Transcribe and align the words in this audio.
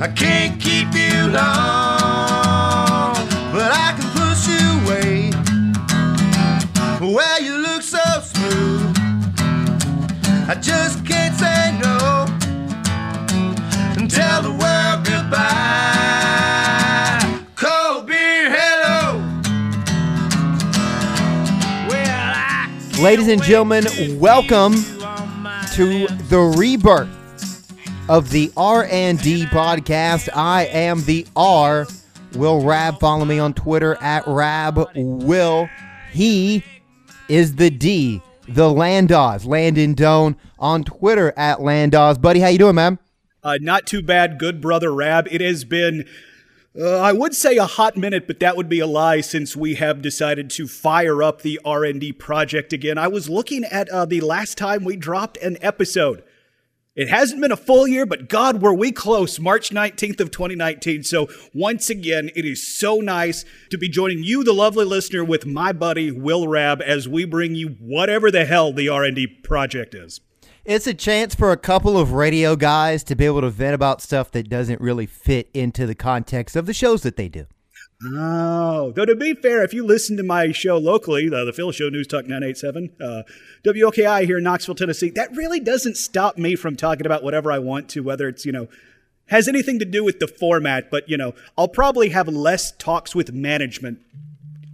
I 0.00 0.06
can't 0.06 0.60
keep 0.60 0.94
you 0.94 1.26
long, 1.26 3.14
but 3.52 3.72
I 3.72 3.94
can 3.98 4.08
push 4.14 4.46
you 4.46 4.78
away. 4.84 5.32
Well, 7.00 7.42
you 7.42 7.58
look 7.58 7.82
so 7.82 7.98
smooth. 8.22 8.96
I 10.48 10.54
just 10.54 11.04
can't 11.04 11.34
say 11.34 11.76
no 11.82 12.26
and 13.98 14.08
tell 14.08 14.42
the 14.42 14.50
world 14.50 15.04
goodbye. 15.04 15.78
Ladies 23.00 23.28
and 23.28 23.42
gentlemen, 23.42 23.86
welcome 24.18 24.74
to 25.74 26.06
the 26.28 26.54
rebirth 26.56 27.17
of 28.08 28.30
the 28.30 28.50
R&D 28.56 29.46
podcast. 29.46 30.28
I 30.34 30.64
am 30.66 31.04
the 31.04 31.26
R. 31.36 31.86
Will 32.34 32.62
Rab. 32.62 32.98
Follow 33.00 33.24
me 33.24 33.38
on 33.38 33.52
Twitter 33.52 33.96
at 34.00 34.26
Rab 34.26 34.88
Will. 34.94 35.68
He 36.10 36.64
is 37.28 37.56
the 37.56 37.70
D, 37.70 38.22
the 38.48 38.68
Landaws. 38.68 39.46
Landon 39.46 39.92
Doan 39.92 40.36
on 40.58 40.84
Twitter 40.84 41.34
at 41.36 41.58
Landaws. 41.58 42.20
Buddy, 42.20 42.40
how 42.40 42.48
you 42.48 42.58
doing, 42.58 42.74
man? 42.74 42.98
Uh, 43.42 43.58
not 43.60 43.86
too 43.86 44.02
bad, 44.02 44.38
good 44.38 44.60
brother 44.60 44.92
Rab. 44.92 45.28
It 45.30 45.40
has 45.40 45.64
been, 45.64 46.06
uh, 46.78 46.98
I 46.98 47.12
would 47.12 47.34
say 47.34 47.56
a 47.56 47.66
hot 47.66 47.96
minute, 47.96 48.26
but 48.26 48.40
that 48.40 48.56
would 48.56 48.68
be 48.68 48.80
a 48.80 48.86
lie 48.86 49.20
since 49.20 49.54
we 49.54 49.74
have 49.74 50.00
decided 50.00 50.48
to 50.50 50.66
fire 50.66 51.22
up 51.22 51.42
the 51.42 51.60
R&D 51.64 52.12
project 52.14 52.72
again. 52.72 52.96
I 52.96 53.08
was 53.08 53.28
looking 53.28 53.64
at 53.64 53.88
uh, 53.90 54.06
the 54.06 54.22
last 54.22 54.56
time 54.56 54.84
we 54.84 54.96
dropped 54.96 55.36
an 55.38 55.58
episode. 55.60 56.22
It 56.98 57.08
hasn't 57.08 57.40
been 57.40 57.52
a 57.52 57.56
full 57.56 57.86
year, 57.86 58.04
but 58.04 58.28
God, 58.28 58.60
were 58.60 58.74
we 58.74 58.90
close, 58.90 59.38
March 59.38 59.70
19th 59.70 60.18
of 60.18 60.32
2019. 60.32 61.04
So 61.04 61.28
once 61.54 61.88
again, 61.88 62.28
it 62.34 62.44
is 62.44 62.66
so 62.66 62.96
nice 62.96 63.44
to 63.70 63.78
be 63.78 63.88
joining 63.88 64.24
you, 64.24 64.42
the 64.42 64.52
lovely 64.52 64.84
listener, 64.84 65.22
with 65.22 65.46
my 65.46 65.70
buddy 65.70 66.10
Will 66.10 66.48
Rab 66.48 66.82
as 66.82 67.08
we 67.08 67.24
bring 67.24 67.54
you 67.54 67.76
whatever 67.78 68.32
the 68.32 68.46
hell 68.46 68.72
the 68.72 68.88
R&D 68.88 69.28
project 69.44 69.94
is. 69.94 70.20
It's 70.64 70.88
a 70.88 70.92
chance 70.92 71.36
for 71.36 71.52
a 71.52 71.56
couple 71.56 71.96
of 71.96 72.10
radio 72.10 72.56
guys 72.56 73.04
to 73.04 73.14
be 73.14 73.26
able 73.26 73.42
to 73.42 73.50
vent 73.50 73.76
about 73.76 74.02
stuff 74.02 74.32
that 74.32 74.48
doesn't 74.48 74.80
really 74.80 75.06
fit 75.06 75.50
into 75.54 75.86
the 75.86 75.94
context 75.94 76.56
of 76.56 76.66
the 76.66 76.74
shows 76.74 77.02
that 77.02 77.16
they 77.16 77.28
do. 77.28 77.46
Oh, 78.04 78.92
though 78.92 79.04
to 79.04 79.16
be 79.16 79.34
fair, 79.34 79.64
if 79.64 79.74
you 79.74 79.84
listen 79.84 80.16
to 80.18 80.22
my 80.22 80.52
show 80.52 80.78
locally, 80.78 81.28
the, 81.28 81.44
the 81.44 81.52
Phil 81.52 81.72
Show 81.72 81.88
News 81.88 82.06
Talk 82.06 82.26
987, 82.26 82.90
uh, 83.00 83.22
WOKI 83.64 84.24
here 84.24 84.38
in 84.38 84.44
Knoxville, 84.44 84.76
Tennessee, 84.76 85.10
that 85.10 85.34
really 85.34 85.58
doesn't 85.58 85.96
stop 85.96 86.38
me 86.38 86.54
from 86.54 86.76
talking 86.76 87.06
about 87.06 87.24
whatever 87.24 87.50
I 87.50 87.58
want 87.58 87.88
to, 87.90 88.00
whether 88.00 88.28
it's, 88.28 88.46
you 88.46 88.52
know, 88.52 88.68
has 89.26 89.48
anything 89.48 89.80
to 89.80 89.84
do 89.84 90.04
with 90.04 90.20
the 90.20 90.28
format, 90.28 90.90
but, 90.90 91.08
you 91.08 91.16
know, 91.16 91.34
I'll 91.56 91.68
probably 91.68 92.10
have 92.10 92.28
less 92.28 92.70
talks 92.70 93.16
with 93.16 93.32
management 93.32 93.98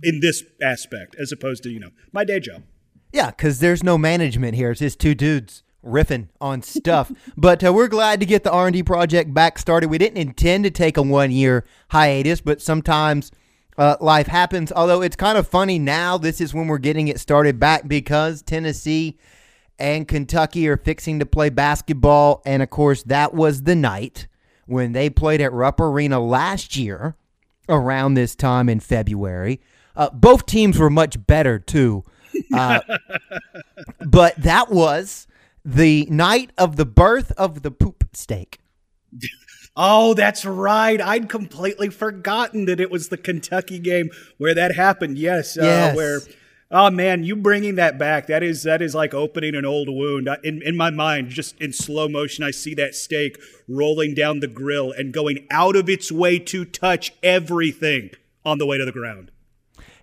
in 0.02 0.20
this 0.20 0.44
aspect 0.62 1.16
as 1.18 1.32
opposed 1.32 1.62
to, 1.62 1.70
you 1.70 1.80
know, 1.80 1.90
my 2.12 2.24
day 2.24 2.40
job. 2.40 2.62
Yeah, 3.10 3.30
because 3.30 3.60
there's 3.60 3.82
no 3.82 3.96
management 3.96 4.54
here. 4.54 4.70
It's 4.70 4.80
just 4.80 5.00
two 5.00 5.14
dudes 5.14 5.63
riffing 5.84 6.28
on 6.40 6.62
stuff. 6.62 7.12
but 7.36 7.64
uh, 7.64 7.72
we're 7.72 7.88
glad 7.88 8.20
to 8.20 8.26
get 8.26 8.44
the 8.44 8.50
R&D 8.50 8.82
project 8.82 9.32
back 9.32 9.58
started. 9.58 9.90
We 9.90 9.98
didn't 9.98 10.18
intend 10.18 10.64
to 10.64 10.70
take 10.70 10.96
a 10.96 11.02
one-year 11.02 11.64
hiatus, 11.88 12.40
but 12.40 12.60
sometimes 12.60 13.30
uh, 13.76 13.96
life 14.00 14.26
happens. 14.26 14.72
Although 14.72 15.02
it's 15.02 15.16
kind 15.16 15.38
of 15.38 15.48
funny 15.48 15.78
now, 15.78 16.18
this 16.18 16.40
is 16.40 16.54
when 16.54 16.66
we're 16.66 16.78
getting 16.78 17.08
it 17.08 17.20
started 17.20 17.58
back 17.58 17.88
because 17.88 18.42
Tennessee 18.42 19.18
and 19.78 20.06
Kentucky 20.06 20.68
are 20.68 20.76
fixing 20.76 21.18
to 21.18 21.26
play 21.26 21.50
basketball. 21.50 22.42
And, 22.46 22.62
of 22.62 22.70
course, 22.70 23.02
that 23.04 23.34
was 23.34 23.62
the 23.62 23.74
night 23.74 24.26
when 24.66 24.92
they 24.92 25.10
played 25.10 25.40
at 25.40 25.52
Rupp 25.52 25.80
Arena 25.80 26.20
last 26.20 26.76
year 26.76 27.16
around 27.68 28.14
this 28.14 28.34
time 28.34 28.68
in 28.68 28.80
February. 28.80 29.60
Uh, 29.96 30.10
both 30.10 30.46
teams 30.46 30.78
were 30.78 30.90
much 30.90 31.24
better, 31.26 31.58
too. 31.58 32.04
Uh, 32.52 32.80
but 34.06 34.36
that 34.36 34.70
was 34.70 35.26
the 35.64 36.06
night 36.10 36.50
of 36.58 36.76
the 36.76 36.84
birth 36.84 37.32
of 37.32 37.62
the 37.62 37.70
poop 37.70 38.04
steak. 38.12 38.58
Oh, 39.76 40.14
that's 40.14 40.44
right. 40.44 41.00
I'd 41.00 41.28
completely 41.28 41.88
forgotten 41.88 42.66
that 42.66 42.80
it 42.80 42.90
was 42.90 43.08
the 43.08 43.16
Kentucky 43.16 43.78
game 43.78 44.10
where 44.38 44.54
that 44.54 44.76
happened. 44.76 45.18
Yes, 45.18 45.56
Yes. 45.60 45.92
Uh, 45.92 45.96
where. 45.96 46.20
Oh 46.70 46.90
man, 46.90 47.22
you 47.22 47.36
bringing 47.36 47.76
that 47.76 47.98
back? 47.98 48.26
That 48.26 48.42
is 48.42 48.62
that 48.64 48.82
is 48.82 48.94
like 48.94 49.14
opening 49.14 49.54
an 49.54 49.64
old 49.64 49.88
wound. 49.88 50.28
In 50.42 50.62
in 50.62 50.76
my 50.76 50.90
mind, 50.90 51.30
just 51.30 51.60
in 51.60 51.72
slow 51.72 52.08
motion, 52.08 52.42
I 52.42 52.50
see 52.50 52.74
that 52.74 52.94
steak 52.94 53.38
rolling 53.68 54.14
down 54.14 54.40
the 54.40 54.48
grill 54.48 54.90
and 54.90 55.12
going 55.12 55.46
out 55.50 55.76
of 55.76 55.88
its 55.88 56.10
way 56.10 56.38
to 56.40 56.64
touch 56.64 57.12
everything 57.22 58.10
on 58.44 58.58
the 58.58 58.66
way 58.66 58.78
to 58.78 58.84
the 58.84 58.92
ground. 58.92 59.30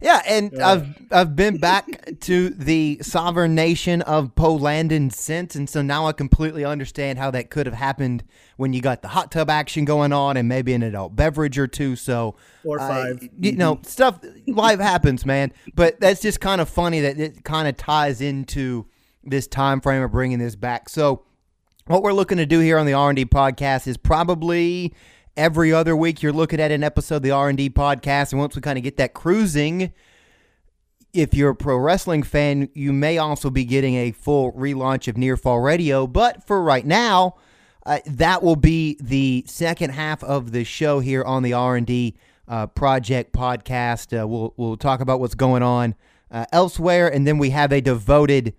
Yeah, 0.02 0.22
and 0.28 0.60
I've 0.60 0.88
I've 1.12 1.36
been 1.36 1.58
back 1.58 2.20
to 2.22 2.50
the 2.50 2.98
sovereign 3.04 3.54
nation 3.54 4.02
of 4.02 4.34
Polandon 4.34 5.14
since, 5.14 5.56
and 5.56 5.70
so 5.70 5.84
now 5.84 6.08
I 6.08 6.12
completely 6.12 6.66
understand 6.66 7.20
how 7.20 7.30
that 7.32 7.52
could 7.52 7.68
have 7.68 7.76
happened 7.76 8.24
when 8.58 8.74
you 8.74 8.82
got 8.82 9.04
the 9.04 9.10
hot 9.10 9.32
tub 9.32 9.48
action 9.50 9.86
going 9.86 10.12
on 10.12 10.38
and 10.38 10.50
maybe 10.50 10.74
an 10.74 10.82
adult 10.82 11.16
beverage 11.16 11.60
or 11.60 11.68
two. 11.68 11.96
So 11.96 12.36
Or 12.64 12.80
uh, 12.80 12.88
five. 12.88 13.30
you 13.40 13.52
know, 13.52 13.80
stuff 13.84 14.20
life 14.48 14.80
happens, 14.80 15.24
man. 15.24 15.54
But 15.76 16.00
that's 16.00 16.20
just 16.20 16.42
kind 16.42 16.62
of 16.62 16.68
funny 16.68 17.02
that 17.02 17.20
it 17.20 17.44
kind 17.44 17.68
of 17.68 17.78
ties 17.78 18.22
into 18.22 18.88
this 19.24 19.46
time 19.46 19.82
frame 19.82 20.02
of 20.02 20.12
bringing 20.12 20.40
this 20.40 20.56
back. 20.56 20.90
So 20.90 21.26
what 21.86 22.02
we're 22.02 22.14
looking 22.14 22.38
to 22.38 22.48
do 22.48 22.60
here 22.60 22.80
on 22.80 22.88
the 22.88 22.94
R&D 22.94 23.26
podcast 23.26 23.88
is 23.88 23.98
probably 23.98 24.96
every 25.38 25.72
other 25.72 25.96
week 25.96 26.22
you're 26.22 26.34
looking 26.34 26.60
at 26.60 26.72
an 26.72 26.84
episode 26.84 27.18
of 27.18 27.22
the 27.22 27.32
R&D 27.32 27.70
podcast 27.72 28.32
and 28.32 28.40
once 28.40 28.56
we 28.56 28.62
kind 28.62 28.78
of 28.78 28.84
get 28.84 28.98
that 28.98 29.14
cruising 29.14 29.94
if 31.14 31.34
you're 31.34 31.52
a 31.52 31.56
pro 31.56 31.78
wrestling 31.78 32.24
fan 32.24 32.70
you 32.74 32.92
may 32.92 33.18
also 33.18 33.50
be 33.50 33.64
getting 33.64 33.96
a 33.96 34.12
full 34.12 34.52
relaunch 34.54 35.08
of 35.08 35.18
Near 35.18 35.38
Fall 35.38 35.60
Radio 35.60 36.06
but 36.08 36.46
for 36.46 36.62
right 36.62 36.86
now 36.86 37.36
uh, 37.86 38.00
that 38.06 38.44
will 38.44 38.56
be 38.56 38.98
the 39.02 39.44
second 39.48 39.92
half 39.92 40.24
of 40.24 40.52
the 40.52 40.64
show 40.64 41.00
here 41.00 41.24
on 41.24 41.44
the 41.44 41.54
R&D 41.54 42.16
uh, 42.48 42.68
project 42.68 43.32
podcast 43.34 44.20
uh, 44.20 44.28
we'll 44.28 44.54
we'll 44.58 44.78
talk 44.78 45.00
about 45.00 45.20
what's 45.20 45.36
going 45.36 45.64
on 45.64 45.96
uh, 46.30 46.46
elsewhere 46.52 47.08
and 47.08 47.26
then 47.26 47.38
we 47.38 47.52
have 47.52 47.72
a 47.72 47.82
devoted 47.82 48.54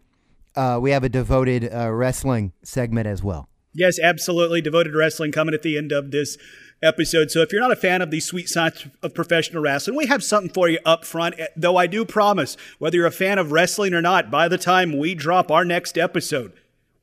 uh, 0.54 0.78
we 0.80 0.90
have 0.90 1.04
a 1.04 1.08
devoted 1.08 1.72
uh, 1.72 1.90
wrestling 1.90 2.52
segment 2.62 3.06
as 3.06 3.22
well. 3.22 3.48
Yes, 3.74 3.98
absolutely. 3.98 4.60
Devoted 4.60 4.94
wrestling 4.94 5.32
coming 5.32 5.54
at 5.54 5.62
the 5.62 5.78
end 5.78 5.92
of 5.92 6.10
this 6.10 6.36
episode. 6.82 7.30
So 7.30 7.40
if 7.40 7.52
you're 7.52 7.60
not 7.60 7.72
a 7.72 7.76
fan 7.76 8.02
of 8.02 8.10
the 8.10 8.20
sweet 8.20 8.48
science 8.48 8.86
of 9.02 9.14
professional 9.14 9.62
wrestling, 9.62 9.96
we 9.96 10.06
have 10.06 10.22
something 10.22 10.52
for 10.52 10.68
you 10.68 10.78
up 10.84 11.04
front. 11.04 11.36
Though 11.56 11.76
I 11.76 11.86
do 11.86 12.04
promise, 12.04 12.56
whether 12.78 12.96
you're 12.96 13.06
a 13.06 13.12
fan 13.12 13.38
of 13.38 13.52
wrestling 13.52 13.94
or 13.94 14.02
not, 14.02 14.30
by 14.30 14.48
the 14.48 14.58
time 14.58 14.98
we 14.98 15.14
drop 15.14 15.50
our 15.50 15.64
next 15.64 15.96
episode, 15.96 16.52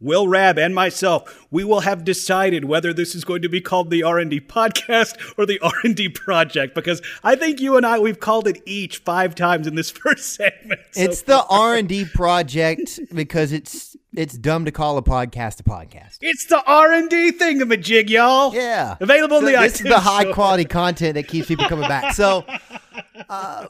Will 0.02 0.28
Rab 0.30 0.58
and 0.58 0.74
myself, 0.74 1.46
we 1.52 1.64
will 1.66 1.82
have 1.82 2.06
decided 2.06 2.64
whether 2.66 2.94
this 2.94 3.16
is 3.16 3.26
going 3.26 3.42
to 3.42 3.50
be 3.50 3.60
called 3.60 3.90
the 3.90 4.02
R&D 4.04 4.42
podcast 4.42 5.18
or 5.38 5.46
the 5.46 5.60
R&D 5.60 6.10
project 6.10 6.74
because 6.74 7.02
I 7.24 7.36
think 7.36 7.60
you 7.60 7.76
and 7.76 7.86
I 7.86 8.00
we've 8.00 8.20
called 8.20 8.48
it 8.48 8.62
each 8.66 9.00
5 9.00 9.36
times 9.36 9.68
in 9.68 9.76
this 9.76 9.90
first 10.04 10.34
segment. 10.36 10.80
So- 10.92 11.02
It's 11.02 11.22
the 11.24 11.44
R 11.50 11.76
and 11.76 11.90
D 11.90 12.06
project 12.06 13.00
because 13.14 13.52
it's 13.52 13.96
it's 14.16 14.36
dumb 14.38 14.66
to 14.66 14.72
call 14.72 14.98
a 14.98 15.04
podcast 15.04 15.60
a 15.60 15.64
podcast. 15.64 16.18
it's 16.22 16.46
the 16.48 16.64
R&D 16.66 17.34
thingamajig, 17.34 18.10
y'all. 18.10 18.54
Yeah, 18.56 18.96
Available 19.00 19.38
in 19.38 19.44
So 19.46 19.52
the 19.52 19.58
this 19.58 19.82
is 19.82 19.88
the 19.88 20.00
high 20.00 20.32
quality 20.32 20.66
content 20.66 21.14
that 21.16 21.28
keeps 21.28 21.48
people 21.48 21.68
coming 21.68 21.88
back. 21.88 22.14
So, 22.16 22.44
uh, 23.30 23.68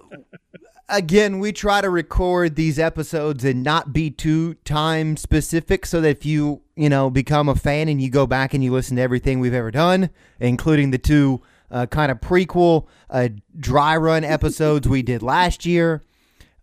again, 0.89 1.39
we 1.39 1.51
try 1.51 1.81
to 1.81 1.89
record 1.89 2.55
these 2.55 2.79
episodes 2.79 3.43
and 3.45 3.63
not 3.63 3.93
be 3.93 4.09
too 4.09 4.55
time 4.65 5.17
specific, 5.17 5.85
so 5.85 6.01
that 6.01 6.09
if 6.09 6.25
you 6.25 6.61
you 6.75 6.89
know 6.89 7.09
become 7.09 7.49
a 7.49 7.55
fan 7.55 7.87
and 7.87 8.01
you 8.01 8.09
go 8.09 8.27
back 8.27 8.53
and 8.53 8.63
you 8.63 8.71
listen 8.71 8.97
to 8.97 9.01
everything 9.01 9.39
we've 9.39 9.53
ever 9.53 9.71
done, 9.71 10.09
including 10.39 10.91
the 10.91 10.97
two 10.97 11.41
uh, 11.71 11.85
kind 11.85 12.11
of 12.11 12.19
prequel 12.19 12.87
uh, 13.09 13.29
dry 13.59 13.95
run 13.95 14.23
episodes 14.23 14.87
we 14.87 15.01
did 15.01 15.21
last 15.21 15.65
year, 15.65 16.03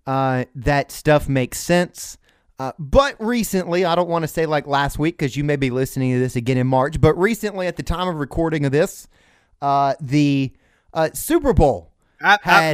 uh, 0.07 0.45
that 0.55 0.91
stuff 0.91 1.29
makes 1.29 1.59
sense. 1.59 2.19
Uh, 2.59 2.73
but 2.79 3.17
recently, 3.19 3.85
I 3.85 3.95
don't 3.95 4.09
want 4.09 4.23
to 4.23 4.29
say 4.29 4.47
like 4.47 4.67
last 4.67 4.99
week 4.99 5.19
because 5.19 5.37
you 5.37 5.45
may 5.45 5.57
be 5.57 5.71
listening 5.71 6.13
to 6.15 6.19
this 6.19 6.37
again 6.37 6.57
in 6.57 6.67
March, 6.67 7.01
but 7.01 7.15
recently, 7.19 7.67
at 7.67 7.77
the 7.77 7.83
time 7.83 8.09
of 8.09 8.17
recording 8.17 8.65
of 8.65 8.73
this, 8.73 9.09
uh, 9.61 9.95
the 10.01 10.53
uh, 10.95 11.11
Super 11.13 11.53
Bowl. 11.53 11.93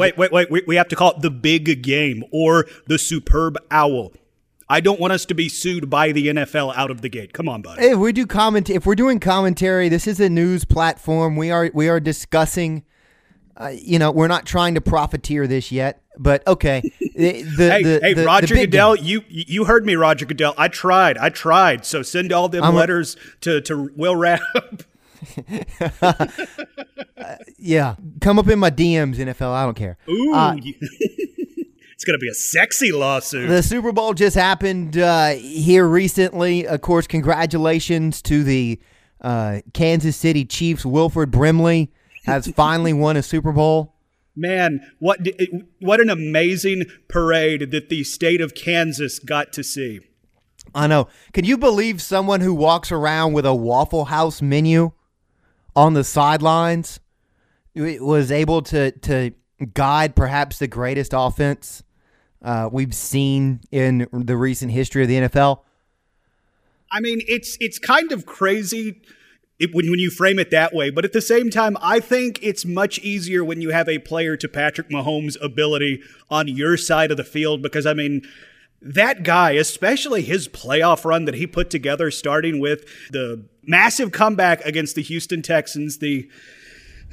Wait, 0.01 0.17
wait, 0.17 0.33
wait. 0.33 0.51
We, 0.51 0.63
we 0.67 0.77
have 0.77 0.89
to 0.89 0.97
call 0.97 1.13
it 1.13 1.21
the 1.23 1.31
big 1.31 1.83
game 1.83 2.25
or 2.33 2.67
the 2.87 2.99
superb 2.99 3.57
owl. 3.71 4.13
I 4.69 4.81
don't 4.81 4.99
want 4.99 5.13
us 5.13 5.27
to 5.27 5.35
be 5.35 5.49
sued 5.51 5.91
by 5.91 6.13
the 6.13 6.29
NFL 6.29 6.75
out 6.77 6.91
of 6.91 7.03
the 7.03 7.09
gate. 7.11 7.33
Come 7.35 7.49
on, 7.49 7.61
buddy. 7.61 7.83
If 7.85 7.99
we 7.99 8.13
do 8.13 8.27
comment, 8.27 8.71
if 8.71 8.87
we're 8.87 8.95
doing 8.95 9.21
commentary, 9.21 9.89
this 9.91 10.07
is 10.07 10.19
a 10.19 10.31
news 10.31 10.65
platform. 10.65 11.37
We 11.37 11.51
are 11.51 11.71
we 11.75 11.89
are 11.89 12.01
discussing. 12.01 12.85
Uh, 13.55 13.73
you 13.75 13.99
know, 13.99 14.11
we're 14.11 14.29
not 14.29 14.47
trying 14.47 14.75
to 14.75 14.81
profiteer 14.81 15.47
this 15.47 15.71
yet, 15.71 16.01
but 16.19 16.45
okay. 16.47 16.81
The, 17.15 17.43
the, 17.43 17.71
Hey, 17.71 17.83
the, 17.83 18.01
hey, 18.03 18.25
Roger 18.25 18.55
Goodell, 18.55 18.97
game. 18.97 19.05
you 19.05 19.23
you 19.29 19.65
heard 19.67 19.85
me, 19.85 19.95
Roger 19.95 20.25
Goodell. 20.25 20.55
I 20.57 20.69
tried, 20.69 21.19
I 21.19 21.29
tried. 21.29 21.85
So 21.85 22.01
send 22.03 22.33
all 22.33 22.49
them 22.49 22.65
I'm 22.65 22.73
a- 22.75 22.79
letters 22.79 23.19
to 23.43 23.61
to 23.61 23.91
Will 23.95 24.17
Rab. 24.17 24.41
yeah, 27.59 27.97
come 28.21 28.39
up 28.39 28.49
in 28.49 28.59
my 28.59 28.71
DMs, 28.71 29.17
NFL. 29.17 29.53
I 29.53 29.65
don't 29.65 29.77
care. 29.77 29.97
Ooh, 30.09 30.35
Uh, 30.35 30.57
it's 30.57 32.05
gonna 32.05 32.19
be 32.19 32.29
a 32.29 32.35
sexy 32.35 32.93
lawsuit. 32.93 33.49
The 33.49 33.63
Super 33.63 33.93
Bowl 33.93 34.15
just 34.15 34.37
happened 34.37 34.99
uh, 34.99 35.31
here 35.35 35.87
recently. 35.87 36.67
Of 36.67 36.81
course, 36.81 37.07
congratulations 37.07 38.23
to 38.23 38.43
the 38.43 38.81
uh, 39.21 39.61
Kansas 39.73 40.17
City 40.17 40.45
Chiefs. 40.45 40.85
Wilford 40.85 41.31
Brimley 41.31 41.93
has 42.25 42.47
finally 42.57 42.93
won 42.93 43.17
a 43.17 43.23
Super 43.23 43.53
Bowl. 43.53 43.95
Man, 44.35 44.81
what 44.99 45.21
what 45.81 46.01
an 46.01 46.11
amazing 46.11 46.85
parade 47.09 47.71
that 47.71 47.91
the 47.91 48.03
state 48.03 48.41
of 48.41 48.55
Kansas 48.55 49.19
got 49.19 49.53
to 49.53 49.63
see. 49.63 50.01
I 50.75 50.87
know. 50.87 51.09
Can 51.35 51.45
you 51.45 51.59
believe 51.59 52.01
someone 52.01 52.41
who 52.41 52.55
walks 52.55 52.91
around 52.91 53.35
with 53.35 53.45
a 53.45 53.55
Waffle 53.55 54.07
House 54.07 54.41
menu 54.41 54.93
on 55.75 55.95
the 55.95 56.05
sidelines 56.05 57.01
was 57.75 58.31
able 58.31 58.63
to 58.63 58.93
to 58.93 59.33
guide 59.75 60.15
perhaps 60.15 60.59
the 60.59 60.67
greatest 60.67 61.13
offense 61.15 61.83
uh, 62.43 62.69
we've 62.71 62.95
seen 62.95 63.61
in 63.71 64.09
the 64.13 64.37
recent 64.37 64.73
history 64.73 65.03
of 65.03 65.09
the 65.09 65.17
NFL? 65.17 65.61
I 66.91 67.01
mean, 67.01 67.23
it's 67.27 67.57
it's 67.61 67.79
kind 67.79 68.13
of 68.13 68.27
crazy 68.27 69.01
it, 69.59 69.71
when 69.73 69.91
when 69.91 69.99
you 69.99 70.11
frame 70.11 70.39
it 70.39 70.51
that 70.51 70.75
way, 70.75 70.91
but 70.91 71.05
at 71.05 71.13
the 71.13 71.23
same 71.23 71.51
time, 71.51 71.77
I 71.81 72.01
think 72.01 72.39
it's 72.43 72.65
much 72.65 72.99
easier 72.99 73.45
when 73.45 73.61
you 73.61 73.71
have 73.71 73.89
a 73.89 73.99
player 73.99 74.37
to 74.37 74.49
Patrick 74.49 74.91
Mahomes' 74.91 75.37
ability 75.43 76.03
on 76.31 76.49
your 76.49 76.77
side 76.77 77.11
of 77.11 77.17
the 77.17 77.25
field 77.25 77.63
because 77.63 77.87
I 77.87 77.95
mean. 77.95 78.23
That 78.85 79.23
guy, 79.23 79.53
especially 79.53 80.23
his 80.23 80.49
playoff 80.49 81.05
run 81.05 81.25
that 81.27 81.35
he 81.35 81.47
put 81.47 81.71
together, 81.71 82.11
starting 82.11 82.61
with 82.61 82.85
the 83.11 83.45
massive 83.63 84.13
comeback 84.13 84.61
against 84.65 84.97
the 84.97 85.03
Houston 85.03 85.41
Texans, 85.43 85.99
the 85.99 86.29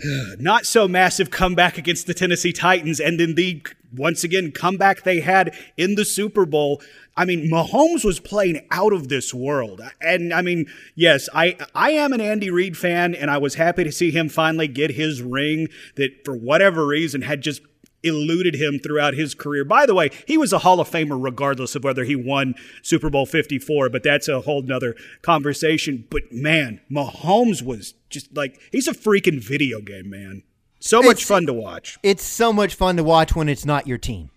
not 0.39 0.65
so 0.65 0.87
massive 0.87 1.29
comeback 1.29 1.77
against 1.77 2.07
the 2.07 2.13
Tennessee 2.13 2.53
Titans, 2.53 2.99
and 2.99 3.19
then 3.19 3.35
the 3.35 3.63
once 3.95 4.23
again 4.23 4.51
comeback 4.51 5.03
they 5.03 5.19
had 5.19 5.55
in 5.77 5.95
the 5.95 6.05
Super 6.05 6.45
Bowl. 6.45 6.81
I 7.17 7.25
mean, 7.25 7.49
Mahomes 7.51 8.05
was 8.05 8.19
playing 8.19 8.65
out 8.71 8.93
of 8.93 9.09
this 9.09 9.33
world, 9.33 9.81
and 10.01 10.33
I 10.33 10.41
mean, 10.41 10.67
yes, 10.95 11.27
I 11.33 11.57
I 11.75 11.91
am 11.91 12.13
an 12.13 12.21
Andy 12.21 12.49
Reid 12.49 12.77
fan, 12.77 13.13
and 13.13 13.29
I 13.29 13.37
was 13.37 13.55
happy 13.55 13.83
to 13.83 13.91
see 13.91 14.11
him 14.11 14.29
finally 14.29 14.67
get 14.67 14.91
his 14.91 15.21
ring 15.21 15.67
that 15.95 16.23
for 16.23 16.35
whatever 16.35 16.87
reason 16.87 17.23
had 17.23 17.41
just 17.41 17.61
eluded 18.03 18.55
him 18.55 18.79
throughout 18.79 19.13
his 19.13 19.33
career. 19.35 19.65
By 19.65 19.85
the 19.85 19.93
way, 19.93 20.09
he 20.25 20.37
was 20.37 20.53
a 20.53 20.59
Hall 20.59 20.79
of 20.79 20.89
Famer 20.89 21.21
regardless 21.21 21.75
of 21.75 21.83
whether 21.83 22.03
he 22.05 22.15
won 22.15 22.55
Super 22.81 23.09
Bowl 23.09 23.25
54, 23.25 23.89
but 23.89 24.03
that's 24.03 24.27
a 24.27 24.41
whole 24.41 24.61
nother 24.61 24.95
conversation. 25.21 26.05
But 26.09 26.31
man, 26.31 26.81
Mahomes 26.91 27.61
was 27.61 27.93
just 28.09 28.35
like, 28.35 28.59
he's 28.71 28.87
a 28.87 28.93
freaking 28.93 29.41
video 29.43 29.81
game, 29.81 30.09
man. 30.09 30.43
So 30.79 30.99
much 31.01 31.17
It's- 31.17 31.27
fun 31.27 31.45
to 31.45 31.53
watch. 31.53 31.97
It's 32.03 32.23
so 32.23 32.53
much 32.53 32.73
fun 32.75 32.95
to 32.97 33.03
watch 33.03 33.35
when 33.35 33.49
it's 33.49 33.65
not 33.65 33.85
your 33.87 33.97
team. 33.97 34.29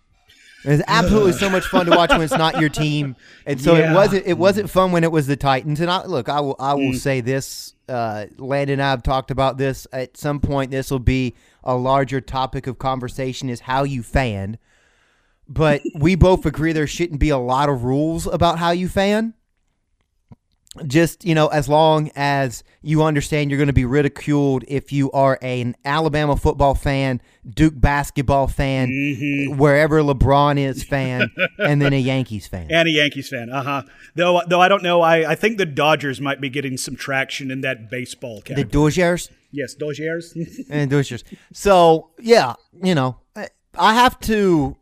It's 0.65 0.83
absolutely 0.87 1.33
so 1.33 1.51
much 1.51 1.65
fun 1.65 1.87
to 1.87 1.93
watch 1.97 2.11
when 2.11 2.21
it's 2.21 2.37
not 2.37 2.61
your 2.61 2.69
team, 2.69 3.17
and 3.47 3.61
so 3.61 3.75
Yeah. 3.75 3.91
it 3.91 3.95
wasn't. 3.97 4.27
It 4.29 4.39
wasn't 4.39 4.71
fun 4.71 4.93
when 4.93 5.03
it 5.03 5.11
was 5.11 5.27
the 5.27 5.35
Titans. 5.35 5.81
And 5.81 5.91
I 5.91 6.05
look, 6.07 6.29
I 6.29 6.39
will. 6.41 6.55
I 6.61 6.75
Mm. 6.75 6.93
will 6.93 6.99
say 6.99 7.21
this. 7.21 7.75
Uh, 7.89 8.27
Landon 8.39 8.75
and 8.75 8.83
I 8.83 8.91
have 8.91 9.03
talked 9.03 9.33
about 9.33 9.59
this. 9.59 9.89
At 9.93 10.17
some 10.17 10.39
point, 10.39 10.71
this 10.71 10.89
will 10.93 11.01
be 11.01 11.35
a 11.65 11.75
larger 11.77 12.21
topic 12.21 12.67
of 12.67 12.79
conversation: 12.79 13.49
is 13.49 13.61
how 13.61 13.85
you 13.85 14.03
fan. 14.03 14.59
But 15.49 15.83
we 15.95 16.15
both 16.15 16.47
agree 16.47 16.73
there 16.73 16.87
shouldn't 16.87 17.21
be 17.21 17.29
a 17.31 17.39
lot 17.39 17.69
of 17.69 17.85
rules 17.85 18.27
about 18.27 18.59
how 18.59 18.71
you 18.71 18.89
fan. 18.89 19.35
Just 20.87 21.27
you 21.27 21.35
know, 21.35 21.49
as 21.49 21.69
long 21.69 22.11
as 22.17 22.65
you 22.81 23.03
understand 23.03 23.51
you're 23.51 23.59
going 23.59 23.67
to 23.67 23.75
be 23.75 23.85
ridiculed 23.85 24.65
if 24.67 24.91
you 24.91 25.11
are 25.13 25.39
an 25.43 25.77
Alabama 25.85 26.35
football 26.35 26.75
fan, 26.75 27.21
Duke 27.47 27.75
basketball 27.79 28.47
fan, 28.47 28.89
Mm-hmm. 28.89 29.59
wherever 29.59 30.01
LeBron 30.01 30.57
is 30.59 30.83
fan, 30.83 31.29
and 31.59 31.83
then 31.83 31.93
a 31.93 31.99
Yankees 32.01 32.47
fan. 32.47 32.69
And 32.73 32.89
a 32.89 32.91
Yankees 32.91 33.29
fan, 33.29 33.51
uh 33.51 33.63
huh. 33.63 33.83
Though, 34.15 34.41
though 34.49 34.63
I 34.63 34.69
don't 34.69 34.83
know, 34.83 35.03
I, 35.03 35.33
I 35.33 35.35
think 35.35 35.59
the 35.59 35.67
Dodgers 35.67 36.23
might 36.23 36.41
be 36.41 36.49
getting 36.49 36.79
some 36.79 36.97
traction 36.97 37.51
in 37.51 37.61
that 37.61 37.91
baseball 37.91 38.41
category. 38.41 38.63
The. 38.65 38.71
Dodgers 38.71 39.29
yes, 39.53 39.75
Dodgers. 39.75 40.35
and 40.71 40.91
Dodgers. 40.91 41.23
So 41.53 42.11
yeah, 42.19 42.55
you 42.83 42.95
know, 42.95 43.19
I- 43.37 43.95
have 43.95 44.19
to 44.21 44.77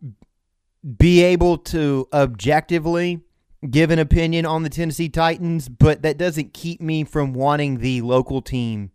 be 0.97 1.23
able 1.23 1.59
to 1.59 2.09
objectively 2.13 3.21
give 3.69 3.91
an 3.91 3.99
opinion 3.99 4.47
on 4.47 4.63
the 4.63 4.71
Tennessee 4.71 5.09
Titans, 5.11 5.69
but 5.69 6.03
that 6.03 6.17
doesn't 6.17 6.55
keep 6.55 6.81
me 6.81 7.05
from 7.05 7.35
wanting 7.35 7.79
the 7.79 8.01
local 8.01 8.41
team 8.41 8.91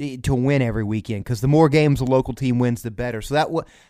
eh, 0.00 0.16
to 0.24 0.34
win 0.34 0.62
every 0.62 0.82
weekend 0.82 1.24
because 1.24 1.40
the 1.40 1.48
more 1.48 1.68
games 1.68 2.00
the 2.00 2.04
local 2.06 2.34
team 2.34 2.58
wins, 2.58 2.82
the 2.82 2.90
better. 2.90 3.22
So 3.22 3.34
that 3.34 3.48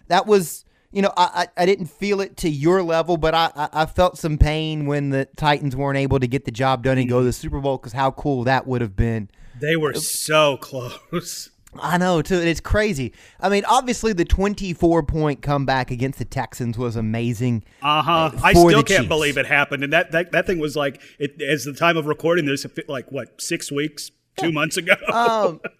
that 0.08 0.26
was. 0.26 0.64
You 0.92 1.02
know, 1.02 1.12
I, 1.16 1.46
I 1.56 1.62
I 1.62 1.66
didn't 1.66 1.86
feel 1.86 2.20
it 2.20 2.36
to 2.38 2.50
your 2.50 2.82
level, 2.82 3.16
but 3.16 3.32
I, 3.32 3.52
I, 3.54 3.68
I 3.72 3.86
felt 3.86 4.18
some 4.18 4.36
pain 4.36 4.86
when 4.86 5.10
the 5.10 5.28
Titans 5.36 5.76
weren't 5.76 5.96
able 5.98 6.18
to 6.18 6.26
get 6.26 6.46
the 6.46 6.50
job 6.50 6.82
done 6.82 6.98
and 6.98 7.08
go 7.08 7.20
to 7.20 7.24
the 7.24 7.32
Super 7.32 7.60
Bowl 7.60 7.78
because 7.78 7.92
how 7.92 8.10
cool 8.10 8.42
that 8.42 8.66
would 8.66 8.80
have 8.80 8.96
been. 8.96 9.30
They 9.60 9.76
were 9.76 9.94
so 9.94 10.56
close. 10.60 11.50
I 11.78 11.98
know 11.98 12.20
too. 12.20 12.34
It's 12.34 12.60
crazy. 12.60 13.12
I 13.38 13.48
mean, 13.48 13.64
obviously 13.64 14.12
the 14.12 14.24
twenty-four 14.24 15.04
point 15.04 15.40
comeback 15.40 15.90
against 15.92 16.18
the 16.18 16.24
Texans 16.24 16.76
was 16.76 16.96
amazing. 16.96 17.62
Uh 17.80 18.02
huh. 18.02 18.30
I 18.42 18.52
still 18.52 18.82
can't 18.82 19.08
believe 19.08 19.38
it 19.38 19.46
happened, 19.46 19.84
and 19.84 19.92
that 19.92 20.10
that, 20.10 20.32
that 20.32 20.46
thing 20.46 20.58
was 20.58 20.74
like, 20.74 21.00
it, 21.20 21.40
as 21.40 21.64
the 21.64 21.72
time 21.72 21.96
of 21.96 22.06
recording 22.06 22.46
this, 22.46 22.66
like 22.88 23.12
what 23.12 23.40
six 23.40 23.70
weeks, 23.70 24.10
two 24.36 24.50
months 24.50 24.76
ago. 24.76 24.94
Um, 25.12 25.60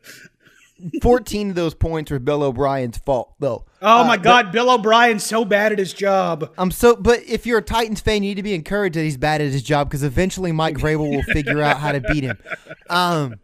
Fourteen 1.03 1.51
of 1.51 1.57
those 1.57 1.75
points 1.75 2.11
were 2.11 2.19
Bill 2.19 2.43
O'Brien's 2.43 2.97
fault, 2.99 3.35
though. 3.39 3.67
oh 3.83 4.05
my 4.05 4.17
God, 4.17 4.51
Bill 4.51 4.71
O'Brien's 4.71 5.25
so 5.25 5.45
bad 5.45 5.73
at 5.73 5.79
his 5.79 5.93
job. 5.93 6.51
I'm 6.57 6.71
so. 6.71 6.97
But 6.97 7.23
if 7.27 7.45
you're 7.45 7.59
a 7.59 7.63
Titans 7.63 8.01
fan, 8.01 8.23
you 8.23 8.31
need 8.31 8.37
to 8.37 8.43
be 8.43 8.55
encouraged 8.55 8.95
that 8.95 9.03
he's 9.03 9.19
bad 9.19 9.43
at 9.43 9.53
his 9.53 9.63
job 9.63 9.89
because 9.89 10.03
eventually 10.03 10.53
Mike 10.53 10.77
Vrabel 10.77 11.11
will 11.11 11.23
figure 11.23 11.61
out 11.61 11.79
how 11.79 11.93
to 11.93 12.01
beat 12.01 12.25
him. 12.25 12.39
Um, 12.89 13.35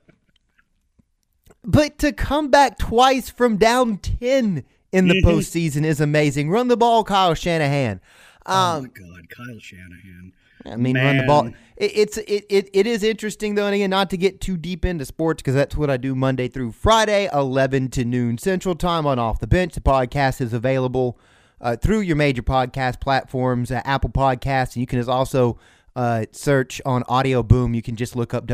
but 1.66 1.98
to 1.98 2.12
come 2.12 2.48
back 2.48 2.78
twice 2.78 3.28
from 3.28 3.56
down 3.58 3.98
ten 3.98 4.64
in 4.92 5.08
the 5.08 5.20
postseason 5.22 5.84
is 5.84 6.00
amazing. 6.00 6.48
Run 6.48 6.68
the 6.68 6.76
ball, 6.76 7.04
Kyle 7.04 7.34
Shanahan. 7.34 8.00
Um, 8.46 8.56
oh 8.56 8.80
my 8.82 8.88
God, 8.88 9.28
Kyle 9.28 9.58
Shanahan. 9.58 10.32
I 10.64 10.76
mean, 10.76 10.96
run 10.96 11.18
the 11.18 11.24
ball. 11.24 11.46
It, 11.76 11.92
it's 11.94 12.16
it, 12.18 12.46
it 12.48 12.70
it 12.72 12.86
is 12.86 13.02
interesting 13.02 13.54
though, 13.54 13.66
and 13.66 13.74
again, 13.74 13.90
not 13.90 14.10
to 14.10 14.16
get 14.16 14.40
too 14.40 14.56
deep 14.56 14.84
into 14.84 15.04
sports 15.04 15.42
because 15.42 15.54
that's 15.54 15.76
what 15.76 15.90
I 15.90 15.96
do 15.96 16.14
Monday 16.14 16.48
through 16.48 16.72
Friday, 16.72 17.28
eleven 17.32 17.88
to 17.90 18.04
noon 18.04 18.38
Central 18.38 18.74
Time 18.74 19.06
on 19.06 19.18
Off 19.18 19.38
the 19.38 19.46
Bench. 19.46 19.74
The 19.74 19.80
podcast 19.80 20.40
is 20.40 20.52
available 20.52 21.18
uh, 21.60 21.76
through 21.76 22.00
your 22.00 22.16
major 22.16 22.42
podcast 22.42 23.00
platforms, 23.00 23.70
uh, 23.70 23.82
Apple 23.84 24.10
Podcasts, 24.10 24.74
and 24.74 24.76
you 24.76 24.86
can 24.86 25.06
also 25.08 25.58
uh, 25.94 26.26
search 26.32 26.80
on 26.84 27.02
Audioboom. 27.04 27.74
You 27.74 27.82
can 27.82 27.96
just 27.96 28.16
look 28.16 28.34
up 28.34 28.46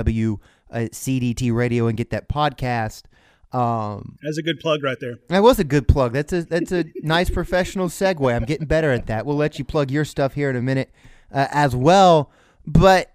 WCDT 0.72 1.52
Radio 1.54 1.86
and 1.86 1.96
get 1.96 2.10
that 2.10 2.28
podcast. 2.28 3.02
Um, 3.52 4.16
That's 4.22 4.38
a 4.38 4.42
good 4.42 4.60
plug 4.60 4.82
right 4.82 4.98
there. 4.98 5.18
that 5.28 5.42
was 5.42 5.58
a 5.58 5.64
good 5.64 5.86
plug. 5.86 6.12
That's 6.14 6.32
a 6.32 6.42
that's 6.44 6.72
a 6.72 6.86
nice 7.02 7.28
professional 7.28 7.88
segue. 7.88 8.34
I'm 8.34 8.44
getting 8.44 8.66
better 8.66 8.90
at 8.90 9.06
that. 9.08 9.26
We'll 9.26 9.36
let 9.36 9.58
you 9.58 9.64
plug 9.64 9.90
your 9.90 10.06
stuff 10.06 10.32
here 10.32 10.48
in 10.48 10.56
a 10.56 10.62
minute 10.62 10.90
uh, 11.30 11.48
as 11.50 11.76
well. 11.76 12.30
But 12.66 13.12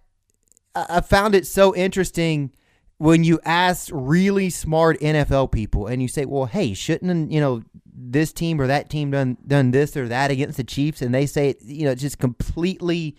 I 0.75 0.85
I 0.89 1.01
found 1.01 1.33
it 1.33 1.47
so 1.47 1.75
interesting 1.75 2.51
when 2.99 3.23
you 3.23 3.39
ask 3.45 3.89
really 3.91 4.51
smart 4.51 4.99
NFL 4.99 5.51
people 5.51 5.87
and 5.87 6.03
you 6.03 6.07
say, 6.07 6.25
"Well, 6.25 6.45
hey, 6.45 6.75
shouldn't 6.75 7.31
you 7.31 7.39
know 7.39 7.63
this 7.91 8.31
team 8.31 8.61
or 8.61 8.67
that 8.67 8.91
team 8.91 9.09
done 9.09 9.37
done 9.47 9.71
this 9.71 9.97
or 9.97 10.07
that 10.07 10.29
against 10.29 10.57
the 10.57 10.63
Chiefs?" 10.63 11.01
And 11.01 11.15
they 11.15 11.25
say, 11.25 11.55
you 11.63 11.85
know, 11.85 11.91
it's 11.91 12.01
just 12.03 12.19
completely 12.19 13.17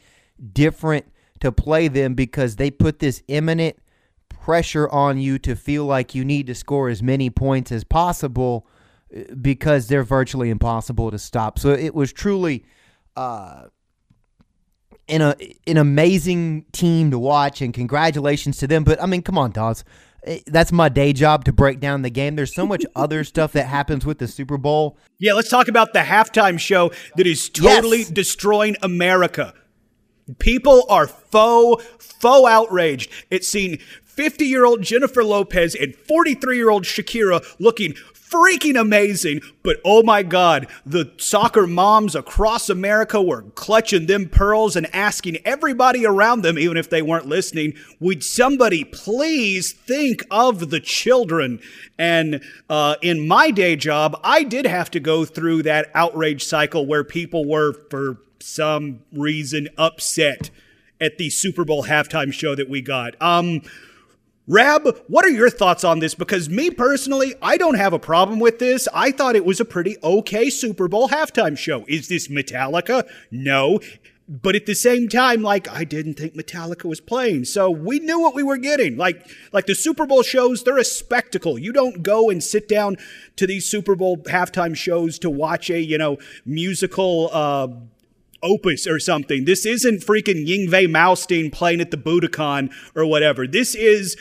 different 0.52 1.06
to 1.40 1.50
play 1.50 1.88
them 1.88 2.14
because 2.14 2.56
they 2.56 2.70
put 2.70 3.00
this 3.00 3.22
imminent 3.26 3.76
pressure 4.48 4.88
on 4.88 5.18
you 5.18 5.38
to 5.38 5.54
feel 5.54 5.84
like 5.84 6.14
you 6.14 6.24
need 6.24 6.46
to 6.46 6.54
score 6.54 6.88
as 6.88 7.02
many 7.02 7.28
points 7.28 7.70
as 7.70 7.84
possible 7.84 8.66
uh, 9.14 9.20
because 9.42 9.88
they're 9.88 10.02
virtually 10.02 10.48
impossible 10.48 11.10
to 11.10 11.18
stop. 11.18 11.58
So 11.58 11.68
it 11.68 11.94
was 11.94 12.14
truly 12.14 12.64
uh, 13.14 13.64
an, 15.06 15.20
a, 15.20 15.36
an 15.66 15.76
amazing 15.76 16.64
team 16.72 17.10
to 17.10 17.18
watch, 17.18 17.60
and 17.60 17.74
congratulations 17.74 18.56
to 18.58 18.66
them. 18.66 18.84
But 18.84 19.02
I 19.02 19.06
mean, 19.06 19.20
come 19.20 19.36
on, 19.36 19.50
Dawes. 19.50 19.84
Eh, 20.24 20.38
That's 20.46 20.72
my 20.72 20.88
day 20.88 21.12
job 21.12 21.44
to 21.44 21.52
break 21.52 21.78
down 21.78 22.00
the 22.00 22.08
game. 22.08 22.34
There's 22.36 22.54
so 22.54 22.64
much 22.66 22.86
other 22.96 23.24
stuff 23.24 23.52
that 23.52 23.66
happens 23.66 24.06
with 24.06 24.16
the 24.18 24.26
Super 24.28 24.56
Bowl. 24.56 24.96
Yeah, 25.18 25.34
let's 25.34 25.50
talk 25.50 25.68
about 25.68 25.92
the 25.92 25.98
halftime 26.00 26.58
show 26.58 26.90
that 27.16 27.26
is 27.26 27.50
totally 27.50 27.98
Yes. 27.98 28.08
destroying 28.10 28.76
America. 28.82 29.52
People 30.38 30.84
are 30.88 31.06
faux, 31.06 31.84
faux 31.98 32.48
outraged 32.48 33.10
It's 33.30 33.48
seen 33.48 33.78
50 34.04 34.44
year 34.44 34.64
old 34.64 34.82
Jennifer 34.82 35.22
Lopez 35.22 35.74
and 35.74 35.94
43 35.94 36.56
year 36.56 36.70
old 36.70 36.84
Shakira 36.84 37.44
looking 37.58 37.94
freaking 38.30 38.78
amazing. 38.78 39.40
But 39.62 39.76
oh 39.84 40.02
my 40.02 40.22
God, 40.22 40.66
the 40.84 41.12
soccer 41.18 41.66
moms 41.66 42.14
across 42.14 42.68
America 42.68 43.22
were 43.22 43.42
clutching 43.54 44.06
them 44.06 44.28
pearls 44.28 44.76
and 44.76 44.92
asking 44.94 45.38
everybody 45.44 46.04
around 46.04 46.42
them, 46.42 46.58
even 46.58 46.76
if 46.76 46.90
they 46.90 47.02
weren't 47.02 47.26
listening, 47.26 47.74
would 48.00 48.22
somebody 48.22 48.84
please 48.84 49.72
think 49.72 50.24
of 50.30 50.70
the 50.70 50.80
children? 50.80 51.60
And 51.98 52.42
uh, 52.68 52.96
in 53.02 53.26
my 53.26 53.50
day 53.50 53.76
job, 53.76 54.18
I 54.22 54.42
did 54.42 54.66
have 54.66 54.90
to 54.92 55.00
go 55.00 55.24
through 55.24 55.62
that 55.64 55.90
outrage 55.94 56.44
cycle 56.44 56.86
where 56.86 57.04
people 57.04 57.44
were, 57.44 57.72
for 57.90 58.18
some 58.40 59.00
reason, 59.12 59.68
upset 59.76 60.50
at 61.00 61.18
the 61.18 61.30
Super 61.30 61.64
Bowl 61.64 61.84
halftime 61.84 62.32
show 62.32 62.54
that 62.54 62.68
we 62.68 62.80
got. 62.80 63.20
Um, 63.20 63.62
Rab, 64.46 64.88
what 65.08 65.26
are 65.26 65.30
your 65.30 65.50
thoughts 65.50 65.84
on 65.84 65.98
this? 65.98 66.14
Because 66.14 66.48
me 66.48 66.70
personally, 66.70 67.34
I 67.42 67.58
don't 67.58 67.74
have 67.74 67.92
a 67.92 67.98
problem 67.98 68.40
with 68.40 68.58
this. 68.58 68.88
I 68.94 69.10
thought 69.10 69.36
it 69.36 69.44
was 69.44 69.60
a 69.60 69.64
pretty 69.64 69.96
okay 70.02 70.48
Super 70.48 70.88
Bowl 70.88 71.10
halftime 71.10 71.56
show. 71.56 71.84
Is 71.86 72.08
this 72.08 72.28
Metallica? 72.28 73.06
No. 73.30 73.78
But 74.26 74.56
at 74.56 74.66
the 74.66 74.74
same 74.74 75.08
time, 75.08 75.42
like 75.42 75.68
I 75.70 75.84
didn't 75.84 76.14
think 76.14 76.34
Metallica 76.34 76.84
was 76.84 77.00
playing, 77.00 77.46
so 77.46 77.70
we 77.70 77.98
knew 77.98 78.20
what 78.20 78.34
we 78.34 78.42
were 78.42 78.58
getting. 78.58 78.98
Like, 78.98 79.26
like 79.52 79.64
the 79.64 79.74
Super 79.74 80.04
Bowl 80.04 80.22
shows, 80.22 80.64
they're 80.64 80.76
a 80.76 80.84
spectacle. 80.84 81.58
You 81.58 81.72
don't 81.72 82.02
go 82.02 82.28
and 82.28 82.42
sit 82.42 82.68
down 82.68 82.96
to 83.36 83.46
these 83.46 83.64
Super 83.64 83.96
Bowl 83.96 84.18
halftime 84.18 84.76
shows 84.76 85.18
to 85.20 85.30
watch 85.30 85.70
a, 85.70 85.80
you 85.80 85.96
know, 85.96 86.18
musical 86.44 87.30
uh, 87.32 87.68
opus 88.42 88.86
or 88.86 88.98
something. 88.98 89.44
This 89.44 89.66
isn't 89.66 90.00
freaking 90.00 90.46
Yngwie 90.46 90.86
Malmsteen 90.86 91.52
playing 91.52 91.80
at 91.80 91.90
the 91.90 91.96
Budokan 91.96 92.72
or 92.94 93.06
whatever. 93.06 93.46
This 93.46 93.74
is 93.74 94.16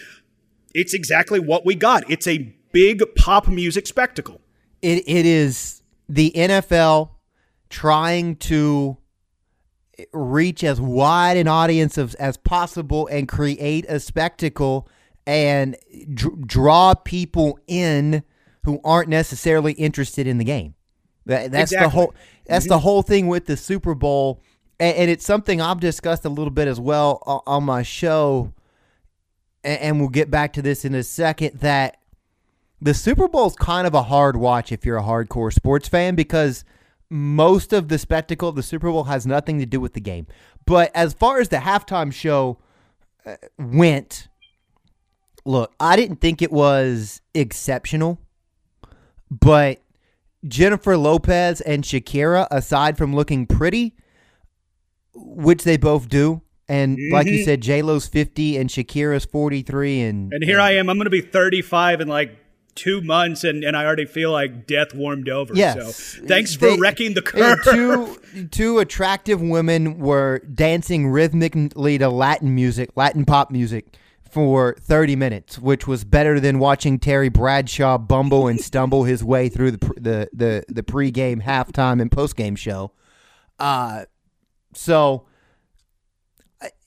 it's 0.73 0.93
exactly 0.93 1.39
what 1.39 1.65
we 1.65 1.75
got. 1.75 2.09
It's 2.09 2.27
a 2.27 2.55
big 2.71 3.01
pop 3.15 3.47
music 3.47 3.87
spectacle. 3.87 4.41
It 4.81 5.03
it 5.07 5.25
is 5.25 5.81
the 6.09 6.31
NFL 6.35 7.11
trying 7.69 8.35
to 8.37 8.97
reach 10.13 10.63
as 10.63 10.79
wide 10.79 11.37
an 11.37 11.47
audience 11.47 11.97
of, 11.97 12.15
as 12.15 12.37
possible 12.37 13.07
and 13.07 13.27
create 13.27 13.85
a 13.89 13.99
spectacle 13.99 14.87
and 15.25 15.75
dr- 16.13 16.47
draw 16.47 16.93
people 16.93 17.59
in 17.67 18.23
who 18.63 18.79
aren't 18.83 19.09
necessarily 19.09 19.73
interested 19.73 20.27
in 20.27 20.37
the 20.37 20.43
game. 20.43 20.75
That, 21.27 21.51
that's 21.51 21.71
Exactly. 21.71 21.85
the 21.85 21.89
whole. 21.89 22.13
That's 22.45 22.65
Mm-hmm. 22.65 22.69
the 22.69 22.79
whole 22.79 23.01
thing 23.01 23.27
with 23.27 23.45
the 23.45 23.57
Super 23.57 23.93
Bowl, 23.95 24.41
and, 24.79 24.95
and 24.97 25.11
it's 25.11 25.25
something 25.25 25.61
I've 25.61 25.79
discussed 25.79 26.25
a 26.25 26.29
little 26.29 26.51
bit 26.51 26.67
as 26.67 26.79
well 26.79 27.21
o- 27.27 27.41
on 27.45 27.63
my 27.65 27.83
show, 27.83 28.53
and, 29.63 29.79
and 29.81 29.99
we'll 29.99 30.09
get 30.09 30.31
back 30.31 30.53
to 30.53 30.61
this 30.61 30.85
in 30.85 30.95
a 30.95 31.03
second. 31.03 31.59
That 31.59 31.97
the 32.81 32.93
Super 32.93 33.27
Bowl 33.27 33.47
is 33.47 33.55
kind 33.55 33.85
of 33.87 33.93
a 33.93 34.03
hard 34.03 34.37
watch 34.37 34.71
if 34.71 34.85
you're 34.85 34.97
a 34.97 35.03
hardcore 35.03 35.51
sports 35.53 35.87
fan 35.87 36.15
because 36.15 36.63
most 37.09 37.73
of 37.73 37.87
the 37.87 37.97
spectacle 37.97 38.49
of 38.49 38.55
the 38.55 38.63
Super 38.63 38.89
Bowl 38.91 39.05
has 39.05 39.25
nothing 39.25 39.59
to 39.59 39.65
do 39.65 39.79
with 39.79 39.93
the 39.93 40.01
game. 40.01 40.27
But 40.65 40.91
as 40.95 41.13
far 41.13 41.39
as 41.39 41.49
the 41.49 41.57
halftime 41.57 42.11
show 42.13 42.57
uh, 43.25 43.35
went, 43.57 44.27
look, 45.45 45.73
I 45.79 45.95
didn't 45.95 46.17
think 46.21 46.41
it 46.41 46.51
was 46.51 47.21
exceptional, 47.33 48.19
but 49.31 49.81
Jennifer 50.47 50.97
Lopez 50.97 51.61
and 51.61 51.83
Shakira, 51.83 52.47
aside 52.51 52.97
from 52.97 53.15
looking 53.15 53.45
pretty, 53.45 53.95
which 55.13 55.63
they 55.63 55.77
both 55.77 56.09
do, 56.09 56.41
and 56.67 56.97
like 57.11 57.27
you 57.27 57.33
mm-hmm. 57.33 57.45
said, 57.45 57.61
J 57.61 57.81
Lo's 57.81 58.07
fifty 58.07 58.57
and 58.57 58.69
Shakira's 58.69 59.25
forty 59.25 59.61
three, 59.61 60.01
and 60.01 60.33
And 60.33 60.43
here 60.43 60.59
I 60.59 60.71
am. 60.71 60.89
I'm 60.89 60.97
going 60.97 61.05
to 61.05 61.09
be 61.09 61.21
35 61.21 62.01
in 62.01 62.07
like 62.07 62.37
two 62.77 63.01
months, 63.01 63.43
and, 63.43 63.63
and 63.63 63.75
I 63.75 63.85
already 63.85 64.05
feel 64.05 64.31
like 64.31 64.67
death 64.67 64.93
warmed 64.93 65.27
over. 65.27 65.53
Yes. 65.53 65.95
So 65.95 66.25
thanks 66.25 66.53
for 66.53 66.67
They- 66.67 66.77
wrecking 66.77 67.13
the 67.13 67.21
and 67.33 67.59
curve. 67.59 68.19
two 68.33 68.47
two 68.51 68.79
attractive 68.79 69.41
women 69.41 69.97
were 69.97 70.39
dancing 70.53 71.07
rhythmically 71.07 71.97
to 71.97 72.09
Latin 72.09 72.53
music, 72.53 72.91
Latin 72.95 73.25
pop 73.25 73.51
music, 73.51 73.97
for 74.45 74.75
30 74.79 75.15
minutes, 75.15 75.57
which 75.57 75.87
was 75.87 76.03
better 76.03 76.39
than 76.39 76.59
watching 76.59 76.99
Terry 76.99 77.29
Bradshaw 77.29 77.97
bumble 77.97 78.47
and 78.47 78.61
stumble 78.61 79.03
his 79.03 79.23
way 79.23 79.49
through 79.49 79.71
the 79.71 79.93
the 79.97 80.29
the, 80.31 80.63
the 80.67 80.83
pregame, 80.83 81.41
halftime, 81.41 81.99
and 81.99 82.11
postgame 82.11 82.55
show. 82.57 82.91
Uh, 83.57 84.05
so 84.75 85.25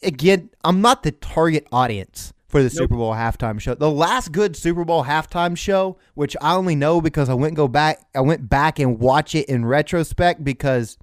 again, 0.02 0.50
I'm 0.62 0.80
not 0.80 1.02
the 1.02 1.10
target 1.10 1.66
audience 1.72 2.32
for 2.46 2.62
the 2.62 2.70
Super 2.70 2.94
Bowl 2.94 3.12
halftime 3.14 3.60
show. 3.60 3.74
The 3.74 3.90
last 3.90 4.30
good 4.30 4.56
Super 4.56 4.84
Bowl 4.84 5.04
halftime 5.04 5.56
show, 5.56 5.98
which 6.14 6.36
I 6.40 6.54
only 6.54 6.76
know 6.76 7.00
because 7.00 7.28
I 7.28 7.34
went 7.34 7.54
go 7.54 7.66
back, 7.66 8.06
I 8.14 8.20
went 8.20 8.48
back 8.48 8.78
and 8.78 8.98
watch 9.00 9.34
it 9.34 9.48
in 9.48 9.64
retrospect 9.64 10.44
because 10.44 10.98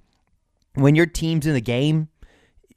when 0.74 0.94
your 0.94 1.06
team's 1.06 1.46
in 1.46 1.52
the 1.52 1.60
game, 1.60 2.08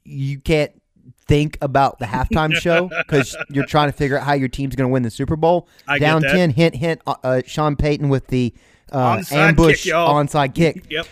you 0.04 0.40
can't 0.40 0.81
think 1.26 1.58
about 1.60 1.98
the 1.98 2.06
halftime 2.06 2.54
show 2.54 2.88
because 2.98 3.36
you're 3.50 3.66
trying 3.66 3.88
to 3.88 3.96
figure 3.96 4.18
out 4.18 4.24
how 4.24 4.34
your 4.34 4.48
team's 4.48 4.74
going 4.74 4.88
to 4.88 4.92
win 4.92 5.02
the 5.02 5.10
Super 5.10 5.36
Bowl. 5.36 5.68
I 5.86 5.98
Down 5.98 6.22
ten, 6.22 6.50
hint, 6.50 6.74
hint. 6.74 7.00
Uh, 7.06 7.14
uh, 7.22 7.42
Sean 7.46 7.76
Payton 7.76 8.08
with 8.08 8.26
the 8.28 8.54
uh, 8.90 9.16
Onside 9.16 9.32
ambush 9.32 9.84
kick, 9.84 9.92
onside 9.94 10.54
kick 10.54 10.84
Yep. 10.90 11.06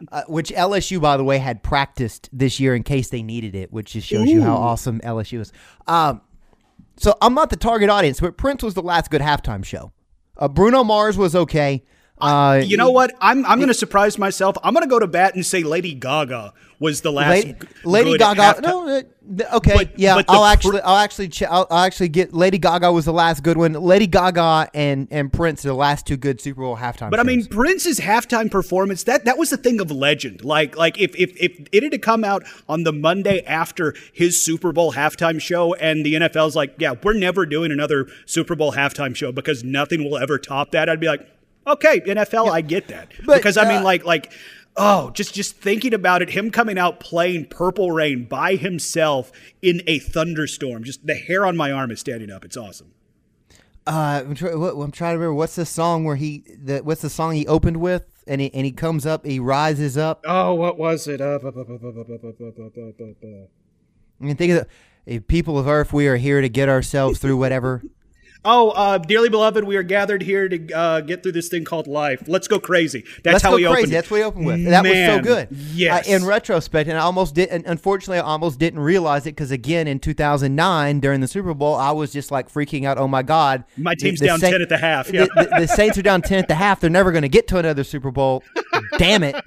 uh, 0.12 0.22
which 0.28 0.50
LSU, 0.50 1.00
by 1.00 1.16
the 1.16 1.24
way, 1.24 1.38
had 1.38 1.62
practiced 1.62 2.30
this 2.32 2.58
year 2.58 2.74
in 2.74 2.82
case 2.82 3.10
they 3.10 3.22
needed 3.22 3.54
it, 3.54 3.72
which 3.72 3.92
just 3.92 4.06
shows 4.08 4.26
you 4.28 4.40
how 4.40 4.56
awesome 4.56 5.00
LSU 5.00 5.40
is. 5.40 5.52
Um, 5.86 6.22
so 6.96 7.14
I'm 7.20 7.34
not 7.34 7.50
the 7.50 7.56
target 7.56 7.90
audience, 7.90 8.20
but 8.20 8.38
Prince 8.38 8.62
was 8.62 8.74
the 8.74 8.82
last 8.82 9.10
good 9.10 9.20
halftime 9.20 9.64
show. 9.64 9.92
Uh, 10.38 10.48
Bruno 10.48 10.82
Mars 10.82 11.18
was 11.18 11.36
okay. 11.36 11.84
Uh, 12.18 12.62
You 12.64 12.76
know 12.76 12.90
what? 12.90 13.14
I'm 13.20 13.44
I'm 13.46 13.58
going 13.58 13.68
to 13.68 13.74
surprise 13.74 14.18
myself. 14.18 14.56
I'm 14.64 14.72
going 14.72 14.84
to 14.84 14.88
go 14.90 14.98
to 14.98 15.06
bat 15.06 15.34
and 15.34 15.44
say 15.44 15.62
Lady 15.62 15.92
Gaga 15.94 16.54
was 16.78 17.00
the 17.02 17.10
last. 17.12 17.30
Lady, 17.30 17.52
g- 17.52 17.58
Lady 17.84 18.18
Gaga. 18.18 18.40
halftime- 18.40 18.62
No, 18.62 18.88
uh, 18.88 19.56
okay, 19.56 19.72
But- 19.74 19.98
yeah. 19.98 20.14
but 20.14 20.24
I'll 20.28 20.44
actually, 20.44 20.80
I'll 20.82 20.96
actually, 20.96 21.28
ch- 21.28 21.42
I'll, 21.42 21.66
I'll 21.70 21.84
actually 21.84 22.08
get 22.08 22.32
Lady 22.34 22.58
Gaga 22.58 22.90
was 22.92 23.04
the 23.06 23.12
last 23.12 23.42
good 23.42 23.56
one. 23.58 23.72
Lady 23.74 24.06
Gaga 24.06 24.70
and 24.74 25.08
and 25.10 25.30
Prince 25.32 25.64
are 25.64 25.68
the 25.68 25.74
last 25.74 26.06
two 26.06 26.16
good 26.16 26.40
Super 26.40 26.60
Bowl 26.62 26.76
halftime. 26.76 27.10
But 27.10 27.20
I 27.20 27.22
mean. 27.22 27.44
Prince's 27.46 28.00
halftime 28.00 28.50
performance 28.50 29.02
that 29.04 29.24
that 29.26 29.36
was 29.38 29.52
a 29.52 29.56
thing 29.58 29.80
of 29.80 29.90
legend. 29.90 30.44
Like 30.44 30.76
like 30.76 30.98
if 30.98 31.14
if 31.16 31.32
if 31.38 31.66
it 31.72 31.82
had 31.82 31.92
to 31.92 31.98
come 31.98 32.24
out 32.24 32.44
on 32.68 32.84
the 32.84 32.92
Monday 32.92 33.42
after 33.46 33.94
his 34.12 34.42
Super 34.42 34.72
Bowl 34.72 34.92
halftime 34.94 35.40
show, 35.40 35.74
and 35.74 36.04
the 36.04 36.14
NFL's 36.14 36.56
like, 36.56 36.74
yeah, 36.78 36.94
we're 37.02 37.12
never 37.14 37.44
doing 37.46 37.70
another 37.72 38.06
Super 38.26 38.54
Bowl 38.54 38.72
halftime 38.72 39.14
show 39.14 39.32
because 39.32 39.62
nothing 39.64 40.02
will 40.04 40.16
ever 40.18 40.38
top 40.38 40.70
that. 40.72 40.88
I'd 40.88 41.00
be 41.00 41.06
like, 41.08 41.26
okay, 41.66 42.00
NFL, 42.00 42.50
I 42.50 42.60
get 42.60 42.88
that 42.88 43.12
But, 43.24 43.36
because 43.36 43.56
I 43.56 43.68
mean, 43.68 43.82
uh, 43.82 43.84
like 43.84 44.04
like. 44.04 44.32
Oh, 44.78 45.08
just 45.12 45.32
just 45.32 45.56
thinking 45.56 45.94
about 45.94 46.20
it, 46.20 46.28
him 46.28 46.50
coming 46.50 46.76
out 46.76 47.00
playing 47.00 47.46
Purple 47.46 47.92
Rain 47.92 48.24
by 48.26 48.56
himself 48.56 49.32
in 49.62 49.80
a 49.86 49.98
thunderstorm. 49.98 50.84
Just 50.84 51.06
the 51.06 51.14
hair 51.14 51.46
on 51.46 51.56
my 51.56 51.72
arm 51.72 51.90
is 51.90 51.98
standing 51.98 52.30
up. 52.30 52.44
It's 52.44 52.58
awesome. 52.58 52.92
Uh, 53.86 54.22
I'm, 54.26 54.34
try- 54.34 54.54
what, 54.54 54.74
I'm 54.74 54.90
trying 54.90 55.14
to 55.14 55.18
remember 55.18 55.34
what's 55.34 55.54
the 55.54 55.64
song 55.64 56.04
where 56.04 56.16
he 56.16 56.44
the 56.62 56.80
what's 56.80 57.02
the 57.02 57.10
song 57.10 57.34
he 57.34 57.46
opened 57.46 57.76
with, 57.76 58.04
and 58.26 58.40
he 58.40 58.52
and 58.52 58.66
he 58.66 58.72
comes 58.72 59.06
up, 59.06 59.24
he 59.24 59.38
rises 59.38 59.96
up. 59.96 60.24
Oh, 60.26 60.54
what 60.54 60.76
was 60.76 61.06
it? 61.06 61.20
Uh, 61.20 61.38
I 64.20 64.24
mean, 64.24 64.36
think 64.36 64.52
of 64.52 64.66
the 65.06 65.14
eh, 65.14 65.20
people 65.26 65.56
of 65.56 65.68
Earth. 65.68 65.92
We 65.92 66.08
are 66.08 66.16
here 66.16 66.40
to 66.40 66.48
get 66.48 66.68
ourselves 66.68 67.20
through 67.20 67.36
whatever. 67.36 67.82
Oh, 68.48 68.70
uh, 68.70 68.98
dearly 68.98 69.28
beloved, 69.28 69.64
we 69.64 69.76
are 69.76 69.82
gathered 69.82 70.22
here 70.22 70.48
to 70.48 70.72
uh, 70.72 71.00
get 71.00 71.22
through 71.22 71.32
this 71.32 71.48
thing 71.48 71.64
called 71.64 71.86
life. 71.88 72.22
Let's 72.28 72.46
go 72.46 72.60
crazy. 72.60 73.04
That's 73.24 73.34
Let's 73.34 73.42
how 73.42 73.50
go 73.50 73.56
we 73.56 73.62
crazy. 73.64 73.78
opened. 73.78 73.92
That's 73.92 74.10
what 74.10 74.16
he 74.18 74.22
opened 74.22 74.46
with. 74.46 74.64
That 74.66 74.84
was 74.84 74.92
so 74.92 75.20
good. 75.20 75.48
yes. 75.50 76.08
Uh, 76.08 76.12
in 76.12 76.24
retrospect, 76.24 76.88
and 76.88 76.96
I 76.96 77.02
almost 77.02 77.34
did. 77.34 77.48
And 77.48 77.66
unfortunately, 77.66 78.18
I 78.18 78.22
almost 78.22 78.58
didn't 78.58 78.80
realize 78.80 79.22
it 79.26 79.32
because 79.32 79.50
again, 79.50 79.88
in 79.88 79.98
2009 79.98 81.00
during 81.00 81.20
the 81.20 81.28
Super 81.28 81.52
Bowl, 81.54 81.74
I 81.74 81.90
was 81.90 82.12
just 82.12 82.30
like 82.30 82.50
freaking 82.50 82.84
out. 82.86 82.98
Oh 82.98 83.08
my 83.08 83.22
God, 83.22 83.64
My 83.76 83.94
team's 83.94 84.20
the 84.20 84.26
down 84.26 84.38
Saint- 84.38 84.52
10 84.52 84.62
at 84.62 84.68
the 84.68 84.78
half. 84.78 85.06
the- 85.08 85.28
the, 85.34 85.48
the 85.60 85.66
Saints 85.66 85.98
are 85.98 86.02
down 86.02 86.22
ten 86.22 86.38
at 86.38 86.46
the 86.48 86.54
half. 86.54 86.80
They're 86.80 86.88
never 86.88 87.10
going 87.12 87.22
to 87.22 87.28
get 87.28 87.48
to 87.48 87.58
another 87.58 87.82
Super 87.84 88.10
Bowl. 88.12 88.42
Damn 88.98 89.22
it. 89.24 89.34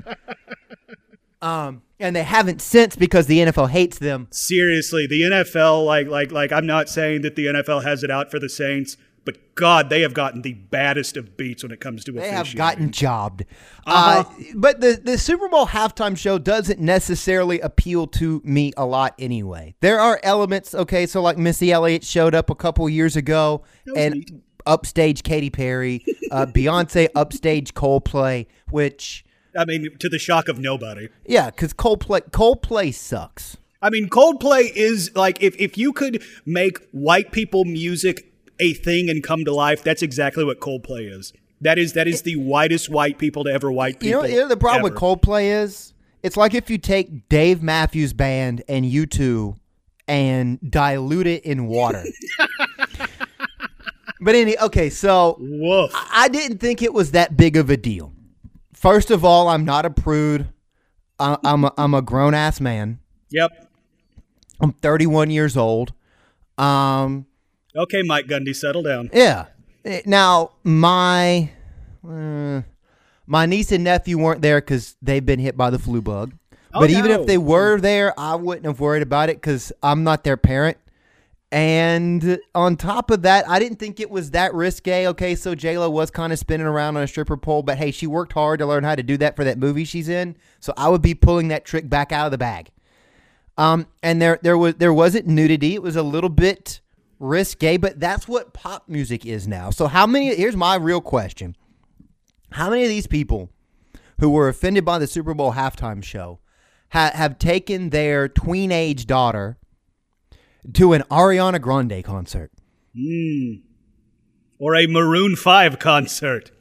Um, 1.41 1.83
and 1.99 2.15
they 2.15 2.23
haven't 2.23 2.61
since 2.61 2.95
because 2.95 3.27
the 3.27 3.39
NFL 3.39 3.69
hates 3.69 3.99
them. 3.99 4.27
Seriously, 4.31 5.05
the 5.07 5.21
NFL, 5.21 5.85
like, 5.85 6.07
like, 6.07 6.31
like, 6.31 6.51
I'm 6.51 6.65
not 6.65 6.89
saying 6.89 7.21
that 7.21 7.35
the 7.35 7.47
NFL 7.47 7.83
has 7.83 8.03
it 8.03 8.11
out 8.11 8.31
for 8.31 8.39
the 8.39 8.49
Saints, 8.49 8.97
but 9.25 9.55
God, 9.55 9.89
they 9.89 10.01
have 10.01 10.13
gotten 10.13 10.41
the 10.41 10.53
baddest 10.53 11.17
of 11.17 11.35
beats 11.35 11.61
when 11.61 11.71
it 11.71 11.81
comes 11.81 12.03
to 12.05 12.11
They 12.13 12.29
have 12.29 12.55
gotten 12.55 12.91
jobbed. 12.91 13.43
Uh-huh. 13.85 14.23
Uh, 14.27 14.43
but 14.55 14.79
the, 14.81 14.99
the 15.03 15.17
Super 15.17 15.49
Bowl 15.49 15.67
halftime 15.67 16.17
show 16.17 16.37
doesn't 16.37 16.79
necessarily 16.79 17.59
appeal 17.59 18.07
to 18.07 18.41
me 18.45 18.71
a 18.77 18.85
lot 18.85 19.13
anyway. 19.19 19.75
There 19.81 19.99
are 19.99 20.19
elements, 20.23 20.73
okay, 20.73 21.05
so 21.05 21.21
like 21.21 21.37
Missy 21.37 21.71
Elliott 21.71 22.03
showed 22.03 22.33
up 22.33 22.49
a 22.49 22.55
couple 22.55 22.87
years 22.89 23.15
ago 23.15 23.63
and 23.95 24.41
upstage 24.65 25.23
Katy 25.23 25.49
Perry, 25.49 26.05
uh, 26.31 26.45
Beyonce 26.45 27.09
upstage 27.15 27.73
Coldplay, 27.73 28.47
which, 28.69 29.25
I 29.57 29.65
mean, 29.65 29.97
to 29.99 30.09
the 30.09 30.19
shock 30.19 30.47
of 30.47 30.59
nobody. 30.59 31.09
yeah, 31.25 31.49
because 31.49 31.73
Coldplay, 31.73 32.29
Coldplay 32.31 32.93
sucks. 32.93 33.57
I 33.81 33.89
mean, 33.89 34.09
Coldplay 34.09 34.71
is 34.75 35.11
like 35.15 35.41
if, 35.41 35.55
if 35.57 35.77
you 35.77 35.93
could 35.93 36.21
make 36.45 36.79
white 36.91 37.31
people 37.31 37.65
music 37.65 38.31
a 38.59 38.73
thing 38.73 39.09
and 39.09 39.23
come 39.23 39.45
to 39.45 39.53
life, 39.53 39.83
that's 39.83 40.01
exactly 40.01 40.43
what 40.43 40.59
Coldplay 40.59 41.11
is. 41.11 41.33
That 41.61 41.77
is 41.77 41.93
that 41.93 42.07
is 42.07 42.21
the 42.21 42.35
whitest 42.35 42.89
white 42.89 43.17
people 43.17 43.43
to 43.45 43.51
ever 43.51 43.71
white 43.71 44.01
You 44.03 44.11
know, 44.11 44.21
people. 44.21 44.35
you 44.35 44.41
know 44.41 44.47
the 44.47 44.57
problem 44.57 44.83
with 44.83 44.93
ever. 44.93 44.99
Coldplay 44.99 45.45
is 45.63 45.93
it's 46.23 46.37
like 46.37 46.53
if 46.53 46.69
you 46.69 46.77
take 46.77 47.27
Dave 47.29 47.61
Matthews 47.63 48.13
Band 48.13 48.63
and 48.67 48.85
you 48.85 49.05
two 49.05 49.55
and 50.07 50.59
dilute 50.71 51.27
it 51.27 51.43
in 51.43 51.67
water. 51.67 52.03
but 54.21 54.35
any 54.35 54.57
okay, 54.59 54.89
so 54.89 55.37
Woof. 55.39 55.91
I 55.93 56.27
didn't 56.29 56.57
think 56.59 56.81
it 56.81 56.93
was 56.93 57.11
that 57.11 57.37
big 57.37 57.55
of 57.57 57.69
a 57.69 57.77
deal. 57.77 58.13
First 58.79 59.11
of 59.11 59.25
all, 59.25 59.49
I'm 59.49 59.65
not 59.65 59.85
a 59.85 59.89
prude. 59.89 60.47
I, 61.19 61.37
I'm 61.43 61.65
a, 61.65 61.73
I'm 61.77 61.93
a 61.93 62.01
grown 62.01 62.33
ass 62.33 62.61
man. 62.61 62.99
Yep. 63.29 63.51
I'm 64.61 64.71
31 64.71 65.31
years 65.31 65.57
old. 65.57 65.91
Um, 66.57 67.25
Okay, 67.75 68.01
Mike 68.03 68.25
Gundy, 68.27 68.55
settle 68.55 68.81
down. 68.81 69.09
yeah. 69.13 69.45
Eh, 69.85 70.01
Now 70.05 70.51
my 70.63 71.51
uh, 72.07 72.61
my 73.27 73.45
niece 73.45 73.71
and 73.71 73.83
nephew 73.83 74.17
weren't 74.17 74.41
there 74.41 74.59
because 74.61 74.95
they've 75.01 75.25
been 75.25 75.39
hit 75.39 75.55
by 75.57 75.69
the 75.69 75.77
flu 75.79 76.01
bug. 76.01 76.33
Oh, 76.73 76.79
but 76.79 76.89
even 76.89 77.11
if 77.11 77.27
they 77.27 77.37
were 77.37 77.79
there, 77.79 78.17
I 78.19 78.35
wouldn't 78.35 78.65
have 78.65 78.79
worried 78.79 79.03
about 79.03 79.29
it 79.29 79.37
because 79.37 79.71
I'm 79.83 80.03
not 80.03 80.23
their 80.23 80.37
parent. 80.37 80.77
And 81.51 82.39
on 82.53 82.75
top 82.75 83.09
of 83.09 83.23
that, 83.23 83.49
I 83.49 83.57
didn't 83.57 83.79
think 83.79 83.99
it 83.99 84.11
was 84.11 84.31
that 84.31 84.53
risque. 84.53 85.07
Okay, 85.07 85.33
so 85.33 85.55
Lo 85.59 85.89
was 85.89 86.11
kind 86.11 86.31
of 86.31 86.37
spinning 86.37 86.67
around 86.67 86.95
on 86.95 87.03
a 87.03 87.07
stripper 87.07 87.37
pole, 87.37 87.63
but 87.63 87.77
hey, 87.77 87.89
she 87.89 88.05
worked 88.05 88.33
hard 88.33 88.59
to 88.59 88.67
learn 88.67 88.83
how 88.83 88.93
to 88.93 89.01
do 89.01 89.17
that 89.17 89.35
for 89.35 89.43
that 89.43 89.57
movie 89.57 89.83
she's 89.83 90.09
in. 90.09 90.35
So 90.59 90.73
I 90.77 90.89
would 90.89 91.01
be 91.01 91.15
pulling 91.15 91.47
that 91.47 91.65
trick 91.65 91.89
back 91.89 92.11
out 92.11 92.25
of 92.25 92.31
the 92.31 92.37
bag. 92.37 92.69
Um, 93.57 93.87
and 94.03 94.21
there 94.21 94.39
there 94.41 94.57
was 94.57 94.75
there 94.75 94.93
wasn't 94.93 95.27
nudity. 95.27 95.73
It 95.73 95.81
was 95.81 95.95
a 95.95 96.03
little 96.03 96.29
bit 96.29 96.81
risque, 97.19 97.77
but 97.77 97.99
that's 97.99 98.27
what 98.27 98.53
pop 98.53 98.87
music 98.87 99.25
is 99.25 99.47
now. 99.47 99.69
So 99.71 99.87
how 99.87 100.05
many? 100.05 100.33
Here's 100.35 100.55
my 100.55 100.75
real 100.75 101.01
question: 101.01 101.57
How 102.51 102.69
many 102.69 102.83
of 102.83 102.89
these 102.89 103.07
people 103.07 103.49
who 104.19 104.29
were 104.29 104.47
offended 104.47 104.85
by 104.85 104.99
the 104.99 105.07
Super 105.07 105.33
Bowl 105.33 105.53
halftime 105.53 106.03
show 106.03 106.39
ha- 106.91 107.11
have 107.13 107.39
taken 107.39 107.89
their 107.89 108.29
tween 108.29 108.71
age 108.71 109.07
daughter 109.07 109.57
to 110.73 110.93
an 110.93 111.03
Ariana 111.09 111.61
Grande 111.61 112.03
concert? 112.03 112.51
Hmm. 112.95 113.55
Or 114.57 114.75
a 114.75 114.87
Maroon 114.87 115.35
5 115.35 115.79
concert. 115.79 116.51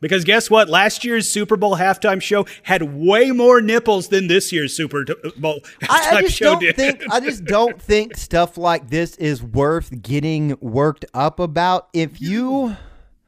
Because 0.00 0.24
guess 0.24 0.50
what? 0.50 0.68
Last 0.68 1.02
year's 1.02 1.30
Super 1.30 1.56
Bowl 1.56 1.76
halftime 1.76 2.20
show 2.20 2.44
had 2.64 2.94
way 2.94 3.30
more 3.30 3.62
nipples 3.62 4.08
than 4.08 4.26
this 4.26 4.52
year's 4.52 4.76
Super 4.76 5.04
uh, 5.08 5.30
Bowl 5.38 5.60
halftime 5.80 5.86
I, 5.88 6.16
I 6.16 6.22
just 6.22 6.36
show 6.36 6.44
don't 6.52 6.60
did. 6.60 6.76
think 6.76 7.04
I 7.10 7.20
just 7.20 7.44
don't 7.46 7.80
think 7.80 8.16
stuff 8.16 8.58
like 8.58 8.90
this 8.90 9.16
is 9.16 9.42
worth 9.42 10.02
getting 10.02 10.58
worked 10.60 11.06
up 11.14 11.38
about. 11.40 11.88
If 11.94 12.20
you 12.20 12.76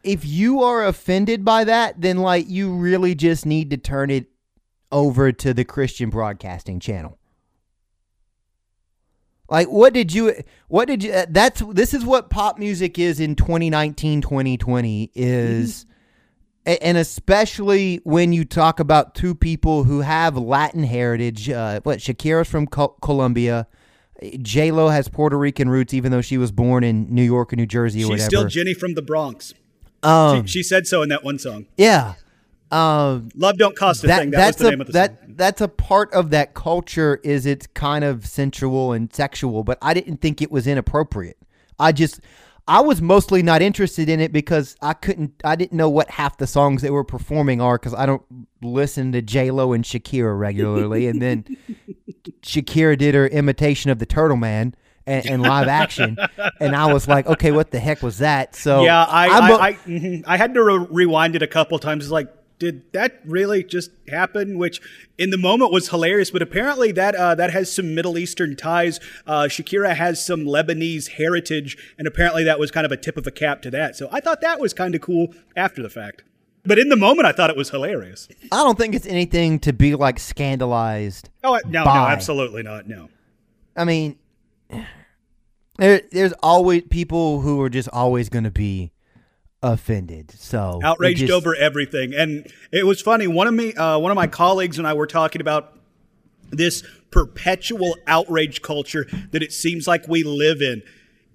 if 0.04 0.26
you 0.26 0.62
are 0.62 0.84
offended 0.84 1.44
by 1.44 1.64
that, 1.64 2.00
then 2.00 2.18
like 2.18 2.46
you 2.48 2.74
really 2.74 3.14
just 3.14 3.46
need 3.46 3.70
to 3.70 3.78
turn 3.78 4.10
it 4.10 4.26
over 4.92 5.32
to 5.32 5.54
the 5.54 5.64
Christian 5.64 6.10
Broadcasting 6.10 6.78
Channel. 6.78 7.18
Like 9.48 9.68
what 9.68 9.92
did 9.94 10.12
you 10.12 10.34
what 10.68 10.88
did 10.88 11.02
you 11.04 11.12
uh, 11.12 11.26
that's 11.28 11.62
this 11.70 11.94
is 11.94 12.04
what 12.04 12.30
pop 12.30 12.58
music 12.58 12.98
is 12.98 13.20
in 13.20 13.36
2019 13.36 14.20
2020 14.20 15.12
is 15.14 15.86
a- 16.66 16.82
and 16.84 16.96
especially 16.98 18.00
when 18.02 18.32
you 18.32 18.44
talk 18.44 18.80
about 18.80 19.14
two 19.14 19.34
people 19.36 19.84
who 19.84 20.00
have 20.00 20.36
Latin 20.36 20.82
heritage. 20.82 21.48
Uh, 21.48 21.80
what 21.84 22.00
Shakira's 22.00 22.48
from 22.48 22.66
Col- 22.66 22.96
Colombia, 23.00 23.68
J 24.42 24.72
Lo 24.72 24.88
has 24.88 25.08
Puerto 25.08 25.38
Rican 25.38 25.68
roots, 25.68 25.94
even 25.94 26.10
though 26.10 26.22
she 26.22 26.38
was 26.38 26.50
born 26.50 26.82
in 26.82 27.06
New 27.14 27.22
York 27.22 27.52
or 27.52 27.56
New 27.56 27.66
Jersey 27.66 28.00
or 28.00 28.02
She's 28.02 28.10
whatever. 28.10 28.28
still 28.28 28.44
Jenny 28.48 28.74
from 28.74 28.94
the 28.94 29.02
Bronx. 29.02 29.54
um, 30.02 30.44
She 30.46 30.62
said 30.64 30.88
so 30.88 31.02
in 31.02 31.08
that 31.10 31.22
one 31.22 31.38
song. 31.38 31.66
yeah, 31.76 32.14
um, 32.70 33.28
Love 33.34 33.58
don't 33.58 33.76
cost 33.76 34.04
a 34.04 34.06
that 34.08 34.20
thing. 34.20 34.30
That 34.30 34.38
was 34.38 34.46
that's 34.46 34.58
the 34.58 34.66
a 34.66 34.70
name 34.70 34.80
of 34.80 34.86
the 34.88 34.92
that 34.94 35.20
song. 35.20 35.34
that's 35.36 35.60
a 35.60 35.68
part 35.68 36.12
of 36.12 36.30
that 36.30 36.54
culture. 36.54 37.20
Is 37.22 37.46
it's 37.46 37.66
kind 37.68 38.04
of 38.04 38.26
sensual 38.26 38.92
and 38.92 39.12
sexual, 39.14 39.64
but 39.64 39.78
I 39.80 39.94
didn't 39.94 40.18
think 40.18 40.42
it 40.42 40.50
was 40.50 40.66
inappropriate. 40.66 41.38
I 41.78 41.92
just. 41.92 42.20
I 42.68 42.80
was 42.80 43.00
mostly 43.00 43.44
not 43.44 43.62
interested 43.62 44.08
in 44.08 44.18
it 44.18 44.32
because 44.32 44.74
I 44.82 44.92
couldn't, 44.92 45.34
I 45.44 45.54
didn't 45.54 45.74
know 45.74 45.88
what 45.88 46.10
half 46.10 46.36
the 46.36 46.48
songs 46.48 46.82
they 46.82 46.90
were 46.90 47.04
performing 47.04 47.60
are 47.60 47.78
because 47.78 47.94
I 47.94 48.06
don't 48.06 48.24
listen 48.60 49.12
to 49.12 49.22
J 49.22 49.52
Lo 49.52 49.72
and 49.72 49.84
Shakira 49.84 50.36
regularly, 50.36 51.06
and 51.06 51.22
then 51.22 51.44
Shakira 52.42 52.98
did 52.98 53.14
her 53.14 53.28
imitation 53.28 53.92
of 53.92 54.00
the 54.00 54.06
Turtle 54.06 54.36
Man 54.36 54.74
and, 55.06 55.26
and 55.26 55.42
live 55.42 55.68
action, 55.68 56.16
and 56.60 56.74
I 56.74 56.92
was 56.92 57.06
like, 57.06 57.28
okay, 57.28 57.52
what 57.52 57.70
the 57.70 57.78
heck 57.78 58.02
was 58.02 58.18
that? 58.18 58.56
So 58.56 58.82
Yeah, 58.82 59.04
I 59.04 59.28
I, 59.28 59.68
I, 59.68 59.72
mhm. 59.74 60.24
I 60.26 60.36
had 60.36 60.52
to 60.54 60.62
re- 60.64 60.86
rewind 60.90 61.36
it 61.36 61.42
a 61.42 61.46
couple 61.46 61.78
times. 61.78 62.06
It's 62.06 62.10
like, 62.10 62.26
did 62.58 62.90
that 62.92 63.20
really 63.24 63.62
just 63.62 63.90
happen? 64.08 64.58
Which 64.58 64.80
in 65.18 65.30
the 65.30 65.38
moment 65.38 65.72
was 65.72 65.88
hilarious, 65.88 66.30
but 66.30 66.42
apparently 66.42 66.92
that 66.92 67.14
uh, 67.14 67.34
that 67.34 67.50
has 67.52 67.72
some 67.72 67.94
Middle 67.94 68.18
Eastern 68.18 68.56
ties. 68.56 69.00
Uh, 69.26 69.44
Shakira 69.44 69.94
has 69.94 70.24
some 70.24 70.40
Lebanese 70.40 71.08
heritage, 71.08 71.76
and 71.98 72.06
apparently 72.06 72.44
that 72.44 72.58
was 72.58 72.70
kind 72.70 72.86
of 72.86 72.92
a 72.92 72.96
tip 72.96 73.16
of 73.16 73.26
a 73.26 73.30
cap 73.30 73.62
to 73.62 73.70
that. 73.70 73.96
So 73.96 74.08
I 74.10 74.20
thought 74.20 74.40
that 74.40 74.60
was 74.60 74.72
kind 74.72 74.94
of 74.94 75.00
cool 75.00 75.34
after 75.54 75.82
the 75.82 75.90
fact. 75.90 76.22
But 76.64 76.78
in 76.78 76.88
the 76.88 76.96
moment, 76.96 77.26
I 77.26 77.32
thought 77.32 77.50
it 77.50 77.56
was 77.56 77.70
hilarious. 77.70 78.28
I 78.50 78.64
don't 78.64 78.76
think 78.76 78.94
it's 78.94 79.06
anything 79.06 79.60
to 79.60 79.72
be 79.72 79.94
like 79.94 80.18
scandalized. 80.18 81.30
Oh 81.44 81.58
no, 81.66 81.84
no, 81.84 81.90
absolutely 81.90 82.62
not. 82.62 82.88
No. 82.88 83.08
I 83.76 83.84
mean, 83.84 84.18
there, 85.78 86.02
there's 86.10 86.32
always 86.42 86.82
people 86.90 87.40
who 87.40 87.60
are 87.60 87.70
just 87.70 87.88
always 87.92 88.28
going 88.28 88.44
to 88.44 88.50
be 88.50 88.92
offended. 89.72 90.30
So 90.30 90.80
outraged 90.82 91.20
just- 91.20 91.32
over 91.32 91.54
everything. 91.54 92.14
And 92.14 92.50
it 92.72 92.86
was 92.86 93.00
funny. 93.00 93.26
One 93.26 93.46
of 93.46 93.54
me, 93.54 93.74
uh, 93.74 93.98
one 93.98 94.10
of 94.10 94.16
my 94.16 94.26
colleagues 94.26 94.78
and 94.78 94.86
I 94.86 94.94
were 94.94 95.06
talking 95.06 95.40
about 95.40 95.76
this 96.50 96.84
perpetual 97.10 97.96
outrage 98.06 98.62
culture 98.62 99.06
that 99.32 99.42
it 99.42 99.52
seems 99.52 99.86
like 99.86 100.06
we 100.06 100.22
live 100.22 100.62
in. 100.62 100.82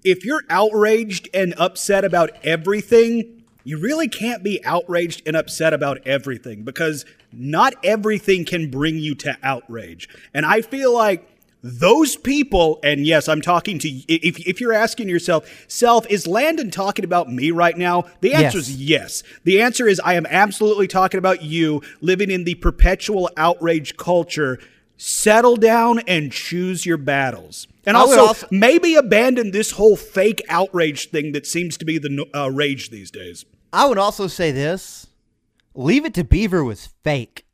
If 0.04 0.24
you're 0.24 0.42
outraged 0.48 1.28
and 1.34 1.54
upset 1.58 2.04
about 2.04 2.30
everything, 2.42 3.44
you 3.64 3.78
really 3.78 4.08
can't 4.08 4.42
be 4.42 4.64
outraged 4.64 5.22
and 5.26 5.36
upset 5.36 5.72
about 5.72 5.98
everything 6.06 6.62
because 6.62 7.04
not 7.32 7.74
everything 7.84 8.44
can 8.44 8.70
bring 8.70 8.96
you 8.96 9.14
to 9.16 9.36
outrage. 9.42 10.08
And 10.34 10.44
I 10.44 10.62
feel 10.62 10.92
like 10.92 11.28
those 11.62 12.16
people, 12.16 12.80
and 12.82 13.06
yes, 13.06 13.28
I'm 13.28 13.40
talking 13.40 13.78
to 13.80 13.88
if 13.88 14.38
if 14.40 14.60
you're 14.60 14.72
asking 14.72 15.08
yourself, 15.08 15.48
self, 15.68 16.06
is 16.10 16.26
Landon 16.26 16.70
talking 16.70 17.04
about 17.04 17.30
me 17.30 17.50
right 17.52 17.76
now? 17.78 18.04
The 18.20 18.34
answer 18.34 18.58
Yes. 18.58 18.68
is 18.68 18.76
yes. 18.82 19.22
The 19.44 19.60
answer 19.62 19.86
is 19.86 20.00
I 20.04 20.14
am 20.14 20.26
absolutely 20.26 20.88
talking 20.88 21.18
about 21.18 21.42
you 21.42 21.80
living 22.00 22.30
in 22.30 22.44
the 22.44 22.56
perpetual 22.56 23.30
outrage 23.36 23.96
culture. 23.96 24.58
Settle 24.96 25.56
down 25.56 26.00
and 26.06 26.30
choose 26.30 26.86
your 26.86 26.96
battles. 26.96 27.66
And 27.84 27.96
also, 27.96 28.26
also- 28.26 28.46
maybe 28.52 28.94
abandon 28.94 29.50
this 29.50 29.72
whole 29.72 29.96
fake 29.96 30.42
outrage 30.48 31.10
thing 31.10 31.32
that 31.32 31.44
seems 31.46 31.76
to 31.78 31.84
be 31.84 31.98
the 31.98 32.24
uh, 32.34 32.48
rage 32.48 32.90
these 32.90 33.10
days. 33.10 33.44
I 33.72 33.86
would 33.86 33.98
also 33.98 34.26
say 34.26 34.50
this: 34.52 35.06
Leave 35.74 36.04
It 36.04 36.14
to 36.14 36.24
Beaver 36.24 36.62
was 36.62 36.88
fake. 37.02 37.44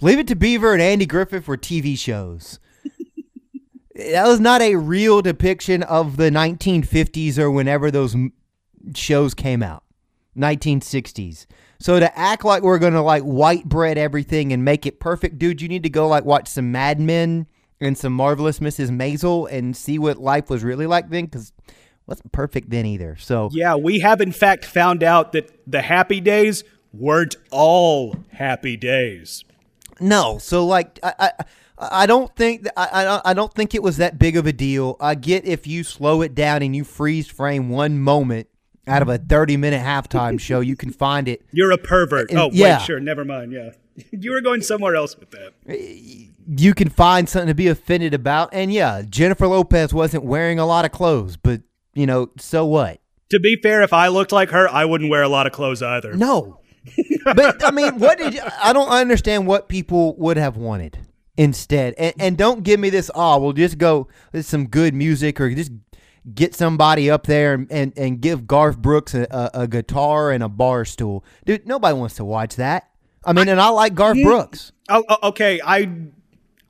Leave 0.00 0.18
It 0.18 0.28
to 0.28 0.34
Beaver 0.34 0.72
and 0.72 0.82
Andy 0.82 1.06
Griffith 1.06 1.48
were 1.48 1.56
TV 1.56 1.98
shows. 1.98 2.58
that 3.94 4.26
was 4.26 4.40
not 4.40 4.60
a 4.60 4.76
real 4.76 5.22
depiction 5.22 5.82
of 5.82 6.16
the 6.16 6.30
1950s 6.30 7.38
or 7.38 7.50
whenever 7.50 7.90
those 7.90 8.14
shows 8.94 9.34
came 9.34 9.62
out, 9.62 9.84
1960s. 10.36 11.46
So 11.80 12.00
to 12.00 12.18
act 12.18 12.44
like 12.44 12.62
we're 12.62 12.78
gonna 12.78 13.02
like 13.02 13.22
white 13.22 13.64
bread 13.64 13.98
everything 13.98 14.52
and 14.52 14.64
make 14.64 14.84
it 14.84 15.00
perfect, 15.00 15.38
dude, 15.38 15.62
you 15.62 15.68
need 15.68 15.84
to 15.84 15.90
go 15.90 16.06
like 16.08 16.24
watch 16.24 16.48
some 16.48 16.72
Mad 16.72 17.00
Men 17.00 17.46
and 17.80 17.96
some 17.96 18.12
Marvelous 18.12 18.58
Mrs. 18.58 18.90
Maisel 18.90 19.50
and 19.50 19.76
see 19.76 19.98
what 19.98 20.18
life 20.18 20.50
was 20.50 20.64
really 20.64 20.86
like 20.86 21.10
then, 21.10 21.26
because 21.26 21.52
wasn't 22.06 22.32
perfect 22.32 22.70
then 22.70 22.86
either. 22.86 23.16
So 23.16 23.50
Yeah, 23.52 23.76
we 23.76 24.00
have 24.00 24.20
in 24.20 24.32
fact 24.32 24.64
found 24.64 25.02
out 25.02 25.32
that 25.32 25.50
the 25.66 25.82
happy 25.82 26.20
days 26.20 26.64
weren't 26.92 27.36
all 27.50 28.16
happy 28.32 28.76
days. 28.76 29.44
No, 30.00 30.38
so 30.38 30.66
like 30.66 30.98
I 31.02 31.12
I, 31.18 31.32
I 31.78 32.06
don't 32.06 32.34
think 32.34 32.62
that, 32.64 32.72
I, 32.76 33.06
I 33.06 33.20
I 33.30 33.34
don't 33.34 33.52
think 33.52 33.74
it 33.74 33.82
was 33.82 33.96
that 33.98 34.18
big 34.18 34.36
of 34.36 34.46
a 34.46 34.52
deal. 34.52 34.96
I 35.00 35.14
get 35.14 35.44
if 35.44 35.66
you 35.66 35.84
slow 35.84 36.22
it 36.22 36.34
down 36.34 36.62
and 36.62 36.74
you 36.74 36.84
freeze 36.84 37.28
frame 37.28 37.68
one 37.68 37.98
moment 37.98 38.48
out 38.86 39.02
of 39.02 39.08
a 39.08 39.18
thirty 39.18 39.56
minute 39.56 39.82
halftime 39.82 40.40
show, 40.40 40.60
you 40.60 40.76
can 40.76 40.90
find 40.90 41.28
it. 41.28 41.42
You're 41.52 41.72
a 41.72 41.78
pervert. 41.78 42.30
And- 42.30 42.38
oh, 42.38 42.50
yeah. 42.52 42.78
wait, 42.78 42.86
sure, 42.86 43.00
never 43.00 43.24
mind. 43.24 43.52
Yeah. 43.52 43.70
you 44.12 44.32
were 44.32 44.40
going 44.40 44.62
somewhere 44.62 44.94
else 44.94 45.16
with 45.16 45.30
that. 45.32 45.52
You 46.46 46.74
can 46.74 46.88
find 46.88 47.28
something 47.28 47.48
to 47.48 47.54
be 47.54 47.68
offended 47.68 48.14
about, 48.14 48.50
and 48.52 48.72
yeah, 48.72 49.02
Jennifer 49.08 49.46
Lopez 49.46 49.92
wasn't 49.92 50.24
wearing 50.24 50.58
a 50.58 50.66
lot 50.66 50.84
of 50.84 50.92
clothes, 50.92 51.36
but 51.36 51.62
you 51.94 52.06
know, 52.06 52.30
so 52.38 52.64
what? 52.64 53.00
To 53.30 53.40
be 53.40 53.58
fair, 53.62 53.82
if 53.82 53.92
I 53.92 54.08
looked 54.08 54.32
like 54.32 54.50
her, 54.50 54.68
I 54.68 54.84
wouldn't 54.84 55.10
wear 55.10 55.22
a 55.22 55.28
lot 55.28 55.46
of 55.46 55.52
clothes 55.52 55.82
either. 55.82 56.14
No, 56.14 56.60
but 57.24 57.64
I 57.64 57.70
mean, 57.70 57.98
what 57.98 58.18
did 58.18 58.34
you, 58.34 58.40
I 58.60 58.72
don't 58.72 58.88
understand 58.88 59.46
what 59.46 59.68
people 59.68 60.16
would 60.16 60.36
have 60.36 60.56
wanted 60.56 60.98
instead, 61.36 61.94
and, 61.98 62.14
and 62.18 62.36
don't 62.36 62.62
give 62.62 62.80
me 62.80 62.90
this. 62.90 63.10
Oh, 63.14 63.38
we'll 63.38 63.52
just 63.52 63.78
go. 63.78 64.08
There's 64.32 64.46
some 64.46 64.66
good 64.66 64.94
music, 64.94 65.40
or 65.40 65.50
just 65.54 65.72
get 66.34 66.54
somebody 66.54 67.10
up 67.10 67.26
there 67.26 67.54
and, 67.54 67.72
and, 67.72 67.92
and 67.96 68.20
give 68.20 68.46
Garth 68.46 68.78
Brooks 68.78 69.14
a, 69.14 69.26
a, 69.30 69.62
a 69.62 69.68
guitar 69.68 70.30
and 70.30 70.42
a 70.42 70.48
bar 70.48 70.84
stool. 70.84 71.24
Dude, 71.46 71.66
nobody 71.66 71.94
wants 71.94 72.16
to 72.16 72.24
watch 72.24 72.56
that. 72.56 72.90
I 73.24 73.32
mean, 73.32 73.48
and 73.48 73.60
I 73.60 73.68
like 73.70 73.94
Garth 73.94 74.22
Brooks. 74.22 74.72
Oh, 74.88 75.04
oh, 75.08 75.28
okay. 75.28 75.60
I, 75.64 75.88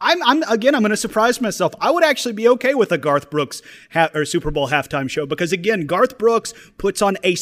I'm, 0.01 0.23
I'm 0.23 0.43
again. 0.45 0.75
I'm 0.75 0.83
going 0.83 0.91
to 0.91 0.97
surprise 0.97 1.41
myself. 1.41 1.73
I 1.81 1.91
would 1.91 2.05
actually 2.05 2.35
be 2.35 2.49
okay 2.49 2.75
with 2.75 2.93
a 2.93 2.99
Garth 2.99 3.31
Brooks 3.31 3.63
ha- 3.93 4.11
or 4.15 4.25
Super 4.25 4.51
Bowl 4.51 4.69
halftime 4.69 5.11
show 5.11 5.27
because 5.27 5.53
again, 5.53 5.87
Garth 5.87 6.19
Brooks 6.19 6.55
puts 6.79 7.03
on 7.03 7.17
a 7.25 7.35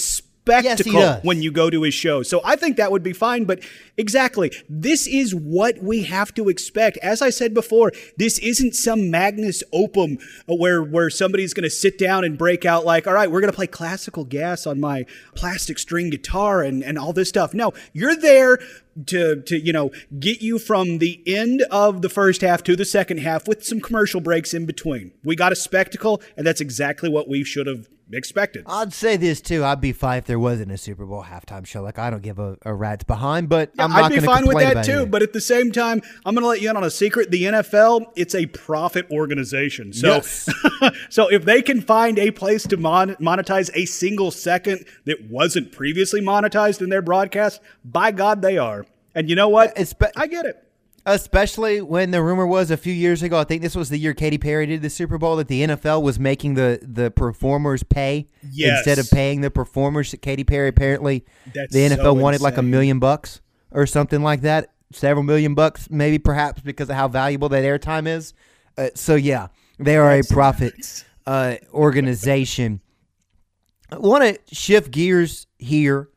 spectacle 0.47 0.93
does. 0.93 1.25
when 1.25 1.43
you 1.43 1.51
go 1.51 1.71
to 1.71 1.83
his 1.83 1.95
show. 1.95 2.23
So 2.23 2.41
I 2.45 2.57
think 2.57 2.77
that 2.77 2.93
would 2.93 3.03
be 3.03 3.13
fine. 3.13 3.45
But 3.45 3.61
exactly, 3.97 4.53
this 4.69 5.07
is 5.07 5.35
what 5.35 5.83
we 5.83 6.05
have 6.05 6.33
to 6.35 6.49
expect. 6.49 6.99
As 6.99 7.21
I 7.21 7.31
said 7.31 7.53
before, 7.53 7.93
this 8.17 8.39
isn't 8.39 8.75
some 8.75 9.11
Magnus 9.11 9.63
Opum 9.73 10.19
uh, 10.49 10.55
where 10.55 10.83
where 10.83 11.11
somebody's 11.11 11.55
going 11.55 11.65
to 11.65 11.71
sit 11.71 11.99
down 11.99 12.25
and 12.25 12.39
break 12.39 12.65
out 12.65 12.85
like, 12.85 13.07
all 13.07 13.15
right, 13.15 13.31
we're 13.31 13.41
going 13.41 13.53
to 13.53 13.57
play 13.57 13.67
classical 13.67 14.25
gas 14.25 14.67
on 14.67 14.81
my 14.81 15.05
plastic 15.35 15.79
string 15.79 16.11
guitar 16.11 16.63
and 16.63 16.83
and 16.83 16.99
all 16.99 17.13
this 17.13 17.29
stuff. 17.29 17.53
No, 17.53 17.73
you're 17.93 18.17
there 18.17 18.59
to 19.07 19.43
to 19.43 19.59
you 19.59 19.73
know 19.73 19.91
get 20.19 20.41
you 20.41 20.59
from 20.59 20.99
the 20.99 21.23
end 21.27 21.63
of 21.71 22.03
the 22.03 22.09
first 22.09 22.41
half 22.41 22.63
to 22.63 22.77
the 22.77 22.85
second 22.85 23.19
half 23.19 23.47
with 23.47 23.65
some 23.65 23.81
commercial 23.81 24.21
breaks 24.21 24.55
in 24.55 24.65
between. 24.65 25.13
We 25.25 25.37
got 25.37 25.53
a 25.53 25.57
spectacle, 25.57 26.23
and 26.37 26.47
that's 26.47 26.61
exactly 26.61 27.09
what 27.09 27.29
we 27.29 27.45
should 27.45 27.67
have 27.67 27.89
expected. 28.13 28.65
I'd 28.67 28.93
say 28.93 29.17
this 29.17 29.41
too. 29.41 29.65
I'd 29.65 29.81
be 29.81 29.93
fine 29.93 30.19
if 30.19 30.25
there 30.27 30.39
wasn't 30.39 30.73
a 30.73 30.79
Super 30.79 31.05
Bowl 31.05 31.25
halftime 31.25 31.67
show. 31.67 31.83
Like 31.83 31.99
I 31.99 32.11
don't 32.11 32.23
give 32.23 32.39
a, 32.39 32.57
a 32.63 32.75
rat's 32.75 33.05
behind, 33.05 33.49
but 33.49 33.73
I'm 33.79 33.91
not 33.91 34.05
I'd 34.05 34.21
be 34.21 34.25
fine 34.25 34.47
with 34.47 34.59
that 34.59 34.85
too, 34.85 35.03
it. 35.03 35.11
but 35.11 35.23
at 35.23 35.33
the 35.33 35.41
same 35.41 35.73
time, 35.73 36.03
I'm 36.25 36.35
going 36.35 36.43
to 36.43 36.49
let 36.49 36.61
you 36.61 36.71
in 36.71 36.77
on 36.77 36.85
a 36.85 36.91
secret. 36.91 37.31
The 37.31 37.45
NFL, 37.45 38.07
it's 38.17 38.35
a 38.35 38.47
profit 38.47 39.11
organization. 39.11 39.93
So, 39.93 40.07
Yes. 40.09 40.49
so 41.11 41.29
if 41.29 41.45
they 41.45 41.63
can 41.63 41.81
find 41.81 42.19
a 42.19 42.31
place 42.31 42.65
to 42.69 42.77
mon- 42.77 43.17
monetize 43.17 43.71
a 43.75 43.87
single 43.87 44.31
second 44.31 44.85
that 45.05 45.29
wasn't 45.29 45.73
previously 45.73 46.21
monetized 46.21 46.81
in 46.83 46.89
their 46.91 47.03
broadcast, 47.03 47.61
by 47.85 48.13
God, 48.13 48.43
they 48.43 48.59
are. 48.59 48.87
And 49.15 49.31
you 49.31 49.37
know 49.37 49.49
what? 49.49 49.77
I 50.17 50.27
get 50.27 50.45
it. 50.45 50.66
Especially 51.09 51.81
when 51.81 52.11
the 52.11 52.21
rumor 52.21 52.47
was 52.47 52.73
a 52.73 52.77
few 52.77 52.93
years 52.93 53.23
ago, 53.23 53.39
I 53.39 53.45
think 53.45 53.63
this 53.63 53.77
was 53.77 53.89
the 53.91 53.97
year 53.97 54.13
Katy 54.13 54.39
Perry 54.39 54.67
did 54.67 54.83
the 54.83 54.91
Super 54.91 55.19
Bowl, 55.19 55.37
that 55.37 55.47
the 55.47 55.63
NFL 55.63 56.03
was 56.03 56.19
making 56.19 56.55
the, 56.55 56.81
the 56.83 57.13
performers 57.13 57.85
pay 57.85 58.27
Yes. 58.51 58.79
instead 58.79 58.99
of 58.99 59.09
paying 59.11 59.41
the 59.41 59.51
performers. 59.51 60.13
Katy 60.21 60.43
Perry 60.43 60.69
apparently, 60.69 61.25
That's 61.55 61.73
the 61.73 61.79
NFL 61.91 62.03
so 62.03 62.15
wanted 62.15 62.41
like 62.41 62.57
a 62.59 62.63
million 62.63 62.99
bucks 62.99 63.41
or 63.71 63.87
something 63.87 64.21
like 64.23 64.41
that, 64.41 64.73
several 64.93 65.23
million 65.23 65.55
bucks, 65.55 65.89
maybe 65.91 66.19
perhaps 66.19 66.61
because 66.61 66.91
of 66.91 66.97
how 66.97 67.07
valuable 67.07 67.49
that 67.51 67.63
airtime 67.63 68.09
is. 68.09 68.35
Uh, 68.77 68.89
so 68.97 69.15
yeah, 69.15 69.47
they 69.79 69.97
are 69.97 70.11
a 70.13 70.23
profit 70.25 71.05
uh, 71.25 71.55
organization. 71.73 72.81
I 73.93 73.99
want 73.99 74.25
to 74.25 74.55
shift 74.55 74.91
gears 74.91 75.47
here. 75.59 76.09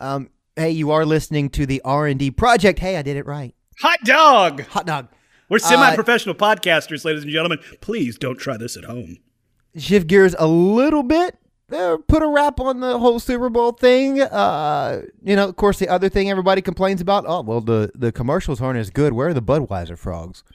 Um, 0.00 0.30
hey, 0.56 0.70
you 0.70 0.92
are 0.92 1.04
listening 1.04 1.50
to 1.50 1.66
the 1.66 1.82
R 1.84 2.06
and 2.06 2.18
D 2.18 2.30
project. 2.30 2.78
Hey, 2.78 2.96
I 2.96 3.02
did 3.02 3.18
it 3.18 3.26
right. 3.26 3.54
Hot 3.80 3.98
dog. 4.04 4.62
Hot 4.68 4.86
dog. 4.86 5.08
We're 5.48 5.58
semi-professional 5.58 6.34
podcasters, 6.34 7.04
ladies 7.04 7.22
and 7.22 7.32
gentlemen. 7.32 7.58
Please 7.80 8.18
don't 8.18 8.36
try 8.38 8.56
this 8.56 8.76
at 8.76 8.84
home. 8.84 9.18
shift 9.76 10.06
gears 10.06 10.34
a 10.38 10.46
little 10.46 11.02
bit. 11.02 11.36
Uh, 11.72 11.96
put 12.06 12.22
a 12.22 12.26
wrap 12.26 12.60
on 12.60 12.80
the 12.80 12.98
whole 12.98 13.18
Super 13.18 13.48
Bowl 13.50 13.72
thing. 13.72 14.20
Uh, 14.20 15.02
you 15.22 15.36
know, 15.36 15.48
of 15.48 15.56
course, 15.56 15.78
the 15.78 15.88
other 15.88 16.08
thing 16.08 16.30
everybody 16.30 16.60
complains 16.62 17.00
about. 17.00 17.24
Oh, 17.26 17.42
well, 17.42 17.60
the 17.60 17.90
the 17.94 18.10
commercials 18.10 18.60
aren't 18.60 18.78
as 18.78 18.90
good. 18.90 19.12
Where 19.12 19.28
are 19.28 19.34
the 19.34 19.42
Budweiser 19.42 19.98
frogs? 19.98 20.42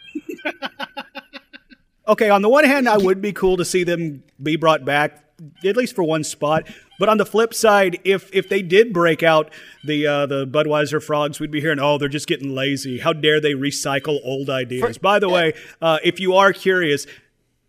Okay, 2.06 2.30
on 2.30 2.42
the 2.42 2.50
one 2.50 2.66
hand, 2.66 2.90
I 2.90 2.98
would 2.98 3.22
be 3.22 3.32
cool 3.32 3.56
to 3.56 3.64
see 3.64 3.86
them 3.86 4.24
be 4.42 4.58
brought 4.58 4.84
back, 4.84 5.24
at 5.64 5.78
least 5.78 5.96
for 5.96 6.04
one 6.04 6.26
spot. 6.26 6.68
But 7.00 7.10
on 7.10 7.18
the 7.18 7.26
flip 7.26 7.54
side, 7.54 8.00
if 8.04 8.34
if 8.34 8.50
they 8.50 8.62
did 8.62 8.94
break 8.94 9.24
out 9.24 9.52
the 9.84 10.06
uh, 10.06 10.26
the 10.26 10.46
Budweiser 10.46 11.02
frogs, 11.02 11.40
we'd 11.40 11.52
be 11.52 11.62
hearing, 11.62 11.80
"Oh, 11.80 11.98
they're 11.98 12.08
just 12.08 12.28
getting 12.28 12.54
lazy. 12.54 13.00
How 13.00 13.14
dare 13.14 13.42
they 13.42 13.54
recycle 13.54 14.20
old 14.24 14.50
ideas?" 14.50 14.98
By 14.98 15.20
the 15.20 15.30
way, 15.30 15.54
uh, 15.82 16.00
if 16.04 16.20
you 16.20 16.36
are 16.36 16.54
curious, 16.54 17.08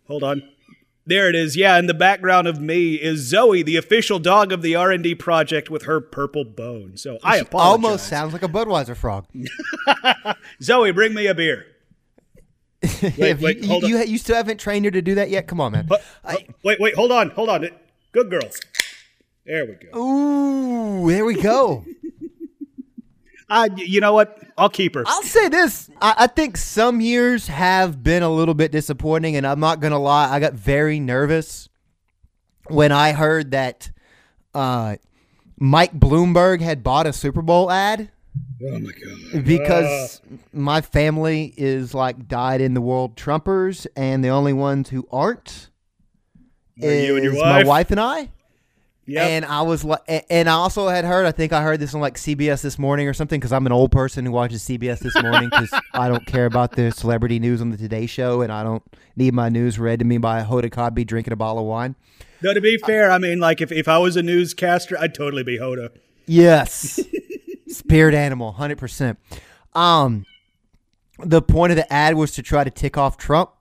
hold 0.07 0.23
on. 0.23 0.43
There 1.07 1.29
it 1.29 1.35
is. 1.35 1.55
Yeah, 1.55 1.77
in 1.77 1.85
the 1.85 1.93
background 1.93 2.47
of 2.47 2.59
me 2.59 2.95
is 2.95 3.19
Zoe, 3.27 3.61
the 3.61 3.75
official 3.75 4.17
dog 4.17 4.51
of 4.51 4.63
the 4.63 4.75
R 4.75 4.91
and 4.91 5.03
D 5.03 5.13
project, 5.13 5.69
with 5.69 5.83
her 5.83 6.01
purple 6.01 6.43
bone. 6.43 6.97
So 6.97 7.19
I 7.23 7.37
apologize. 7.37 7.71
Almost 7.71 8.07
sounds 8.07 8.33
like 8.33 8.41
a 8.41 8.47
Budweiser 8.47 8.95
frog. 8.95 9.27
Zoe, 10.63 10.91
bring 10.91 11.13
me 11.13 11.27
a 11.27 11.35
beer. 11.35 11.67
if 12.81 13.41
wait, 13.41 13.63
you, 13.63 13.87
you, 13.87 13.97
you, 14.03 14.17
still 14.17 14.35
haven't 14.35 14.59
trained 14.59 14.85
her 14.85 14.91
to 14.91 15.01
do 15.01 15.15
that 15.15 15.29
yet? 15.29 15.47
Come 15.47 15.59
on, 15.59 15.71
man. 15.71 15.85
But, 15.87 16.03
wait, 16.63 16.79
wait, 16.79 16.95
hold 16.95 17.11
on, 17.11 17.31
hold 17.31 17.49
on. 17.49 17.67
Good 18.11 18.29
girl. 18.29 18.49
There 19.45 19.65
we 19.65 19.73
go. 19.73 19.99
Ooh, 19.99 21.07
there 21.09 21.23
we 21.25 21.35
go. 21.41 21.85
Uh, 23.47 23.67
y- 23.77 23.83
you 23.85 24.01
know 24.01 24.11
what? 24.13 24.39
I'll 24.57 24.69
keep 24.69 24.95
her. 24.95 25.03
I'll 25.05 25.21
say 25.21 25.49
this. 25.49 25.89
I, 26.01 26.15
I 26.19 26.27
think 26.27 26.57
some 26.57 26.99
years 26.99 27.47
have 27.47 28.01
been 28.01 28.23
a 28.23 28.29
little 28.29 28.55
bit 28.55 28.71
disappointing, 28.71 29.35
and 29.35 29.45
I'm 29.45 29.59
not 29.59 29.79
going 29.81 29.91
to 29.91 29.99
lie. 29.99 30.29
I 30.33 30.39
got 30.39 30.53
very 30.53 30.99
nervous 30.99 31.69
when 32.69 32.91
I 32.91 33.11
heard 33.11 33.51
that 33.51 33.91
uh, 34.55 34.95
Mike 35.59 35.93
Bloomberg 35.93 36.61
had 36.61 36.81
bought 36.83 37.05
a 37.05 37.13
Super 37.13 37.43
Bowl 37.43 37.69
ad 37.69 38.09
Oh 38.65 38.79
my 38.79 38.91
god. 38.91 39.45
because 39.45 40.21
my 40.51 40.81
family 40.81 41.53
is 41.55 41.93
like 41.93 42.27
dyed 42.27 42.61
in 42.61 42.73
the 42.73 42.81
world 42.81 43.15
Trumpers, 43.15 43.85
and 43.95 44.23
the 44.23 44.29
only 44.29 44.53
ones 44.53 44.89
who 44.89 45.07
aren't 45.11 45.69
Are 46.81 46.91
you 46.91 47.15
and 47.15 47.23
your 47.25 47.33
is 47.35 47.39
my 47.41 47.57
wife? 47.59 47.67
wife 47.67 47.91
and 47.91 47.99
I. 47.99 48.29
Yep. 49.07 49.23
And 49.23 49.45
I 49.45 49.61
was 49.61 49.83
like, 49.83 50.01
and 50.29 50.49
I 50.49 50.53
also 50.53 50.87
had 50.87 51.05
heard. 51.05 51.27
I 51.27 51.31
think 51.31 51.53
I 51.53 51.61
heard 51.61 51.79
this 51.79 51.93
on 51.93 52.01
like 52.01 52.15
CBS 52.15 52.63
this 52.63 52.79
morning 52.79 53.07
or 53.07 53.13
something 53.13 53.39
because 53.39 53.53
I'm 53.53 53.65
an 53.67 53.71
old 53.71 53.91
person 53.91 54.25
who 54.25 54.31
watches 54.31 54.63
CBS 54.63 54.99
this 54.99 55.15
morning 55.21 55.49
because 55.49 55.69
I 55.93 56.09
don't 56.09 56.25
care 56.25 56.47
about 56.47 56.71
the 56.71 56.91
celebrity 56.91 57.37
news 57.37 57.61
on 57.61 57.69
the 57.69 57.77
Today 57.77 58.07
Show 58.07 58.41
and 58.41 58.51
I 58.51 58.63
don't 58.63 58.83
need 59.15 59.35
my 59.35 59.49
news 59.49 59.77
read 59.77 59.99
to 59.99 60.05
me 60.05 60.17
by 60.17 60.39
a 60.39 60.45
Hoda 60.45 60.71
Kotb 60.71 61.05
drinking 61.05 61.33
a 61.33 61.35
bottle 61.35 61.59
of 61.59 61.65
wine. 61.65 61.95
no, 62.41 62.53
to 62.53 62.61
be 62.61 62.77
fair, 62.79 63.11
I 63.11 63.19
mean, 63.19 63.39
like 63.39 63.61
if, 63.61 63.71
if 63.71 63.87
I 63.87 63.99
was 63.99 64.15
a 64.15 64.23
newscaster, 64.23 64.97
I'd 64.99 65.13
totally 65.13 65.43
be 65.43 65.59
Hoda. 65.59 65.89
Yes, 66.25 66.99
spirit 67.67 68.15
animal, 68.15 68.53
hundred 68.53 68.79
percent. 68.79 69.19
Um, 69.75 70.25
the 71.19 71.43
point 71.43 71.71
of 71.71 71.75
the 71.75 71.93
ad 71.93 72.15
was 72.15 72.31
to 72.33 72.41
try 72.41 72.63
to 72.63 72.71
tick 72.71 72.97
off 72.97 73.17
Trump, 73.17 73.51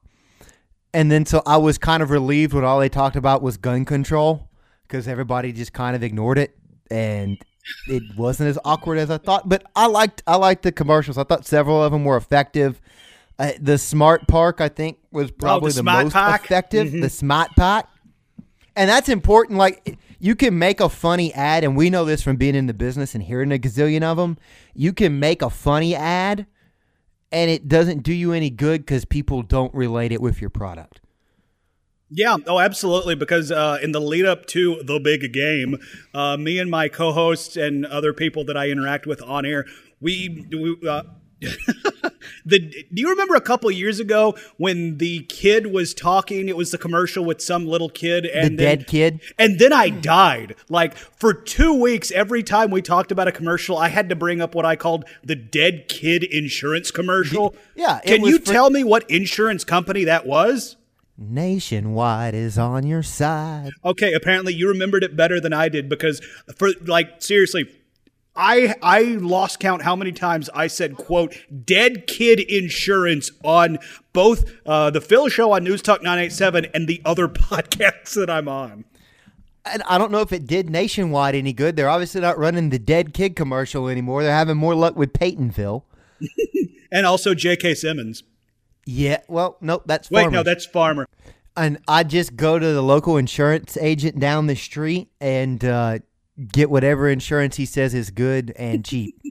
and 0.94 1.12
then 1.12 1.26
so 1.26 1.42
I 1.44 1.58
was 1.58 1.76
kind 1.76 2.02
of 2.02 2.08
relieved 2.10 2.54
when 2.54 2.64
all 2.64 2.80
they 2.80 2.88
talked 2.88 3.16
about 3.16 3.42
was 3.42 3.58
gun 3.58 3.84
control 3.84 4.48
because 4.86 5.08
everybody 5.08 5.52
just 5.52 5.72
kind 5.72 5.96
of 5.96 6.02
ignored 6.02 6.38
it 6.38 6.56
and 6.90 7.38
it 7.88 8.02
wasn't 8.16 8.48
as 8.48 8.58
awkward 8.64 8.98
as 8.98 9.10
I 9.10 9.18
thought. 9.18 9.48
But 9.48 9.64
I 9.74 9.86
liked 9.86 10.22
I 10.26 10.36
liked 10.36 10.62
the 10.62 10.72
commercials. 10.72 11.18
I 11.18 11.24
thought 11.24 11.46
several 11.46 11.82
of 11.82 11.92
them 11.92 12.04
were 12.04 12.16
effective. 12.16 12.80
Uh, 13.38 13.52
the 13.60 13.78
Smart 13.78 14.28
Park, 14.28 14.60
I 14.60 14.68
think, 14.68 14.98
was 15.10 15.30
probably 15.30 15.72
the, 15.72 15.80
Smart 15.80 16.04
most 16.04 16.12
Park? 16.12 16.44
effective. 16.44 16.92
The 16.92 17.10
Smart 17.10 17.50
Park, 17.56 17.86
and 18.76 18.88
that's 18.88 19.08
important. 19.08 19.58
Like 19.58 19.98
you 20.20 20.34
can 20.34 20.58
make 20.58 20.80
a 20.80 20.88
funny 20.88 21.32
ad, 21.34 21.64
and 21.64 21.76
we 21.76 21.90
know 21.90 22.04
this 22.04 22.22
from 22.22 22.36
being 22.36 22.54
in 22.54 22.66
the 22.66 22.74
business 22.74 23.14
and 23.14 23.24
hearing 23.24 23.50
a 23.52 23.58
gazillion 23.58 24.02
of 24.02 24.16
them. 24.16 24.38
You 24.74 24.92
can 24.92 25.18
make 25.18 25.42
a 25.42 25.50
funny 25.50 25.96
ad, 25.96 26.46
and 27.32 27.50
it 27.50 27.66
doesn't 27.66 28.02
do 28.02 28.12
you 28.12 28.32
any 28.32 28.50
good 28.50 28.82
because 28.82 29.04
people 29.04 29.42
don't 29.42 29.74
relate 29.74 30.12
it 30.12 30.20
with 30.20 30.40
your 30.40 30.50
product. 30.50 31.00
Yeah, 32.16 32.36
oh, 32.46 32.60
absolutely. 32.60 33.16
Because 33.16 33.50
uh, 33.50 33.78
in 33.82 33.90
the 33.90 34.00
lead 34.00 34.24
up 34.24 34.46
to 34.46 34.80
the 34.84 35.00
big 35.00 35.32
game, 35.32 35.78
uh, 36.14 36.36
me 36.36 36.58
and 36.60 36.70
my 36.70 36.88
co 36.88 37.12
hosts 37.12 37.56
and 37.56 37.84
other 37.84 38.12
people 38.12 38.44
that 38.44 38.56
I 38.56 38.68
interact 38.70 39.06
with 39.06 39.20
on 39.22 39.44
air, 39.44 39.64
we. 40.00 40.46
we 40.50 40.88
uh, 40.88 41.02
the, 42.46 42.58
do 42.58 42.84
you 43.02 43.10
remember 43.10 43.34
a 43.34 43.40
couple 43.40 43.70
years 43.70 44.00
ago 44.00 44.34
when 44.56 44.96
the 44.98 45.20
kid 45.24 45.66
was 45.66 45.92
talking? 45.92 46.48
It 46.48 46.56
was 46.56 46.70
the 46.70 46.78
commercial 46.78 47.24
with 47.24 47.42
some 47.42 47.66
little 47.66 47.88
kid 47.90 48.24
and 48.24 48.58
The 48.58 48.64
then- 48.64 48.78
dead 48.78 48.86
kid? 48.86 49.20
And 49.38 49.58
then 49.58 49.72
I 49.72 49.90
died. 49.90 50.54
Like 50.68 50.96
for 50.96 51.34
two 51.34 51.74
weeks, 51.78 52.10
every 52.12 52.42
time 52.42 52.70
we 52.70 52.80
talked 52.80 53.12
about 53.12 53.28
a 53.28 53.32
commercial, 53.32 53.76
I 53.76 53.88
had 53.88 54.08
to 54.08 54.16
bring 54.16 54.40
up 54.40 54.54
what 54.54 54.64
I 54.64 54.76
called 54.76 55.04
the 55.22 55.36
dead 55.36 55.86
kid 55.88 56.24
insurance 56.24 56.90
commercial. 56.90 57.54
Yeah, 57.74 58.00
Can 58.06 58.24
you 58.24 58.38
for- 58.38 58.46
tell 58.52 58.70
me 58.70 58.84
what 58.84 59.08
insurance 59.10 59.64
company 59.64 60.04
that 60.04 60.24
was? 60.26 60.76
Nationwide 61.16 62.34
is 62.34 62.58
on 62.58 62.86
your 62.86 63.02
side. 63.02 63.70
Okay, 63.84 64.12
apparently 64.12 64.52
you 64.52 64.68
remembered 64.68 65.04
it 65.04 65.16
better 65.16 65.40
than 65.40 65.52
I 65.52 65.68
did 65.68 65.88
because 65.88 66.20
for 66.56 66.70
like 66.86 67.22
seriously, 67.22 67.68
I 68.34 68.74
I 68.82 69.02
lost 69.02 69.60
count 69.60 69.82
how 69.82 69.94
many 69.94 70.10
times 70.12 70.50
I 70.54 70.66
said 70.66 70.96
quote 70.96 71.34
dead 71.64 72.06
kid 72.06 72.40
insurance 72.40 73.30
on 73.44 73.78
both 74.12 74.50
uh, 74.66 74.90
the 74.90 75.00
Phil 75.00 75.28
show 75.28 75.52
on 75.52 75.62
News 75.62 75.82
Talk 75.82 76.02
987 76.02 76.66
and 76.74 76.88
the 76.88 77.00
other 77.04 77.28
podcasts 77.28 78.14
that 78.14 78.28
I'm 78.28 78.48
on. 78.48 78.84
And 79.66 79.82
I 79.88 79.96
don't 79.96 80.10
know 80.10 80.20
if 80.20 80.32
it 80.32 80.46
did 80.46 80.68
nationwide 80.68 81.34
any 81.34 81.52
good. 81.54 81.76
They're 81.76 81.88
obviously 81.88 82.20
not 82.20 82.36
running 82.36 82.68
the 82.68 82.78
dead 82.78 83.14
kid 83.14 83.34
commercial 83.34 83.88
anymore. 83.88 84.22
They're 84.22 84.34
having 84.34 84.58
more 84.58 84.74
luck 84.74 84.94
with 84.96 85.12
Peytonville. 85.12 85.84
And 86.94 87.06
also 87.06 87.34
J.K. 87.34 87.74
Simmons. 87.74 88.22
Yeah, 88.86 89.18
well, 89.28 89.56
nope, 89.60 89.82
that's 89.86 90.10
Wait, 90.10 90.22
farmers. 90.22 90.32
no, 90.34 90.42
that's 90.42 90.66
Farmer. 90.66 91.06
and 91.56 91.78
I 91.88 92.04
just 92.04 92.36
go 92.36 92.58
to 92.58 92.72
the 92.72 92.82
local 92.82 93.16
insurance 93.16 93.76
agent 93.80 94.20
down 94.20 94.46
the 94.46 94.56
street 94.56 95.08
and 95.20 95.64
uh, 95.64 95.98
get 96.52 96.70
whatever 96.70 97.08
insurance 97.08 97.56
he 97.56 97.66
says 97.66 97.94
is 97.94 98.10
good 98.10 98.52
and 98.56 98.84
cheap. 98.84 99.20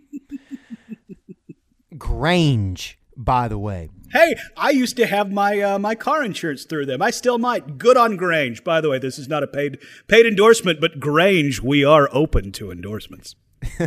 Grange, 1.98 2.98
by 3.16 3.48
the 3.48 3.60
way. 3.60 3.89
Hey, 4.12 4.36
I 4.58 4.72
used 4.72 4.96
to 4.98 5.06
have 5.08 5.32
my 5.32 5.60
uh, 5.60 5.80
my 5.80 5.96
car 5.96 6.24
insurance 6.24 6.66
through 6.66 6.86
them. 6.86 7.02
I 7.02 7.10
still 7.12 7.38
might. 7.39 7.78
Good 7.78 7.98
on 7.98 8.16
Grange. 8.16 8.63
By 8.63 8.80
the 8.82 8.89
way, 8.89 9.00
this 9.00 9.18
is 9.18 9.28
not 9.28 9.44
a 9.44 9.48
paid 9.48 9.80
paid 10.08 10.26
endorsement, 10.26 10.80
but 10.80 11.00
Grange, 11.00 11.62
we 11.62 11.84
are 11.84 12.10
open 12.12 12.52
to 12.54 12.72
endorsements. 12.72 13.36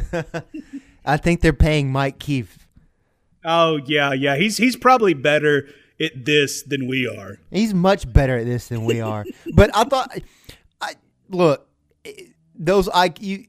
I 1.05 1.17
think 1.17 1.41
they're 1.43 1.53
paying 1.53 1.93
Mike 1.93 2.19
Keefe. 2.19 2.66
Oh 3.47 3.79
yeah, 3.87 4.13
yeah. 4.13 4.37
He's 4.37 4.57
he's 4.57 4.77
probably 4.77 5.15
better 5.15 5.69
at 6.01 6.25
this 6.25 6.63
than 6.63 6.89
we 6.89 7.07
are. 7.07 7.39
He's 7.51 7.73
much 7.73 8.13
better 8.13 8.39
at 8.39 8.45
this 8.45 8.69
than 8.69 8.85
we 8.85 9.01
are. 9.01 9.25
but 9.55 9.71
I 9.75 9.85
thought, 9.85 10.19
I 10.81 10.95
look, 11.31 11.69
those 12.55 12.89
I 12.89 13.15
you 13.21 13.47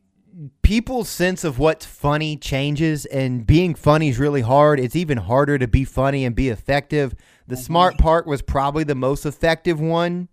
people's 0.62 1.10
sense 1.10 1.44
of 1.44 1.58
what's 1.58 1.86
funny 1.86 2.38
changes, 2.38 3.06
and 3.08 3.46
being 3.46 3.74
funny 3.74 4.10
is 4.10 4.20
really 4.20 4.42
hard. 4.42 4.80
It's 4.80 4.96
even 4.96 5.18
harder 5.18 5.58
to 5.58 5.68
be 5.68 5.84
funny 5.84 6.26
and 6.26 6.36
be 6.36 6.50
effective. 6.50 7.16
The 7.48 7.56
mm-hmm. 7.56 7.64
smart 7.64 7.98
part 7.98 8.28
was 8.28 8.44
probably 8.44 8.84
the 8.84 8.96
most 8.96 9.26
effective 9.26 9.80
one. 9.80 10.28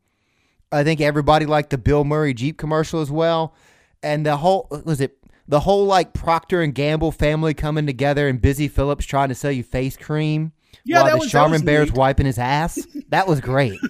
I 0.71 0.85
think 0.85 1.01
everybody 1.01 1.47
liked 1.47 1.71
the 1.71 1.79
Bill 1.79 2.05
Murray 2.05 2.35
Jeep 2.35 2.59
commercial 2.59 3.01
as 3.01 3.11
well, 3.11 3.55
and 4.03 4.27
the 4.27 4.37
whole 4.37 4.69
was 4.85 5.01
it 5.01 5.17
the 5.49 5.61
whole 5.61 5.85
like 5.87 6.13
Procter 6.13 6.63
and 6.63 6.75
Gamble 6.75 7.13
family 7.13 7.55
coming 7.55 7.87
together 7.87 8.29
and 8.29 8.41
Busy 8.41 8.69
Phillips 8.69 9.05
trying 9.05 9.29
to 9.29 9.35
sell 9.35 9.53
you 9.53 9.63
face 9.63 9.97
cream 9.97 10.53
Yeah, 10.85 11.03
while 11.03 11.11
the 11.13 11.19
was- 11.19 11.31
Charmin 11.31 11.65
Bear's 11.65 11.91
neat. 11.91 11.97
wiping 11.99 12.27
his 12.27 12.39
ass. 12.39 12.79
That 13.11 13.27
was 13.27 13.41
great. 13.41 13.79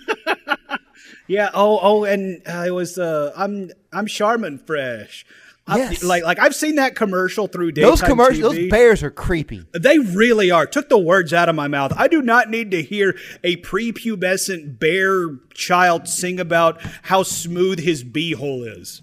Yeah. 1.27 1.49
Oh, 1.55 1.79
oh, 1.81 2.05
and 2.05 2.43
uh, 2.47 2.65
it 2.67 2.71
was. 2.71 2.99
Uh, 2.99 3.33
I'm 3.35 3.71
I'm 3.95 4.07
Charmin 4.07 4.59
Fresh. 4.59 5.25
I- 5.67 5.79
Yes. 5.79 6.03
like 6.05 6.23
like 6.23 6.39
I've 6.39 6.55
seen 6.55 6.75
that 6.75 6.95
commercial 6.97 7.47
through 7.47 7.73
daytime 7.73 7.91
those 7.91 8.03
commercials, 8.03 8.55
those 8.55 8.69
bears 8.71 9.03
are 9.03 9.11
creepy. 9.11 9.65
They 9.73 9.99
really 9.99 10.51
are. 10.51 10.67
Took 10.67 10.91
the 10.91 10.99
words 10.99 11.33
out 11.33 11.49
of 11.49 11.55
my 11.55 11.67
mouth. 11.67 11.95
I 11.97 12.09
do 12.09 12.21
not 12.21 12.51
need 12.51 12.71
to 12.73 12.83
hear 12.83 13.17
a 13.43 13.57
prepubescent 13.57 14.79
bear 14.79 15.37
child 15.55 16.09
sing 16.09 16.39
about 16.39 16.79
how 17.05 17.23
smooth 17.23 17.79
his 17.81 18.05
beehole 18.05 18.71
is. 18.79 19.01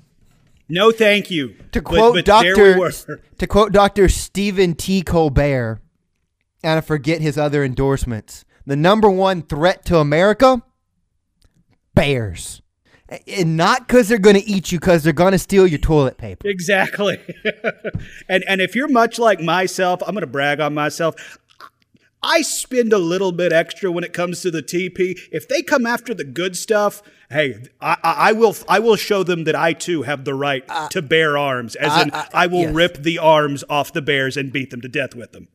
No, 0.71 0.91
thank 0.91 1.29
you. 1.29 1.53
To 1.73 1.81
quote 1.81 2.15
but 2.15 2.25
Doctor 2.25 2.79
to 3.37 3.47
quote 3.47 3.73
Doctor 3.73 4.07
Stephen 4.07 4.73
T. 4.73 5.01
Colbert, 5.01 5.81
and 6.63 6.77
I 6.77 6.81
forget 6.81 7.19
his 7.19 7.37
other 7.37 7.61
endorsements. 7.61 8.45
The 8.65 8.77
number 8.77 9.09
one 9.09 9.41
threat 9.41 9.83
to 9.85 9.97
America, 9.97 10.63
bears, 11.93 12.61
and 13.27 13.57
not 13.57 13.85
because 13.85 14.07
they're 14.07 14.17
going 14.17 14.37
to 14.37 14.49
eat 14.49 14.71
you, 14.71 14.79
because 14.79 15.03
they're 15.03 15.11
going 15.11 15.33
to 15.33 15.39
steal 15.39 15.67
your 15.67 15.77
toilet 15.77 16.17
paper. 16.17 16.47
Exactly. 16.47 17.19
and 18.29 18.45
and 18.47 18.61
if 18.61 18.73
you're 18.73 18.87
much 18.87 19.19
like 19.19 19.41
myself, 19.41 20.01
I'm 20.07 20.13
going 20.13 20.21
to 20.21 20.27
brag 20.27 20.61
on 20.61 20.73
myself. 20.73 21.37
I 22.23 22.41
spend 22.43 22.93
a 22.93 22.97
little 22.99 23.31
bit 23.31 23.51
extra 23.51 23.91
when 23.91 24.03
it 24.03 24.13
comes 24.13 24.41
to 24.41 24.51
the 24.51 24.61
TP. 24.61 25.19
If 25.31 25.47
they 25.47 25.61
come 25.63 25.85
after 25.87 26.13
the 26.13 26.23
good 26.23 26.55
stuff, 26.55 27.01
hey, 27.31 27.63
I, 27.79 27.97
I, 28.03 28.13
I 28.13 28.31
will 28.33 28.55
I 28.69 28.79
will 28.79 28.95
show 28.95 29.23
them 29.23 29.45
that 29.45 29.55
I 29.55 29.73
too 29.73 30.03
have 30.03 30.23
the 30.25 30.35
right 30.35 30.63
uh, 30.69 30.87
to 30.89 31.01
bear 31.01 31.37
arms. 31.37 31.75
As 31.75 31.91
I- 31.91 32.01
in, 32.03 32.11
I- 32.13 32.27
I 32.33 32.47
will 32.47 32.61
yes. 32.61 32.73
rip 32.75 32.97
the 33.03 33.17
arms 33.17 33.63
off 33.69 33.91
the 33.91 34.01
bears 34.03 34.37
and 34.37 34.51
beat 34.51 34.69
them 34.69 34.81
to 34.81 34.87
death 34.87 35.15
with 35.15 35.31
them. 35.31 35.47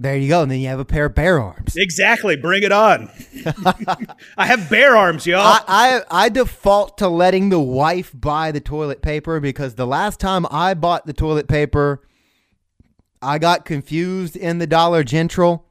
There 0.00 0.16
you 0.16 0.28
go, 0.28 0.42
and 0.42 0.50
then 0.50 0.60
you 0.60 0.68
have 0.68 0.78
a 0.78 0.84
pair 0.84 1.06
of 1.06 1.16
bear 1.16 1.40
arms. 1.40 1.74
Exactly. 1.76 2.36
Bring 2.36 2.62
it 2.62 2.70
on. 2.70 3.10
I 4.38 4.46
have 4.46 4.70
bear 4.70 4.96
arms, 4.96 5.26
y'all. 5.26 5.40
I, 5.40 5.62
I 5.66 6.02
I 6.26 6.28
default 6.28 6.96
to 6.98 7.08
letting 7.08 7.48
the 7.50 7.58
wife 7.60 8.12
buy 8.14 8.52
the 8.52 8.60
toilet 8.60 9.02
paper 9.02 9.40
because 9.40 9.74
the 9.74 9.86
last 9.88 10.20
time 10.20 10.46
I 10.52 10.74
bought 10.74 11.04
the 11.06 11.12
toilet 11.12 11.48
paper, 11.48 12.00
I 13.20 13.38
got 13.38 13.64
confused 13.64 14.36
in 14.36 14.58
the 14.58 14.66
Dollar 14.68 15.02
General 15.02 15.66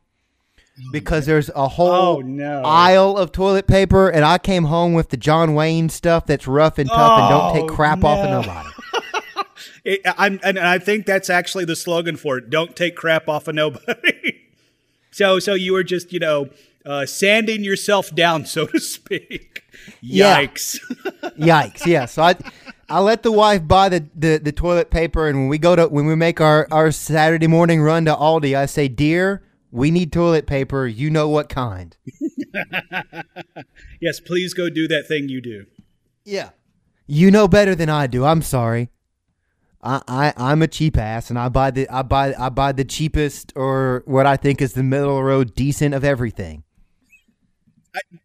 because 0.91 1.25
there's 1.25 1.49
a 1.55 1.67
whole 1.67 2.17
Oh, 2.17 2.21
no. 2.21 2.61
aisle 2.63 3.17
of 3.17 3.31
toilet 3.31 3.67
paper, 3.67 4.09
and 4.09 4.23
I 4.23 4.37
came 4.37 4.65
home 4.65 4.93
with 4.93 5.09
the 5.09 5.17
John 5.17 5.53
Wayne 5.53 5.89
stuff 5.89 6.25
that's 6.25 6.47
rough 6.47 6.77
and 6.77 6.89
tough 6.89 7.19
and 7.21 7.29
don't 7.29 7.53
take 7.53 7.71
Oh, 7.71 7.75
crap 7.75 8.03
off 8.03 8.19
of 8.25 8.29
nobody. 8.29 8.69
It- 9.83 10.01
I'm, 10.05 10.39
and 10.43 10.59
I 10.59 10.79
think 10.79 11.05
that's 11.05 11.29
actually 11.29 11.63
the 11.65 11.75
slogan 11.75 12.17
for 12.17 12.37
it. 12.37 12.49
Don't 12.49 12.75
take 12.75 12.95
crap 12.95 13.29
off 13.29 13.47
of 13.47 13.55
nobody. 13.55 14.37
so, 15.11 15.39
so 15.39 15.53
you 15.53 15.71
were 15.73 15.83
just, 15.83 16.11
you 16.11 16.19
know, 16.19 16.49
uh, 16.85 17.05
sanding 17.05 17.63
yourself 17.63 18.13
down, 18.13 18.45
so 18.45 18.65
to 18.67 18.79
speak. 18.79 19.63
Yeah. 20.01 20.41
Yikes. 20.45 20.77
Yikes! 21.39 21.85
Yeah, 21.85 22.05
so 22.05 22.21
I 22.23 22.35
I 22.89 22.99
let 22.99 23.23
the 23.23 23.31
wife 23.31 23.65
buy 23.67 23.89
the, 23.89 24.05
the, 24.15 24.37
the 24.37 24.51
toilet 24.51 24.89
paper, 24.89 25.27
and 25.27 25.37
when 25.39 25.47
we 25.47 25.57
go 25.57 25.75
to 25.75 25.87
when 25.87 26.05
we 26.05 26.15
make 26.15 26.41
our 26.41 26.67
our 26.71 26.91
Saturday 26.91 27.47
morning 27.47 27.81
run 27.81 28.05
to 28.05 28.13
Aldi, 28.13 28.55
I 28.57 28.65
say, 28.65 28.87
"Dear, 28.89 29.41
we 29.77 29.91
need 29.91 30.11
toilet 30.11 30.47
paper. 30.47 30.87
You 30.87 31.09
know 31.09 31.29
what 31.29 31.49
kind?" 31.49 31.95
yes, 34.01 34.19
please 34.19 34.53
go 34.53 34.69
do 34.69 34.87
that 34.87 35.07
thing 35.07 35.29
you 35.29 35.41
do. 35.41 35.65
Yeah, 36.25 36.49
you 37.05 37.31
know 37.31 37.47
better 37.47 37.75
than 37.75 37.89
I 37.89 38.07
do. 38.07 38.25
I'm 38.25 38.41
sorry. 38.41 38.89
I, 39.81 40.01
I 40.07 40.33
I'm 40.35 40.61
a 40.61 40.67
cheap 40.67 40.97
ass, 40.97 41.29
and 41.29 41.39
I 41.39 41.49
buy 41.49 41.71
the 41.71 41.89
I 41.89 42.01
buy 42.01 42.33
I 42.37 42.49
buy 42.49 42.71
the 42.71 42.83
cheapest 42.83 43.53
or 43.55 44.03
what 44.05 44.25
I 44.25 44.35
think 44.35 44.61
is 44.61 44.73
the 44.73 44.83
middle 44.83 45.11
of 45.11 45.17
the 45.17 45.23
road 45.23 45.55
decent 45.55 45.93
of 45.93 46.03
everything. 46.03 46.63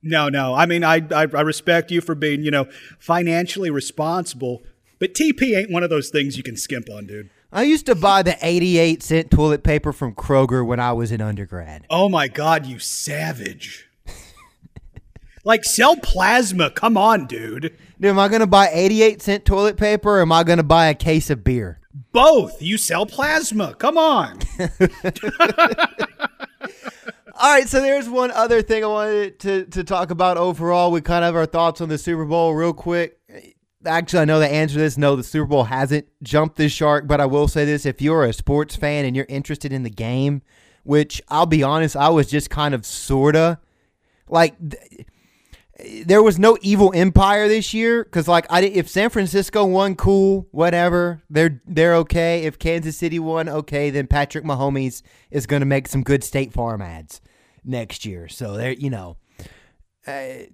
No, 0.02 0.28
no. 0.28 0.54
I 0.54 0.66
mean, 0.66 0.84
I, 0.84 0.96
I, 1.10 1.22
I 1.22 1.40
respect 1.40 1.90
you 1.90 2.00
for 2.00 2.14
being, 2.14 2.42
you 2.42 2.50
know, 2.50 2.66
financially 2.98 3.70
responsible, 3.70 4.62
but 4.98 5.14
TP 5.14 5.56
ain't 5.56 5.70
one 5.70 5.82
of 5.82 5.90
those 5.90 6.10
things 6.10 6.36
you 6.36 6.42
can 6.42 6.56
skimp 6.56 6.90
on, 6.90 7.06
dude. 7.06 7.30
I 7.54 7.64
used 7.64 7.84
to 7.86 7.94
buy 7.94 8.22
the 8.22 8.38
88 8.40 9.02
cent 9.02 9.30
toilet 9.30 9.62
paper 9.62 9.92
from 9.92 10.14
Kroger 10.14 10.66
when 10.66 10.80
I 10.80 10.92
was 10.92 11.12
in 11.12 11.20
undergrad. 11.20 11.84
Oh 11.90 12.08
my 12.08 12.26
God, 12.26 12.64
you 12.64 12.78
savage. 12.78 13.90
like, 15.44 15.62
sell 15.62 15.96
plasma. 15.96 16.70
Come 16.70 16.96
on, 16.96 17.26
dude. 17.26 17.76
Dude, 18.00 18.10
am 18.10 18.18
I 18.18 18.28
going 18.28 18.40
to 18.40 18.46
buy 18.46 18.70
88 18.72 19.20
cent 19.20 19.44
toilet 19.44 19.76
paper 19.76 20.18
or 20.18 20.22
am 20.22 20.32
I 20.32 20.44
going 20.44 20.56
to 20.56 20.62
buy 20.62 20.86
a 20.86 20.94
case 20.94 21.28
of 21.28 21.44
beer? 21.44 21.78
Both. 22.12 22.62
You 22.62 22.78
sell 22.78 23.04
plasma. 23.04 23.74
Come 23.74 23.98
on. 23.98 24.38
All 27.42 27.52
right, 27.52 27.68
so 27.68 27.80
there's 27.80 28.08
one 28.08 28.30
other 28.30 28.62
thing 28.62 28.84
I 28.84 28.86
wanted 28.86 29.40
to, 29.40 29.64
to 29.66 29.84
talk 29.84 30.10
about 30.10 30.36
overall. 30.38 30.90
We 30.90 31.00
kind 31.00 31.24
of 31.24 31.28
have 31.28 31.36
our 31.36 31.44
thoughts 31.44 31.80
on 31.80 31.88
the 31.88 31.98
Super 31.98 32.24
Bowl 32.24 32.54
real 32.54 32.72
quick. 32.72 33.18
Actually, 33.84 34.20
I 34.20 34.24
know 34.26 34.38
the 34.38 34.48
answer 34.48 34.74
to 34.74 34.80
this. 34.80 34.98
No, 34.98 35.16
the 35.16 35.22
Super 35.22 35.46
Bowl 35.46 35.64
hasn't 35.64 36.06
jumped 36.22 36.56
the 36.56 36.68
shark, 36.68 37.06
but 37.06 37.20
I 37.20 37.26
will 37.26 37.48
say 37.48 37.64
this. 37.64 37.84
If 37.86 38.00
you're 38.00 38.24
a 38.24 38.32
sports 38.32 38.76
fan 38.76 39.04
and 39.04 39.16
you're 39.16 39.26
interested 39.28 39.72
in 39.72 39.82
the 39.82 39.90
game, 39.90 40.42
which 40.84 41.20
I'll 41.28 41.46
be 41.46 41.62
honest, 41.62 41.96
I 41.96 42.08
was 42.08 42.28
just 42.28 42.50
kind 42.50 42.74
of 42.74 42.86
sorta 42.86 43.58
like 44.32 44.56
th- 44.58 45.06
there 46.06 46.22
was 46.22 46.38
no 46.38 46.56
evil 46.62 46.92
empire 46.94 47.48
this 47.48 47.74
year 47.74 48.04
because 48.04 48.26
like 48.26 48.46
I 48.50 48.62
if 48.62 48.88
San 48.88 49.10
Francisco 49.10 49.64
won, 49.64 49.94
cool, 49.94 50.48
whatever, 50.50 51.22
they're 51.28 51.60
they're 51.66 51.94
okay. 51.96 52.44
If 52.44 52.58
Kansas 52.58 52.96
City 52.96 53.18
won, 53.18 53.48
okay, 53.48 53.90
then 53.90 54.06
Patrick 54.06 54.44
Mahomes 54.44 55.02
is 55.30 55.46
going 55.46 55.60
to 55.60 55.66
make 55.66 55.86
some 55.86 56.02
good 56.02 56.24
State 56.24 56.52
Farm 56.52 56.82
ads 56.82 57.20
next 57.64 58.04
year. 58.04 58.28
So 58.28 58.56
there, 58.56 58.72
you 58.72 58.90
know, 58.90 59.18
uh, 60.06 60.46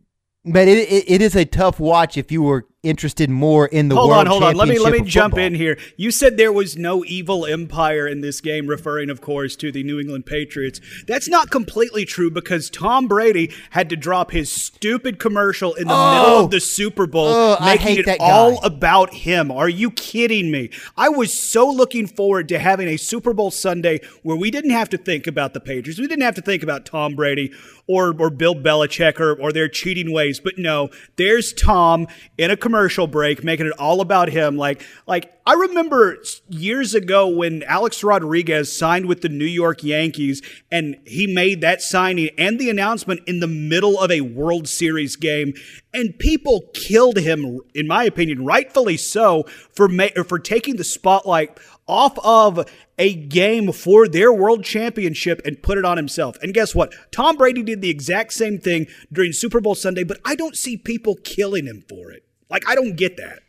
but 0.44 0.68
it, 0.68 0.88
it 0.90 1.04
it 1.06 1.22
is 1.22 1.36
a 1.36 1.44
tough 1.44 1.78
watch 1.78 2.16
if 2.16 2.32
you 2.32 2.42
were 2.42 2.66
interested 2.84 3.28
more 3.28 3.66
in 3.66 3.88
the 3.88 3.96
hold 3.96 4.10
world 4.10 4.20
on, 4.20 4.26
hold 4.26 4.42
on. 4.44 4.54
Let 4.54 4.68
me 4.68 4.78
let 4.78 4.92
me 4.92 5.02
jump 5.02 5.32
football. 5.32 5.46
in 5.46 5.54
here. 5.54 5.78
You 5.96 6.10
said 6.10 6.36
there 6.36 6.52
was 6.52 6.76
no 6.76 7.04
evil 7.04 7.44
empire 7.44 8.06
in 8.06 8.20
this 8.20 8.40
game, 8.40 8.66
referring, 8.68 9.10
of 9.10 9.20
course, 9.20 9.56
to 9.56 9.72
the 9.72 9.82
New 9.82 9.98
England 9.98 10.26
Patriots. 10.26 10.80
That's 11.06 11.28
not 11.28 11.50
completely 11.50 12.04
true 12.04 12.30
because 12.30 12.70
Tom 12.70 13.08
Brady 13.08 13.52
had 13.70 13.88
to 13.90 13.96
drop 13.96 14.30
his 14.30 14.50
stupid 14.50 15.18
commercial 15.18 15.74
in 15.74 15.88
the 15.88 15.94
oh! 15.94 16.12
middle 16.14 16.28
Oh. 16.38 16.44
of 16.44 16.50
the 16.50 16.60
Super 16.60 17.06
Bowl, 17.06 17.26
Oh, 17.28 17.56
making 17.64 17.98
it 17.98 18.06
that 18.06 18.18
all 18.20 18.62
about 18.64 19.12
him. 19.12 19.50
Are 19.50 19.68
you 19.68 19.90
kidding 19.90 20.50
me? 20.50 20.70
I 20.96 21.08
was 21.08 21.32
so 21.32 21.68
looking 21.68 22.06
forward 22.06 22.48
to 22.50 22.58
having 22.58 22.86
a 22.88 22.96
Super 22.96 23.32
Bowl 23.32 23.50
Sunday 23.50 24.00
where 24.22 24.36
we 24.36 24.50
didn't 24.50 24.70
have 24.70 24.88
to 24.90 24.98
think 24.98 25.26
about 25.26 25.52
the 25.54 25.60
Patriots. 25.60 25.98
We 25.98 26.06
didn't 26.06 26.22
have 26.22 26.34
to 26.36 26.42
think 26.42 26.62
about 26.62 26.86
Tom 26.86 27.16
Brady 27.16 27.52
or, 27.86 28.14
or 28.20 28.30
Bill 28.30 28.54
Belichick 28.54 29.18
or, 29.18 29.32
or 29.34 29.50
their 29.52 29.68
cheating 29.68 30.12
ways. 30.12 30.38
But 30.38 30.58
no, 30.58 30.90
there's 31.16 31.52
Tom 31.52 32.06
in 32.36 32.50
a 32.50 32.56
commercial 32.68 33.06
break, 33.06 33.42
making 33.42 33.64
it 33.64 33.72
all 33.78 34.02
about 34.02 34.28
him. 34.28 34.58
Like, 34.58 34.84
like 35.06 35.32
I 35.46 35.54
remember 35.54 36.18
years 36.50 36.94
ago 36.94 37.26
when 37.26 37.62
Alex 37.62 38.04
Rodriguez 38.04 38.70
signed 38.70 39.06
with 39.06 39.22
the 39.22 39.30
New 39.30 39.46
York 39.46 39.82
Yankees, 39.82 40.42
and 40.70 40.98
he 41.06 41.26
made 41.26 41.62
that 41.62 41.80
signing 41.80 42.28
and 42.36 42.58
the 42.58 42.68
announcement 42.68 43.22
in 43.26 43.40
the 43.40 43.46
middle 43.46 43.98
of 43.98 44.10
a 44.10 44.20
World 44.20 44.68
Series 44.68 45.16
game, 45.16 45.54
and 45.94 46.18
people 46.18 46.64
killed 46.74 47.16
him. 47.16 47.60
In 47.74 47.86
my 47.86 48.04
opinion, 48.04 48.44
rightfully 48.44 48.98
so, 48.98 49.44
for 49.74 49.88
ma- 49.88 50.08
for 50.26 50.38
taking 50.38 50.76
the 50.76 50.84
spotlight 50.84 51.58
off 51.86 52.18
of 52.22 52.70
a 52.98 53.14
game 53.14 53.72
for 53.72 54.06
their 54.06 54.30
world 54.30 54.62
championship 54.62 55.40
and 55.46 55.62
put 55.62 55.78
it 55.78 55.86
on 55.86 55.96
himself. 55.96 56.36
And 56.42 56.52
guess 56.52 56.74
what? 56.74 56.92
Tom 57.12 57.38
Brady 57.38 57.62
did 57.62 57.80
the 57.80 57.88
exact 57.88 58.34
same 58.34 58.58
thing 58.58 58.88
during 59.10 59.32
Super 59.32 59.62
Bowl 59.62 59.74
Sunday, 59.74 60.04
but 60.04 60.20
I 60.22 60.34
don't 60.34 60.54
see 60.54 60.76
people 60.76 61.14
killing 61.24 61.64
him 61.64 61.82
for 61.88 62.10
it. 62.10 62.27
Like, 62.50 62.68
I 62.68 62.74
don't 62.74 62.96
get 62.96 63.16
that. 63.16 63.40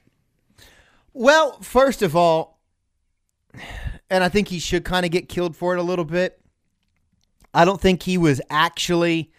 Well, 1.14 1.60
first 1.62 2.02
of 2.02 2.16
all, 2.16 2.60
and 4.10 4.24
I 4.24 4.30
think 4.30 4.50
he 4.50 4.60
should 4.60 4.84
kind 4.86 5.06
of 5.06 5.12
get 5.12 5.30
killed 5.30 5.56
for 5.56 5.74
it 5.76 5.80
a 5.80 5.84
little 5.84 6.06
bit. 6.06 6.40
I 7.54 7.66
don't 7.66 7.82
think 7.82 8.04
he 8.04 8.18
was 8.18 8.42
actually 8.50 9.32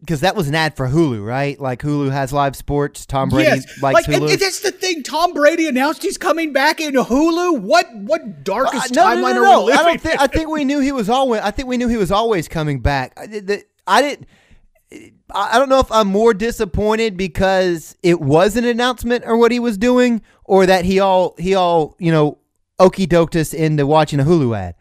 because 0.00 0.20
that 0.20 0.34
was 0.34 0.48
an 0.48 0.54
ad 0.54 0.76
for 0.76 0.88
Hulu, 0.88 1.24
right? 1.24 1.60
Like 1.60 1.82
Hulu 1.82 2.10
has 2.10 2.32
live 2.32 2.56
sports. 2.56 3.04
Tom 3.04 3.28
Brady 3.28 3.50
yes. 3.50 3.82
likes 3.82 4.08
like, 4.08 4.16
Hulu. 4.16 4.32
And, 4.32 4.40
that's 4.40 4.60
the 4.60 4.72
thing. 4.72 5.02
Tom 5.02 5.34
Brady 5.34 5.68
announced 5.68 6.02
he's 6.02 6.18
coming 6.18 6.52
back 6.52 6.80
in 6.80 6.94
Hulu. 6.94 7.60
What 7.60 7.94
what 7.94 8.42
darkest 8.42 8.96
uh, 8.96 9.02
no, 9.02 9.06
timeline 9.06 9.34
no, 9.34 9.42
no, 9.42 9.42
no, 9.42 9.64
living? 9.64 9.80
I 9.80 9.82
don't 9.84 10.00
think. 10.00 10.20
I 10.20 10.26
think 10.26 10.48
we 10.48 10.64
knew 10.64 10.80
he 10.80 10.92
was 10.92 11.08
always. 11.08 11.42
I 11.42 11.50
think 11.50 11.68
we 11.68 11.76
knew 11.76 11.88
he 11.88 11.98
was 11.98 12.10
always 12.10 12.48
coming 12.48 12.80
back. 12.80 13.12
I, 13.16 13.26
the, 13.26 13.64
I 13.86 14.02
didn't. 14.02 14.26
I 15.34 15.58
don't 15.58 15.68
know 15.68 15.80
if 15.80 15.90
I'm 15.90 16.08
more 16.08 16.34
disappointed 16.34 17.16
because 17.16 17.96
it 18.02 18.20
was 18.20 18.56
an 18.56 18.64
announcement 18.64 19.24
or 19.26 19.36
what 19.36 19.52
he 19.52 19.58
was 19.58 19.78
doing, 19.78 20.22
or 20.44 20.66
that 20.66 20.84
he 20.84 21.00
all 21.00 21.34
he 21.38 21.54
all 21.54 21.96
you 21.98 22.12
know 22.12 22.38
okey 22.78 23.06
doked 23.06 23.36
us 23.36 23.54
into 23.54 23.86
watching 23.86 24.20
a 24.20 24.24
Hulu 24.24 24.56
ad. 24.56 24.74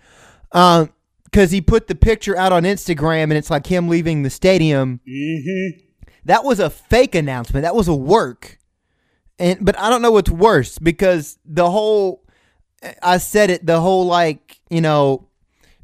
Um, 0.51 0.91
because 1.25 1.51
he 1.51 1.62
put 1.62 1.88
the 1.88 1.95
picture 1.95 2.35
out 2.35 2.51
on 2.51 2.63
Instagram 2.63 3.23
and 3.23 3.33
it's 3.33 3.51
like 3.51 3.67
him 3.67 3.88
leaving 3.88 4.23
the 4.23 4.31
stadium. 4.31 4.99
Mm-hmm. 5.07 5.81
That 6.25 6.43
was 6.43 6.59
a 6.59 6.69
fake 6.69 7.13
announcement. 7.13 7.63
That 7.63 7.75
was 7.75 7.88
a 7.88 7.95
work. 7.95 8.57
And 9.38 9.63
but 9.63 9.77
I 9.77 9.89
don't 9.89 10.01
know 10.01 10.12
what's 10.12 10.29
worse 10.29 10.79
because 10.79 11.38
the 11.45 11.69
whole 11.69 12.23
I 13.01 13.17
said 13.17 13.49
it 13.49 13.65
the 13.65 13.79
whole 13.79 14.05
like, 14.05 14.59
you 14.69 14.81
know, 14.81 15.28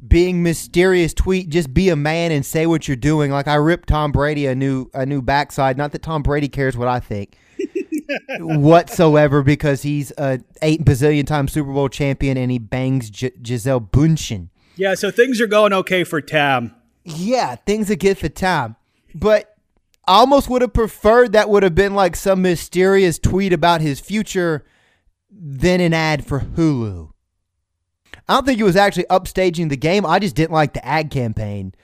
being 0.08 0.42
mysterious 0.42 1.14
tweet 1.14 1.48
just 1.48 1.72
be 1.72 1.88
a 1.88 1.96
man 1.96 2.32
and 2.32 2.44
say 2.44 2.66
what 2.66 2.88
you're 2.88 2.96
doing. 2.96 3.30
Like 3.30 3.48
I 3.48 3.54
ripped 3.54 3.88
Tom 3.88 4.12
Brady 4.12 4.46
a 4.46 4.54
new 4.54 4.90
a 4.94 5.06
new 5.06 5.22
backside. 5.22 5.76
Not 5.76 5.92
that 5.92 6.02
Tom 6.02 6.22
Brady 6.22 6.48
cares 6.48 6.76
what 6.76 6.88
I 6.88 7.00
think. 7.00 7.36
whatsoever 8.40 9.42
because 9.42 9.82
he's 9.82 10.12
a 10.18 10.40
eight 10.62 10.84
bazillion 10.84 11.26
time 11.26 11.48
Super 11.48 11.72
Bowl 11.72 11.88
champion 11.88 12.36
and 12.36 12.50
he 12.50 12.58
bangs 12.58 13.10
G- 13.10 13.32
Gisele 13.42 13.80
Bündchen. 13.80 14.48
Yeah, 14.76 14.94
so 14.94 15.10
things 15.10 15.40
are 15.40 15.46
going 15.46 15.72
okay 15.72 16.04
for 16.04 16.20
Tam. 16.20 16.74
Yeah, 17.04 17.56
things 17.56 17.90
are 17.90 17.96
good 17.96 18.18
for 18.18 18.28
Tam. 18.28 18.76
But 19.14 19.56
I 20.06 20.18
almost 20.18 20.48
would 20.50 20.62
have 20.62 20.74
preferred 20.74 21.32
that 21.32 21.48
would 21.48 21.62
have 21.62 21.74
been 21.74 21.94
like 21.94 22.14
some 22.14 22.42
mysterious 22.42 23.18
tweet 23.18 23.52
about 23.52 23.80
his 23.80 24.00
future 24.00 24.64
than 25.30 25.80
an 25.80 25.94
ad 25.94 26.26
for 26.26 26.40
Hulu. 26.40 27.10
I 28.28 28.34
don't 28.34 28.46
think 28.46 28.56
he 28.58 28.62
was 28.64 28.76
actually 28.76 29.04
upstaging 29.04 29.68
the 29.68 29.76
game. 29.76 30.04
I 30.04 30.18
just 30.18 30.34
didn't 30.34 30.52
like 30.52 30.72
the 30.74 30.84
ad 30.84 31.10
campaign. 31.10 31.74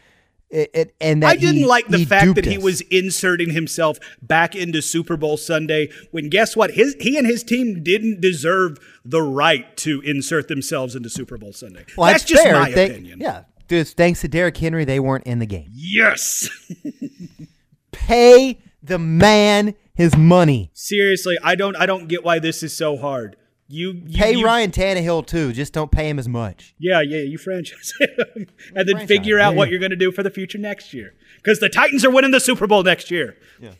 It, 0.50 0.70
it, 0.74 0.94
and 1.00 1.24
I 1.24 1.34
didn't 1.36 1.54
he, 1.56 1.64
like 1.64 1.86
the 1.88 2.04
fact 2.04 2.26
that 2.34 2.42
duped 2.42 2.46
he 2.46 2.58
was 2.58 2.82
inserting 2.82 3.50
himself 3.54 3.98
back 4.20 4.54
into 4.54 4.82
Super 4.82 5.16
Bowl 5.16 5.38
Sunday 5.38 5.88
when 6.10 6.28
guess 6.28 6.54
what? 6.54 6.72
His 6.72 6.94
he 7.00 7.16
and 7.16 7.26
his 7.26 7.42
team 7.42 7.82
didn't 7.82 8.20
deserve 8.20 8.76
the 9.02 9.22
right 9.22 9.74
to 9.78 10.02
insert 10.02 10.48
themselves 10.48 10.94
into 10.94 11.08
Super 11.08 11.38
Bowl 11.38 11.54
Sunday. 11.54 11.86
Well, 11.96 12.12
That's 12.12 12.24
just 12.24 12.42
fair. 12.42 12.52
my 12.52 12.70
They- 12.70 12.90
opinion. 12.90 13.18
Yeah, 13.18 13.44
just 13.66 13.96
thanks 13.96 14.20
to 14.20 14.28
Derrick 14.28 14.58
Henry, 14.58 14.84
they 14.84 15.00
weren't 15.00 15.24
in 15.24 15.38
the 15.38 15.46
game. 15.46 15.70
Yes. 15.72 16.50
Pay 17.92 18.58
the 18.82 18.98
man 18.98 19.74
his 19.94 20.16
money. 20.16 20.70
Seriously, 20.74 21.36
I 21.42 21.54
don't 21.54 21.76
I 21.76 21.86
don't 21.86 22.08
get 22.08 22.24
why 22.24 22.38
this 22.38 22.62
is 22.62 22.76
so 22.76 22.96
hard. 22.98 23.36
You, 23.72 23.92
you 24.04 24.18
Pay 24.18 24.32
you- 24.36 24.44
Ryan 24.44 24.70
Tannehill 24.70 25.26
too. 25.26 25.52
Just 25.54 25.72
don't 25.72 25.90
pay 25.90 26.06
him 26.10 26.18
as 26.18 26.28
much. 26.28 26.74
Yeah, 26.78 27.00
yeah, 27.00 27.20
you 27.20 27.38
franchise 27.38 27.94
him, 27.98 28.08
and 28.36 28.46
then 28.76 28.96
Franchise, 28.96 29.08
figure 29.08 29.40
out 29.40 29.52
yeah, 29.52 29.56
what 29.56 29.70
you're 29.70 29.78
going 29.78 29.90
to 29.92 29.96
do 29.96 30.12
for 30.12 30.22
the 30.22 30.30
future 30.30 30.58
next 30.58 30.92
year. 30.92 31.14
Because 31.36 31.58
the 31.58 31.70
Titans 31.70 32.04
are 32.04 32.10
winning 32.10 32.32
the 32.32 32.40
Super 32.40 32.66
Bowl 32.66 32.82
next 32.82 33.10
year. 33.10 33.36
Yeah. 33.58 33.70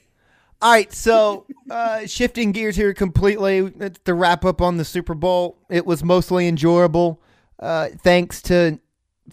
All 0.62 0.72
right, 0.72 0.90
so 0.92 1.44
uh, 1.70 2.06
shifting 2.06 2.52
gears 2.52 2.74
here 2.74 2.94
completely 2.94 3.70
to 4.04 4.14
wrap 4.14 4.46
up 4.46 4.62
on 4.62 4.78
the 4.78 4.84
Super 4.84 5.14
Bowl. 5.14 5.58
It 5.68 5.84
was 5.84 6.02
mostly 6.02 6.48
enjoyable, 6.48 7.20
uh, 7.58 7.88
thanks 8.02 8.40
to 8.42 8.78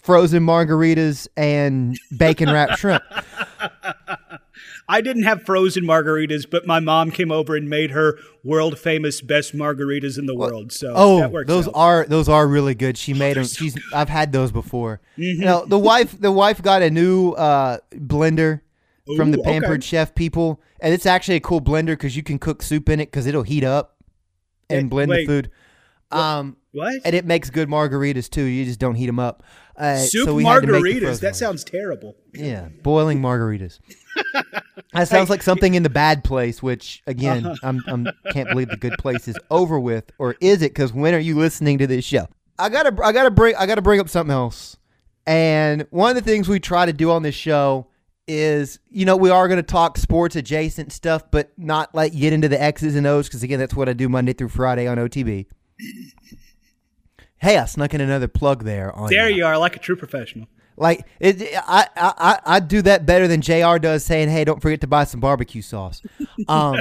frozen 0.02 0.44
margaritas 0.44 1.26
and 1.38 1.98
bacon 2.18 2.50
wrapped 2.50 2.78
shrimp. 2.78 3.02
I 4.90 5.00
didn't 5.00 5.22
have 5.22 5.44
frozen 5.44 5.84
margaritas, 5.84 6.50
but 6.50 6.66
my 6.66 6.80
mom 6.80 7.12
came 7.12 7.30
over 7.30 7.54
and 7.54 7.70
made 7.70 7.92
her 7.92 8.18
world 8.42 8.76
famous 8.76 9.20
best 9.20 9.54
margaritas 9.54 10.18
in 10.18 10.26
the 10.26 10.34
world. 10.34 10.72
So 10.72 10.92
Oh, 10.96 11.20
that 11.20 11.30
works 11.30 11.46
those 11.46 11.68
out. 11.68 11.74
are 11.76 12.06
those 12.06 12.28
are 12.28 12.48
really 12.48 12.74
good. 12.74 12.98
She 12.98 13.14
made 13.14 13.36
them. 13.36 13.44
She's 13.44 13.78
I've 13.94 14.08
had 14.08 14.32
those 14.32 14.50
before. 14.50 15.00
You 15.14 15.44
know, 15.44 15.64
the 15.64 15.78
wife 15.78 16.20
the 16.20 16.32
wife 16.32 16.60
got 16.60 16.82
a 16.82 16.90
new 16.90 17.32
uh, 17.32 17.78
blender 17.94 18.62
from 19.16 19.30
the 19.30 19.38
Ooh, 19.38 19.42
okay. 19.42 19.60
Pampered 19.60 19.84
Chef 19.84 20.12
people, 20.14 20.60
and 20.80 20.92
it's 20.92 21.06
actually 21.06 21.36
a 21.36 21.40
cool 21.40 21.60
blender 21.60 21.92
because 21.92 22.16
you 22.16 22.24
can 22.24 22.40
cook 22.40 22.60
soup 22.60 22.88
in 22.88 22.98
it 22.98 23.06
because 23.06 23.26
it'll 23.26 23.44
heat 23.44 23.62
up 23.64 23.96
and 24.68 24.90
blend 24.90 25.10
wait. 25.10 25.26
the 25.26 25.32
food. 25.32 25.50
Um, 26.10 26.56
what 26.72 27.00
and 27.04 27.14
it 27.14 27.24
makes 27.24 27.50
good 27.50 27.68
margaritas 27.68 28.28
too. 28.28 28.42
You 28.42 28.64
just 28.64 28.80
don't 28.80 28.96
heat 28.96 29.06
them 29.06 29.20
up. 29.20 29.44
Uh, 29.80 29.96
soup 29.96 30.26
so 30.26 30.34
we 30.34 30.44
had 30.44 30.60
to 30.60 30.66
make 30.68 30.82
the 30.84 31.00
margaritas? 31.00 31.20
That 31.20 31.36
sounds 31.36 31.64
terrible. 31.64 32.16
yeah, 32.34 32.68
boiling 32.82 33.20
margaritas. 33.20 33.78
that 34.92 35.08
sounds 35.08 35.30
like 35.30 35.42
something 35.42 35.74
in 35.74 35.82
the 35.82 35.90
bad 35.90 36.22
place. 36.22 36.62
Which 36.62 37.02
again, 37.06 37.46
Uh-huh. 37.46 37.56
I'm 37.62 37.82
I'm 37.86 38.06
can't 38.32 38.48
believe 38.48 38.68
the 38.68 38.76
good 38.76 38.94
place 38.98 39.26
is 39.26 39.36
over 39.50 39.80
with, 39.80 40.10
or 40.18 40.36
is 40.40 40.62
it? 40.62 40.72
Because 40.72 40.92
when 40.92 41.14
are 41.14 41.18
you 41.18 41.36
listening 41.36 41.78
to 41.78 41.86
this 41.86 42.04
show? 42.04 42.28
I 42.58 42.68
gotta 42.68 42.94
I 43.02 43.12
gotta 43.12 43.30
bring 43.30 43.54
I 43.56 43.66
gotta 43.66 43.82
bring 43.82 44.00
up 44.00 44.08
something 44.08 44.32
else. 44.32 44.76
And 45.26 45.86
one 45.90 46.16
of 46.16 46.22
the 46.22 46.28
things 46.30 46.48
we 46.48 46.60
try 46.60 46.86
to 46.86 46.92
do 46.92 47.10
on 47.10 47.22
this 47.22 47.34
show 47.34 47.86
is, 48.26 48.78
you 48.90 49.04
know, 49.04 49.16
we 49.16 49.28
are 49.30 49.48
going 49.48 49.58
to 49.58 49.62
talk 49.62 49.98
sports 49.98 50.36
adjacent 50.36 50.92
stuff, 50.92 51.30
but 51.30 51.50
not 51.58 51.94
like 51.94 52.12
get 52.14 52.32
into 52.32 52.48
the 52.48 52.60
X's 52.60 52.94
and 52.96 53.06
O's 53.06 53.28
because 53.28 53.42
again, 53.42 53.58
that's 53.58 53.74
what 53.74 53.88
I 53.88 53.92
do 53.92 54.08
Monday 54.08 54.32
through 54.32 54.48
Friday 54.50 54.86
on 54.86 54.98
OTB. 54.98 55.46
Hey, 57.40 57.56
I 57.56 57.64
snuck 57.64 57.94
in 57.94 58.00
another 58.00 58.28
plug 58.28 58.64
there. 58.64 58.92
On 58.92 59.08
There 59.08 59.30
you 59.30 59.44
are, 59.46 59.56
like 59.58 59.74
a 59.76 59.78
true 59.78 59.96
professional. 59.96 60.46
Like 60.76 61.06
it, 61.18 61.42
I, 61.66 61.88
I, 61.96 62.40
I, 62.46 62.60
do 62.60 62.80
that 62.82 63.04
better 63.04 63.28
than 63.28 63.42
Jr. 63.42 63.76
does, 63.78 64.02
saying, 64.02 64.30
"Hey, 64.30 64.44
don't 64.44 64.62
forget 64.62 64.80
to 64.80 64.86
buy 64.86 65.04
some 65.04 65.20
barbecue 65.20 65.62
sauce." 65.62 66.00
Um, 66.48 66.80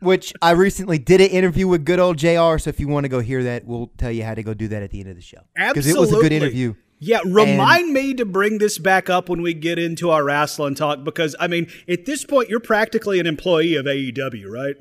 which 0.00 0.32
I 0.40 0.52
recently 0.52 0.98
did 0.98 1.20
an 1.20 1.26
interview 1.26 1.66
with 1.66 1.84
good 1.84 1.98
old 1.98 2.16
Jr. 2.16 2.58
So 2.58 2.68
if 2.68 2.78
you 2.78 2.86
want 2.86 3.04
to 3.04 3.08
go 3.08 3.18
hear 3.18 3.42
that, 3.42 3.64
we'll 3.64 3.90
tell 3.98 4.12
you 4.12 4.22
how 4.22 4.34
to 4.34 4.42
go 4.44 4.54
do 4.54 4.68
that 4.68 4.84
at 4.84 4.92
the 4.92 5.00
end 5.00 5.10
of 5.10 5.16
the 5.16 5.22
show 5.22 5.40
because 5.56 5.86
it 5.88 5.98
was 5.98 6.10
a 6.10 6.14
good 6.14 6.26
Absolutely. 6.26 6.36
interview. 6.36 6.74
Yeah, 7.00 7.20
remind 7.24 7.92
me 7.92 8.14
to 8.14 8.24
bring 8.24 8.58
this 8.58 8.78
back 8.78 9.10
up 9.10 9.28
when 9.28 9.42
we 9.42 9.52
get 9.52 9.78
into 9.78 10.10
our 10.10 10.24
wrestling 10.24 10.76
talk 10.76 11.02
because 11.02 11.34
I 11.40 11.48
mean, 11.48 11.68
at 11.88 12.06
this 12.06 12.24
point, 12.24 12.48
you're 12.48 12.60
practically 12.60 13.18
an 13.18 13.26
employee 13.26 13.74
of 13.74 13.86
AEW, 13.86 14.48
right? 14.48 14.76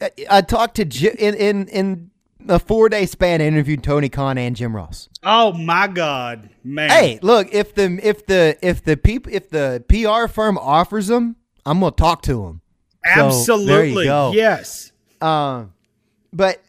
I, 0.00 0.10
I 0.38 0.40
talked 0.40 0.76
to 0.76 0.84
J- 0.84 1.16
in 1.18 1.34
in 1.34 1.68
in 1.68 2.10
a 2.48 2.58
four 2.58 2.88
day 2.88 3.06
span. 3.06 3.40
Interviewed 3.40 3.82
Tony 3.82 4.08
Khan 4.08 4.38
and 4.38 4.56
Jim 4.56 4.74
Ross. 4.74 5.08
Oh 5.22 5.52
my 5.52 5.86
God, 5.88 6.50
man! 6.64 6.90
Hey, 6.90 7.18
look 7.22 7.48
if 7.52 7.74
the 7.74 7.98
if 8.02 8.26
the 8.26 8.56
if 8.62 8.84
the 8.84 8.96
peop, 8.96 9.28
if 9.28 9.50
the 9.50 9.84
PR 9.88 10.32
firm 10.32 10.58
offers 10.58 11.06
them, 11.06 11.36
I'm 11.64 11.80
gonna 11.80 11.92
talk 11.92 12.22
to 12.22 12.44
them. 12.44 12.60
So, 13.14 13.26
absolutely, 13.26 14.04
go. 14.04 14.32
yes. 14.32 14.92
Um, 15.20 15.72
but 16.32 16.62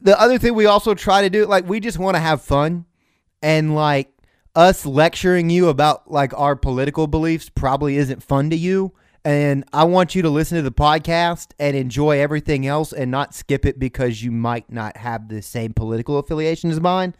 the 0.00 0.20
other 0.20 0.38
thing 0.38 0.54
we 0.54 0.66
also 0.66 0.94
try 0.94 1.22
to 1.22 1.30
do, 1.30 1.46
like, 1.46 1.68
we 1.68 1.80
just 1.80 1.98
want 1.98 2.16
to 2.16 2.20
have 2.20 2.42
fun, 2.42 2.84
and 3.42 3.74
like 3.74 4.12
us 4.54 4.84
lecturing 4.84 5.50
you 5.50 5.68
about 5.68 6.10
like 6.10 6.38
our 6.38 6.56
political 6.56 7.06
beliefs 7.06 7.48
probably 7.48 7.96
isn't 7.96 8.22
fun 8.22 8.50
to 8.50 8.56
you. 8.56 8.92
And 9.24 9.64
I 9.72 9.84
want 9.84 10.14
you 10.14 10.22
to 10.22 10.30
listen 10.30 10.56
to 10.56 10.62
the 10.62 10.72
podcast 10.72 11.52
and 11.58 11.76
enjoy 11.76 12.18
everything 12.18 12.66
else, 12.66 12.92
and 12.92 13.10
not 13.10 13.34
skip 13.34 13.64
it 13.64 13.78
because 13.78 14.22
you 14.22 14.32
might 14.32 14.70
not 14.70 14.96
have 14.96 15.28
the 15.28 15.42
same 15.42 15.72
political 15.72 16.18
affiliation 16.18 16.70
as 16.70 16.80
mine. 16.80 17.14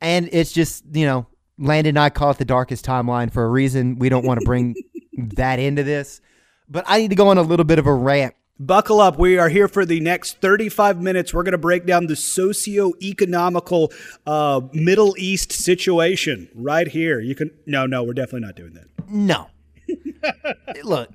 And 0.00 0.28
it's 0.32 0.52
just 0.52 0.84
you 0.92 1.04
know, 1.04 1.26
Landon 1.58 1.90
and 1.90 1.98
I 1.98 2.10
call 2.10 2.30
it 2.30 2.38
the 2.38 2.44
darkest 2.44 2.86
timeline 2.86 3.32
for 3.32 3.44
a 3.44 3.50
reason. 3.50 3.98
We 3.98 4.08
don't 4.08 4.24
want 4.24 4.40
to 4.40 4.46
bring 4.46 4.74
that 5.34 5.58
into 5.58 5.82
this, 5.82 6.20
but 6.68 6.84
I 6.86 6.98
need 6.98 7.10
to 7.10 7.16
go 7.16 7.28
on 7.28 7.38
a 7.38 7.42
little 7.42 7.64
bit 7.64 7.78
of 7.78 7.86
a 7.86 7.94
rant 7.94 8.34
Buckle 8.58 9.00
up. 9.00 9.18
We 9.18 9.36
are 9.36 9.50
here 9.50 9.68
for 9.68 9.84
the 9.84 10.00
next 10.00 10.40
35 10.40 11.02
minutes. 11.02 11.34
We're 11.34 11.42
going 11.42 11.52
to 11.52 11.58
break 11.58 11.84
down 11.84 12.06
the 12.06 12.16
socio-economical 12.16 13.92
uh, 14.26 14.62
Middle 14.72 15.14
East 15.18 15.52
situation 15.52 16.48
right 16.54 16.88
here. 16.88 17.20
You 17.20 17.34
can 17.34 17.50
no, 17.66 17.84
no, 17.84 18.02
we're 18.02 18.14
definitely 18.14 18.46
not 18.46 18.56
doing 18.56 18.72
that. 18.72 18.86
No. 19.10 19.50
Look, 20.84 21.10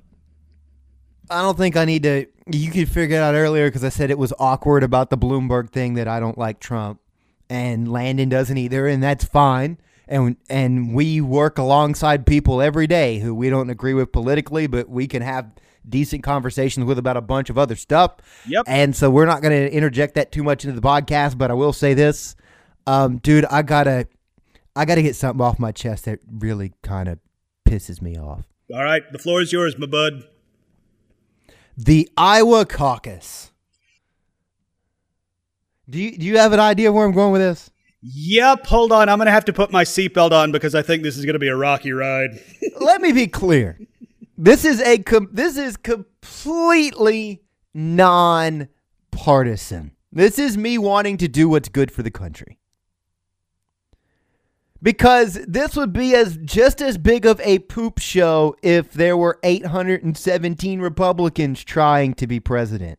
I 1.30 1.42
don't 1.42 1.56
think 1.56 1.76
I 1.76 1.84
need 1.84 2.02
to. 2.02 2.26
You 2.50 2.70
could 2.70 2.88
figure 2.88 3.16
it 3.16 3.20
out 3.20 3.34
earlier 3.34 3.68
because 3.68 3.84
I 3.84 3.88
said 3.88 4.10
it 4.10 4.18
was 4.18 4.32
awkward 4.38 4.82
about 4.82 5.10
the 5.10 5.18
Bloomberg 5.18 5.70
thing 5.70 5.94
that 5.94 6.08
I 6.08 6.20
don't 6.20 6.36
like 6.36 6.60
Trump, 6.60 7.00
and 7.48 7.90
Landon 7.90 8.28
doesn't 8.28 8.56
either, 8.56 8.86
and 8.86 9.02
that's 9.02 9.24
fine. 9.24 9.78
And 10.08 10.36
and 10.50 10.94
we 10.94 11.20
work 11.20 11.58
alongside 11.58 12.26
people 12.26 12.60
every 12.60 12.86
day 12.86 13.20
who 13.20 13.34
we 13.34 13.48
don't 13.48 13.70
agree 13.70 13.94
with 13.94 14.12
politically, 14.12 14.66
but 14.66 14.88
we 14.88 15.06
can 15.06 15.22
have 15.22 15.50
decent 15.88 16.22
conversations 16.22 16.86
with 16.86 16.98
about 16.98 17.16
a 17.16 17.20
bunch 17.20 17.50
of 17.50 17.58
other 17.58 17.76
stuff. 17.76 18.16
Yep. 18.46 18.64
And 18.66 18.94
so 18.94 19.10
we're 19.10 19.26
not 19.26 19.42
going 19.42 19.52
to 19.52 19.72
interject 19.72 20.14
that 20.14 20.32
too 20.32 20.42
much 20.42 20.64
into 20.64 20.78
the 20.78 20.86
podcast, 20.86 21.38
but 21.38 21.50
I 21.50 21.54
will 21.54 21.72
say 21.72 21.94
this, 21.94 22.36
um, 22.86 23.18
dude, 23.18 23.44
I 23.46 23.62
gotta, 23.62 24.08
I 24.74 24.84
gotta 24.84 25.02
get 25.02 25.16
something 25.16 25.44
off 25.44 25.58
my 25.58 25.72
chest 25.72 26.04
that 26.06 26.20
really 26.30 26.72
kind 26.82 27.08
of 27.08 27.18
pisses 27.68 28.00
me 28.00 28.16
off. 28.16 28.44
All 28.72 28.82
right, 28.82 29.02
the 29.12 29.18
floor 29.18 29.42
is 29.42 29.52
yours, 29.52 29.76
my 29.78 29.86
bud. 29.86 30.24
The 31.76 32.08
Iowa 32.16 32.66
caucus. 32.66 33.50
Do 35.88 35.98
you 35.98 36.16
do 36.16 36.26
you 36.26 36.38
have 36.38 36.52
an 36.52 36.60
idea 36.60 36.92
where 36.92 37.04
I'm 37.04 37.12
going 37.12 37.32
with 37.32 37.40
this? 37.40 37.70
Yep, 38.02 38.66
hold 38.66 38.92
on. 38.92 39.08
I'm 39.08 39.18
going 39.18 39.26
to 39.26 39.32
have 39.32 39.44
to 39.44 39.52
put 39.52 39.70
my 39.70 39.84
seatbelt 39.84 40.32
on 40.32 40.50
because 40.50 40.74
I 40.74 40.82
think 40.82 41.04
this 41.04 41.16
is 41.16 41.24
going 41.24 41.34
to 41.34 41.38
be 41.38 41.48
a 41.48 41.56
rocky 41.56 41.92
ride. 41.92 42.40
Let 42.80 43.00
me 43.00 43.12
be 43.12 43.28
clear. 43.28 43.78
This 44.36 44.64
is 44.64 44.80
a 44.80 44.98
com- 44.98 45.28
this 45.32 45.56
is 45.56 45.76
completely 45.76 47.42
non-partisan. 47.74 49.92
This 50.10 50.38
is 50.38 50.58
me 50.58 50.78
wanting 50.78 51.16
to 51.18 51.28
do 51.28 51.48
what's 51.48 51.68
good 51.68 51.92
for 51.92 52.02
the 52.02 52.10
country. 52.10 52.58
Because 54.82 55.34
this 55.46 55.76
would 55.76 55.92
be 55.92 56.14
as 56.14 56.36
just 56.38 56.82
as 56.82 56.98
big 56.98 57.24
of 57.24 57.40
a 57.40 57.60
poop 57.60 58.00
show 58.00 58.56
if 58.62 58.92
there 58.92 59.16
were 59.16 59.38
817 59.44 60.80
Republicans 60.80 61.62
trying 61.62 62.14
to 62.14 62.26
be 62.26 62.40
president. 62.40 62.98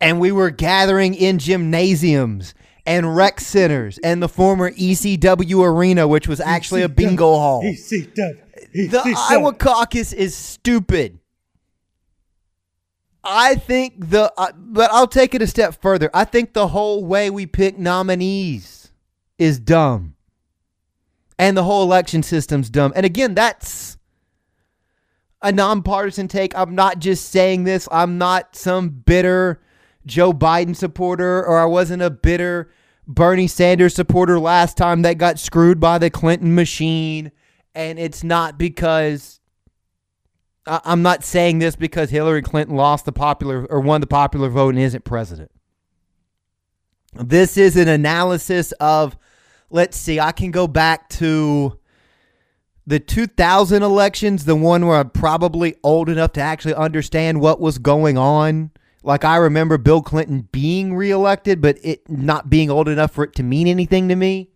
And 0.00 0.18
we 0.18 0.32
were 0.32 0.50
gathering 0.50 1.14
in 1.14 1.38
gymnasiums 1.38 2.54
and 2.86 3.16
rec 3.16 3.40
centers 3.40 3.98
and 3.98 4.22
the 4.22 4.28
former 4.28 4.70
ECW 4.70 5.66
arena, 5.66 6.08
which 6.08 6.28
was 6.28 6.40
actually 6.40 6.82
a 6.82 6.88
bingo 6.88 7.32
hall. 7.34 7.62
The 8.72 9.14
Iowa 9.30 9.52
caucus 9.54 10.12
is 10.12 10.34
stupid. 10.34 11.18
I 13.24 13.56
think 13.56 13.94
the, 14.10 14.32
uh, 14.38 14.52
but 14.56 14.90
I'll 14.92 15.08
take 15.08 15.34
it 15.34 15.42
a 15.42 15.46
step 15.46 15.80
further. 15.82 16.10
I 16.14 16.24
think 16.24 16.52
the 16.52 16.68
whole 16.68 17.04
way 17.04 17.28
we 17.28 17.46
pick 17.46 17.78
nominees 17.78 18.92
is 19.38 19.58
dumb. 19.58 20.14
And 21.38 21.56
the 21.56 21.64
whole 21.64 21.82
election 21.82 22.22
system's 22.22 22.70
dumb. 22.70 22.92
And 22.96 23.04
again, 23.04 23.34
that's 23.34 23.98
a 25.42 25.52
nonpartisan 25.52 26.28
take. 26.28 26.56
I'm 26.56 26.74
not 26.74 26.98
just 26.98 27.28
saying 27.28 27.64
this. 27.64 27.88
I'm 27.92 28.18
not 28.18 28.56
some 28.56 28.88
bitter 28.88 29.60
Joe 30.06 30.32
Biden 30.32 30.74
supporter, 30.74 31.44
or 31.44 31.58
I 31.58 31.66
wasn't 31.66 32.02
a 32.02 32.10
bitter 32.10 32.70
Bernie 33.06 33.46
Sanders 33.46 33.94
supporter 33.94 34.38
last 34.38 34.76
time 34.76 35.02
that 35.02 35.18
got 35.18 35.38
screwed 35.38 35.78
by 35.78 35.98
the 35.98 36.10
Clinton 36.10 36.54
machine. 36.54 37.32
And 37.74 37.98
it's 37.98 38.24
not 38.24 38.58
because 38.58 39.40
I- 40.66 40.80
I'm 40.84 41.02
not 41.02 41.22
saying 41.22 41.58
this 41.58 41.76
because 41.76 42.10
Hillary 42.10 42.42
Clinton 42.42 42.74
lost 42.74 43.04
the 43.04 43.12
popular 43.12 43.66
or 43.66 43.80
won 43.80 44.00
the 44.00 44.06
popular 44.06 44.48
vote 44.48 44.70
and 44.70 44.78
isn't 44.78 45.04
president. 45.04 45.50
This 47.14 47.56
is 47.56 47.76
an 47.76 47.88
analysis 47.88 48.72
of, 48.72 49.16
let's 49.70 49.96
see, 49.96 50.20
I 50.20 50.32
can 50.32 50.50
go 50.50 50.66
back 50.66 51.08
to 51.10 51.78
the 52.86 53.00
2000 53.00 53.82
elections, 53.82 54.44
the 54.44 54.56
one 54.56 54.86
where 54.86 54.98
I'm 54.98 55.10
probably 55.10 55.74
old 55.82 56.08
enough 56.08 56.32
to 56.34 56.40
actually 56.40 56.74
understand 56.74 57.40
what 57.40 57.60
was 57.60 57.78
going 57.78 58.16
on. 58.16 58.70
Like 59.02 59.24
I 59.24 59.36
remember 59.36 59.78
Bill 59.78 60.02
Clinton 60.02 60.48
being 60.52 60.94
reelected, 60.94 61.60
but 61.60 61.78
it 61.82 62.08
not 62.08 62.48
being 62.48 62.70
old 62.70 62.88
enough 62.88 63.12
for 63.12 63.24
it 63.24 63.34
to 63.36 63.42
mean 63.42 63.66
anything 63.66 64.08
to 64.08 64.16
me. 64.16 64.50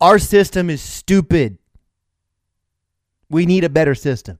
Our 0.00 0.18
system 0.18 0.68
is 0.68 0.82
stupid. 0.82 1.58
We 3.30 3.46
need 3.46 3.64
a 3.64 3.70
better 3.70 3.94
system. 3.94 4.38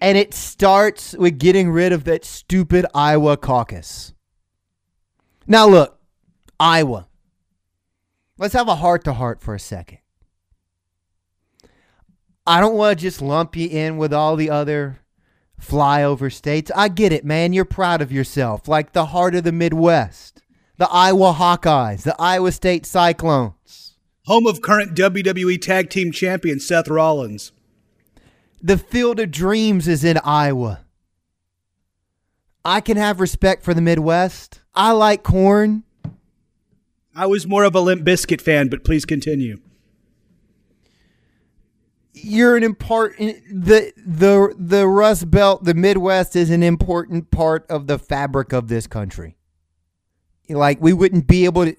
And 0.00 0.18
it 0.18 0.34
starts 0.34 1.14
with 1.14 1.38
getting 1.38 1.70
rid 1.70 1.92
of 1.92 2.04
that 2.04 2.24
stupid 2.24 2.84
Iowa 2.94 3.36
caucus. 3.36 4.12
Now, 5.46 5.68
look, 5.68 5.98
Iowa. 6.58 7.06
Let's 8.36 8.54
have 8.54 8.68
a 8.68 8.76
heart 8.76 9.04
to 9.04 9.12
heart 9.12 9.40
for 9.40 9.54
a 9.54 9.60
second. 9.60 9.98
I 12.46 12.60
don't 12.60 12.74
want 12.74 12.98
to 12.98 13.02
just 13.02 13.22
lump 13.22 13.56
you 13.56 13.68
in 13.68 13.96
with 13.96 14.12
all 14.12 14.36
the 14.36 14.50
other 14.50 15.00
flyover 15.60 16.32
states. 16.32 16.70
I 16.74 16.88
get 16.88 17.12
it, 17.12 17.24
man. 17.24 17.52
You're 17.52 17.64
proud 17.64 18.02
of 18.02 18.12
yourself, 18.12 18.68
like 18.68 18.92
the 18.92 19.06
heart 19.06 19.34
of 19.34 19.44
the 19.44 19.52
Midwest, 19.52 20.42
the 20.76 20.88
Iowa 20.90 21.32
Hawkeyes, 21.38 22.02
the 22.02 22.16
Iowa 22.20 22.52
State 22.52 22.84
Cyclones, 22.86 23.96
Home 24.26 24.46
of 24.46 24.60
current 24.62 24.94
WWE 24.96 25.60
Tag 25.60 25.90
Team 25.90 26.10
Champion 26.10 26.58
Seth 26.58 26.88
Rollins. 26.88 27.52
the 28.62 28.78
Field 28.78 29.20
of 29.20 29.30
Dreams 29.30 29.86
is 29.86 30.02
in 30.02 30.18
Iowa. 30.24 30.80
I 32.64 32.80
can 32.80 32.96
have 32.96 33.20
respect 33.20 33.62
for 33.62 33.74
the 33.74 33.82
Midwest. 33.82 34.60
I 34.74 34.92
like 34.92 35.22
corn. 35.22 35.84
I 37.14 37.26
was 37.26 37.46
more 37.46 37.64
of 37.64 37.74
a 37.74 37.80
Limp 37.80 38.04
Bizkit 38.04 38.40
fan, 38.40 38.68
but 38.68 38.84
please 38.84 39.04
continue. 39.04 39.58
you're 42.14 42.56
an 42.56 42.62
important 42.62 43.42
the 43.50 43.92
the 43.96 44.54
the 44.58 44.86
Rust 44.86 45.30
Belt, 45.30 45.64
the 45.64 45.74
Midwest 45.74 46.36
is 46.36 46.50
an 46.50 46.62
important 46.62 47.30
part 47.30 47.66
of 47.68 47.86
the 47.86 47.98
fabric 47.98 48.52
of 48.52 48.68
this 48.68 48.86
country. 48.86 49.36
Like 50.48 50.80
we 50.80 50.92
wouldn't 50.92 51.26
be 51.26 51.44
able 51.44 51.66
to 51.66 51.76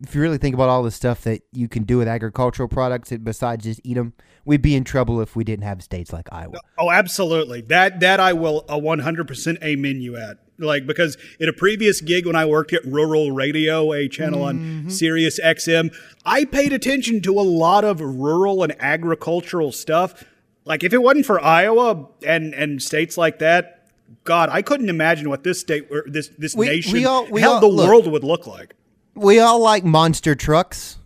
if 0.00 0.14
you 0.14 0.20
really 0.20 0.38
think 0.38 0.54
about 0.54 0.68
all 0.68 0.82
the 0.82 0.90
stuff 0.90 1.22
that 1.22 1.42
you 1.52 1.68
can 1.68 1.82
do 1.82 1.98
with 1.98 2.06
agricultural 2.06 2.68
products 2.68 3.10
besides 3.10 3.64
just 3.64 3.80
eat 3.82 3.94
them, 3.94 4.12
we'd 4.44 4.62
be 4.62 4.76
in 4.76 4.84
trouble 4.84 5.20
if 5.20 5.34
we 5.34 5.42
didn't 5.42 5.64
have 5.64 5.82
states 5.82 6.12
like 6.12 6.28
Iowa. 6.30 6.60
Oh, 6.78 6.90
absolutely. 6.90 7.62
That 7.62 8.00
that 8.00 8.20
I 8.20 8.32
will 8.32 8.64
uh, 8.68 8.76
a 8.76 8.80
100% 8.80 9.62
amen 9.62 10.00
you 10.00 10.16
at. 10.16 10.38
Like 10.58 10.86
because 10.86 11.16
in 11.38 11.48
a 11.48 11.52
previous 11.52 12.00
gig 12.00 12.26
when 12.26 12.34
I 12.34 12.44
worked 12.44 12.72
at 12.72 12.84
Rural 12.84 13.30
Radio, 13.30 13.92
a 13.92 14.08
channel 14.08 14.42
on 14.42 14.58
mm-hmm. 14.58 14.88
Sirius 14.88 15.38
XM, 15.40 15.94
I 16.24 16.44
paid 16.44 16.72
attention 16.72 17.20
to 17.22 17.32
a 17.38 17.42
lot 17.42 17.84
of 17.84 18.00
rural 18.00 18.62
and 18.64 18.74
agricultural 18.80 19.70
stuff. 19.72 20.24
Like 20.64 20.82
if 20.82 20.92
it 20.92 20.98
wasn't 21.02 21.26
for 21.26 21.40
Iowa 21.40 22.08
and 22.26 22.54
and 22.54 22.82
states 22.82 23.16
like 23.16 23.38
that, 23.38 23.88
God, 24.24 24.48
I 24.50 24.62
couldn't 24.62 24.88
imagine 24.88 25.28
what 25.28 25.44
this 25.44 25.60
state 25.60 25.86
or 25.90 26.04
this 26.06 26.30
this 26.36 26.54
We- 26.54 26.66
nation 26.66 26.92
we 26.92 27.04
all- 27.04 27.26
we 27.30 27.40
hell 27.40 27.54
all- 27.54 27.60
the 27.60 27.68
look. 27.68 27.88
world 27.88 28.06
would 28.10 28.24
look 28.24 28.46
like. 28.46 28.74
We 29.14 29.38
all 29.40 29.60
like 29.60 29.84
monster 29.84 30.34
trucks. 30.34 30.98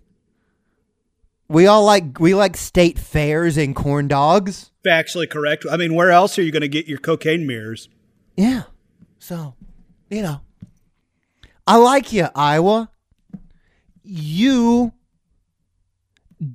We 1.49 1.67
all 1.67 1.85
like 1.85 2.19
we 2.19 2.35
like 2.35 2.57
state 2.57 2.99
fairs 2.99 3.57
and 3.59 3.77
corn 3.77 4.09
dogs. 4.09 4.71
Factually 4.85 5.29
correct. 5.29 5.67
I 5.71 5.77
mean, 5.77 5.95
where 5.95 6.11
else 6.11 6.39
are 6.39 6.43
you 6.43 6.51
going 6.51 6.63
to 6.63 6.69
get 6.69 6.87
your 6.87 6.99
cocaine 6.99 7.47
mirrors? 7.47 7.89
Yeah. 8.37 8.63
So, 9.23 9.55
you 10.11 10.21
know, 10.21 10.41
I 11.65 11.77
like 11.77 12.13
you, 12.13 12.27
Iowa. 12.35 12.91
You 14.03 14.95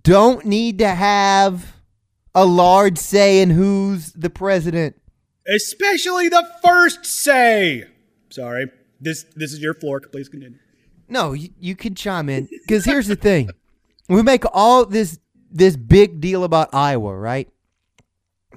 don't 0.03 0.45
need 0.45 0.79
to 0.79 0.89
have 0.89 1.77
a 2.35 2.45
large 2.45 2.97
say 2.97 3.39
in 3.39 3.51
who's 3.51 4.11
the 4.11 4.29
president. 4.29 4.99
Especially 5.47 6.27
the 6.27 6.45
first 6.61 7.05
say. 7.05 7.85
Sorry. 8.31 8.69
This 8.99 9.23
this 9.37 9.53
is 9.53 9.61
your 9.61 9.73
floor. 9.73 10.01
Please 10.01 10.27
continue. 10.27 10.59
No, 11.07 11.31
you, 11.31 11.51
you 11.57 11.73
can 11.73 11.95
chime 11.95 12.27
in 12.27 12.49
because 12.67 12.83
here's 12.83 13.07
the 13.07 13.15
thing: 13.15 13.49
we 14.09 14.21
make 14.21 14.43
all 14.51 14.85
this 14.85 15.19
this 15.49 15.77
big 15.77 16.19
deal 16.19 16.43
about 16.43 16.75
Iowa, 16.75 17.15
right? 17.17 17.49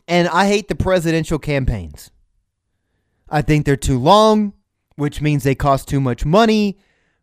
And 0.09 0.27
I 0.27 0.49
hate 0.49 0.67
the 0.67 0.75
presidential 0.75 1.39
campaigns. 1.39 2.11
I 3.31 3.43
think 3.43 3.65
they're 3.65 3.77
too 3.77 3.99
long, 3.99 4.55
which 4.97 5.21
means 5.21 5.45
they 5.45 5.55
cost 5.55 5.89
too 5.89 6.01
much 6.01 6.25
money, 6.25 6.79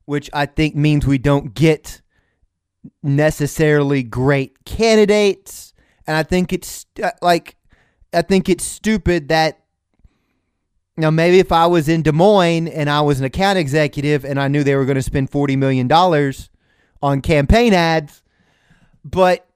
which 0.05 0.29
I 0.33 0.45
think 0.45 0.75
means 0.75 1.05
we 1.05 1.17
don't 1.17 1.53
get 1.53 2.01
necessarily 3.03 4.03
great 4.03 4.63
candidates. 4.65 5.73
And 6.05 6.15
I 6.15 6.23
think 6.23 6.53
it's 6.53 6.85
uh, 7.03 7.11
like, 7.21 7.57
I 8.13 8.21
think 8.21 8.47
it's 8.47 8.63
stupid 8.63 9.27
that 9.29 9.59
now, 10.99 11.11
maybe 11.11 11.37
if 11.37 11.51
I 11.51 11.67
was 11.67 11.87
in 11.87 12.01
Des 12.01 12.11
Moines 12.11 12.67
and 12.67 12.89
I 12.89 13.01
was 13.01 13.19
an 13.19 13.25
account 13.25 13.59
executive 13.59 14.25
and 14.25 14.39
I 14.39 14.47
knew 14.47 14.63
they 14.63 14.75
were 14.75 14.85
going 14.85 14.95
to 14.95 15.03
spend 15.03 15.29
$40 15.29 15.55
million 15.55 15.91
on 17.03 17.21
campaign 17.21 17.73
ads, 17.73 18.23
but 19.05 19.47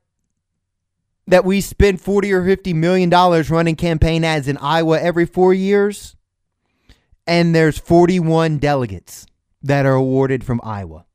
that 1.26 1.44
we 1.44 1.60
spend 1.62 2.00
40 2.00 2.32
or 2.32 2.46
50 2.46 2.74
million 2.74 3.10
dollars 3.10 3.50
running 3.50 3.76
campaign 3.76 4.24
ads 4.24 4.48
in 4.48 4.58
Iowa 4.58 5.00
every 5.00 5.26
4 5.26 5.54
years 5.56 6.16
and 7.28 7.54
there's 7.56 7.78
41 7.78 8.58
delegates 8.58 9.26
that 9.64 9.86
are 9.86 9.94
awarded 9.94 10.44
from 10.44 10.60
Iowa. 10.64 11.06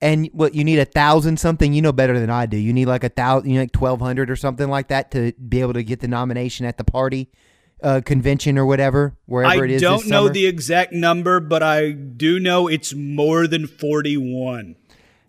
and 0.00 0.28
what 0.32 0.54
you 0.54 0.62
need 0.64 0.78
a 0.78 0.84
thousand 0.84 1.38
something. 1.40 1.72
You 1.72 1.80
know 1.82 1.92
better 1.92 2.20
than 2.20 2.28
I 2.30 2.46
do. 2.46 2.56
You 2.58 2.72
need 2.72 2.86
like 2.86 3.02
a 3.04 3.08
thousand, 3.08 3.48
you 3.48 3.54
need 3.54 3.60
like 3.60 3.72
twelve 3.72 4.00
hundred 4.00 4.30
or 4.30 4.36
something 4.36 4.68
like 4.68 4.88
that 4.88 5.10
to 5.12 5.32
be 5.32 5.60
able 5.62 5.72
to 5.72 5.82
get 5.82 6.00
the 6.00 6.08
nomination 6.08 6.66
at 6.66 6.76
the 6.76 6.84
party 6.84 7.30
uh, 7.82 8.02
convention 8.04 8.58
or 8.58 8.66
whatever, 8.66 9.16
wherever 9.24 9.62
I 9.62 9.64
it 9.64 9.70
is. 9.70 9.82
I 9.82 9.86
don't 9.86 10.06
know 10.08 10.28
the 10.28 10.46
exact 10.46 10.92
number, 10.92 11.40
but 11.40 11.62
I 11.62 11.92
do 11.92 12.38
know 12.38 12.68
it's 12.68 12.92
more 12.94 13.46
than 13.46 13.66
41. 13.66 14.76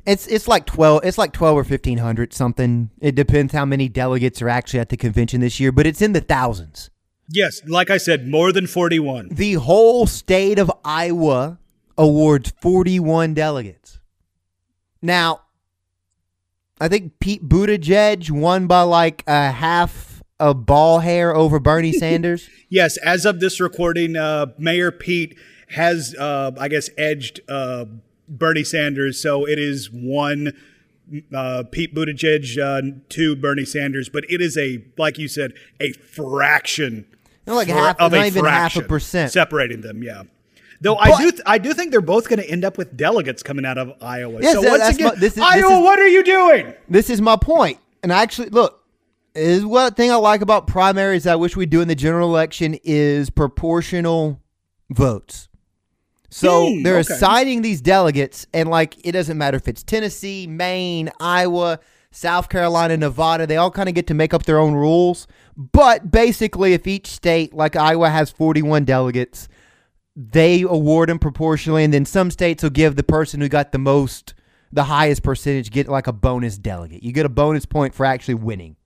It's 0.06 0.28
it's 0.28 0.48
like 0.48 0.66
twelve. 0.66 1.06
It's 1.06 1.18
like 1.18 1.32
twelve 1.34 1.58
or 1.58 1.64
fifteen 1.64 1.98
hundred 2.00 2.34
something. 2.34 2.90
It 3.02 3.16
depends 3.16 3.54
how 3.54 3.66
many 3.66 3.88
delegates 3.90 4.42
are 4.42 4.50
actually 4.50 4.80
at 4.82 4.90
the 4.90 4.98
convention 4.98 5.40
this 5.42 5.60
year, 5.60 5.72
but 5.72 5.88
it's 5.88 6.02
in 6.02 6.12
the 6.14 6.22
thousands. 6.22 6.90
Yes, 7.30 7.62
like 7.68 7.90
I 7.90 7.98
said, 7.98 8.28
more 8.28 8.52
than 8.52 8.68
41. 8.68 9.30
The 9.32 9.54
whole 9.56 10.08
state 10.08 10.60
of 10.60 10.72
Iowa 10.86 11.60
awards 11.98 12.54
forty-one 12.62 13.34
delegates. 13.34 14.00
Now, 15.02 15.42
I 16.80 16.88
think 16.88 17.20
Pete 17.20 17.48
Buttigieg 17.48 18.30
won 18.32 18.68
by 18.68 18.82
like 18.84 19.24
a 19.28 19.52
half 19.52 20.22
a 20.40 20.54
ball 20.54 21.00
hair 21.00 21.36
over 21.36 21.60
Bernie 21.60 21.94
Sanders. 22.00 22.50
Yes, 22.70 22.98
as 22.98 23.26
of 23.26 23.40
this 23.40 23.60
recording, 23.60 24.16
uh, 24.16 24.48
Mayor 24.58 24.92
Pete 24.92 25.38
has, 25.70 26.16
uh, 26.18 26.52
I 26.60 26.68
guess, 26.68 26.90
edged 26.98 27.42
uh, 27.50 27.86
Bernie 28.30 28.64
Sanders. 28.64 29.22
So 29.22 29.48
it 29.48 29.60
is 29.60 29.90
one 29.92 30.54
uh, 31.34 31.64
Pete 31.72 31.96
Buttigieg, 31.96 32.58
uh, 32.62 33.00
two 33.10 33.36
Bernie 33.36 33.66
Sanders. 33.66 34.10
But 34.10 34.26
it 34.30 34.42
is 34.42 34.58
a, 34.58 34.84
like 34.98 35.18
you 35.18 35.28
said, 35.28 35.54
a 35.80 35.92
fraction. 35.94 37.06
Like 37.56 37.68
half- 37.70 38.00
of 38.00 38.12
not 38.12 38.22
a 38.22 38.26
even 38.28 38.46
half 38.46 38.76
a 38.76 38.82
percent. 38.82 39.32
separating 39.32 39.82
them. 39.82 40.04
Yeah. 40.04 40.24
Though 40.80 40.96
I 40.98 41.18
do, 41.18 41.32
th- 41.32 41.42
I 41.46 41.58
do 41.58 41.74
think 41.74 41.90
they're 41.92 42.02
both 42.02 42.30
going 42.30 42.40
to 42.40 42.48
end 42.50 42.64
up 42.64 42.78
with 42.78 42.96
delegates 42.96 43.42
coming 43.42 43.66
out 43.66 43.78
of 43.80 43.94
Iowa. 44.02 44.40
Yes, 44.42 44.54
so 44.54 44.62
that- 44.62 44.80
once 44.80 44.96
again, 44.96 45.08
my- 45.08 45.16
this 45.16 45.30
is- 45.30 45.36
this 45.36 45.44
Iowa, 45.44 45.78
is- 45.78 45.84
what 45.84 45.98
are 46.00 46.08
you 46.08 46.24
doing? 46.24 46.74
This 46.88 47.10
is 47.10 47.20
my 47.22 47.36
point. 47.36 47.80
And 48.04 48.12
actually, 48.12 48.50
look, 48.50 48.84
is 49.34 49.66
what 49.66 49.96
thing 49.96 50.12
I 50.12 50.16
like 50.16 50.42
about 50.42 50.68
primaries 50.68 51.26
I 51.26 51.36
wish 51.36 51.56
we 51.56 51.66
do 51.66 51.82
in 51.82 51.88
the 51.88 51.96
general 51.96 52.30
election 52.30 52.78
is 52.84 53.30
proportional 53.32 54.40
votes. 54.92 55.48
So 56.30 56.74
Hmm, 56.74 56.84
they're 56.84 56.98
okay. 57.00 57.14
assigning 57.14 57.62
these 57.62 57.82
delegates, 57.82 58.46
and 58.54 58.70
like 58.70 58.96
it 59.06 59.14
doesn't 59.14 59.38
matter 59.38 59.58
if 59.58 59.68
it's 59.68 59.82
Tennessee, 59.82 60.46
Maine, 60.46 61.10
Iowa, 61.20 61.80
South 62.18 62.50
Carolina, 62.50 62.98
Nevada, 62.98 63.46
they 63.46 63.58
all 63.58 63.70
kind 63.70 63.88
of 63.88 63.94
get 63.94 64.08
to 64.08 64.16
make 64.16 64.34
up 64.34 64.46
their 64.46 64.58
own 64.58 64.74
rules. 64.74 65.28
But 65.56 66.10
basically, 66.10 66.74
if 66.74 66.88
each 66.88 67.06
state, 67.06 67.54
like 67.54 67.76
Iowa, 67.76 68.10
has 68.10 68.32
41 68.32 68.86
delegates, 68.86 69.48
they 70.16 70.64
award 70.64 71.10
them 71.10 71.20
proportionally, 71.20 71.84
and 71.84 71.94
then 71.94 72.06
some 72.06 72.32
states 72.32 72.64
will 72.64 72.72
give 72.72 72.96
the 72.96 73.04
person 73.04 73.40
who 73.40 73.48
got 73.48 73.72
the 73.72 73.78
most, 73.78 74.34
the 74.72 74.86
highest 74.86 75.22
percentage, 75.22 75.70
get 75.70 75.88
like 75.88 76.08
a 76.08 76.12
bonus 76.12 76.58
delegate. 76.58 77.04
You 77.04 77.12
get 77.12 77.28
a 77.28 77.30
bonus 77.30 77.68
point 77.68 77.94
for 77.94 78.04
actually 78.04 78.34
winning. 78.34 78.78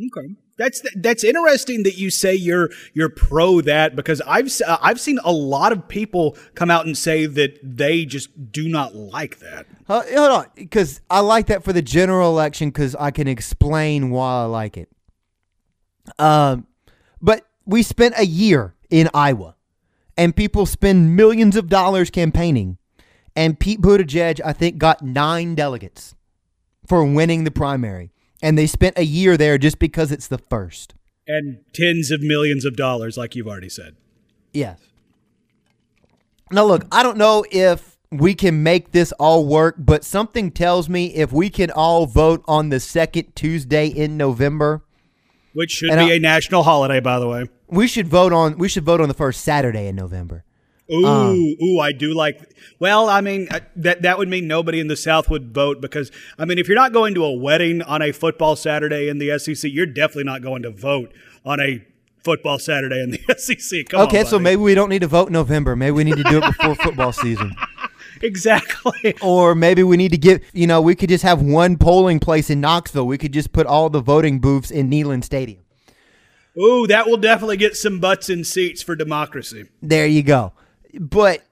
Okay. 0.00 0.36
That's 0.58 0.82
that's 0.96 1.22
interesting 1.22 1.84
that 1.84 1.96
you 1.96 2.10
say 2.10 2.34
you're 2.34 2.70
you're 2.92 3.08
pro 3.08 3.60
that 3.60 3.94
because 3.94 4.20
I've 4.26 4.50
uh, 4.66 4.76
I've 4.82 5.00
seen 5.00 5.20
a 5.24 5.32
lot 5.32 5.70
of 5.70 5.86
people 5.86 6.36
come 6.54 6.68
out 6.68 6.84
and 6.84 6.98
say 6.98 7.26
that 7.26 7.60
they 7.62 8.04
just 8.04 8.52
do 8.52 8.68
not 8.68 8.94
like 8.94 9.38
that. 9.38 9.66
Uh, 9.88 10.02
hold 10.02 10.30
on, 10.32 10.46
because 10.56 11.00
I 11.08 11.20
like 11.20 11.46
that 11.46 11.62
for 11.62 11.72
the 11.72 11.80
general 11.80 12.28
election 12.28 12.70
because 12.70 12.96
I 12.96 13.12
can 13.12 13.28
explain 13.28 14.10
why 14.10 14.42
I 14.42 14.44
like 14.44 14.76
it. 14.76 14.88
Um, 16.18 16.66
but 17.22 17.46
we 17.64 17.84
spent 17.84 18.14
a 18.18 18.26
year 18.26 18.74
in 18.90 19.08
Iowa, 19.14 19.54
and 20.16 20.34
people 20.34 20.66
spend 20.66 21.14
millions 21.14 21.54
of 21.54 21.68
dollars 21.68 22.10
campaigning, 22.10 22.78
and 23.36 23.60
Pete 23.60 23.80
Buttigieg, 23.80 24.40
I 24.44 24.52
think, 24.52 24.78
got 24.78 25.02
nine 25.02 25.54
delegates 25.54 26.16
for 26.86 27.04
winning 27.04 27.44
the 27.44 27.50
primary, 27.52 28.10
and 28.42 28.56
they 28.58 28.66
spent 28.66 28.98
a 28.98 29.04
year 29.04 29.36
there 29.36 29.58
just 29.58 29.78
because 29.78 30.12
it's 30.12 30.26
the 30.28 30.38
first. 30.38 30.94
And 31.26 31.58
tens 31.74 32.10
of 32.10 32.20
millions 32.22 32.64
of 32.64 32.76
dollars, 32.76 33.16
like 33.16 33.34
you've 33.36 33.48
already 33.48 33.68
said. 33.68 33.96
Yes. 34.52 34.80
Now, 36.50 36.64
look, 36.64 36.86
I 36.90 37.02
don't 37.02 37.18
know 37.18 37.44
if 37.50 37.98
we 38.10 38.34
can 38.34 38.62
make 38.62 38.92
this 38.92 39.12
all 39.12 39.46
work, 39.46 39.74
but 39.78 40.02
something 40.04 40.50
tells 40.50 40.88
me 40.88 41.14
if 41.14 41.30
we 41.30 41.50
can 41.50 41.70
all 41.70 42.06
vote 42.06 42.42
on 42.48 42.70
the 42.70 42.80
second 42.80 43.34
Tuesday 43.36 43.86
in 43.88 44.16
November, 44.16 44.82
Which 45.52 45.72
should 45.72 45.90
be 45.90 45.94
I- 46.12 46.12
a 46.14 46.18
national 46.18 46.62
holiday, 46.62 47.00
by 47.00 47.18
the 47.18 47.28
way. 47.28 47.44
we 47.66 47.86
should 47.86 48.08
vote 48.08 48.32
on 48.32 48.56
we 48.56 48.68
should 48.68 48.84
vote 48.84 49.02
on 49.02 49.08
the 49.08 49.14
first 49.14 49.42
Saturday 49.42 49.86
in 49.88 49.96
November. 49.96 50.44
Ooh, 50.90 51.06
Um, 51.06 51.56
ooh, 51.62 51.80
I 51.80 51.92
do 51.92 52.14
like. 52.14 52.54
Well, 52.78 53.08
I 53.08 53.20
mean 53.20 53.48
uh, 53.50 53.60
that 53.76 54.02
that 54.02 54.18
would 54.18 54.28
mean 54.28 54.46
nobody 54.48 54.80
in 54.80 54.88
the 54.88 54.96
South 54.96 55.28
would 55.28 55.52
vote 55.52 55.80
because 55.82 56.10
I 56.38 56.44
mean 56.44 56.58
if 56.58 56.66
you're 56.68 56.76
not 56.76 56.92
going 56.92 57.14
to 57.14 57.24
a 57.24 57.32
wedding 57.32 57.82
on 57.82 58.00
a 58.02 58.12
football 58.12 58.56
Saturday 58.56 59.08
in 59.08 59.18
the 59.18 59.38
SEC, 59.38 59.70
you're 59.70 59.86
definitely 59.86 60.24
not 60.24 60.42
going 60.42 60.62
to 60.62 60.70
vote 60.70 61.12
on 61.44 61.60
a 61.60 61.84
football 62.24 62.58
Saturday 62.58 63.02
in 63.02 63.10
the 63.10 63.34
SEC. 63.38 63.88
Come 63.90 64.00
Okay, 64.02 64.20
on, 64.20 64.26
so 64.26 64.38
maybe 64.38 64.60
we 64.62 64.74
don't 64.74 64.88
need 64.88 65.00
to 65.02 65.06
vote 65.08 65.26
in 65.28 65.32
November. 65.34 65.76
Maybe 65.76 65.92
we 65.92 66.04
need 66.04 66.16
to 66.16 66.24
do 66.24 66.38
it 66.38 66.44
before 66.44 66.74
football 66.84 67.12
season. 67.12 67.54
exactly. 68.22 69.14
Or 69.22 69.54
maybe 69.54 69.82
we 69.82 69.96
need 69.96 70.10
to 70.12 70.18
get, 70.18 70.42
you 70.52 70.66
know, 70.66 70.80
we 70.80 70.94
could 70.94 71.08
just 71.08 71.22
have 71.24 71.40
one 71.42 71.76
polling 71.76 72.18
place 72.20 72.50
in 72.50 72.60
Knoxville. 72.60 73.06
We 73.06 73.18
could 73.18 73.32
just 73.32 73.52
put 73.52 73.66
all 73.66 73.88
the 73.90 74.00
voting 74.00 74.40
booths 74.40 74.70
in 74.70 74.90
Neyland 74.90 75.24
Stadium. 75.24 75.62
Ooh, 76.58 76.86
that 76.88 77.06
will 77.06 77.16
definitely 77.16 77.56
get 77.56 77.76
some 77.76 78.00
butts 78.00 78.28
in 78.28 78.42
seats 78.44 78.82
for 78.82 78.96
democracy. 78.96 79.66
There 79.80 80.06
you 80.06 80.22
go. 80.22 80.52
But 80.94 81.44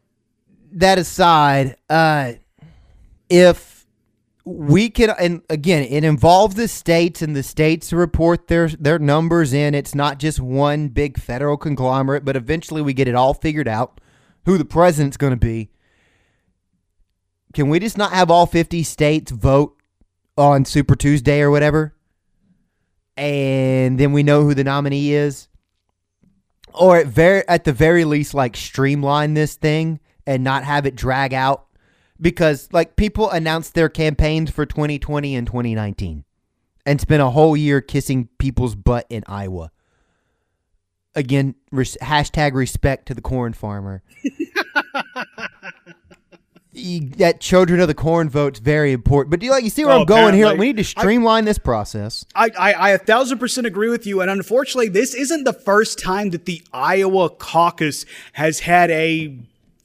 that 0.72 0.99
aside, 0.99 1.76
uh, 1.91 2.34
if 3.28 3.87
we 4.45 4.91
can, 4.91 5.11
and 5.18 5.43
again, 5.51 5.82
it 5.82 6.05
involves 6.05 6.55
the 6.55 6.68
states, 6.68 7.20
and 7.20 7.34
the 7.34 7.43
states 7.43 7.93
report 7.93 8.47
their 8.47 8.68
their 8.68 8.99
numbers 8.99 9.53
in. 9.53 9.74
It's 9.74 9.95
not 9.95 10.18
just 10.18 10.39
one 10.39 10.89
big 10.89 11.18
federal 11.18 11.57
conglomerate, 11.57 12.24
but 12.24 12.37
eventually 12.37 12.80
we 12.82 12.95
get 12.95 13.09
it 13.09 13.14
all 13.14 13.34
figured 13.34 13.68
out. 13.68 14.01
Who 14.45 14.57
the 14.59 14.64
president's 14.64 15.16
going 15.16 15.32
to 15.32 15.37
be? 15.37 15.70
Can 17.55 17.68
we 17.68 17.80
just 17.80 17.99
not 17.99 18.12
have 18.12 18.30
all 18.30 18.47
fifty 18.47 18.82
states 18.84 19.32
vote 19.32 19.76
on 20.39 20.64
Super 20.64 20.95
Tuesday 20.95 21.41
or 21.41 21.51
whatever, 21.51 21.97
and 23.16 23.99
then 23.99 24.12
we 24.12 24.22
know 24.22 24.43
who 24.43 24.55
the 24.55 24.64
nominee 24.64 25.12
is? 25.12 25.49
Or 26.77 26.99
at 26.99 27.07
very 27.07 27.47
at 27.49 27.64
the 27.64 27.72
very 27.72 28.05
least 28.05 28.35
like 28.35 28.57
streamline 28.57 29.35
this 29.35 29.55
thing 29.55 30.01
and 30.27 30.43
not 30.45 30.64
have 30.64 30.87
it 30.87 30.95
drag 30.97 31.33
out 31.33 31.66
because 32.20 32.68
like 32.72 32.97
people 32.97 33.31
announced 33.31 33.74
their 33.74 33.89
campaigns 33.89 34.51
for 34.51 34.66
2020 34.66 35.35
and 35.35 35.47
2019 35.47 36.24
and 36.85 37.01
spent 37.01 37.22
a 37.22 37.31
whole 37.31 37.57
year 37.57 37.81
kissing 37.81 38.29
people's 38.39 38.74
butt 38.74 39.07
in 39.11 39.24
Iowa. 39.27 39.70
Again, 41.14 41.55
res- 41.72 41.97
hashtag 42.01 42.55
respect 42.55 43.07
to 43.07 43.14
the 43.14 43.22
corn 43.22 43.53
farmer. 43.55 44.03
You- 46.77 47.09
that 47.16 47.41
children 47.41 47.81
of 47.81 47.89
the 47.89 47.95
corn 47.95 48.29
vote's 48.29 48.59
very 48.59 48.93
important. 48.93 49.31
But 49.31 49.41
do 49.41 49.47
you 49.47 49.53
like 49.53 49.64
you 49.64 49.70
see 49.70 49.85
where 49.85 49.95
Oh, 49.95 50.01
I'm 50.01 50.07
going 50.07 50.35
here? 50.35 50.47
Like, 50.47 50.59
we 50.59 50.66
need 50.66 50.77
to 50.77 50.85
streamline 50.85 51.45
this 51.47 51.59
process. 51.59 52.24
I, 52.35 52.51
I, 52.59 52.72
I 52.72 52.91
a 52.91 52.99
thousand 52.99 53.39
percent 53.39 53.66
agree 53.66 53.89
with 53.89 54.07
you. 54.07 54.20
And 54.20 54.31
unfortunately, 54.31 54.89
this 54.89 55.14
isn't 55.14 55.45
the 55.45 55.53
first 55.55 55.99
time 55.99 56.31
that 56.31 56.45
the 56.45 56.62
Iowa 56.72 57.31
caucus 57.31 58.05
has 58.35 58.61
had 58.61 58.91
a. 58.91 59.39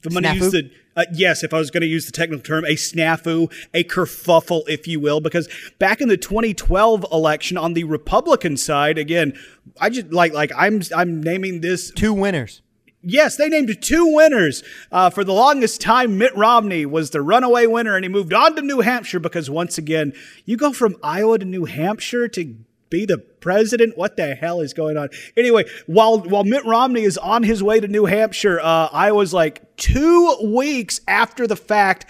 I'm 0.04 0.10
going 0.12 0.22
to 0.24 0.34
use 0.34 0.52
the. 0.52 0.70
Uh, 0.94 1.06
yes, 1.14 1.42
if 1.42 1.54
I 1.54 1.58
was 1.58 1.70
going 1.70 1.80
to 1.80 1.86
use 1.86 2.04
the 2.04 2.12
technical 2.12 2.42
term, 2.44 2.66
a 2.66 2.74
snafu, 2.74 3.50
a 3.72 3.82
kerfuffle, 3.84 4.62
if 4.68 4.86
you 4.86 5.00
will, 5.00 5.20
because 5.22 5.48
back 5.78 6.02
in 6.02 6.08
the 6.08 6.18
2012 6.18 7.06
election 7.10 7.56
on 7.56 7.72
the 7.72 7.84
Republican 7.84 8.58
side, 8.58 8.98
again, 8.98 9.32
I 9.80 9.88
just 9.88 10.12
like 10.12 10.34
like 10.34 10.52
I'm 10.54 10.82
I'm 10.94 11.22
naming 11.22 11.62
this 11.62 11.90
Two 11.92 12.12
winners. 12.12 12.60
Yes, 13.04 13.36
they 13.36 13.48
named 13.48 13.76
two 13.82 14.06
winners. 14.06 14.62
Uh, 14.92 15.10
for 15.10 15.24
the 15.24 15.32
longest 15.32 15.80
time, 15.80 16.18
Mitt 16.18 16.36
Romney 16.36 16.86
was 16.86 17.10
the 17.10 17.20
runaway 17.20 17.66
winner, 17.66 17.96
and 17.96 18.04
he 18.04 18.08
moved 18.08 18.32
on 18.32 18.54
to 18.54 18.62
New 18.62 18.80
Hampshire 18.80 19.18
because, 19.18 19.50
once 19.50 19.76
again, 19.76 20.12
you 20.44 20.56
go 20.56 20.72
from 20.72 20.96
Iowa 21.02 21.38
to 21.38 21.44
New 21.44 21.64
Hampshire 21.64 22.28
to 22.28 22.56
be 22.90 23.04
the 23.04 23.18
president. 23.18 23.98
What 23.98 24.16
the 24.16 24.36
hell 24.36 24.60
is 24.60 24.72
going 24.72 24.96
on? 24.96 25.08
Anyway, 25.36 25.64
while 25.86 26.20
while 26.20 26.44
Mitt 26.44 26.64
Romney 26.64 27.02
is 27.02 27.18
on 27.18 27.42
his 27.42 27.62
way 27.62 27.80
to 27.80 27.88
New 27.88 28.04
Hampshire, 28.04 28.60
uh, 28.60 28.88
Iowa's 28.92 29.34
like 29.34 29.76
two 29.76 30.36
weeks 30.44 31.00
after 31.08 31.46
the 31.46 31.56
fact. 31.56 32.06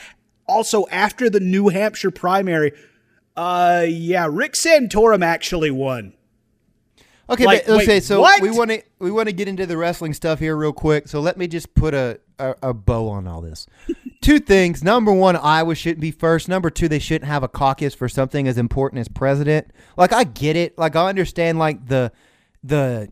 Also, 0.47 0.87
after 0.91 1.31
the 1.31 1.41
New 1.41 1.69
Hampshire 1.69 2.11
primary, 2.11 2.73
uh, 3.37 3.87
yeah, 3.89 4.29
Rick 4.31 4.53
Santorum 4.53 5.25
actually 5.25 5.71
won. 5.71 6.13
Okay, 7.31 7.45
Like, 7.47 7.67
but, 7.67 7.81
okay. 7.83 7.87
wait, 7.95 8.03
So 8.03 8.21
what? 8.21 8.43
we 8.43 8.51
want 8.51 8.71
to 8.71 8.83
we 8.99 9.11
want 9.11 9.29
to 9.29 9.33
get 9.33 9.49
into 9.49 9.67
the 9.67 9.77
wrestling 9.77 10.13
stuff 10.13 10.39
here 10.39 10.57
real 10.57 10.73
quick. 10.73 11.09
So 11.09 11.21
let 11.21 11.37
me 11.37 11.47
just 11.47 11.73
put 11.75 11.95
a, 11.95 12.21
a, 12.39 12.55
a 12.63 12.75
bow 12.75 13.09
on 13.09 13.27
all 13.27 13.41
this. 13.41 13.67
Two 14.21 14.39
things. 14.39 14.83
Number 14.85 15.13
one, 15.13 15.37
Iowa 15.37 15.75
shouldn't 15.75 16.01
be 16.01 16.11
first. 16.11 16.49
Number 16.49 16.71
two, 16.71 16.89
they 16.89 16.99
shouldn't 16.99 17.29
have 17.29 17.43
a 17.43 17.49
caucus 17.49 17.95
for 17.95 18.09
something 18.09 18.47
as 18.47 18.59
important 18.59 19.01
as 19.01 19.09
president. 19.09 19.71
Like 19.97 20.13
I 20.13 20.25
get 20.25 20.57
it. 20.57 20.77
Like 20.79 20.97
I 20.97 21.09
understand. 21.09 21.59
Like 21.59 21.87
the 21.87 22.13
the 22.63 23.11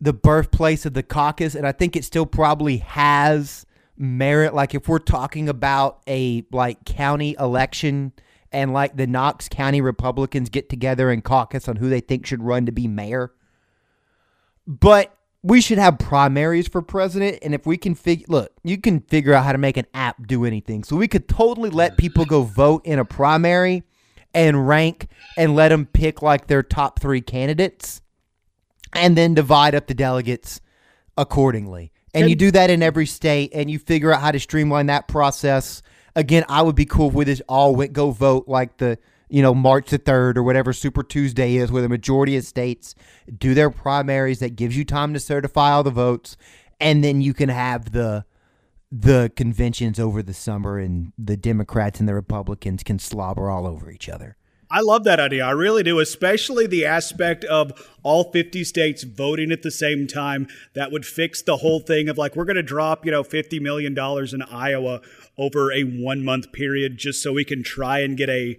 the 0.00 0.12
birthplace 0.12 0.86
of 0.86 0.94
the 0.94 1.02
caucus, 1.02 1.54
and 1.54 1.66
I 1.66 1.72
think 1.72 1.96
it 1.96 2.04
still 2.04 2.26
probably 2.26 2.78
has 2.78 3.64
merit 3.98 4.54
like 4.54 4.74
if 4.74 4.88
we're 4.88 4.98
talking 4.98 5.48
about 5.48 6.02
a 6.06 6.44
like 6.52 6.84
county 6.84 7.34
election 7.38 8.12
and 8.52 8.72
like 8.72 8.96
the 8.96 9.06
Knox 9.06 9.48
County 9.48 9.80
Republicans 9.80 10.48
get 10.48 10.68
together 10.68 11.10
and 11.10 11.22
caucus 11.22 11.68
on 11.68 11.76
who 11.76 11.88
they 11.88 12.00
think 12.00 12.26
should 12.26 12.42
run 12.42 12.66
to 12.66 12.72
be 12.72 12.88
mayor. 12.88 13.32
But 14.66 15.16
we 15.42 15.60
should 15.60 15.78
have 15.78 15.98
primaries 15.98 16.66
for 16.66 16.82
president 16.82 17.38
and 17.42 17.54
if 17.54 17.66
we 17.66 17.76
can 17.76 17.94
figure 17.94 18.26
look, 18.28 18.52
you 18.64 18.78
can 18.78 19.00
figure 19.00 19.32
out 19.32 19.44
how 19.44 19.52
to 19.52 19.58
make 19.58 19.76
an 19.76 19.86
app 19.94 20.26
do 20.26 20.44
anything. 20.44 20.82
So 20.82 20.96
we 20.96 21.08
could 21.08 21.28
totally 21.28 21.70
let 21.70 21.96
people 21.96 22.24
go 22.24 22.42
vote 22.42 22.84
in 22.84 22.98
a 22.98 23.04
primary 23.04 23.84
and 24.34 24.66
rank 24.66 25.08
and 25.36 25.54
let 25.54 25.68
them 25.68 25.86
pick 25.86 26.20
like 26.20 26.46
their 26.46 26.62
top 26.62 27.00
3 27.00 27.20
candidates 27.20 28.00
and 28.92 29.16
then 29.16 29.34
divide 29.34 29.74
up 29.74 29.86
the 29.86 29.94
delegates 29.94 30.60
accordingly. 31.16 31.92
And, 32.12 32.30
you 32.30 32.36
do 32.36 32.50
that 32.52 32.70
in 32.70 32.82
every 32.82 33.06
state 33.06 33.50
and 33.54 33.70
you 33.70 33.78
figure 33.78 34.12
out 34.12 34.22
how 34.22 34.30
to 34.30 34.40
streamline 34.40 34.86
that 34.86 35.06
process. 35.06 35.82
Again, 36.16 36.44
I 36.48 36.62
would 36.62 36.74
be 36.74 36.86
cool 36.86 37.10
with 37.10 37.28
this 37.28 37.42
all 37.48 37.76
went 37.76 37.92
go 37.92 38.10
vote 38.10 38.48
like 38.48 38.78
the 38.78 38.98
you 39.28 39.42
know 39.42 39.54
March 39.54 39.90
the 39.90 39.98
3rd 39.98 40.36
or 40.36 40.42
whatever 40.42 40.72
Super 40.72 41.02
Tuesday 41.02 41.56
is 41.56 41.70
where 41.70 41.82
the 41.82 41.88
majority 41.88 42.36
of 42.36 42.44
states 42.44 42.94
do 43.38 43.54
their 43.54 43.70
primaries 43.70 44.38
that 44.38 44.56
gives 44.56 44.76
you 44.76 44.84
time 44.84 45.12
to 45.14 45.20
certify 45.20 45.72
all 45.72 45.82
the 45.82 45.90
votes 45.90 46.36
and 46.80 47.02
then 47.02 47.20
you 47.20 47.34
can 47.34 47.48
have 47.48 47.92
the 47.92 48.24
the 48.90 49.30
conventions 49.36 49.98
over 49.98 50.22
the 50.22 50.32
summer 50.32 50.78
and 50.78 51.12
the 51.18 51.36
Democrats 51.36 52.00
and 52.00 52.08
the 52.08 52.14
Republicans 52.14 52.82
can 52.82 52.98
slobber 52.98 53.50
all 53.50 53.66
over 53.66 53.90
each 53.90 54.08
other. 54.08 54.36
I 54.76 54.80
love 54.80 55.04
that 55.04 55.18
idea. 55.18 55.42
I 55.42 55.52
really 55.52 55.82
do, 55.82 56.00
especially 56.00 56.66
the 56.66 56.84
aspect 56.84 57.44
of 57.44 57.72
all 58.02 58.30
50 58.30 58.62
states 58.64 59.04
voting 59.04 59.50
at 59.50 59.62
the 59.62 59.70
same 59.70 60.06
time. 60.06 60.48
That 60.74 60.92
would 60.92 61.06
fix 61.06 61.40
the 61.40 61.56
whole 61.56 61.80
thing 61.80 62.10
of 62.10 62.18
like, 62.18 62.36
we're 62.36 62.44
going 62.44 62.56
to 62.56 62.62
drop, 62.62 63.06
you 63.06 63.10
know, 63.10 63.22
$50 63.22 63.58
million 63.62 63.96
in 63.98 64.42
Iowa 64.42 65.00
over 65.38 65.72
a 65.72 65.84
one 65.84 66.22
month 66.22 66.52
period 66.52 66.98
just 66.98 67.22
so 67.22 67.32
we 67.32 67.42
can 67.42 67.62
try 67.62 68.00
and 68.00 68.18
get 68.18 68.28
a 68.28 68.58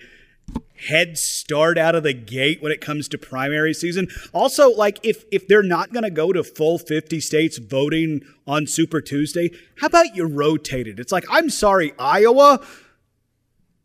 head 0.90 1.20
start 1.20 1.78
out 1.78 1.94
of 1.94 2.02
the 2.02 2.14
gate 2.14 2.64
when 2.64 2.72
it 2.72 2.82
comes 2.82 3.08
to 3.10 3.20
primary 3.20 3.76
season. 3.76 4.08
Also, 4.34 4.72
like 4.72 5.00
if 5.04 5.24
if 5.32 5.48
they're 5.48 5.62
not 5.62 5.94
going 5.94 6.04
to 6.04 6.10
go 6.10 6.34
to 6.34 6.44
full 6.44 6.80
50 6.80 7.20
states 7.20 7.60
voting 7.60 8.22
on 8.48 8.66
Super 8.66 9.02
Tuesday, 9.02 9.52
how 9.82 9.86
about 9.86 10.16
you 10.16 10.26
rotate 10.26 10.88
it? 10.88 11.00
It's 11.00 11.12
like, 11.12 11.26
I'm 11.30 11.52
sorry, 11.52 11.94
Iowa, 12.00 12.66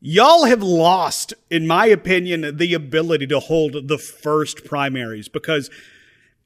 Y'all 0.04 0.46
have 0.46 0.64
lost, 0.64 1.32
in 1.48 1.64
my 1.64 1.86
opinion, 1.86 2.56
the 2.56 2.74
ability 2.74 3.28
to 3.28 3.38
hold 3.38 3.86
the 3.86 3.98
first 3.98 4.64
primaries 4.64 5.28
because 5.28 5.70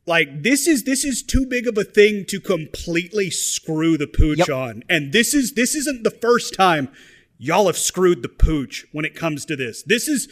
like 0.07 0.43
this 0.43 0.67
is 0.67 0.85
this 0.85 1.05
is 1.07 1.23
too 1.23 1.47
big 1.47 1.67
of 1.67 1.79
a 1.79 1.83
thing 1.83 2.27
to 2.29 2.39
completely 2.39 3.31
screw 3.31 3.97
the 3.97 4.07
pooch 4.07 4.41
Yep. 4.41 4.49
on. 4.51 4.83
And 4.91 5.11
this 5.13 5.33
is 5.33 5.55
this 5.55 5.75
isn't 5.75 6.05
the 6.05 6.11
first 6.11 6.53
time 6.55 6.91
y'all 7.39 7.67
have 7.67 7.79
screwed 7.79 8.23
the 8.23 8.29
pooch 8.29 8.85
when 8.93 9.07
it 9.07 9.15
comes 9.15 9.47
to 9.47 9.57
this. 9.57 9.83
This 9.83 10.07
is 10.07 10.29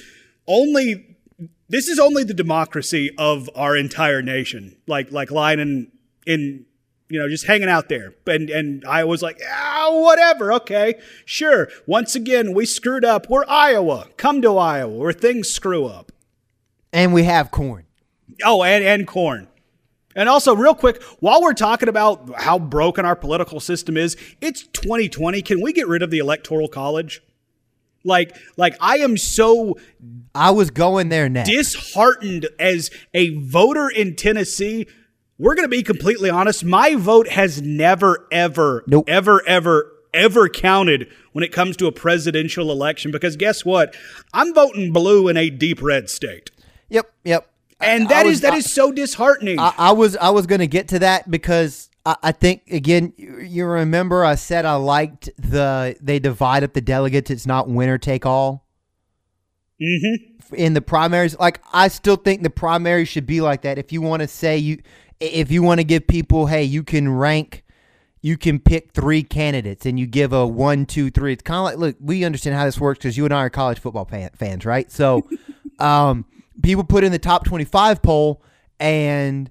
only 0.47 1.16
this 1.68 1.89
is 1.89 1.99
only 1.99 2.25
the 2.25 2.35
democracy 2.35 3.11
of 3.16 3.49
our 3.57 3.75
entire 3.75 4.20
nation. 4.20 4.77
Like 4.87 5.11
like 5.11 5.31
lying 5.31 5.61
in 5.61 5.89
in 6.27 6.66
you 7.09 7.20
know, 7.20 7.28
just 7.28 7.46
hanging 7.46 7.68
out 7.68 7.88
there. 7.88 8.14
And 8.26 8.50
and 8.50 8.84
I 8.84 9.05
was 9.05 9.22
like, 9.22 9.40
ah, 9.48 9.90
whatever, 9.92 10.52
okay, 10.55 10.94
sure. 11.24 11.68
Once 11.86 12.14
again, 12.14 12.55
we 12.55 12.66
screwed 12.66 13.05
up. 13.05 13.28
We're 13.28 13.44
Iowa. 13.46 14.09
Come 14.16 14.42
to 14.42 14.57
Iowa 14.57 14.94
where 14.94 15.12
things 15.12 15.48
screw 15.48 15.86
up. 15.86 16.12
And 16.92 17.12
we 17.12 17.24
have 17.24 17.50
corn. 17.50 17.86
Oh, 18.44 18.62
and, 18.62 18.84
and 18.84 19.07
corn. 19.07 19.48
And 20.16 20.28
also, 20.28 20.55
real 20.55 20.74
quick, 20.74 21.02
while 21.18 21.42
we're 21.42 21.55
talking 21.55 21.88
about 21.88 22.40
how 22.40 22.59
broken 22.59 23.05
our 23.05 23.16
political 23.16 23.59
system 23.59 23.96
is, 23.96 24.16
it's 24.40 24.62
2020. 24.68 25.42
Can 25.42 25.61
we 25.61 25.72
get 25.72 25.88
rid 25.88 26.02
of 26.02 26.11
the 26.11 26.18
electoral 26.18 26.68
college? 26.68 27.20
Like, 28.05 28.36
like 28.57 28.76
I 28.80 28.98
am 28.98 29.16
so 29.16 29.76
I 30.34 30.50
was 30.50 30.70
going 30.70 31.09
there 31.09 31.28
now. 31.28 31.44
disheartened 31.44 32.46
as 32.59 32.90
a 33.12 33.36
voter 33.38 33.88
in 33.88 34.14
Tennessee. 34.14 34.86
We're 35.39 35.55
going 35.55 35.64
to 35.64 35.76
be 35.76 35.82
completely 35.82 36.30
honest. 36.30 36.64
My 36.64 36.95
vote 36.95 37.28
has 37.28 37.61
never, 37.61 38.26
ever, 38.30 38.85
Nope. 38.87 39.09
ever, 39.09 39.47
ever, 39.47 39.93
ever 40.12 40.49
counted 40.49 41.09
when 41.32 41.43
it 41.43 41.53
comes 41.53 41.76
to 41.78 41.87
a 41.87 41.93
presidential 41.93 42.70
election 42.70 43.11
because 43.11 43.37
guess 43.37 43.64
what? 43.64 43.97
I'm 44.32 44.55
voting 44.55 44.93
blue 44.93 45.28
in 45.28 45.37
a 45.37 45.51
deep 45.51 45.82
red 45.82 46.09
state. 46.09 46.51
Yep, 46.89 47.12
yep. 47.24 47.51
And 47.80 48.09
that 48.09 48.26
I 48.26 48.28
is 48.28 48.41
that 48.43 48.55
I- 48.55 48.59
is 48.59 48.72
so 48.72 48.93
disheartening. 48.93 49.59
I, 49.59 49.74
I 49.76 49.93
was 49.93 50.16
I 50.16 50.30
was 50.30 50.47
going 50.47 50.61
to 50.61 50.68
get 50.68 50.89
to 50.89 51.01
that 51.01 51.28
because 51.30 51.91
I, 52.07 52.16
I 52.22 52.32
think 52.32 52.62
again 52.70 53.12
you, 53.16 53.41
you 53.41 53.66
remember 53.66 54.24
I 54.24 54.37
said 54.37 54.64
I 54.64 54.76
liked 54.76 55.28
the 55.37 55.97
they 56.01 56.20
divide 56.20 56.62
up 56.62 56.72
the 56.72 56.80
delegates. 56.80 57.30
It's 57.30 57.47
not 57.47 57.68
winner 57.68 57.99
take 57.99 58.24
all 58.24 58.64
mm-hmm. 59.82 60.55
in 60.55 60.74
the 60.74 60.80
primaries. 60.80 61.37
Like 61.39 61.61
I 61.72 61.89
still 61.89 62.16
think 62.16 62.43
the 62.43 62.51
primary 62.51 63.05
should 63.05 63.26
be 63.26 63.41
like 63.41 63.62
that. 63.62 63.76
If 63.78 63.93
you 63.93 64.01
want 64.01 64.22
to 64.22 64.28
say 64.28 64.57
you, 64.57 64.78
if 65.20 65.50
you 65.50 65.62
want 65.62 65.80
to 65.80 65.84
give 65.84 66.06
people, 66.06 66.46
hey, 66.46 66.64
you 66.64 66.82
can 66.82 67.08
rank, 67.08 67.64
you 68.20 68.36
can 68.36 68.58
pick 68.58 68.92
three 68.92 69.22
candidates 69.22 69.86
and 69.86 69.98
you 69.98 70.06
give 70.06 70.32
a 70.32 70.46
one, 70.46 70.86
two, 70.86 71.10
three. 71.10 71.32
It's 71.32 71.42
kind 71.42 71.58
of 71.58 71.64
like 71.64 71.76
look, 71.76 71.96
we 72.00 72.24
understand 72.24 72.56
how 72.56 72.64
this 72.64 72.80
works 72.80 72.98
because 72.98 73.16
you 73.16 73.24
and 73.24 73.34
I 73.34 73.38
are 73.38 73.50
college 73.50 73.78
football 73.78 74.04
fan, 74.04 74.30
fans, 74.34 74.64
right? 74.64 74.90
So, 74.90 75.28
um, 75.78 76.24
people 76.62 76.84
put 76.84 77.04
in 77.04 77.12
the 77.12 77.18
top 77.18 77.44
twenty-five 77.44 78.02
poll 78.02 78.42
and. 78.78 79.50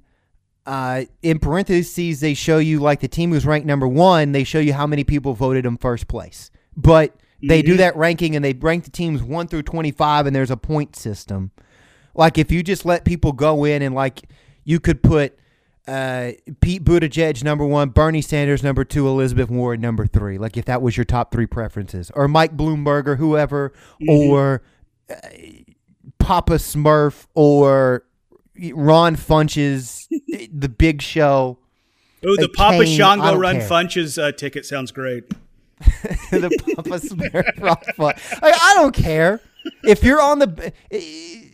Uh, 0.66 1.04
in 1.22 1.40
parentheses, 1.40 2.22
they 2.22 2.34
show 2.34 2.58
you 2.58 2.80
like 2.80 3.02
the 3.02 3.08
team 3.10 3.34
who's 3.34 3.46
ranked 3.46 3.68
number 3.68 3.86
one. 3.86 4.32
They 4.32 4.46
show 4.46 4.60
you 4.60 4.72
how 4.72 4.88
many 4.88 5.04
people 5.04 5.34
voted 5.34 5.66
in 5.66 5.76
first 5.76 6.08
place, 6.08 6.52
but 6.78 7.14
they 7.42 7.62
do 7.62 7.76
that 7.76 7.98
ranking 7.98 8.38
and 8.38 8.46
they 8.46 8.54
rank 8.54 8.86
the 8.86 8.90
teams 8.90 9.22
one 9.22 9.48
through 9.48 9.64
twenty-five, 9.64 10.26
and 10.26 10.34
there's 10.34 10.52
a 10.52 10.56
point 10.56 10.96
system. 10.96 11.52
Like 12.16 12.38
if 12.38 12.50
you 12.50 12.64
just 12.64 12.86
let 12.86 13.04
people 13.04 13.34
go 13.34 13.66
in 13.66 13.82
and 13.82 13.94
like 13.94 14.22
you 14.64 14.80
could 14.80 15.04
put 15.04 15.38
uh, 15.88 16.32
Pete 16.62 16.84
Buttigieg 16.84 17.44
number 17.44 17.66
one, 17.66 17.90
Bernie 17.90 18.22
Sanders 18.22 18.64
number 18.64 18.86
two, 18.86 19.08
Elizabeth 19.08 19.50
Warren 19.50 19.82
number 19.82 20.08
three. 20.08 20.38
Like 20.38 20.56
if 20.58 20.66
that 20.66 20.82
was 20.82 20.98
your 20.98 21.04
top 21.04 21.32
three 21.32 21.46
preferences, 21.46 22.12
or 22.16 22.28
Mike 22.28 22.56
Bloomberg 22.56 23.08
or 23.08 23.18
whoever, 23.18 23.74
or 24.08 24.62
uh, 25.10 25.16
Papa 26.20 26.54
Smurf 26.54 27.26
or 27.36 28.06
Ron 28.74 29.16
Funches, 29.16 30.08
The 30.54 30.70
Big 30.70 31.02
Show. 31.02 31.60
Oh, 32.26 32.36
the 32.38 32.48
Papa 32.48 32.86
Kane, 32.86 32.98
Shango 32.98 33.36
Run 33.36 33.58
care. 33.58 33.68
Funches 33.68 34.22
uh, 34.22 34.32
ticket 34.32 34.66
sounds 34.66 34.92
great. 34.92 35.28
the 36.32 36.74
Papa 36.76 37.00
Smurf 37.00 37.62
Ron 37.62 37.76
Like, 37.98 38.20
I 38.42 38.74
don't 38.76 38.96
care 38.96 39.42
if 39.84 40.04
you're 40.04 40.22
on 40.22 40.40
the 40.40 40.74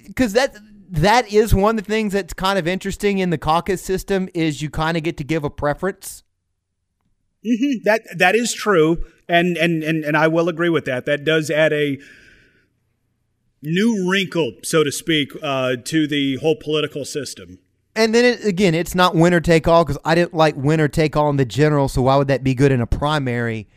because 0.06 0.34
that 0.34 0.56
that 0.90 1.32
is 1.32 1.54
one 1.54 1.78
of 1.78 1.86
the 1.86 1.92
things 1.92 2.14
that's 2.14 2.34
kind 2.34 2.58
of 2.58 2.68
interesting 2.68 3.20
in 3.20 3.30
the 3.30 3.38
caucus 3.38 3.82
system 3.82 4.28
is 4.34 4.62
you 4.62 4.70
kind 4.70 4.98
of 4.98 5.04
get 5.04 5.18
to 5.18 5.24
give 5.24 5.44
a 5.44 5.50
preference. 5.50 6.24
That 7.84 8.02
that 8.18 8.36
is 8.36 8.54
true, 8.54 9.06
and 9.30 9.56
and 9.56 9.82
and 9.82 10.04
and 10.04 10.18
I 10.18 10.28
will 10.28 10.50
agree 10.50 10.70
with 10.70 10.86
that. 10.86 11.06
That 11.06 11.24
does 11.24 11.50
add 11.50 11.72
a 11.72 11.98
new 13.62 14.10
wrinkle, 14.12 14.54
so 14.64 14.84
to 14.84 14.92
speak, 14.92 15.32
uh, 15.42 15.78
to 15.86 16.08
the 16.08 16.36
whole 16.38 16.56
political 16.56 17.06
system. 17.06 17.60
And 17.96 18.14
then 18.14 18.26
it, 18.26 18.46
again, 18.46 18.74
it's 18.74 18.96
not 18.96 19.16
winner 19.16 19.40
take 19.40 19.68
all 19.68 19.84
because 19.84 19.98
I 20.06 20.16
didn't 20.16 20.34
like 20.34 20.56
winner 20.56 20.88
take 20.88 21.16
all 21.16 21.30
in 21.30 21.38
the 21.38 21.46
general. 21.46 21.88
So 21.88 22.04
why 22.04 22.16
would 22.16 22.28
that 22.28 22.44
be 22.44 22.54
good 22.54 22.72
in 22.72 22.82
a 22.82 22.88
primary? 22.88 23.68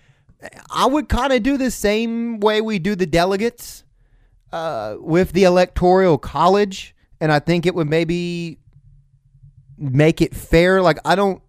I 0.70 0.86
would 0.86 1.08
kind 1.08 1.32
of 1.32 1.42
do 1.42 1.56
the 1.56 1.70
same 1.70 2.40
way 2.40 2.60
we 2.60 2.78
do 2.78 2.94
the 2.94 3.06
delegates 3.06 3.84
uh, 4.52 4.96
with 4.98 5.32
the 5.32 5.44
electoral 5.44 6.18
college, 6.18 6.94
and 7.22 7.30
I 7.30 7.38
think 7.38 7.66
it 7.66 7.74
would 7.76 7.88
maybe 7.88 8.58
make 9.78 10.20
it 10.20 10.34
fair. 10.34 10.82
Like 10.82 10.98
I 11.04 11.14
don't, 11.14 11.40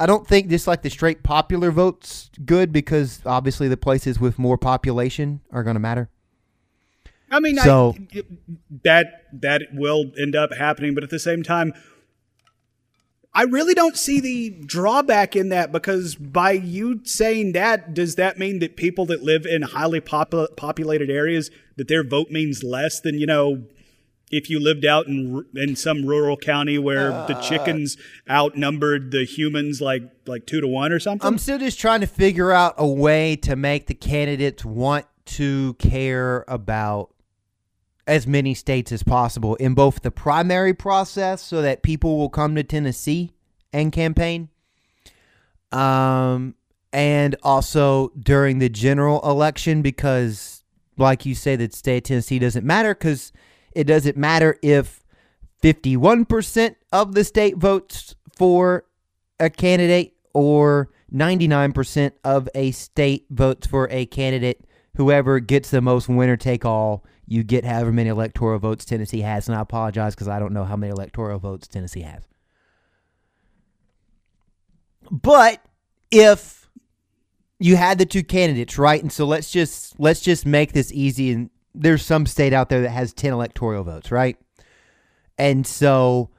I 0.00 0.06
don't 0.06 0.26
think 0.26 0.48
just 0.48 0.66
like 0.66 0.80
the 0.80 0.88
straight 0.88 1.22
popular 1.22 1.70
votes 1.70 2.30
good 2.44 2.72
because 2.72 3.20
obviously 3.26 3.68
the 3.68 3.76
places 3.76 4.18
with 4.18 4.38
more 4.38 4.56
population 4.56 5.42
are 5.52 5.62
going 5.62 5.74
to 5.74 5.80
matter. 5.80 6.08
I 7.30 7.38
mean, 7.40 7.58
So- 7.58 7.94
I, 8.14 8.22
that 8.84 9.06
that 9.34 9.62
will 9.74 10.10
end 10.18 10.34
up 10.34 10.54
happening, 10.54 10.94
but 10.94 11.04
at 11.04 11.10
the 11.10 11.18
same 11.18 11.42
time, 11.42 11.74
I 13.34 13.42
really 13.42 13.74
don't 13.74 13.96
see 13.98 14.20
the 14.20 14.50
drawback 14.64 15.36
in 15.36 15.50
that 15.50 15.70
because 15.70 16.14
by 16.14 16.52
you 16.52 17.00
saying 17.04 17.52
that, 17.52 17.92
does 17.92 18.14
that 18.14 18.38
mean 18.38 18.60
that 18.60 18.76
people 18.76 19.04
that 19.06 19.22
live 19.22 19.44
in 19.44 19.62
highly 19.62 20.00
popu- 20.00 20.56
populated 20.56 21.10
areas 21.10 21.50
that 21.76 21.88
their 21.88 22.04
vote 22.04 22.30
means 22.30 22.62
less 22.62 23.00
than 23.00 23.18
you 23.18 23.26
know? 23.26 23.64
If 24.30 24.50
you 24.50 24.58
lived 24.58 24.84
out 24.84 25.06
in 25.06 25.44
in 25.54 25.76
some 25.76 26.04
rural 26.04 26.36
county 26.36 26.78
where 26.78 27.10
the 27.26 27.34
chickens 27.34 27.96
outnumbered 28.28 29.10
the 29.10 29.24
humans 29.24 29.80
like 29.80 30.02
like 30.26 30.46
two 30.46 30.60
to 30.60 30.66
one 30.66 30.92
or 30.92 30.98
something, 30.98 31.26
I'm 31.26 31.38
still 31.38 31.58
just 31.58 31.78
trying 31.78 32.00
to 32.00 32.06
figure 32.06 32.50
out 32.50 32.74
a 32.78 32.86
way 32.86 33.36
to 33.36 33.54
make 33.54 33.86
the 33.86 33.94
candidates 33.94 34.64
want 34.64 35.06
to 35.26 35.74
care 35.74 36.44
about 36.48 37.10
as 38.06 38.26
many 38.26 38.54
states 38.54 38.92
as 38.92 39.02
possible 39.02 39.54
in 39.56 39.74
both 39.74 40.02
the 40.02 40.10
primary 40.10 40.74
process 40.74 41.42
so 41.42 41.62
that 41.62 41.82
people 41.82 42.18
will 42.18 42.28
come 42.28 42.54
to 42.54 42.62
Tennessee 42.62 43.32
and 43.72 43.92
campaign. 43.92 44.48
Um 45.72 46.54
and 46.94 47.34
also 47.42 48.12
during 48.16 48.60
the 48.60 48.68
general 48.68 49.20
election 49.28 49.82
because, 49.82 50.62
like 50.96 51.26
you 51.26 51.34
say, 51.34 51.56
the 51.56 51.68
state 51.72 51.96
of 51.96 52.02
Tennessee 52.04 52.38
doesn't 52.38 52.64
matter 52.64 52.94
because 52.94 53.32
it 53.74 53.84
doesn't 53.84 54.16
matter 54.16 54.58
if 54.62 55.02
51% 55.62 56.76
of 56.92 57.14
the 57.14 57.24
state 57.24 57.56
votes 57.56 58.14
for 58.36 58.84
a 59.40 59.50
candidate 59.50 60.14
or 60.32 60.90
99% 61.12 62.12
of 62.24 62.48
a 62.54 62.70
state 62.72 63.26
votes 63.30 63.66
for 63.66 63.88
a 63.90 64.06
candidate. 64.06 64.64
Whoever 64.96 65.40
gets 65.40 65.70
the 65.70 65.80
most 65.80 66.08
winner 66.08 66.36
take 66.36 66.64
all, 66.64 67.04
you 67.26 67.42
get 67.42 67.64
however 67.64 67.92
many 67.92 68.10
electoral 68.10 68.58
votes 68.58 68.84
Tennessee 68.84 69.20
has. 69.20 69.48
And 69.48 69.56
I 69.56 69.60
apologize 69.60 70.14
because 70.14 70.28
I 70.28 70.38
don't 70.38 70.52
know 70.52 70.64
how 70.64 70.76
many 70.76 70.90
electoral 70.90 71.38
votes 71.38 71.66
Tennessee 71.66 72.02
has. 72.02 72.22
But 75.10 75.64
if 76.10 76.68
you 77.58 77.76
had 77.76 77.98
the 77.98 78.06
two 78.06 78.22
candidates, 78.22 78.78
right? 78.78 79.00
And 79.00 79.12
so 79.12 79.26
let's 79.26 79.50
just 79.50 79.98
let's 79.98 80.20
just 80.20 80.44
make 80.44 80.72
this 80.72 80.92
easy 80.92 81.32
and 81.32 81.50
there's 81.74 82.04
some 82.04 82.26
state 82.26 82.52
out 82.52 82.68
there 82.68 82.82
that 82.82 82.90
has 82.90 83.12
10 83.12 83.32
electoral 83.32 83.84
votes, 83.84 84.10
right? 84.10 84.36
And 85.38 85.66
so 85.66 86.30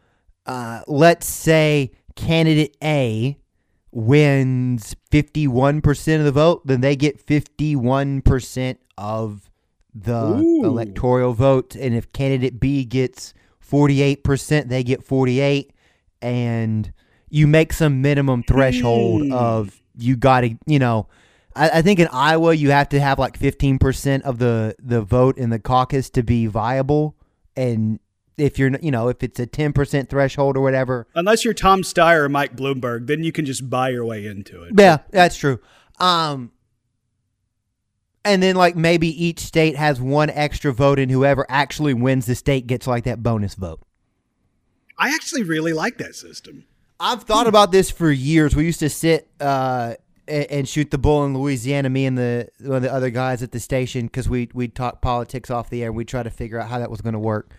uh, 0.46 0.82
let's 0.88 1.28
say 1.28 1.92
candidate 2.16 2.78
A 2.84 3.38
wins 3.92 4.96
51% 5.12 6.20
of 6.20 6.26
the 6.26 6.32
vote, 6.32 6.66
then 6.66 6.82
they 6.82 6.96
get 6.96 7.26
51% 7.26 8.78
of 8.98 9.50
the 9.94 10.26
Ooh. 10.38 10.66
electoral 10.66 11.34
vote. 11.34 11.76
And 11.76 11.96
if 11.96 12.12
candidate 12.12 12.60
B 12.60 12.84
gets 12.86 13.34
48%, 13.70 14.68
they 14.68 14.84
get 14.84 15.04
48 15.04 15.72
and 16.22 16.92
you 17.30 17.48
make 17.48 17.74
some 17.74 18.02
minimum 18.02 18.44
threshold 18.44 19.24
Hmm. 19.24 19.32
of 19.32 19.82
you 19.98 20.16
got 20.16 20.42
to, 20.42 20.58
you 20.66 20.80
know, 20.80 21.08
I, 21.56 21.70
I 21.70 21.82
think 21.82 22.00
in 22.00 22.08
Iowa 22.12 22.54
you 22.54 22.72
have 22.72 22.90
to 22.90 23.00
have 23.00 23.18
like 23.20 23.40
15% 23.40 24.22
of 24.22 24.40
the 24.40 24.76
the 24.80 25.02
vote 25.02 25.38
in 25.38 25.50
the 25.50 25.60
caucus 25.60 26.10
to 26.12 26.24
be 26.24 26.48
viable 26.48 27.16
and 27.56 28.00
if 28.38 28.60
you're 28.60 28.72
you 28.82 28.92
know 28.92 29.08
if 29.08 29.24
it's 29.24 29.40
a 29.40 29.48
10% 29.48 30.10
threshold 30.10 30.58
or 30.58 30.62
whatever 30.62 31.08
Unless 31.16 31.46
you're 31.46 31.54
Tom 31.54 31.82
Steyer 31.84 32.22
or 32.24 32.30
Mike 32.30 32.56
Bloomberg, 32.56 33.08
then 33.08 33.24
you 33.24 33.32
can 33.32 33.46
just 33.46 33.70
buy 33.70 33.90
your 33.90 34.06
way 34.06 34.26
into 34.26 34.64
it. 34.64 34.74
yeah 34.78 34.98
that's 35.12 35.38
true 35.38 35.60
um 36.00 36.52
and 38.26 38.42
then 38.42 38.56
like 38.56 38.76
maybe 38.76 39.08
each 39.24 39.40
state 39.40 39.76
has 39.76 40.02
one 40.02 40.30
extra 40.32 40.74
vote 40.74 41.00
and 41.00 41.12
whoever 41.12 41.46
actually 41.48 41.94
wins 41.94 42.26
the 42.26 42.36
state 42.36 42.68
gets 42.68 42.88
like 42.88 43.04
that 43.06 43.22
bonus 43.24 43.56
vote 43.56 43.80
I 44.98 45.10
actually 45.14 45.44
really 45.44 45.74
like 45.74 45.98
that 45.98 46.16
system. 46.16 46.64
I've 47.02 47.24
thought 47.24 47.48
about 47.48 47.74
this 47.74 47.92
for 47.92 48.10
years. 48.10 48.56
We 48.56 48.64
used 48.64 48.80
to 48.80 48.90
sit 48.90 49.28
uh, 49.42 49.96
a- 50.28 50.52
and 50.54 50.68
shoot 50.68 50.92
the 50.92 50.98
bull 50.98 51.26
in 51.26 51.38
Louisiana, 51.38 51.90
me 51.90 52.06
and 52.06 52.18
the 52.18 52.50
one 52.62 52.78
of 52.78 52.82
the 52.82 52.94
other 52.94 53.10
guys 53.10 53.44
at 53.44 53.52
the 53.52 53.60
station, 53.60 54.06
because 54.08 54.28
we 54.30 54.50
we'd 54.54 54.76
talk 54.76 55.02
politics 55.02 55.50
off 55.50 55.70
the 55.70 55.84
air. 55.84 55.92
We'd 55.92 56.08
try 56.08 56.24
to 56.24 56.30
figure 56.30 56.60
out 56.60 56.70
how 56.70 56.80
that 56.80 56.90
was 56.92 57.02
going 57.02 57.14
to 57.14 57.20
work. 57.20 57.52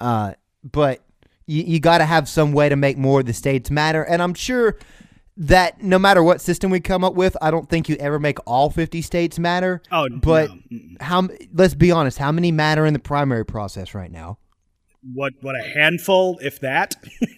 Uh, 0.00 0.34
but 0.62 1.00
you, 1.46 1.62
you 1.62 1.80
got 1.80 1.98
to 1.98 2.04
have 2.04 2.28
some 2.28 2.52
way 2.52 2.68
to 2.68 2.76
make 2.76 2.96
more 2.96 3.20
of 3.20 3.26
the 3.26 3.32
states 3.32 3.70
matter. 3.70 4.02
And 4.02 4.22
I'm 4.22 4.34
sure 4.34 4.78
that 5.36 5.82
no 5.82 5.98
matter 5.98 6.22
what 6.22 6.40
system 6.40 6.70
we 6.70 6.80
come 6.80 7.02
up 7.04 7.14
with, 7.14 7.36
I 7.42 7.50
don't 7.50 7.68
think 7.68 7.88
you 7.88 7.96
ever 7.96 8.18
make 8.18 8.38
all 8.46 8.70
50 8.70 9.02
states 9.02 9.38
matter. 9.38 9.82
Oh, 9.90 10.08
but 10.08 10.50
no. 10.70 10.80
How? 11.00 11.28
Let's 11.52 11.74
be 11.74 11.90
honest. 11.90 12.18
How 12.18 12.32
many 12.32 12.52
matter 12.52 12.86
in 12.86 12.92
the 12.92 12.98
primary 13.00 13.44
process 13.44 13.94
right 13.94 14.10
now? 14.10 14.38
What 15.12 15.34
what 15.40 15.54
a 15.54 15.62
handful, 15.62 16.38
if 16.40 16.60
that. 16.60 16.94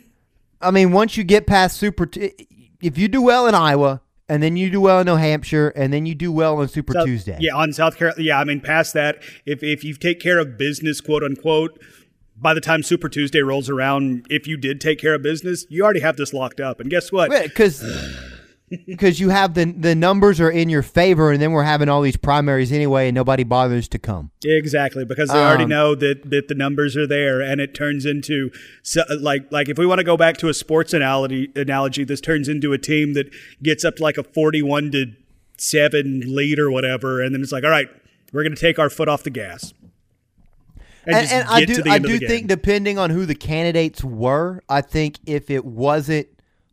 I 0.61 0.70
mean, 0.70 0.93
once 0.93 1.16
you 1.16 1.24
get 1.24 1.47
past 1.47 1.76
Super, 1.76 2.07
T- 2.07 2.32
if 2.80 2.97
you 2.97 3.09
do 3.09 3.20
well 3.20 3.47
in 3.47 3.55
Iowa, 3.55 4.01
and 4.29 4.43
then 4.43 4.57
you 4.57 4.70
do 4.70 4.81
well 4.81 5.01
in 5.01 5.07
New 5.07 5.16
Hampshire, 5.16 5.68
and 5.70 5.93
then 5.93 6.07
you 6.07 6.14
do 6.14 6.33
well 6.33 6.59
on 6.59 6.68
Super 6.68 6.93
So- 6.93 7.05
Tuesday. 7.05 7.37
Yeah, 7.41 7.55
on 7.55 7.72
South 7.72 7.97
Carolina. 7.97 8.22
Yeah, 8.22 8.41
I 8.41 8.45
mean, 8.45 8.61
past 8.61 8.93
that, 8.95 9.22
if 9.45 9.62
if 9.62 9.85
you 9.85 9.95
take 9.95 10.20
care 10.20 10.39
of 10.39 10.59
business, 10.59 11.01
quote 11.01 11.22
unquote, 11.22 11.81
by 12.37 12.53
the 12.55 12.61
time 12.61 12.83
Super 12.83 13.09
Tuesday 13.09 13.41
rolls 13.41 13.70
around, 13.70 14.27
if 14.29 14.47
you 14.47 14.57
did 14.57 14.81
take 14.81 14.99
care 14.99 15.14
of 15.14 15.22
business, 15.22 15.64
you 15.68 15.83
already 15.85 16.01
have 16.01 16.16
this 16.16 16.33
locked 16.35 16.61
up. 16.61 16.81
And 16.81 16.91
guess 16.91 17.11
what? 17.12 17.31
because 17.31 17.83
because 18.87 19.21
you 19.21 19.29
have 19.29 19.55
the 19.55 19.64
the 19.67 19.95
numbers 19.95 20.41
are 20.41 20.51
in 20.51 20.69
your 20.69 20.83
favor, 20.83 21.31
and 21.31 21.41
then 21.41 21.53
we're 21.53 21.62
having 21.62 21.89
all 21.89 22.03
these 22.03 22.17
primaries 22.17 22.73
anyway, 22.73 23.09
and 23.09 23.14
nobody 23.14 23.45
bothers 23.45 23.87
to 23.89 23.99
come. 23.99 24.31
Exactly, 24.45 25.05
because 25.05 25.29
they 25.29 25.39
already 25.39 25.64
Um, 25.64 25.71
know 25.71 25.95
that, 25.95 26.31
that 26.31 26.49
the 26.49 26.55
numbers 26.55 26.97
are 26.97 27.07
there, 27.07 27.41
and 27.41 27.61
it 27.61 27.75
turns 27.75 28.05
into 28.05 28.51
so, 28.83 29.03
like 29.21 29.51
like 29.53 29.69
if 29.69 29.79
we 29.79 29.87
want 29.87 29.99
to 30.01 30.05
go 30.05 30.17
back 30.17 30.37
to 30.39 30.49
a 30.49 30.55
sports 30.55 30.93
analogy 30.93 31.51
analogy, 31.55 32.03
this 32.05 32.21
turns 32.21 32.49
into 32.49 32.73
a 32.73 32.79
team 32.79 33.14
that 33.14 33.31
gets 33.62 33.85
up 33.85 33.97
to 33.97 34.03
like 34.03 34.19
a 34.19 34.25
forty-one 34.25 34.91
to 34.93 35.12
seven 35.59 36.23
lead 36.27 36.59
or 36.59 36.71
whatever, 36.71 37.23
and 37.23 37.35
then 37.35 37.43
it's 37.43 37.53
like, 37.53 37.64
all 37.64 37.71
right, 37.71 37.89
we're 38.33 38.43
going 38.43 38.55
to 38.55 38.61
take 38.61 38.79
our 38.79 38.91
foot 38.91 39.09
off 39.09 39.23
the 39.23 39.31
gas, 39.31 39.73
and, 41.05 41.14
And, 41.14 41.29
and 41.31 41.49
I 41.49 41.64
do 41.64 41.83
I 41.87 41.99
do 41.99 42.19
think 42.19 42.31
game. 42.43 42.47
depending 42.49 42.99
on 42.99 43.11
who 43.11 43.27
the 43.27 43.35
candidates 43.37 44.03
were, 44.03 44.61
I 44.69 44.81
think 44.81 45.19
if 45.25 45.51
it 45.51 45.64
wasn't 45.64 46.27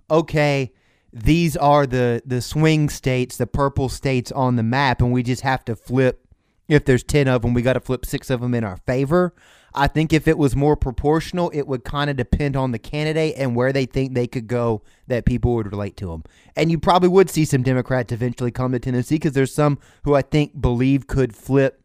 okay. 0.10 0.72
These 1.14 1.56
are 1.56 1.86
the 1.86 2.24
the 2.26 2.42
swing 2.42 2.90
states, 2.90 3.38
the 3.38 3.46
purple 3.46 3.88
states 3.88 4.32
on 4.32 4.56
the 4.56 4.64
map, 4.64 5.00
and 5.00 5.12
we 5.12 5.22
just 5.22 5.44
have 5.44 5.64
to 5.66 5.76
flip. 5.76 6.28
If 6.68 6.86
there's 6.86 7.04
ten 7.04 7.28
of 7.28 7.44
them, 7.44 7.54
we 7.54 7.62
got 7.62 7.74
to 7.74 7.80
flip 7.80 8.06
six 8.06 8.32
of 8.32 8.42
them 8.42 8.56
in 8.56 8.64
our 8.64 8.78
favor. 8.78 9.36
I 9.76 9.88
think 9.88 10.14
if 10.14 10.28
it 10.28 10.38
was 10.38 10.56
more 10.56 10.76
proportional, 10.76 11.52
it 11.54 11.68
would 11.68 11.84
kind 11.84 12.10
of 12.10 12.16
depend 12.16 12.56
on 12.56 12.72
the 12.72 12.80
candidate 12.80 13.36
and 13.38 13.56
where 13.56 13.74
they 13.74 13.86
think 13.86 14.14
they 14.14 14.28
could 14.28 14.48
go 14.48 14.84
that 15.08 15.26
people 15.26 15.56
would 15.56 15.72
relate 15.72 15.98
to 15.98 16.08
them. 16.08 16.24
And 16.56 16.70
you 16.70 16.78
probably 16.78 17.10
would 17.10 17.30
see 17.30 17.44
some 17.46 17.64
Democrats 17.64 18.12
eventually 18.12 18.52
come 18.52 18.72
to 18.72 18.80
Tennessee 18.80 19.16
because 19.16 19.34
there's 19.34 19.54
some 19.54 19.80
who 20.04 20.14
I 20.14 20.22
think 20.22 20.62
believe 20.62 21.08
could 21.08 21.36
flip 21.36 21.82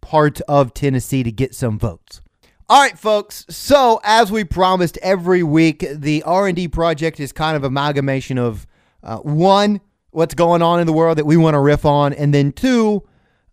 parts 0.00 0.40
of 0.42 0.74
Tennessee 0.74 1.22
to 1.22 1.32
get 1.32 1.54
some 1.54 1.78
votes. 1.78 2.20
All 2.66 2.80
right, 2.80 2.98
folks. 2.98 3.44
So 3.50 4.00
as 4.04 4.32
we 4.32 4.42
promised 4.42 4.96
every 5.02 5.42
week, 5.42 5.84
the 5.92 6.22
R 6.22 6.46
and 6.46 6.56
D 6.56 6.66
project 6.66 7.20
is 7.20 7.30
kind 7.30 7.56
of 7.56 7.64
amalgamation 7.64 8.38
of 8.38 8.66
uh, 9.02 9.18
one, 9.18 9.82
what's 10.12 10.34
going 10.34 10.62
on 10.62 10.80
in 10.80 10.86
the 10.86 10.92
world 10.92 11.18
that 11.18 11.26
we 11.26 11.36
want 11.36 11.54
to 11.54 11.58
riff 11.58 11.84
on, 11.84 12.14
and 12.14 12.32
then 12.32 12.52
two, 12.52 13.02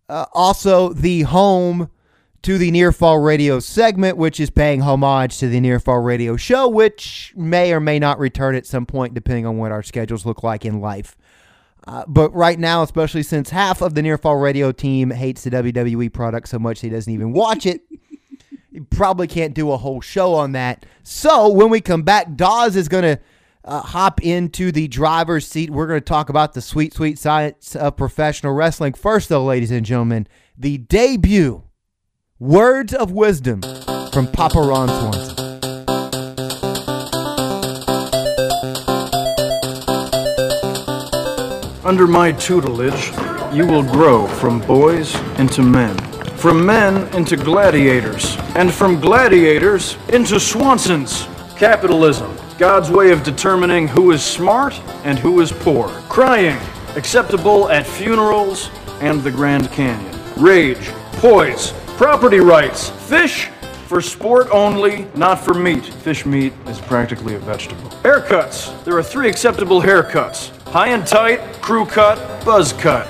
uh, 0.08 0.28
also 0.34 0.94
the 0.94 1.24
home 1.24 1.90
to 2.44 2.58
the 2.58 2.72
Near 2.72 2.94
Fall 2.94 3.20
Radio 3.20 3.60
segment, 3.60 4.16
which 4.16 4.40
is 4.40 4.50
paying 4.50 4.80
homage 4.80 5.38
to 5.40 5.50
the 5.50 5.60
Near 5.60 5.82
Fall 5.82 6.00
Radio 6.00 6.38
show, 6.38 6.70
which 6.70 7.34
may 7.36 7.74
or 7.74 7.82
may 7.82 8.00
not 8.00 8.18
return 8.18 8.56
at 8.56 8.66
some 8.66 8.86
point, 8.86 9.14
depending 9.14 9.46
on 9.46 9.58
what 9.58 9.74
our 9.74 9.84
schedules 9.84 10.26
look 10.26 10.42
like 10.42 10.64
in 10.64 10.80
life. 10.80 11.18
Uh, 11.86 12.06
but 12.08 12.34
right 12.34 12.60
now, 12.60 12.82
especially 12.82 13.24
since 13.24 13.50
half 13.50 13.82
of 13.82 13.94
the 13.94 14.02
Near 14.02 14.18
Fall 14.18 14.38
Radio 14.38 14.72
team 14.72 15.10
hates 15.10 15.44
the 15.44 15.50
WWE 15.50 16.14
product 16.14 16.48
so 16.48 16.58
much 16.58 16.80
he 16.80 16.90
doesn't 16.90 17.12
even 17.12 17.34
watch 17.34 17.66
it, 17.66 17.82
probably 18.90 19.28
can't 19.28 19.54
do 19.54 19.72
a 19.72 19.78
whole 19.78 20.02
show 20.02 20.34
on 20.34 20.54
that. 20.54 20.86
So 21.04 21.50
when 21.50 21.70
we 21.70 21.82
come 21.82 22.04
back, 22.04 22.36
Dawes 22.36 22.76
is 22.76 22.88
going 22.88 23.04
to 23.04 23.20
uh, 23.64 23.82
hop 23.82 24.22
into 24.22 24.72
the 24.72 24.88
driver's 24.88 25.48
seat. 25.48 25.70
We're 25.70 25.88
going 25.88 26.00
to 26.00 26.06
talk 26.06 26.30
about 26.30 26.54
the 26.54 26.62
sweet, 26.62 26.94
sweet 26.94 27.20
science 27.20 27.76
of 27.76 27.98
professional 27.98 28.54
wrestling. 28.54 28.94
First, 28.94 29.30
though, 29.30 29.44
ladies 29.44 29.72
and 29.72 29.86
gentlemen, 29.86 30.28
the 30.58 30.78
debut 30.78 31.64
words 32.40 32.94
of 32.94 33.12
wisdom 33.12 33.62
from 34.12 34.28
Papa 34.32 34.60
Ron 34.60 34.88
Swanson. 34.90 35.52
Under 41.84 42.08
my 42.08 42.32
tutelage, 42.32 43.12
you 43.54 43.66
will 43.68 43.84
grow 43.84 44.28
from 44.28 44.62
boys 44.62 45.14
into 45.38 45.62
men, 45.62 45.98
from 46.42 46.66
men 46.66 47.08
into 47.14 47.38
gladiators, 47.38 48.36
and 48.56 48.74
from 48.74 49.00
gladiators 49.00 49.96
into 50.10 50.40
Swansons. 50.40 51.28
Capitalism, 51.56 52.36
God's 52.58 52.90
way 52.90 53.12
of 53.12 53.22
determining 53.22 53.88
who 53.88 54.10
is 54.10 54.24
smart 54.24 54.74
and 55.04 55.20
who 55.20 55.40
is 55.42 55.52
poor. 55.52 55.90
Crying, 56.10 56.58
acceptable 56.96 57.70
at 57.70 57.86
funerals 57.86 58.72
and 59.02 59.22
the 59.22 59.30
Grand 59.30 59.70
Canyon. 59.72 60.20
Rage, 60.36 60.90
poise, 61.14 61.74
property 61.96 62.40
rights, 62.40 62.90
fish 62.90 63.50
for 63.86 64.02
sport 64.02 64.48
only, 64.52 65.06
not 65.14 65.36
for 65.36 65.54
meat. 65.54 65.86
Fish 65.86 66.26
meat 66.26 66.54
is 66.66 66.80
practically 66.80 67.36
a 67.36 67.40
vegetable. 67.40 67.92
Haircuts. 68.02 68.84
There 68.84 68.98
are 68.98 69.04
three 69.04 69.30
acceptable 69.30 69.80
haircuts 69.80 70.50
high 70.70 70.88
and 70.88 71.06
tight, 71.06 71.40
crew 71.62 71.86
cut, 71.86 72.18
buzz 72.44 72.74
cut. 72.74 73.06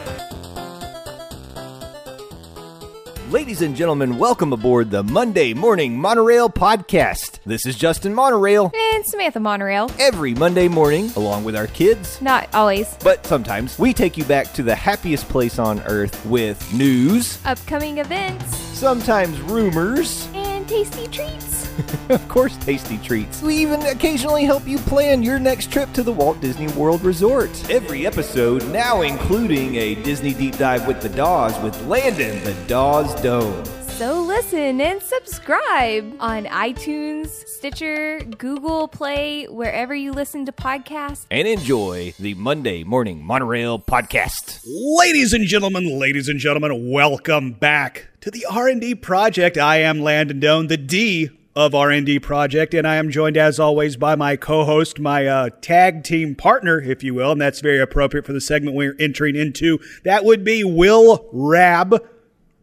Ladies 3.31 3.61
and 3.61 3.77
gentlemen, 3.77 4.17
welcome 4.17 4.51
aboard 4.51 4.91
the 4.91 5.03
Monday 5.03 5.53
Morning 5.53 5.97
Monorail 5.97 6.49
podcast. 6.49 7.39
This 7.45 7.65
is 7.65 7.77
Justin 7.77 8.13
Monorail. 8.13 8.73
And 8.93 9.05
Samantha 9.05 9.39
Monorail. 9.39 9.89
Every 9.99 10.33
Monday 10.33 10.67
morning, 10.67 11.11
along 11.15 11.45
with 11.45 11.55
our 11.55 11.67
kids, 11.67 12.21
Not 12.21 12.53
always. 12.53 12.93
but 13.01 13.25
sometimes, 13.25 13.79
we 13.79 13.93
take 13.93 14.17
you 14.17 14.25
back 14.25 14.51
to 14.53 14.63
the 14.63 14.75
happiest 14.75 15.29
place 15.29 15.59
on 15.59 15.79
earth 15.83 16.25
with 16.25 16.73
news, 16.73 17.39
Upcoming 17.45 17.99
events 17.99 18.57
sometimes 18.81 19.39
rumors, 19.41 20.27
and 20.33 20.67
tasty 20.67 21.07
treats. 21.07 21.50
of 22.09 22.27
course, 22.27 22.57
tasty 22.57 22.97
treats. 22.97 23.41
We 23.41 23.55
even 23.57 23.81
occasionally 23.83 24.45
help 24.45 24.67
you 24.67 24.77
plan 24.77 25.23
your 25.23 25.39
next 25.39 25.71
trip 25.71 25.91
to 25.93 26.03
the 26.03 26.11
Walt 26.11 26.39
Disney 26.41 26.67
World 26.69 27.01
Resort. 27.03 27.49
Every 27.69 28.05
episode 28.05 28.67
now 28.69 29.01
including 29.01 29.75
a 29.75 29.95
Disney 29.95 30.33
deep 30.33 30.57
dive 30.57 30.87
with 30.87 31.01
the 31.01 31.09
Dawes 31.09 31.57
with 31.59 31.79
Landon 31.85 32.43
the 32.43 32.53
Dawes 32.67 33.19
Dome. 33.21 33.63
So 34.01 34.19
listen 34.19 34.81
and 34.81 35.01
subscribe 35.01 36.15
on 36.19 36.45
iTunes, 36.45 37.27
Stitcher, 37.47 38.21
Google 38.37 38.87
Play, 38.87 39.45
wherever 39.45 39.93
you 39.93 40.11
listen 40.11 40.45
to 40.47 40.51
podcasts. 40.51 41.27
And 41.29 41.47
enjoy 41.47 42.15
the 42.17 42.33
Monday 42.33 42.83
Morning 42.83 43.23
Monorail 43.23 43.77
podcast. 43.77 44.61
Ladies 44.65 45.33
and 45.33 45.45
gentlemen, 45.45 45.99
ladies 45.99 46.27
and 46.29 46.39
gentlemen, 46.39 46.89
welcome 46.89 47.51
back 47.51 48.07
to 48.21 48.31
the 48.31 48.43
R&D 48.49 48.95
Project. 48.95 49.57
I 49.59 49.77
am 49.77 49.99
Landon 49.99 50.39
Doan, 50.39 50.65
the 50.65 50.77
D 50.77 51.29
of 51.55 51.75
R&D 51.75 52.19
Project, 52.19 52.73
and 52.73 52.87
I 52.87 52.95
am 52.95 53.11
joined 53.11 53.35
as 53.35 53.59
always 53.59 53.97
by 53.97 54.15
my 54.15 54.35
co-host, 54.35 54.99
my 54.99 55.27
uh, 55.27 55.49
tag 55.61 56.03
team 56.03 56.33
partner, 56.33 56.79
if 56.79 57.03
you 57.03 57.13
will, 57.13 57.33
and 57.33 57.41
that's 57.41 57.59
very 57.59 57.79
appropriate 57.79 58.25
for 58.25 58.33
the 58.33 58.41
segment 58.41 58.75
we're 58.75 58.95
entering 58.99 59.35
into. 59.35 59.79
That 60.03 60.23
would 60.23 60.43
be 60.43 60.63
Will 60.63 61.27
Rab. 61.31 62.07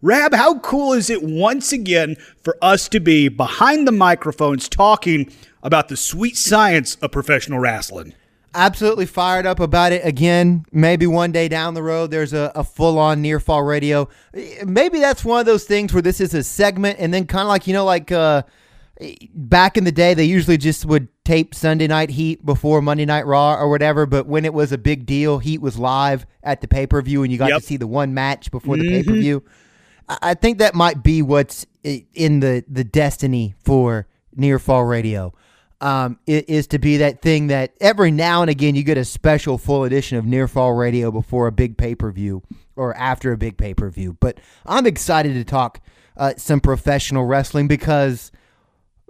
Rab, 0.01 0.33
how 0.33 0.59
cool 0.61 0.93
is 0.93 1.11
it 1.11 1.23
once 1.23 1.73
again 1.73 2.17
for 2.43 2.57
us 2.63 2.89
to 2.91 3.01
be 3.01 3.29
behind 3.29 3.87
the 3.87 3.93
microphones 3.93 4.69
talking 4.69 5.31
about 5.63 5.89
the 5.89 5.97
sweet 5.97 6.37
science 6.37 6.95
of 6.97 7.11
professional 7.11 7.59
wrestling? 7.59 8.15
Absolutely 8.55 9.05
fired 9.05 9.45
up 9.45 9.61
about 9.61 9.93
it 9.93 10.07
again. 10.07 10.65
Maybe 10.73 11.07
one 11.07 11.33
day 11.33 11.49
down 11.49 11.75
the 11.75 11.83
road, 11.83 12.11
there's 12.11 12.33
a, 12.33 12.51
a 12.55 12.65
full 12.65 12.99
on 12.99 13.21
near 13.21 13.39
fall 13.39 13.63
radio. 13.63 14.09
Maybe 14.65 15.01
that's 15.01 15.25
one 15.25 15.41
of 15.41 15.47
those 15.47 15.65
things 15.65 15.93
where 15.93 16.01
this 16.01 16.21
is 16.21 16.33
a 16.33 16.43
segment, 16.43 16.99
and 16.99 17.13
then 17.13 17.27
kind 17.27 17.43
of 17.43 17.49
like, 17.49 17.67
you 17.67 17.75
know, 17.75 17.85
like 17.85 18.11
uh, 18.11 18.43
back 19.35 19.77
in 19.77 19.85
the 19.85 19.93
day, 19.93 20.15
they 20.15 20.25
usually 20.25 20.57
just 20.57 20.85
would 20.87 21.09
tape 21.25 21.55
Sunday 21.55 21.87
Night 21.87 22.11
Heat 22.11 22.45
before 22.45 22.81
Monday 22.83 23.05
Night 23.05 23.27
Raw 23.27 23.55
or 23.55 23.69
whatever. 23.69 24.07
But 24.07 24.27
when 24.27 24.45
it 24.45 24.55
was 24.55 24.73
a 24.73 24.79
big 24.79 25.07
deal, 25.07 25.39
Heat 25.39 25.61
was 25.61 25.79
live 25.79 26.27
at 26.43 26.61
the 26.61 26.69
pay 26.69 26.87
per 26.87 27.01
view, 27.03 27.23
and 27.23 27.31
you 27.33 27.39
got 27.39 27.51
Yep. 27.51 27.61
to 27.61 27.67
see 27.67 27.77
the 27.77 27.87
one 27.87 28.15
match 28.15 28.51
before 28.51 28.77
the 28.77 28.89
pay 28.89 29.03
per 29.03 29.13
view. 29.13 29.43
I 30.09 30.35
think 30.35 30.59
that 30.59 30.75
might 30.75 31.03
be 31.03 31.21
what's 31.23 31.67
in 31.85 32.41
the 32.41 32.65
the 32.69 32.85
destiny 32.85 33.55
for 33.63 34.07
near 34.35 34.59
fall 34.59 34.85
radio. 34.85 35.33
Um, 35.81 36.19
i- 36.29 36.45
is 36.49 36.67
to 36.69 36.81
be 36.81 36.97
that 36.97 37.23
thing 37.23 37.47
that 37.49 37.73
every 37.81 38.11
now 38.11 38.41
and 38.43 38.51
again 38.51 38.75
you 38.75 38.83
get 38.83 38.99
a 38.99 39.05
special 39.05 39.59
full 39.59 39.85
edition 39.85 40.19
of 40.19 40.27
near 40.27 40.49
fall 40.49 40.73
radio 40.73 41.13
before 41.13 41.47
a 41.47 41.53
big 41.53 41.77
pay 41.77 41.95
per 41.95 42.11
view 42.11 42.43
or 42.75 42.97
after 42.97 43.31
a 43.31 43.37
big 43.37 43.57
pay 43.57 43.75
per 43.75 43.89
view. 43.89 44.17
But 44.19 44.41
I'm 44.67 44.87
excited 44.87 45.35
to 45.35 45.45
talk 45.45 45.81
uh, 46.17 46.33
some 46.37 46.59
professional 46.59 47.27
wrestling 47.27 47.69
because 47.69 48.33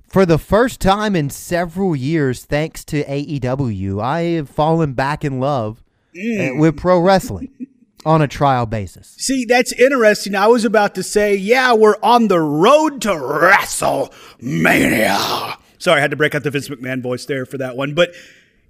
for 0.09 0.24
the 0.24 0.38
first 0.38 0.80
time 0.80 1.14
in 1.14 1.30
several 1.30 1.94
years, 1.94 2.44
thanks 2.44 2.84
to 2.86 3.04
AEW, 3.04 4.02
I 4.02 4.22
have 4.22 4.48
fallen 4.48 4.94
back 4.94 5.24
in 5.24 5.38
love 5.38 5.84
uh, 6.16 6.54
with 6.54 6.76
pro 6.76 6.98
wrestling 6.98 7.68
on 8.06 8.22
a 8.22 8.28
trial 8.28 8.66
basis. 8.66 9.14
See, 9.18 9.44
that's 9.44 9.72
interesting. 9.72 10.34
I 10.34 10.46
was 10.46 10.64
about 10.64 10.94
to 10.94 11.02
say, 11.02 11.36
yeah, 11.36 11.74
we're 11.74 11.98
on 12.02 12.28
the 12.28 12.40
road 12.40 13.02
to 13.02 13.11
WrestleMania. 13.11 15.56
Sorry, 15.78 15.98
I 15.98 16.00
had 16.00 16.11
to 16.11 16.16
break 16.16 16.34
out 16.34 16.42
the 16.42 16.50
Vince 16.50 16.68
McMahon 16.68 17.02
voice 17.02 17.26
there 17.26 17.46
for 17.46 17.59
that 17.59 17.76
one. 17.76 17.94
But 17.94 18.14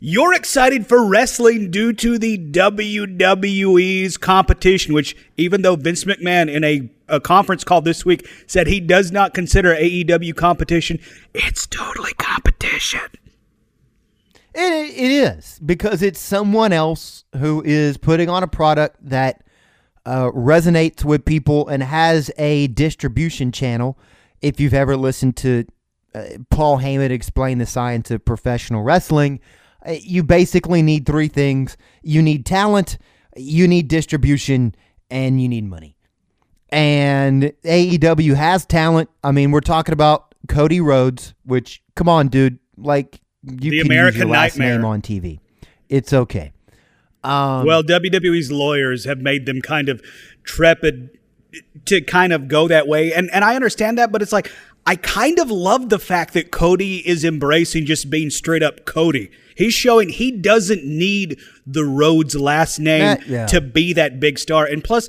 you're 0.00 0.34
excited 0.34 0.86
for 0.86 1.04
wrestling 1.04 1.70
due 1.70 1.92
to 1.94 2.18
the 2.18 2.38
WWE's 2.38 4.16
competition, 4.16 4.94
which 4.94 5.16
even 5.36 5.62
though 5.62 5.76
Vince 5.76 6.04
McMahon 6.04 6.52
in 6.52 6.64
a, 6.64 6.90
a 7.08 7.20
conference 7.20 7.64
call 7.64 7.80
this 7.80 8.04
week 8.04 8.28
said 8.46 8.66
he 8.66 8.80
does 8.80 9.10
not 9.10 9.34
consider 9.34 9.74
AEW 9.74 10.34
competition, 10.34 10.98
it's 11.34 11.66
totally 11.66 12.12
competition. 12.14 13.00
It, 14.54 14.94
it 14.96 15.10
is 15.10 15.60
because 15.64 16.02
it's 16.02 16.18
someone 16.18 16.72
else 16.72 17.24
who 17.36 17.62
is 17.64 17.96
putting 17.96 18.28
on 18.28 18.42
a 18.42 18.48
product 18.48 18.96
that 19.08 19.44
uh, 20.04 20.30
resonates 20.30 21.04
with 21.04 21.24
people 21.24 21.68
and 21.68 21.82
has 21.82 22.30
a 22.38 22.68
distribution 22.68 23.52
channel. 23.52 23.98
If 24.40 24.58
you've 24.58 24.74
ever 24.74 24.96
listened 24.96 25.36
to 25.38 25.66
uh, 26.14 26.24
Paul 26.50 26.78
Heyman 26.78 27.10
explain 27.10 27.58
the 27.58 27.66
science 27.66 28.10
of 28.10 28.24
professional 28.24 28.82
wrestling, 28.82 29.40
uh, 29.86 29.92
you 30.00 30.22
basically 30.22 30.82
need 30.82 31.04
three 31.04 31.28
things 31.28 31.76
you 32.02 32.22
need 32.22 32.46
talent, 32.46 32.98
you 33.36 33.68
need 33.68 33.88
distribution, 33.88 34.74
and 35.10 35.40
you 35.40 35.48
need 35.48 35.64
money. 35.64 35.97
And 36.70 37.52
AEW 37.64 38.34
has 38.34 38.66
talent. 38.66 39.08
I 39.24 39.32
mean, 39.32 39.50
we're 39.50 39.60
talking 39.60 39.92
about 39.92 40.34
Cody 40.48 40.80
Rhodes, 40.80 41.34
which, 41.44 41.82
come 41.96 42.08
on, 42.08 42.28
dude, 42.28 42.58
like 42.76 43.20
you 43.42 43.70
The 43.70 43.78
can 43.78 43.86
American 43.86 44.14
use 44.20 44.24
your 44.24 44.28
last 44.32 44.58
Nightmare. 44.58 44.76
name 44.76 44.84
on 44.84 45.02
TV. 45.02 45.40
It's 45.88 46.12
okay. 46.12 46.52
Um, 47.24 47.66
well, 47.66 47.82
WWE's 47.82 48.52
lawyers 48.52 49.04
have 49.04 49.18
made 49.18 49.46
them 49.46 49.60
kind 49.62 49.88
of 49.88 50.02
trepid 50.44 51.10
to 51.86 52.00
kind 52.02 52.32
of 52.32 52.48
go 52.48 52.68
that 52.68 52.86
way. 52.86 53.12
And 53.12 53.30
and 53.32 53.44
I 53.44 53.56
understand 53.56 53.98
that, 53.98 54.12
but 54.12 54.22
it's 54.22 54.32
like 54.32 54.52
I 54.86 54.96
kind 54.96 55.38
of 55.38 55.50
love 55.50 55.88
the 55.88 55.98
fact 55.98 56.34
that 56.34 56.50
Cody 56.52 57.06
is 57.06 57.24
embracing 57.24 57.86
just 57.86 58.08
being 58.10 58.30
straight 58.30 58.62
up 58.62 58.84
Cody. 58.84 59.30
He's 59.56 59.74
showing 59.74 60.10
he 60.10 60.30
doesn't 60.30 60.84
need 60.84 61.38
the 61.66 61.84
Rhodes 61.84 62.36
last 62.36 62.78
name 62.78 63.00
That- 63.00 63.26
yeah. 63.26 63.46
to 63.46 63.60
be 63.60 63.92
that 63.94 64.20
big 64.20 64.38
star. 64.38 64.64
And 64.66 64.84
plus, 64.84 65.08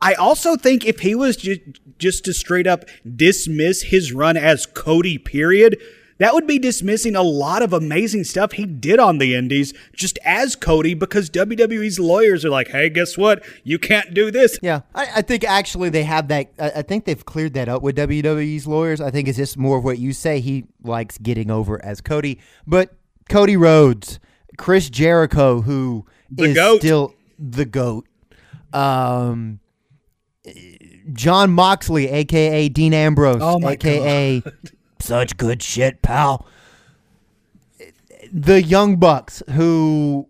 I 0.00 0.14
also 0.14 0.56
think 0.56 0.84
if 0.84 1.00
he 1.00 1.14
was 1.14 1.36
just 1.36 1.60
just 1.98 2.24
to 2.26 2.34
straight 2.34 2.66
up 2.66 2.84
dismiss 3.16 3.84
his 3.84 4.12
run 4.12 4.36
as 4.36 4.66
Cody, 4.66 5.16
period, 5.16 5.80
that 6.18 6.34
would 6.34 6.46
be 6.46 6.58
dismissing 6.58 7.16
a 7.16 7.22
lot 7.22 7.62
of 7.62 7.72
amazing 7.72 8.24
stuff 8.24 8.52
he 8.52 8.66
did 8.66 8.98
on 8.98 9.18
the 9.18 9.34
Indies 9.34 9.72
just 9.94 10.18
as 10.24 10.54
Cody 10.56 10.92
because 10.94 11.30
WWE's 11.30 11.98
lawyers 11.98 12.44
are 12.44 12.50
like, 12.50 12.68
hey, 12.68 12.90
guess 12.90 13.16
what? 13.16 13.42
You 13.64 13.78
can't 13.78 14.12
do 14.14 14.30
this. 14.30 14.58
Yeah, 14.62 14.80
I, 14.94 15.08
I 15.16 15.22
think 15.22 15.44
actually 15.44 15.88
they 15.88 16.04
have 16.04 16.28
that. 16.28 16.48
I, 16.58 16.70
I 16.76 16.82
think 16.82 17.04
they've 17.06 17.24
cleared 17.24 17.54
that 17.54 17.68
up 17.68 17.82
with 17.82 17.96
WWE's 17.96 18.66
lawyers. 18.66 19.00
I 19.00 19.10
think 19.10 19.28
it's 19.28 19.38
just 19.38 19.56
more 19.56 19.78
of 19.78 19.84
what 19.84 19.98
you 19.98 20.12
say. 20.12 20.40
He 20.40 20.66
likes 20.82 21.16
getting 21.18 21.50
over 21.50 21.82
as 21.84 22.00
Cody, 22.02 22.38
but 22.66 22.94
Cody 23.30 23.56
Rhodes, 23.56 24.20
Chris 24.58 24.88
Jericho, 24.90 25.62
who 25.62 26.04
is 26.36 26.48
The 26.48 26.54
GOAT. 26.54 26.78
still 26.80 27.14
the 27.38 27.64
goat. 27.64 28.06
Um, 28.72 29.60
Jon 31.12 31.50
Moxley, 31.52 32.08
aka 32.08 32.68
Dean 32.68 32.92
Ambrose, 32.94 33.40
Oh 33.40 33.58
my 33.58 33.72
aka 33.72 34.42
such 35.00 35.36
good 35.36 35.62
shit, 35.62 36.02
pal. 36.02 36.46
The 38.32 38.62
Young 38.62 38.96
Bucks, 38.96 39.42
who 39.52 40.28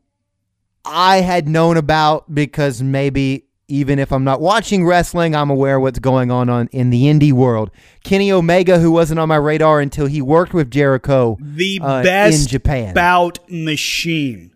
I 0.84 1.18
had 1.22 1.48
known 1.48 1.76
about 1.76 2.32
because 2.34 2.82
maybe 2.82 3.44
even 3.68 3.98
if 3.98 4.12
I'm 4.12 4.22
not 4.22 4.40
watching 4.40 4.86
wrestling, 4.86 5.34
I'm 5.34 5.50
aware 5.50 5.80
what's 5.80 5.98
going 5.98 6.30
on, 6.30 6.48
on 6.48 6.68
in 6.72 6.90
the 6.90 7.04
indie 7.04 7.32
world. 7.32 7.70
Kenny 8.04 8.30
Omega, 8.30 8.78
who 8.78 8.92
wasn't 8.92 9.18
on 9.18 9.28
my 9.28 9.36
radar 9.36 9.80
until 9.80 10.06
he 10.06 10.22
worked 10.22 10.54
with 10.54 10.70
Jericho 10.70 11.36
The 11.40 11.80
uh, 11.82 12.02
best 12.02 12.42
in 12.42 12.46
Japan. 12.48 12.94
bout 12.94 13.38
machine. 13.50 14.52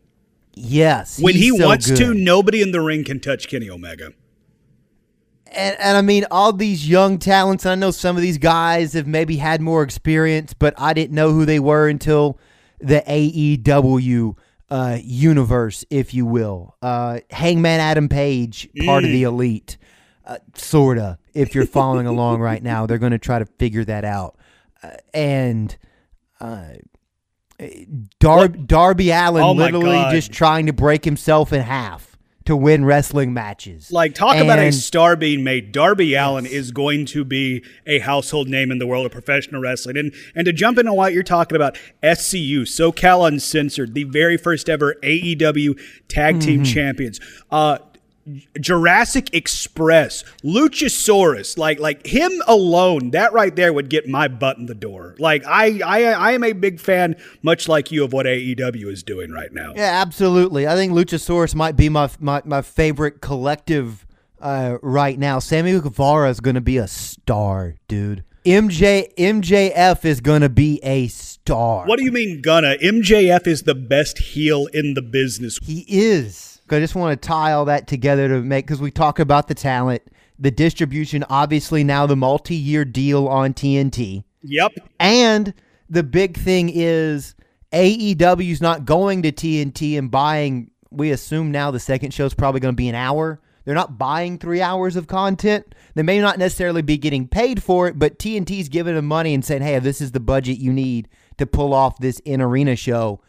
yes, 0.55 1.19
When 1.19 1.35
he 1.35 1.49
so 1.57 1.67
wants 1.67 1.87
to, 1.87 2.15
nobody 2.15 2.63
in 2.63 2.71
the 2.71 2.81
ring 2.81 3.03
can 3.05 3.19
touch 3.19 3.49
Kenny 3.49 3.69
Omega. 3.69 4.13
And, 5.53 5.77
and 5.81 5.97
I 5.97 6.03
mean 6.03 6.25
all 6.31 6.53
these 6.53 6.89
young 6.89 7.19
talents. 7.19 7.67
I 7.67 7.75
know 7.75 7.91
some 7.91 8.17
of 8.17 8.23
these 8.23 8.39
guys 8.39 8.93
have 8.93 9.07
maybe 9.07 9.37
had 9.37 9.61
more 9.61 9.83
experience, 9.83 10.55
but 10.55 10.75
I 10.79 10.93
didn't 10.93 11.15
know 11.15 11.33
who 11.33 11.45
they 11.45 11.59
were 11.59 11.89
until 11.89 12.39
the 12.79 13.03
AEW 13.07 14.37
uh, 14.71 14.99
universe, 15.03 15.85
if 15.91 16.15
you 16.15 16.25
will. 16.25 16.77
Uh, 16.81 17.21
Hangman 17.31 17.81
Adam 17.81 18.09
Page, 18.09 18.69
part 18.85 19.05
of 19.05 19.11
the 19.11 19.25
elite, 19.25 19.77
uh, 20.25 20.39
sorta. 20.55 21.19
If 21.35 21.55
you're 21.55 21.67
following 21.67 22.07
along 22.07 22.41
right 22.41 22.63
now, 22.63 22.87
they're 22.87 22.99
going 22.99 23.13
to 23.13 23.19
try 23.19 23.39
to 23.41 23.47
figure 23.47 23.85
that 23.85 24.05
out. 24.05 24.37
Uh, 24.83 24.91
and 25.13 25.77
uh, 26.41 26.75
Dar- 28.19 28.49
Darby 28.49 29.11
Allin 29.11 29.43
Oh 29.43 29.53
literally 29.53 29.93
God. 29.97 30.13
just 30.13 30.33
trying 30.33 30.67
to 30.67 30.73
break 30.73 31.05
himself 31.05 31.53
in 31.53 31.61
half 31.61 32.10
to 32.51 32.57
win 32.57 32.85
wrestling 32.85 33.33
matches. 33.33 33.93
Like, 33.93 34.13
talk 34.15 34.37
about 34.37 34.59
a 34.59 34.73
star 34.73 35.15
being 35.15 35.45
made. 35.45 35.71
Darby 35.71 36.15
Allin 36.15 36.47
is 36.47 36.73
going 36.73 37.07
to 37.07 37.25
be 37.25 37.65
a 37.87 38.01
household 38.01 38.49
name 38.49 38.73
in 38.73 38.79
the 38.79 38.87
world 38.89 39.07
of 39.07 39.13
professional 39.13 39.63
wrestling. 39.63 39.97
And 39.97 40.13
and 40.35 40.45
to 40.47 40.53
jump 40.53 40.77
into 40.77 40.93
what 40.93 41.13
you're 41.13 41.23
talking 41.23 41.55
about, 41.55 41.79
SCU, 42.03 42.63
SoCal 42.63 43.27
Uncensored, 43.27 43.95
the 43.95 44.05
very 44.05 44.37
first 44.37 44.69
ever 44.69 44.97
AEW 45.03 45.81
Tag 46.09 46.41
Team 46.41 46.51
Mm-hmm. 46.51 46.65
Champions. 46.65 47.21
Uh, 47.51 47.79
Jurassic 48.61 49.35
Express, 49.35 50.25
Luchasaurus, 50.45 51.59
like 51.59 51.81
like 51.81 52.07
him 52.07 52.31
alone, 52.47 53.11
that 53.11 53.33
right 53.33 53.55
there 53.55 53.73
would 53.73 53.89
get 53.89 54.09
my 54.09 54.29
butt 54.29 54.59
in 54.59 54.67
the 54.67 54.75
door. 54.75 55.17
Like 55.19 55.45
I 55.47 55.81
I 55.85 56.05
I 56.05 56.33
am 56.33 56.45
a 56.45 56.53
big 56.53 56.81
fan, 56.81 57.17
much 57.43 57.69
like 57.69 57.91
you, 57.91 58.05
of 58.05 58.13
what 58.13 58.27
AEW 58.27 58.87
is 58.87 59.03
doing 59.03 59.31
right 59.31 59.53
now. 59.53 59.73
Yeah, 59.75 60.01
absolutely. 60.03 60.67
I 60.69 60.75
think 60.75 60.93
Luchasaurus 60.93 61.55
might 61.55 61.77
be 61.77 61.89
my 61.89 62.11
my, 62.21 62.43
my 62.45 62.63
favorite 62.63 63.21
collective 63.21 64.07
uh, 64.41 64.79
right 64.83 65.19
now. 65.19 65.39
Sammy 65.39 65.79
Guevara 65.81 66.31
is 66.31 66.41
going 66.41 66.55
to 66.55 66.61
be 66.61 66.79
a 66.79 66.89
star, 66.89 67.77
dude. 67.89 68.25
MJ 68.45 69.15
MJF 69.17 70.05
is 70.07 70.23
gonna 70.23 70.49
be 70.49 70.81
a 70.83 71.09
star. 71.09 71.87
What 71.87 71.99
do 71.99 72.07
you 72.07 72.13
mean, 72.13 72.41
gonna? 72.41 72.77
MJF 72.83 73.47
is 73.47 73.65
the 73.65 73.75
best 73.75 74.17
heel 74.17 74.67
in 74.73 74.95
the 74.95 75.03
business. 75.03 75.59
He 75.63 75.85
is. 75.87 76.60
I 76.73 76.81
just 76.81 76.95
want 76.95 77.21
to 77.21 77.27
tie 77.29 77.53
all 77.53 77.65
that 77.67 77.87
together 77.87 78.29
to 78.29 78.41
make 78.43 78.67
because 78.67 78.81
we 78.81 78.91
talk 78.91 79.19
about 79.19 79.49
the 79.49 79.55
talent, 79.55 80.03
the 80.39 80.51
distribution, 80.51 81.25
obviously 81.29 81.85
now 81.85 82.07
the 82.07 82.17
multi-year 82.17 82.85
deal 82.85 83.29
on 83.29 83.55
TNT, 83.55 84.25
Yep. 84.43 84.73
and 84.99 85.53
the 85.89 86.03
big 86.03 86.37
thing 86.37 86.71
is 86.73 87.35
AEW's 87.73 88.61
not 88.61 88.85
going 88.85 89.23
to 89.23 89.33
TNT 89.33 89.99
and 89.99 90.11
buying. 90.11 90.71
We 90.91 91.11
assume 91.13 91.51
now 91.53 91.71
the 91.71 91.81
second 91.81 92.13
show 92.13 92.25
is 92.27 92.35
probably 92.35 92.61
going 92.61 92.75
to 92.75 92.77
be 92.77 92.89
an 92.89 92.95
hour. 92.95 93.41
They're 93.65 93.75
not 93.75 93.99
buying 93.99 94.39
three 94.39 94.63
hours 94.63 94.97
of 94.97 95.07
content. 95.07 95.75
They 95.95 96.03
may 96.03 96.21
not 96.21 96.39
necessarily 96.39 96.83
be 96.83 96.97
getting 96.99 97.29
paid 97.29 97.63
for 97.63 97.87
it, 97.87 97.99
but 97.99 98.19
TNT's 98.19 98.69
giving 98.69 98.95
them 98.95 99.05
money 99.07 99.35
and 99.35 99.45
saying, 99.45 99.63
"Hey, 99.63 99.79
this 99.79 100.01
is 100.01 100.13
the 100.13 100.21
budget 100.21 100.59
you 100.59 100.73
need 100.73 101.09
to 101.37 101.47
pull 101.47 101.73
off 101.75 101.99
this 101.99 102.19
in 102.21 102.41
arena 102.41 102.75
show." 102.75 103.21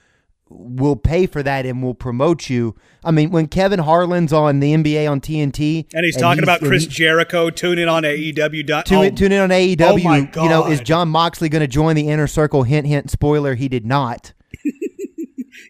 We'll 0.53 0.95
pay 0.97 1.27
for 1.27 1.41
that 1.43 1.65
and 1.65 1.81
we'll 1.81 1.93
promote 1.93 2.49
you. 2.49 2.75
I 3.03 3.11
mean, 3.11 3.31
when 3.31 3.47
Kevin 3.47 3.79
Harlan's 3.79 4.33
on 4.33 4.59
the 4.59 4.73
NBA 4.73 5.09
on 5.09 5.21
TNT, 5.21 5.87
And 5.93 6.03
he's 6.05 6.17
talking 6.17 6.43
about 6.43 6.59
Chris 6.59 6.83
he- 6.83 6.89
Jericho. 6.89 7.49
Tune 7.49 7.79
in 7.79 7.87
on 7.87 8.03
AEW. 8.03 8.83
Tune, 8.85 8.97
oh, 8.97 9.01
in- 9.01 9.15
tune 9.15 9.31
in 9.31 9.39
on 9.41 9.49
AEW. 9.49 10.29
Oh 10.37 10.43
You 10.43 10.49
know, 10.49 10.67
is 10.67 10.81
Jon 10.81 11.09
Moxley 11.09 11.49
going 11.49 11.61
to 11.61 11.67
join 11.67 11.95
the 11.95 12.09
inner 12.09 12.27
circle? 12.27 12.63
Hint, 12.63 12.85
hint. 12.87 13.09
Spoiler: 13.09 13.55
He 13.55 13.67
did 13.69 13.85
not. 13.85 14.33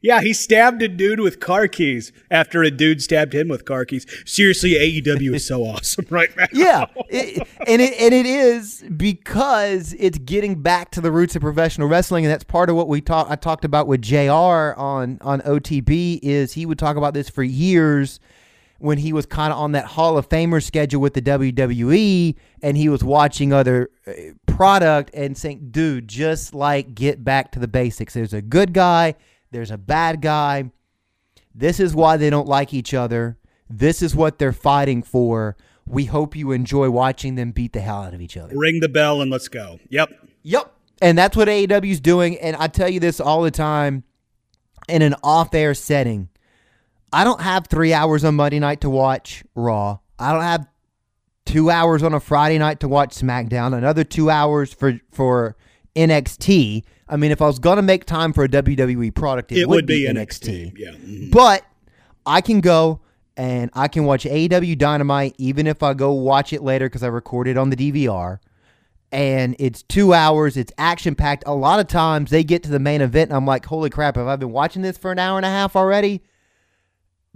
Yeah, 0.01 0.21
he 0.21 0.33
stabbed 0.33 0.81
a 0.81 0.87
dude 0.87 1.19
with 1.19 1.39
car 1.39 1.67
keys 1.67 2.11
after 2.29 2.63
a 2.63 2.71
dude 2.71 3.01
stabbed 3.01 3.33
him 3.33 3.47
with 3.47 3.65
car 3.65 3.85
keys. 3.85 4.05
Seriously, 4.25 4.71
AEW 4.71 5.35
is 5.35 5.47
so 5.47 5.63
awesome 5.65 6.05
right 6.09 6.35
now. 6.35 6.47
Yeah, 6.51 6.85
it, 7.09 7.47
and 7.67 7.81
it 7.81 7.93
and 7.99 8.13
it 8.13 8.25
is 8.25 8.83
because 8.95 9.93
it's 9.99 10.17
getting 10.19 10.61
back 10.61 10.91
to 10.91 11.01
the 11.01 11.11
roots 11.11 11.35
of 11.35 11.41
professional 11.41 11.87
wrestling, 11.87 12.25
and 12.25 12.31
that's 12.31 12.43
part 12.43 12.69
of 12.69 12.75
what 12.75 12.87
we 12.87 13.01
talked. 13.01 13.31
I 13.31 13.35
talked 13.35 13.65
about 13.65 13.87
with 13.87 14.01
Jr. 14.01 14.73
on 14.77 15.17
on 15.21 15.41
OTB 15.41 16.19
is 16.21 16.53
he 16.53 16.65
would 16.65 16.79
talk 16.79 16.97
about 16.97 17.13
this 17.13 17.29
for 17.29 17.43
years 17.43 18.19
when 18.81 18.97
he 18.97 19.13
was 19.13 19.25
kind 19.27 19.53
of 19.53 19.59
on 19.59 19.73
that 19.73 19.85
Hall 19.85 20.17
of 20.17 20.27
Famer 20.27 20.61
schedule 20.61 20.99
with 20.99 21.13
the 21.13 21.21
WWE, 21.21 22.35
and 22.63 22.75
he 22.75 22.89
was 22.89 23.03
watching 23.03 23.53
other 23.53 23.91
uh, 24.07 24.11
product 24.47 25.11
and 25.13 25.37
saying, 25.37 25.69
"Dude, 25.71 26.07
just 26.07 26.53
like 26.53 26.95
get 26.95 27.23
back 27.23 27.51
to 27.51 27.59
the 27.59 27.67
basics. 27.67 28.13
There's 28.13 28.33
a 28.33 28.41
good 28.41 28.73
guy, 28.73 29.15
there's 29.51 29.71
a 29.71 29.77
bad 29.77 30.21
guy." 30.21 30.71
This 31.53 31.79
is 31.79 31.93
why 31.93 32.17
they 32.17 32.29
don't 32.29 32.47
like 32.47 32.73
each 32.73 32.93
other. 32.93 33.37
This 33.69 34.01
is 34.01 34.15
what 34.15 34.39
they're 34.39 34.53
fighting 34.53 35.03
for. 35.03 35.55
We 35.87 36.05
hope 36.05 36.35
you 36.35 36.51
enjoy 36.51 36.89
watching 36.89 37.35
them 37.35 37.51
beat 37.51 37.73
the 37.73 37.81
hell 37.81 38.03
out 38.03 38.13
of 38.13 38.21
each 38.21 38.37
other. 38.37 38.53
Ring 38.55 38.79
the 38.79 38.89
bell 38.89 39.21
and 39.21 39.31
let's 39.31 39.47
go. 39.47 39.79
Yep. 39.89 40.09
Yep. 40.43 40.73
And 41.01 41.17
that's 41.17 41.35
what 41.35 41.47
AEW's 41.47 41.99
doing. 41.99 42.37
And 42.39 42.55
I 42.55 42.67
tell 42.67 42.89
you 42.89 42.99
this 42.99 43.19
all 43.19 43.41
the 43.41 43.51
time 43.51 44.03
in 44.87 45.01
an 45.01 45.15
off 45.23 45.53
air 45.53 45.73
setting. 45.73 46.29
I 47.11 47.23
don't 47.23 47.41
have 47.41 47.67
three 47.67 47.93
hours 47.93 48.23
on 48.23 48.35
Monday 48.35 48.59
night 48.59 48.81
to 48.81 48.89
watch 48.89 49.43
Raw. 49.55 49.99
I 50.17 50.31
don't 50.31 50.43
have 50.43 50.67
two 51.45 51.69
hours 51.69 52.03
on 52.03 52.13
a 52.13 52.19
Friday 52.19 52.57
night 52.57 52.79
to 52.81 52.87
watch 52.87 53.15
SmackDown, 53.15 53.75
another 53.75 54.03
two 54.03 54.29
hours 54.29 54.73
for, 54.73 54.99
for 55.11 55.57
NXT. 55.95 56.83
I 57.11 57.17
mean, 57.17 57.31
if 57.31 57.41
I 57.41 57.45
was 57.47 57.59
going 57.59 57.75
to 57.75 57.81
make 57.83 58.05
time 58.05 58.31
for 58.33 58.43
a 58.45 58.47
WWE 58.49 59.13
product, 59.13 59.51
it, 59.51 59.59
It 59.59 59.69
would 59.69 59.85
be 59.85 60.07
NXT. 60.07 60.73
Yeah. 60.77 60.91
Mhm. 60.91 61.29
but 61.31 61.63
I 62.25 62.41
can 62.41 62.61
go 62.61 63.01
and 63.37 63.69
I 63.73 63.87
can 63.87 64.05
watch 64.05 64.25
AEW 64.25 64.75
Dynamite 64.77 65.35
even 65.37 65.67
if 65.67 65.83
I 65.83 65.93
go 65.93 66.11
watch 66.13 66.53
it 66.53 66.63
later 66.63 66.87
because 66.87 67.03
I 67.03 67.07
recorded 67.07 67.57
on 67.57 67.69
the 67.69 67.75
DVR. 67.75 68.39
And 69.11 69.57
it's 69.59 69.83
two 69.83 70.13
hours. 70.13 70.55
It's 70.55 70.71
action 70.77 71.15
packed. 71.15 71.43
A 71.45 71.53
lot 71.53 71.81
of 71.81 71.87
times 71.87 72.29
they 72.31 72.45
get 72.45 72.63
to 72.63 72.69
the 72.69 72.79
main 72.79 73.01
event 73.01 73.29
and 73.29 73.35
I'm 73.35 73.45
like, 73.45 73.65
holy 73.65 73.89
crap, 73.89 74.15
have 74.15 74.27
I 74.27 74.37
been 74.37 74.51
watching 74.51 74.81
this 74.83 74.97
for 74.97 75.11
an 75.11 75.19
hour 75.19 75.37
and 75.37 75.45
a 75.45 75.49
half 75.49 75.75
already? 75.75 76.21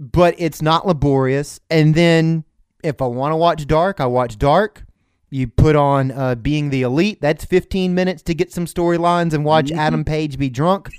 But 0.00 0.34
it's 0.38 0.62
not 0.62 0.86
laborious. 0.86 1.60
And 1.68 1.94
then 1.94 2.44
if 2.82 3.02
I 3.02 3.06
want 3.06 3.32
to 3.32 3.36
watch 3.36 3.66
Dark, 3.66 4.00
I 4.00 4.06
watch 4.06 4.38
Dark. 4.38 4.85
You 5.30 5.48
put 5.48 5.74
on 5.74 6.12
uh, 6.12 6.36
Being 6.36 6.70
the 6.70 6.82
Elite. 6.82 7.20
That's 7.20 7.44
15 7.44 7.94
minutes 7.94 8.22
to 8.22 8.34
get 8.34 8.52
some 8.52 8.64
storylines 8.66 9.32
and 9.32 9.44
watch 9.44 9.72
Adam 9.72 10.04
Page 10.04 10.38
be 10.38 10.48
drunk. 10.48 10.90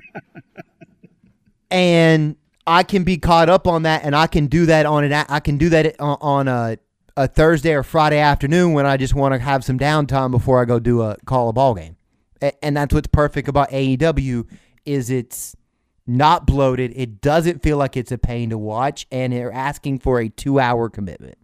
and 1.70 2.36
I 2.66 2.82
can 2.82 3.04
be 3.04 3.16
caught 3.16 3.48
up 3.48 3.66
on 3.66 3.84
that, 3.84 4.04
and 4.04 4.14
I 4.14 4.26
can 4.26 4.46
do 4.46 4.66
that 4.66 4.86
on 4.86 5.04
an 5.04 5.12
I 5.12 5.40
can 5.40 5.56
do 5.58 5.70
that 5.70 5.98
on, 6.00 6.18
on 6.20 6.48
a 6.48 6.78
a 7.16 7.26
Thursday 7.26 7.74
or 7.74 7.82
Friday 7.82 8.18
afternoon 8.18 8.72
when 8.72 8.86
I 8.86 8.96
just 8.96 9.14
want 9.14 9.34
to 9.34 9.40
have 9.40 9.64
some 9.64 9.78
downtime 9.78 10.30
before 10.30 10.60
I 10.60 10.64
go 10.64 10.78
do 10.78 11.02
a 11.02 11.16
call 11.24 11.48
a 11.48 11.52
ball 11.52 11.74
game, 11.74 11.96
and 12.62 12.76
that's 12.76 12.94
what's 12.94 13.08
perfect 13.08 13.48
about 13.48 13.70
AEW 13.70 14.46
is 14.84 15.10
it's 15.10 15.56
not 16.06 16.46
bloated. 16.46 16.92
It 16.94 17.20
doesn't 17.20 17.62
feel 17.62 17.76
like 17.76 17.96
it's 17.96 18.12
a 18.12 18.18
pain 18.18 18.50
to 18.50 18.58
watch, 18.58 19.06
and 19.10 19.32
they're 19.32 19.52
asking 19.52 20.00
for 20.00 20.20
a 20.20 20.28
two 20.28 20.60
hour 20.60 20.88
commitment. 20.88 21.36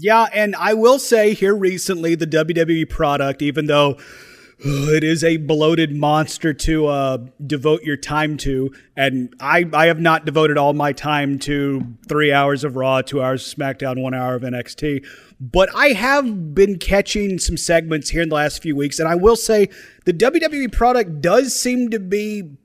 Yeah, 0.00 0.28
and 0.32 0.54
I 0.54 0.74
will 0.74 1.00
say 1.00 1.34
here 1.34 1.56
recently, 1.56 2.14
the 2.14 2.26
WWE 2.26 2.88
product, 2.88 3.42
even 3.42 3.66
though 3.66 3.98
it 4.58 5.02
is 5.02 5.24
a 5.24 5.38
bloated 5.38 5.96
monster 5.96 6.54
to 6.54 6.86
uh, 6.86 7.18
devote 7.44 7.82
your 7.82 7.96
time 7.96 8.36
to, 8.38 8.72
and 8.96 9.34
I, 9.40 9.68
I 9.72 9.86
have 9.86 9.98
not 9.98 10.24
devoted 10.24 10.56
all 10.56 10.72
my 10.72 10.92
time 10.92 11.40
to 11.40 11.82
three 12.08 12.32
hours 12.32 12.62
of 12.62 12.76
Raw, 12.76 13.02
two 13.02 13.20
hours 13.20 13.52
of 13.52 13.58
SmackDown, 13.58 14.00
one 14.00 14.14
hour 14.14 14.36
of 14.36 14.42
NXT, 14.42 15.04
but 15.40 15.68
I 15.74 15.88
have 15.88 16.54
been 16.54 16.78
catching 16.78 17.40
some 17.40 17.56
segments 17.56 18.10
here 18.10 18.22
in 18.22 18.28
the 18.28 18.36
last 18.36 18.62
few 18.62 18.76
weeks, 18.76 19.00
and 19.00 19.08
I 19.08 19.16
will 19.16 19.36
say 19.36 19.68
the 20.04 20.12
WWE 20.12 20.72
product 20.72 21.20
does 21.20 21.58
seem 21.58 21.90
to 21.90 21.98
be 21.98 22.56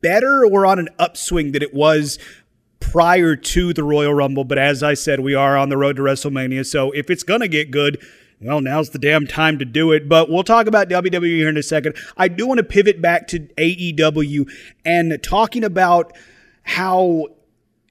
better 0.00 0.46
or 0.46 0.64
on 0.64 0.78
an 0.78 0.88
upswing 0.98 1.52
than 1.52 1.62
it 1.62 1.74
was 1.74 2.18
prior 2.80 3.36
to 3.36 3.72
the 3.72 3.84
Royal 3.84 4.14
Rumble. 4.14 4.44
But 4.44 4.58
as 4.58 4.82
I 4.82 4.94
said, 4.94 5.20
we 5.20 5.34
are 5.34 5.56
on 5.56 5.68
the 5.68 5.76
road 5.76 5.96
to 5.96 6.02
WrestleMania. 6.02 6.66
So 6.66 6.90
if 6.92 7.10
it's 7.10 7.22
going 7.22 7.40
to 7.40 7.48
get 7.48 7.70
good, 7.70 8.04
well, 8.40 8.60
now's 8.60 8.90
the 8.90 8.98
damn 8.98 9.26
time 9.26 9.58
to 9.58 9.64
do 9.64 9.92
it. 9.92 10.08
But 10.08 10.30
we'll 10.30 10.42
talk 10.42 10.66
about 10.66 10.88
WWE 10.88 11.36
here 11.36 11.48
in 11.48 11.56
a 11.56 11.62
second. 11.62 11.96
I 12.16 12.28
do 12.28 12.46
want 12.46 12.58
to 12.58 12.64
pivot 12.64 13.00
back 13.00 13.28
to 13.28 13.40
AEW 13.40 14.50
and 14.84 15.22
talking 15.22 15.62
about 15.62 16.16
how 16.62 17.28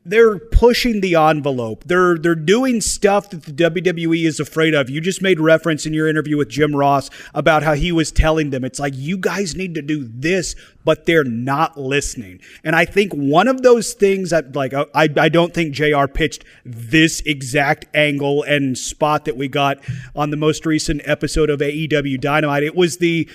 they're 0.06 0.40
pushing 0.40 1.02
the 1.02 1.16
envelope. 1.16 1.84
They're 1.86 2.18
they're 2.18 2.34
doing 2.34 2.80
stuff 2.82 3.30
that 3.30 3.44
the 3.44 3.52
WWE 3.52 4.26
is 4.26 4.40
afraid 4.40 4.74
of. 4.74 4.90
You 4.90 5.02
just 5.02 5.22
made 5.22 5.40
reference 5.40 5.86
in 5.86 5.94
your 5.94 6.08
interview 6.08 6.38
with 6.38 6.50
Jim 6.50 6.76
Ross 6.76 7.10
about 7.34 7.64
how 7.64 7.74
he 7.74 7.92
was 7.92 8.12
telling 8.12 8.50
them 8.50 8.64
it's 8.64 8.80
like 8.80 8.94
you 8.96 9.18
guys 9.18 9.56
need 9.56 9.76
to 9.76 9.82
do 9.82 10.10
this, 10.10 10.56
but 10.86 11.06
they're 11.06 11.26
not 11.26 11.78
listening. 11.78 12.40
And 12.64 12.76
I 12.76 12.86
think 12.86 13.12
one 13.14 13.48
of 13.48 13.62
those 13.62 13.94
things 13.94 14.30
that 14.30 14.56
like 14.56 14.74
uh, 14.74 14.86
I 14.96 15.10
I 15.18 15.30
don't 15.30 15.54
think 15.54 15.74
JR 15.74 16.06
pitched 16.06 16.46
this 16.64 17.22
exact 17.26 17.86
angle 17.94 18.44
and 18.44 18.78
spot 18.78 19.26
that 19.26 19.36
we 19.36 19.50
got 19.50 19.80
on 20.16 20.30
the 20.30 20.38
most 20.38 20.66
recent 20.66 21.02
episode 21.04 21.50
of 21.50 21.60
AEW 21.60 22.20
Dynamite. 22.22 22.64
It 22.64 22.76
was 22.76 22.98
the 22.98 23.30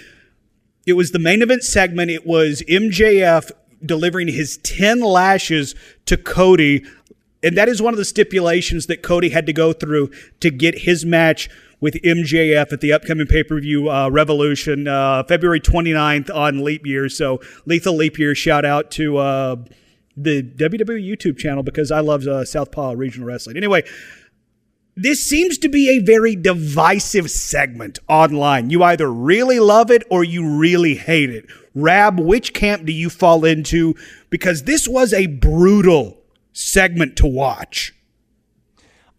it 0.87 0.95
was 0.95 1.13
the 1.13 1.19
main 1.19 1.43
event 1.43 1.63
segment. 1.63 2.11
It 2.11 2.27
was 2.27 2.63
MJF 2.69 3.51
delivering 3.87 4.29
his 4.29 4.59
10 4.59 5.01
lashes 5.01 5.75
to 6.07 6.17
Cody. 6.17 6.85
And 7.43 7.57
that 7.57 7.69
is 7.69 7.83
one 7.83 7.93
of 7.93 7.99
the 7.99 8.05
stipulations 8.05 8.87
that 8.87 9.03
Cody 9.03 9.31
had 9.31 9.47
to 9.47 9.53
go 9.53 9.73
through 9.73 10.11
to 10.41 10.51
get 10.51 10.81
his 10.81 11.05
match 11.05 11.51
with 11.81 11.95
MJF 12.03 12.73
at 12.73 12.81
the 12.81 12.93
upcoming 12.93 13.27
pay 13.27 13.43
per 13.43 13.61
view 13.61 13.91
uh, 13.91 14.09
Revolution, 14.09 14.89
uh, 14.89 15.23
February 15.25 15.61
29th 15.61 16.35
on 16.35 16.65
Leap 16.65 16.87
Year. 16.87 17.11
So, 17.11 17.41
Lethal 17.67 17.97
Leap 17.97 18.19
Year, 18.19 18.35
shout 18.35 18.65
out 18.65 18.91
to 18.93 19.19
uh, 19.19 19.57
the 20.17 20.43
WWE 20.43 21.07
YouTube 21.07 21.37
channel 21.37 21.63
because 21.63 21.91
I 21.91 22.01
love 22.01 22.27
uh, 22.27 22.45
Southpaw 22.45 22.93
Regional 22.93 23.29
Wrestling. 23.29 23.57
Anyway, 23.57 23.83
this 24.97 25.25
seems 25.25 25.59
to 25.59 25.69
be 25.69 25.89
a 25.89 26.05
very 26.05 26.37
divisive 26.37 27.31
segment 27.31 27.99
online. 28.09 28.71
You 28.71 28.83
either 28.83 29.11
really 29.13 29.59
love 29.59 29.91
it 29.91 30.05
or 30.11 30.23
you 30.23 30.57
really 30.59 30.95
hate 30.95 31.31
it. 31.31 31.47
Rab, 31.75 32.21
which 32.21 32.55
camp 32.55 32.87
do 32.87 32.93
you 32.93 33.11
fall 33.11 33.45
into? 33.45 33.95
Because 34.31 34.63
this 34.63 34.87
was 34.87 35.13
a 35.13 35.27
brutal 35.27 36.19
segment 36.53 37.17
to 37.17 37.27
watch. 37.27 37.95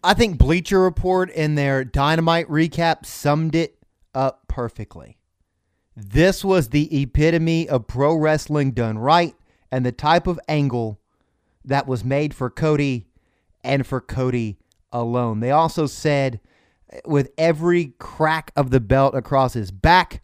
I 0.02 0.14
think 0.14 0.38
Bleacher 0.38 0.80
Report 0.80 1.30
in 1.30 1.56
their 1.56 1.84
Dynamite 1.84 2.48
recap 2.48 3.04
summed 3.04 3.54
it 3.54 3.76
up 4.14 4.48
perfectly. 4.48 5.18
This 5.94 6.44
was 6.44 6.68
the 6.68 7.02
epitome 7.02 7.68
of 7.68 7.86
pro 7.86 8.14
wrestling 8.14 8.70
done 8.70 8.98
right 8.98 9.34
and 9.70 9.84
the 9.84 9.92
type 9.92 10.26
of 10.26 10.40
angle 10.48 11.00
that 11.64 11.86
was 11.86 12.04
made 12.04 12.34
for 12.34 12.48
Cody 12.48 13.08
and 13.64 13.86
for 13.86 14.00
Cody 14.00 14.58
alone. 15.00 15.40
They 15.40 15.50
also 15.50 15.86
said 15.86 16.40
with 17.04 17.30
every 17.36 17.94
crack 17.98 18.52
of 18.56 18.70
the 18.70 18.80
belt 18.80 19.14
across 19.14 19.54
his 19.54 19.70
back, 19.70 20.22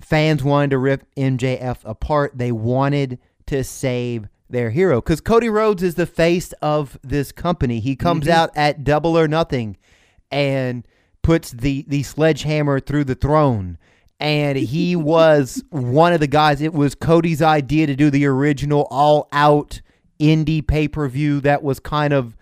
fans 0.00 0.42
wanted 0.42 0.70
to 0.70 0.78
rip 0.78 1.04
MJF 1.16 1.78
apart. 1.84 2.32
They 2.36 2.52
wanted 2.52 3.18
to 3.46 3.64
save 3.64 4.28
their 4.48 4.70
hero 4.70 5.00
because 5.00 5.20
Cody 5.20 5.48
Rhodes 5.48 5.82
is 5.82 5.94
the 5.94 6.06
face 6.06 6.52
of 6.60 6.98
this 7.02 7.32
company. 7.32 7.80
He 7.80 7.96
comes 7.96 8.24
mm-hmm. 8.24 8.32
out 8.32 8.50
at 8.56 8.84
double 8.84 9.16
or 9.16 9.28
nothing 9.28 9.76
and 10.30 10.86
puts 11.22 11.52
the 11.52 11.84
the 11.88 12.02
sledgehammer 12.02 12.80
through 12.80 13.04
the 13.04 13.14
throne. 13.14 13.78
And 14.18 14.58
he 14.58 14.96
was 14.96 15.62
one 15.70 16.12
of 16.12 16.20
the 16.20 16.26
guys. 16.26 16.60
It 16.60 16.72
was 16.72 16.94
Cody's 16.94 17.42
idea 17.42 17.86
to 17.86 17.96
do 17.96 18.10
the 18.10 18.26
original 18.26 18.88
all 18.90 19.28
out 19.32 19.80
indie 20.18 20.66
pay 20.66 20.88
per 20.88 21.08
view 21.08 21.40
that 21.40 21.62
was 21.62 21.80
kind 21.80 22.12
of 22.12 22.36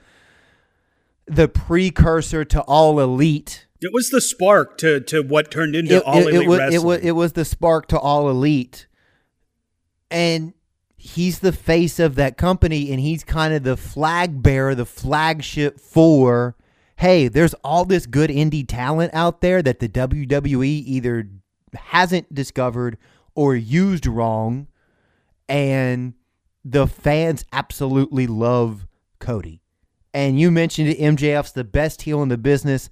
the 1.29 1.49
precursor 1.49 2.45
to 2.47 2.61
All 2.63 3.01
Elite. 3.01 3.67
It 3.81 3.93
was 3.93 4.11
the 4.11 4.21
spark 4.21 4.77
to 4.79 5.01
to 5.03 5.23
what 5.23 5.51
turned 5.51 5.77
into 5.77 5.97
It, 5.97 6.03
All 6.05 6.17
it- 6.19 6.27
it 6.29 6.35
Elite 6.35 6.49
was, 6.49 6.59
Wrestling. 6.59 6.75
it 6.81 6.85
was 6.85 6.99
it 7.01 7.11
was 7.13 7.33
the 7.35 7.45
spark 7.45 7.87
to 7.89 7.99
All 7.99 8.29
Elite, 8.29 8.87
and 10.11 10.55
he's 10.97 11.39
the 11.41 11.53
face 11.53 11.99
of 11.99 12.15
that 12.17 12.37
company, 12.37 12.91
and 12.91 13.01
he's 13.01 13.23
kind 13.25 13.55
of 13.55 13.63
the 13.63 13.77
flag 13.77 14.43
bearer, 14.43 14.75
the 14.75 14.85
flagship 14.87 15.79
for. 15.81 16.57
Hey, 16.97 17.29
there's 17.29 17.55
all 17.63 17.85
this 17.85 18.07
good 18.07 18.29
indie 18.31 18.67
talent 18.67 19.15
out 19.15 19.41
there 19.41 19.63
that 19.63 19.79
the 19.79 19.89
WWE 19.89 20.67
either 20.85 21.29
hasn't 21.75 22.35
discovered 22.35 22.99
or 23.37 23.55
used 23.55 24.05
wrong, 24.07 24.67
and 25.49 26.15
the 26.65 26.89
fans 26.89 27.45
absolutely 27.53 28.27
love 28.27 28.89
Cody. 29.21 29.63
And 30.15 30.41
you 30.41 30.51
mentioned 30.51 30.89
it, 30.89 30.99
MJF's 30.99 31.53
the 31.53 31.65
best 31.65 32.03
heel 32.03 32.23
in 32.23 32.29
the 32.29 32.39
business. 32.39 32.91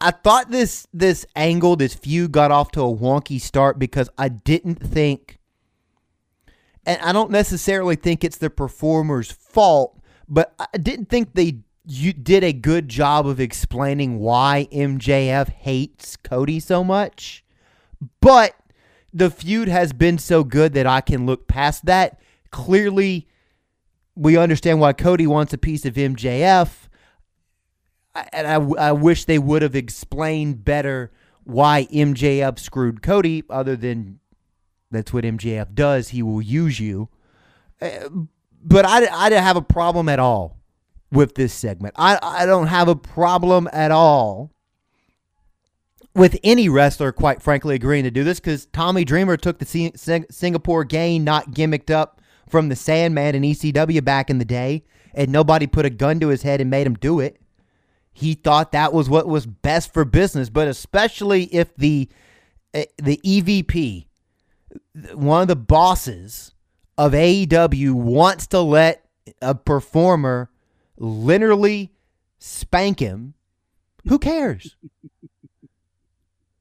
I, 0.00 0.10
thought 0.10 0.50
this 0.50 0.86
this 0.92 1.24
angle, 1.36 1.76
this 1.76 1.94
feud, 1.94 2.32
got 2.32 2.50
off 2.50 2.72
to 2.72 2.80
a 2.80 2.92
wonky 2.92 3.40
start 3.40 3.78
because 3.78 4.10
I 4.18 4.28
didn't 4.28 4.76
think, 4.76 5.38
and 6.84 7.00
I 7.02 7.12
don't 7.12 7.30
necessarily 7.30 7.94
think 7.94 8.24
it's 8.24 8.38
the 8.38 8.50
performer's 8.50 9.30
fault, 9.30 10.00
but 10.28 10.54
I 10.58 10.78
didn't 10.78 11.08
think 11.08 11.34
they 11.34 11.58
you 11.86 12.12
did 12.12 12.42
a 12.42 12.52
good 12.52 12.88
job 12.88 13.26
of 13.28 13.38
explaining 13.38 14.18
why 14.18 14.66
MJF 14.72 15.50
hates 15.50 16.16
Cody 16.16 16.58
so 16.58 16.82
much. 16.82 17.44
But 18.20 18.56
the 19.12 19.30
feud 19.30 19.68
has 19.68 19.92
been 19.92 20.18
so 20.18 20.42
good 20.42 20.72
that 20.74 20.86
I 20.86 21.00
can 21.00 21.26
look 21.26 21.46
past 21.46 21.86
that. 21.86 22.20
Clearly, 22.50 23.28
we 24.16 24.36
understand 24.36 24.80
why 24.80 24.92
Cody 24.94 25.26
wants 25.26 25.52
a 25.52 25.58
piece 25.58 25.84
of 25.84 25.94
MJF. 25.94 26.70
And 28.32 28.46
I, 28.46 28.88
I 28.88 28.92
wish 28.92 29.26
they 29.26 29.38
would 29.38 29.60
have 29.62 29.76
explained 29.76 30.64
better 30.64 31.12
why 31.44 31.86
MJF 31.92 32.58
screwed 32.58 33.02
Cody, 33.02 33.44
other 33.50 33.76
than 33.76 34.18
that's 34.90 35.12
what 35.12 35.24
MJF 35.24 35.74
does. 35.74 36.08
He 36.08 36.22
will 36.22 36.40
use 36.42 36.80
you. 36.80 37.08
Uh, 37.80 38.08
But 38.62 38.86
I, 38.86 39.06
I 39.06 39.28
didn't 39.28 39.44
have 39.44 39.56
a 39.58 39.62
problem 39.62 40.08
at 40.08 40.18
all 40.18 40.56
with 41.12 41.34
this 41.34 41.52
segment. 41.52 41.94
I, 41.98 42.18
I 42.22 42.46
don't 42.46 42.66
have 42.68 42.88
a 42.88 42.96
problem 42.96 43.68
at 43.72 43.90
all 43.90 44.50
with 46.14 46.38
any 46.42 46.68
wrestler, 46.70 47.12
quite 47.12 47.42
frankly, 47.42 47.74
agreeing 47.74 48.04
to 48.04 48.10
do 48.10 48.24
this 48.24 48.40
because 48.40 48.64
Tommy 48.66 49.04
Dreamer 49.04 49.36
took 49.36 49.58
the 49.58 49.66
Sing- 49.66 49.94
Sing- 49.96 50.24
Singapore 50.30 50.84
cane, 50.86 51.22
not 51.22 51.50
gimmicked 51.50 51.90
up 51.90 52.15
from 52.48 52.68
the 52.68 52.76
Sandman 52.76 53.34
in 53.34 53.42
ECW 53.42 54.04
back 54.04 54.30
in 54.30 54.38
the 54.38 54.44
day, 54.44 54.84
and 55.14 55.30
nobody 55.30 55.66
put 55.66 55.86
a 55.86 55.90
gun 55.90 56.20
to 56.20 56.28
his 56.28 56.42
head 56.42 56.60
and 56.60 56.70
made 56.70 56.86
him 56.86 56.94
do 56.94 57.20
it. 57.20 57.40
He 58.12 58.34
thought 58.34 58.72
that 58.72 58.92
was 58.92 59.10
what 59.10 59.26
was 59.26 59.46
best 59.46 59.92
for 59.92 60.04
business, 60.04 60.48
but 60.48 60.68
especially 60.68 61.44
if 61.44 61.74
the 61.76 62.08
eh, 62.72 62.86
the 62.96 63.20
EVP, 63.24 64.06
one 65.14 65.42
of 65.42 65.48
the 65.48 65.56
bosses 65.56 66.54
of 66.96 67.12
AEW, 67.12 67.92
wants 67.92 68.46
to 68.48 68.60
let 68.60 69.04
a 69.42 69.54
performer 69.54 70.50
literally 70.96 71.92
spank 72.38 73.00
him. 73.00 73.34
Who 74.08 74.18
cares? 74.18 74.76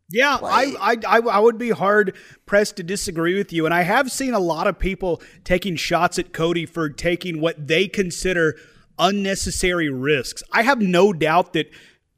Yeah, 0.10 0.38
I, 0.44 0.76
I, 0.80 1.18
I, 1.18 1.20
I 1.20 1.40
would 1.40 1.58
be 1.58 1.72
hard 1.72 2.16
pressed 2.46 2.76
to 2.78 2.84
disagree 2.84 3.36
with 3.36 3.52
you. 3.52 3.66
And 3.66 3.74
I 3.74 3.82
have 3.82 4.12
seen 4.12 4.34
a 4.34 4.40
lot 4.40 4.68
of 4.68 4.78
people 4.78 5.22
taking 5.44 5.76
shots 5.76 6.20
at 6.20 6.32
Cody 6.32 6.66
for 6.66 6.90
taking 6.90 7.42
what 7.42 7.68
they 7.68 7.88
consider 7.88 8.56
unnecessary 9.00 9.90
risks. 9.90 10.44
I 10.52 10.62
have 10.62 10.80
no 10.80 11.12
doubt 11.12 11.54
that, 11.54 11.72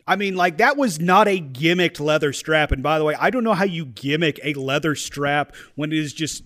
I 0.06 0.18
mean, 0.18 0.36
like, 0.36 0.58
that 0.58 0.76
was 0.76 1.00
not 1.00 1.30
a 1.30 1.40
gimmicked 1.40 2.02
leather 2.02 2.34
strap. 2.34 2.74
And 2.74 2.84
by 2.84 3.00
the 3.00 3.06
way, 3.06 3.16
I 3.18 3.30
don't 3.30 3.46
know 3.46 3.54
how 3.54 3.66
you 3.66 3.86
gimmick 3.86 4.40
a 4.44 4.54
leather 4.54 4.94
strap 4.94 5.56
when 5.76 5.94
it 5.94 5.98
is 5.98 6.14
just 6.14 6.44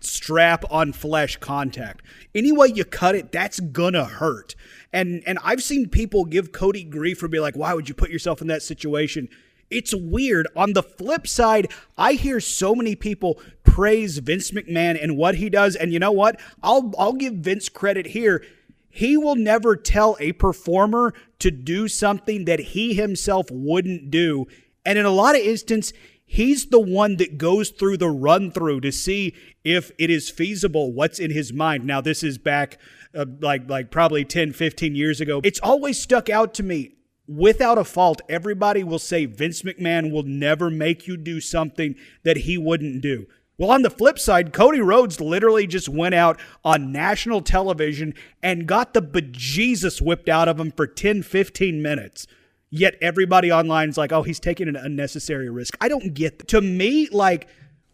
strap 0.00 0.64
on 0.70 0.92
flesh 0.92 1.38
contact. 1.38 2.02
Any 2.34 2.52
way 2.52 2.68
you 2.72 2.84
cut 2.84 3.14
it, 3.14 3.32
that's 3.32 3.58
gonna 3.58 4.04
hurt. 4.04 4.54
And 4.92 5.22
and 5.26 5.38
I've 5.42 5.62
seen 5.62 5.88
people 5.88 6.24
give 6.24 6.52
Cody 6.52 6.84
grief 6.84 7.18
for 7.18 7.28
being 7.28 7.42
like, 7.42 7.56
why 7.56 7.74
would 7.74 7.88
you 7.88 7.94
put 7.94 8.10
yourself 8.10 8.40
in 8.40 8.48
that 8.48 8.62
situation? 8.62 9.28
It's 9.70 9.94
weird. 9.94 10.46
On 10.56 10.72
the 10.72 10.82
flip 10.82 11.26
side, 11.26 11.72
I 11.96 12.14
hear 12.14 12.40
so 12.40 12.74
many 12.74 12.94
people 12.94 13.40
praise 13.62 14.18
Vince 14.18 14.50
McMahon 14.50 15.02
and 15.02 15.16
what 15.16 15.36
he 15.36 15.50
does. 15.50 15.76
And 15.76 15.92
you 15.92 15.98
know 15.98 16.12
what? 16.12 16.40
I'll 16.62 16.92
I'll 16.98 17.14
give 17.14 17.34
Vince 17.34 17.68
credit 17.68 18.06
here. 18.06 18.44
He 18.88 19.16
will 19.16 19.34
never 19.34 19.74
tell 19.74 20.16
a 20.20 20.32
performer 20.32 21.14
to 21.40 21.50
do 21.50 21.88
something 21.88 22.44
that 22.44 22.60
he 22.60 22.94
himself 22.94 23.46
wouldn't 23.50 24.10
do. 24.10 24.46
And 24.86 24.98
in 24.98 25.04
a 25.04 25.10
lot 25.10 25.34
of 25.34 25.42
instances, 25.42 25.92
he's 26.26 26.66
the 26.66 26.80
one 26.80 27.16
that 27.16 27.38
goes 27.38 27.70
through 27.70 27.96
the 27.96 28.08
run 28.08 28.50
through 28.50 28.80
to 28.80 28.92
see 28.92 29.34
if 29.62 29.90
it 29.98 30.10
is 30.10 30.30
feasible 30.30 30.92
what's 30.92 31.18
in 31.18 31.30
his 31.30 31.52
mind 31.52 31.84
now 31.84 32.00
this 32.00 32.22
is 32.22 32.38
back 32.38 32.78
uh, 33.14 33.24
like 33.40 33.68
like 33.68 33.90
probably 33.90 34.24
10 34.24 34.52
15 34.52 34.94
years 34.94 35.20
ago 35.20 35.40
it's 35.44 35.60
always 35.60 36.00
stuck 36.00 36.28
out 36.30 36.54
to 36.54 36.62
me 36.62 36.92
without 37.26 37.78
a 37.78 37.84
fault 37.84 38.20
everybody 38.28 38.84
will 38.84 38.98
say 38.98 39.26
Vince 39.26 39.62
McMahon 39.62 40.10
will 40.12 40.22
never 40.22 40.70
make 40.70 41.06
you 41.06 41.16
do 41.16 41.40
something 41.40 41.94
that 42.22 42.38
he 42.38 42.58
wouldn't 42.58 43.00
do 43.00 43.26
well, 43.56 43.70
on 43.70 43.82
the 43.82 43.90
flip 43.90 44.18
side, 44.18 44.52
Cody 44.52 44.80
Rhodes 44.80 45.20
literally 45.20 45.68
just 45.68 45.88
went 45.88 46.14
out 46.14 46.40
on 46.64 46.90
national 46.90 47.40
television 47.40 48.14
and 48.42 48.66
got 48.66 48.94
the 48.94 49.02
bejesus 49.02 50.00
whipped 50.00 50.28
out 50.28 50.48
of 50.48 50.58
him 50.58 50.72
for 50.72 50.88
10, 50.88 51.22
15 51.22 51.80
minutes. 51.80 52.26
Yet 52.70 52.96
everybody 53.00 53.52
online's 53.52 53.96
like, 53.96 54.10
oh, 54.10 54.22
he's 54.22 54.40
taking 54.40 54.66
an 54.66 54.74
unnecessary 54.74 55.48
risk. 55.48 55.76
I 55.80 55.88
don't 55.88 56.14
get 56.14 56.40
that. 56.40 56.48
To 56.48 56.60
me, 56.60 57.08
like, 57.10 57.46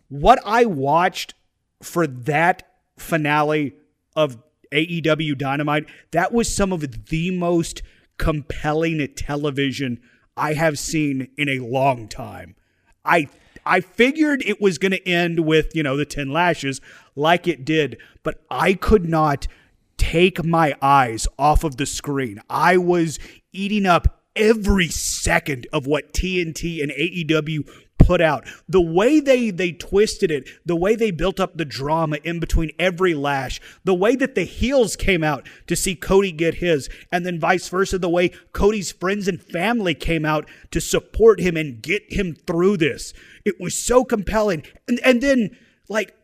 what 0.09 0.39
I 0.47 0.65
watched 0.65 1.35
for 1.83 2.07
that 2.07 2.67
finale 2.97 3.75
of 4.17 4.39
AEW 4.73 5.37
Dynamite, 5.37 5.85
that 6.13 6.33
was 6.33 6.55
some 6.55 6.73
of 6.73 7.09
the 7.09 7.31
most 7.33 7.83
compelling 8.21 9.09
television 9.15 9.99
I 10.37 10.53
have 10.53 10.79
seen 10.79 11.29
in 11.39 11.49
a 11.49 11.59
long 11.59 12.07
time. 12.07 12.55
I 13.03 13.29
I 13.65 13.81
figured 13.81 14.43
it 14.45 14.61
was 14.61 14.79
going 14.79 14.93
to 14.93 15.09
end 15.09 15.41
with, 15.41 15.75
you 15.75 15.83
know, 15.83 15.97
the 15.97 16.05
10 16.05 16.31
lashes 16.31 16.81
like 17.17 17.49
it 17.49 17.65
did, 17.65 17.99
but 18.23 18.43
I 18.51 18.75
could 18.75 19.09
not 19.09 19.49
take 19.97 20.45
my 20.45 20.75
eyes 20.81 21.27
off 21.39 21.65
of 21.65 21.77
the 21.77 21.87
screen. 21.87 22.41
I 22.49 22.77
was 22.77 23.19
eating 23.53 23.87
up 23.87 24.20
every 24.37 24.89
second 24.89 25.67
of 25.73 25.87
what 25.87 26.13
TNT 26.13 26.83
and 26.83 26.93
AEW 26.93 27.69
put 27.99 28.21
out. 28.21 28.47
The 28.69 28.81
way 28.81 29.21
they 29.21 29.51
they 29.51 29.73
twisted 29.73 30.31
it, 30.31 30.49
the 30.65 30.77
way 30.77 30.97
they 30.97 31.11
built 31.11 31.39
up 31.39 31.57
the 31.57 31.65
drama 31.65 32.19
in 32.25 32.41
between 32.41 32.73
every 32.79 33.15
lash, 33.15 33.61
the 33.85 33.95
way 33.95 34.17
that 34.17 34.35
the 34.35 34.45
heels 34.45 34.97
came 34.97 35.23
out 35.23 35.47
to 35.67 35.77
see 35.77 35.95
Cody 35.95 36.33
get 36.33 36.55
his, 36.55 36.89
and 37.13 37.25
then 37.25 37.39
vice 37.39 37.69
versa, 37.69 37.99
the 37.99 38.09
way 38.09 38.31
Cody's 38.53 38.91
friends 38.91 39.29
and 39.29 39.41
family 39.41 39.95
came 39.95 40.25
out 40.25 40.49
to 40.71 40.81
support 40.81 41.41
him 41.41 41.57
and 41.57 41.83
get 41.83 42.13
him 42.13 42.35
through 42.35 42.79
this. 42.79 43.13
It 43.45 43.61
was 43.61 43.75
so 43.75 44.05
compelling. 44.05 44.65
And 44.89 44.99
and 45.05 45.21
then 45.21 45.57
like 45.89 46.17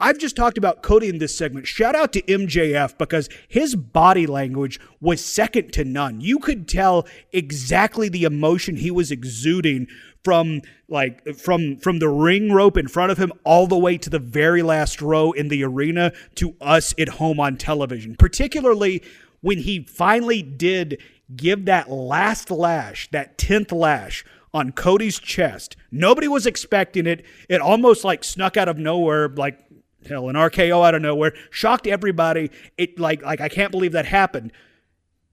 I've 0.00 0.18
just 0.18 0.36
talked 0.36 0.58
about 0.58 0.82
Cody 0.82 1.08
in 1.08 1.18
this 1.18 1.36
segment. 1.36 1.66
Shout 1.66 1.96
out 1.96 2.12
to 2.12 2.22
MJF 2.22 2.96
because 2.98 3.28
his 3.48 3.74
body 3.74 4.26
language 4.26 4.78
was 5.00 5.24
second 5.24 5.72
to 5.72 5.84
none. 5.84 6.20
You 6.20 6.38
could 6.38 6.68
tell 6.68 7.06
exactly 7.32 8.08
the 8.08 8.22
emotion 8.22 8.76
he 8.76 8.92
was 8.92 9.10
exuding 9.10 9.88
from 10.24 10.62
like 10.88 11.36
from 11.36 11.78
from 11.78 11.98
the 11.98 12.08
ring 12.08 12.52
rope 12.52 12.76
in 12.76 12.86
front 12.86 13.10
of 13.10 13.18
him 13.18 13.32
all 13.44 13.66
the 13.66 13.78
way 13.78 13.98
to 13.98 14.10
the 14.10 14.18
very 14.18 14.62
last 14.62 15.02
row 15.02 15.32
in 15.32 15.48
the 15.48 15.64
arena 15.64 16.12
to 16.36 16.54
us 16.60 16.94
at 16.98 17.08
home 17.08 17.40
on 17.40 17.56
television. 17.56 18.14
Particularly 18.16 19.02
when 19.40 19.58
he 19.58 19.84
finally 19.84 20.42
did 20.42 21.00
give 21.34 21.64
that 21.64 21.90
last 21.90 22.50
lash, 22.50 23.10
that 23.10 23.36
10th 23.36 23.72
lash 23.72 24.24
on 24.54 24.72
Cody's 24.72 25.18
chest. 25.18 25.76
Nobody 25.90 26.26
was 26.26 26.46
expecting 26.46 27.06
it. 27.06 27.24
It 27.48 27.60
almost 27.60 28.04
like 28.04 28.24
snuck 28.24 28.56
out 28.56 28.68
of 28.68 28.78
nowhere 28.78 29.28
like 29.28 29.58
hell 30.06 30.28
an 30.28 30.36
RKO 30.36 30.86
out 30.86 30.94
of 30.94 31.02
nowhere, 31.02 31.32
shocked 31.50 31.86
everybody. 31.86 32.50
It 32.76 32.98
like 32.98 33.22
like 33.22 33.40
I 33.40 33.48
can't 33.48 33.72
believe 33.72 33.92
that 33.92 34.06
happened. 34.06 34.52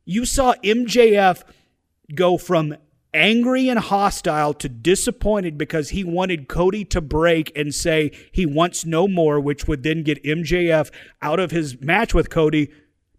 You 0.05 0.25
saw 0.25 0.53
MJF 0.63 1.43
go 2.13 2.37
from 2.37 2.77
angry 3.15 3.69
and 3.69 3.79
hostile 3.79 4.53
to 4.53 4.67
disappointed 4.67 5.57
because 5.57 5.89
he 5.89 6.03
wanted 6.03 6.49
Cody 6.49 6.83
to 6.85 6.99
break 6.99 7.51
and 7.57 7.73
say 7.73 8.11
he 8.31 8.45
wants 8.45 8.85
no 8.85 9.07
more, 9.07 9.39
which 9.39 9.67
would 9.67 9.83
then 9.83 10.03
get 10.03 10.21
MJF 10.23 10.91
out 11.21 11.39
of 11.39 11.51
his 11.51 11.79
match 11.81 12.13
with 12.13 12.29
Cody, 12.29 12.71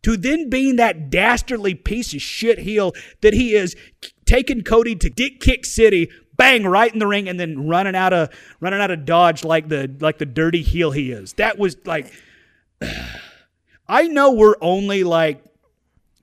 to 0.02 0.16
then 0.16 0.51
being 0.51 0.77
that 0.77 1.10
dastardly 1.10 1.74
piece 1.74 2.14
of 2.14 2.20
shit 2.20 2.60
heel 2.60 2.93
that 3.23 3.32
he 3.32 3.55
is, 3.55 3.74
taking 4.27 4.62
Cody 4.62 4.94
to 4.94 5.09
Dick 5.09 5.40
Kick 5.40 5.64
City, 5.64 6.10
bang 6.36 6.66
right 6.66 6.92
in 6.92 6.98
the 6.98 7.06
ring, 7.06 7.28
and 7.28 7.38
then 7.38 7.68
running 7.68 7.94
out 7.94 8.12
of 8.12 8.30
running 8.60 8.80
out 8.80 8.90
of 8.90 9.04
dodge 9.04 9.44
like 9.44 9.68
the 9.68 9.94
like 10.00 10.18
the 10.18 10.26
dirty 10.26 10.62
heel 10.62 10.90
he 10.90 11.12
is. 11.12 11.32
That 11.34 11.58
was 11.58 11.76
like, 11.84 12.12
I 13.88 14.08
know 14.08 14.32
we're 14.32 14.56
only 14.60 15.04
like 15.04 15.42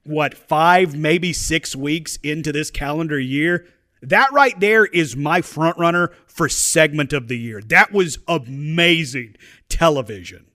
what 0.03 0.33
five 0.33 0.95
maybe 0.95 1.33
six 1.33 1.75
weeks 1.75 2.17
into 2.23 2.51
this 2.51 2.69
calendar 2.71 3.19
year. 3.19 3.67
That 4.01 4.33
right 4.33 4.59
there 4.59 4.85
is 4.85 5.15
my 5.15 5.41
front 5.41 5.77
runner 5.77 6.11
for 6.27 6.49
segment 6.49 7.13
of 7.13 7.29
the 7.29 7.37
year. 7.37 7.61
That 7.61 7.93
was 7.93 8.19
amazing 8.27 9.35
television. 9.69 10.45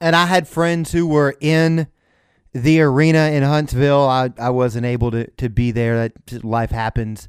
And 0.00 0.14
I 0.14 0.26
had 0.26 0.46
friends 0.46 0.92
who 0.92 1.06
were 1.06 1.36
in 1.40 1.86
the 2.52 2.80
arena 2.80 3.30
in 3.30 3.42
Huntsville. 3.42 4.02
I, 4.02 4.30
I 4.38 4.50
wasn't 4.50 4.86
able 4.86 5.10
to, 5.10 5.30
to 5.32 5.48
be 5.48 5.70
there. 5.70 6.08
That 6.08 6.44
life 6.44 6.70
happens. 6.70 7.28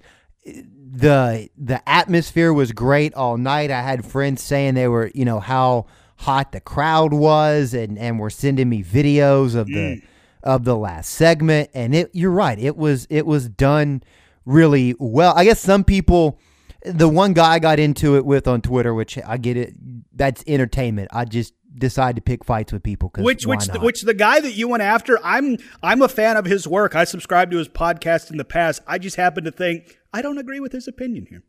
The 0.94 1.50
the 1.58 1.88
atmosphere 1.88 2.52
was 2.52 2.74
great 2.74 3.14
all 3.14 3.38
night. 3.38 3.72
I 3.72 3.82
had 3.82 4.06
friends 4.06 4.44
saying 4.44 4.74
they 4.74 4.88
were, 4.88 5.10
you 5.16 5.24
know, 5.24 5.40
how 5.40 5.86
hot 6.18 6.52
the 6.52 6.60
crowd 6.60 7.14
was 7.14 7.74
and, 7.74 7.98
and 7.98 8.20
were 8.20 8.30
sending 8.30 8.68
me 8.70 8.84
videos 8.84 9.56
of 9.56 9.68
the 9.68 9.74
mm. 9.74 10.04
of 10.44 10.66
the 10.66 10.76
last 10.76 11.12
segment. 11.12 11.70
And 11.74 11.96
it 11.96 12.10
you're 12.14 12.32
right, 12.32 12.60
it 12.60 12.76
was 12.76 13.08
it 13.10 13.26
was 13.26 13.48
done 13.48 14.04
really 14.46 14.94
well. 15.00 15.34
I 15.36 15.46
guess 15.46 15.62
some 15.62 15.86
people 15.86 16.40
the 16.84 17.08
one 17.08 17.34
guy 17.34 17.54
I 17.54 17.60
got 17.60 17.80
into 17.80 18.18
it 18.18 18.26
with 18.26 18.48
on 18.48 18.62
Twitter, 18.62 18.94
which 18.94 19.18
I 19.26 19.38
get 19.38 19.56
it, 19.56 19.74
that's 20.16 20.44
entertainment. 20.48 21.10
I 21.14 21.26
just 21.26 21.54
decide 21.78 22.16
to 22.16 22.22
pick 22.22 22.44
fights 22.44 22.74
with 22.74 22.84
people. 22.84 23.12
Which 23.18 23.46
which 23.46 23.68
the, 23.68 23.80
which 23.80 24.02
the 24.02 24.14
guy 24.14 24.40
that 24.40 24.54
you 24.54 24.68
went 24.68 24.84
after, 24.84 25.20
I'm 25.24 25.58
I'm 25.82 26.02
a 26.02 26.10
fan 26.10 26.38
of 26.38 26.46
his 26.46 26.68
work. 26.68 26.96
I 26.96 27.04
subscribed 27.04 27.52
to 27.52 27.58
his 27.58 27.70
podcast 27.70 28.32
in 28.32 28.38
the 28.38 28.46
past. 28.46 28.82
I 28.88 28.98
just 28.98 29.16
happen 29.16 29.44
to 29.46 29.52
think 29.52 30.00
I 30.14 30.22
don't 30.22 30.38
agree 30.38 30.60
with 30.60 30.72
his 30.72 30.88
opinion 30.88 31.28
here. 31.30 31.44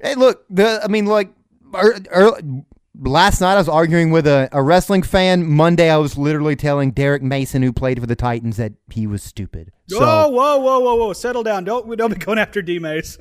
Hey, 0.00 0.14
look, 0.14 0.44
the 0.50 0.80
I 0.82 0.88
mean, 0.88 1.06
like, 1.06 1.32
er, 1.74 1.98
er, 2.14 2.40
last 3.00 3.40
night 3.40 3.54
I 3.54 3.58
was 3.58 3.68
arguing 3.68 4.10
with 4.10 4.26
a, 4.26 4.48
a 4.52 4.62
wrestling 4.62 5.02
fan. 5.02 5.46
Monday 5.46 5.90
I 5.90 5.96
was 5.96 6.18
literally 6.18 6.56
telling 6.56 6.90
Derrick 6.90 7.22
Mason, 7.22 7.62
who 7.62 7.72
played 7.72 8.00
for 8.00 8.06
the 8.06 8.16
Titans, 8.16 8.56
that 8.56 8.72
he 8.90 9.06
was 9.06 9.22
stupid. 9.22 9.72
So 9.88 10.00
whoa, 10.00 10.28
whoa, 10.28 10.58
whoa, 10.58 10.80
whoa, 10.80 10.94
whoa! 10.96 11.12
Settle 11.12 11.42
down. 11.42 11.64
Don't 11.64 11.96
don't 11.96 12.12
be 12.12 12.18
going 12.18 12.38
after 12.38 12.62
D 12.62 12.78
Mace. 12.78 13.18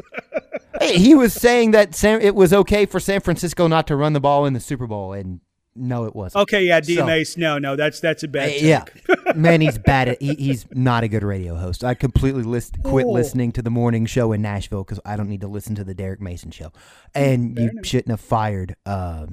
hey, 0.79 0.97
he 0.97 1.15
was 1.15 1.33
saying 1.33 1.71
that 1.71 1.95
San, 1.95 2.21
it 2.21 2.35
was 2.35 2.53
okay 2.53 2.85
for 2.85 2.99
San 2.99 3.21
Francisco 3.21 3.67
not 3.67 3.87
to 3.87 3.95
run 3.95 4.13
the 4.13 4.19
ball 4.19 4.45
in 4.45 4.53
the 4.53 4.59
Super 4.59 4.87
Bowl, 4.87 5.13
and 5.13 5.39
no, 5.75 6.05
it 6.05 6.15
wasn't. 6.15 6.41
okay, 6.43 6.63
yeah, 6.65 6.79
D 6.81 6.95
So- 6.95 7.05
Mace. 7.05 7.37
No, 7.37 7.57
no, 7.57 7.75
that's 7.75 7.99
that's 7.99 8.23
a 8.23 8.27
bad. 8.27 8.49
Uh, 8.49 8.53
yeah, 8.57 8.85
man, 9.35 9.61
he's 9.61 9.77
bad 9.77 10.09
at. 10.09 10.21
He, 10.21 10.33
he's 10.35 10.65
not 10.71 11.03
a 11.03 11.07
good 11.07 11.23
radio 11.23 11.55
host. 11.55 11.83
I 11.83 11.93
completely 11.93 12.43
list, 12.43 12.75
quit 12.83 13.05
Oh. 13.05 13.11
listening 13.11 13.51
to 13.53 13.61
the 13.61 13.69
morning 13.69 14.05
show 14.05 14.31
in 14.33 14.41
Nashville 14.41 14.83
because 14.83 14.99
I 15.05 15.15
don't 15.15 15.29
need 15.29 15.41
to 15.41 15.47
listen 15.47 15.75
to 15.75 15.83
the 15.83 15.93
Derrick 15.93 16.19
Mason 16.21 16.51
show. 16.51 16.71
And 17.15 17.57
you 17.57 17.71
shouldn't 17.83 18.09
have 18.09 18.19
fired 18.21 18.75
uh, 18.85 19.27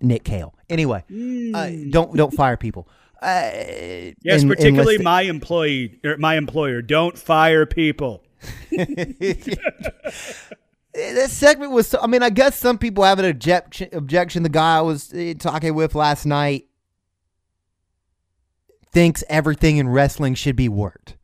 Nick 0.00 0.24
Kale. 0.24 0.54
Anyway, 0.70 1.04
uh, 1.54 1.70
don't 1.90 2.16
don't 2.16 2.32
fire 2.34 2.56
people. 2.56 2.88
Uh, 3.20 3.50
Yes, 4.22 4.44
particularly 4.44 4.98
my 4.98 5.22
employee 5.22 5.98
or 6.04 6.16
my 6.18 6.36
employer. 6.36 6.82
Don't 6.82 7.18
fire 7.18 7.66
people. 7.66 8.22
That 10.94 11.30
segment 11.30 11.72
was. 11.72 11.88
So, 11.88 12.00
I 12.00 12.06
mean, 12.06 12.22
I 12.22 12.30
guess 12.30 12.56
some 12.56 12.78
people 12.78 13.04
have 13.04 13.18
an 13.18 13.24
objection. 13.26 13.88
Objection. 13.92 14.42
The 14.42 14.48
guy 14.48 14.78
I 14.78 14.80
was 14.80 15.12
uh, 15.12 15.34
talking 15.38 15.74
with 15.74 15.94
last 15.94 16.24
night 16.24 16.66
thinks 18.90 19.22
everything 19.28 19.76
in 19.76 19.88
wrestling 19.88 20.34
should 20.34 20.56
be 20.56 20.68
worked. 20.68 21.16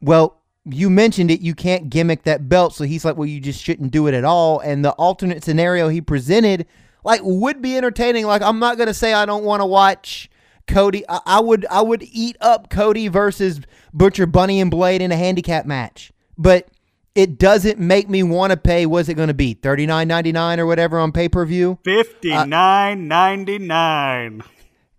Well, 0.00 0.40
you 0.64 0.88
mentioned 0.90 1.30
it. 1.30 1.40
You 1.40 1.54
can't 1.54 1.90
gimmick 1.90 2.22
that 2.24 2.48
belt, 2.48 2.74
so 2.74 2.84
he's 2.84 3.04
like, 3.04 3.16
"Well, 3.16 3.26
you 3.26 3.40
just 3.40 3.62
shouldn't 3.62 3.92
do 3.92 4.06
it 4.06 4.14
at 4.14 4.24
all." 4.24 4.60
And 4.60 4.84
the 4.84 4.92
alternate 4.92 5.44
scenario 5.44 5.88
he 5.88 6.00
presented, 6.00 6.66
like, 7.04 7.20
would 7.22 7.60
be 7.60 7.76
entertaining. 7.76 8.26
Like, 8.26 8.42
I'm 8.42 8.58
not 8.58 8.78
gonna 8.78 8.94
say 8.94 9.12
I 9.12 9.26
don't 9.26 9.44
want 9.44 9.60
to 9.60 9.66
watch 9.66 10.30
Cody. 10.66 11.04
I, 11.08 11.20
I 11.26 11.40
would. 11.40 11.66
I 11.66 11.82
would 11.82 12.02
eat 12.10 12.36
up 12.40 12.70
Cody 12.70 13.08
versus 13.08 13.60
Butcher 13.92 14.26
Bunny 14.26 14.60
and 14.60 14.70
Blade 14.70 15.02
in 15.02 15.12
a 15.12 15.16
handicap 15.16 15.66
match, 15.66 16.12
but 16.38 16.68
it 17.14 17.38
doesn't 17.38 17.78
make 17.78 18.08
me 18.08 18.22
want 18.22 18.52
to 18.52 18.56
pay. 18.56 18.86
What's 18.86 19.08
it 19.08 19.14
going 19.14 19.28
to 19.28 19.34
be? 19.34 19.54
Thirty 19.54 19.86
nine 19.86 20.08
ninety 20.08 20.32
nine 20.32 20.58
or 20.58 20.66
whatever 20.66 20.98
on 20.98 21.12
pay 21.12 21.28
per 21.28 21.44
view. 21.44 21.78
Uh, 21.80 21.82
Fifty 21.84 22.30
nine 22.30 23.08
ninety 23.08 23.58
nine. 23.58 24.42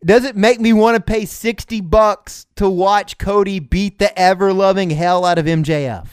Does 0.05 0.25
it 0.25 0.35
make 0.35 0.59
me 0.59 0.73
want 0.73 0.95
to 0.95 1.01
pay 1.01 1.25
sixty 1.25 1.81
bucks 1.81 2.45
to 2.55 2.69
watch 2.69 3.17
Cody 3.17 3.59
beat 3.59 3.99
the 3.99 4.17
ever 4.19 4.53
loving 4.53 4.89
hell 4.89 5.25
out 5.25 5.37
of 5.37 5.45
MJF? 5.45 6.07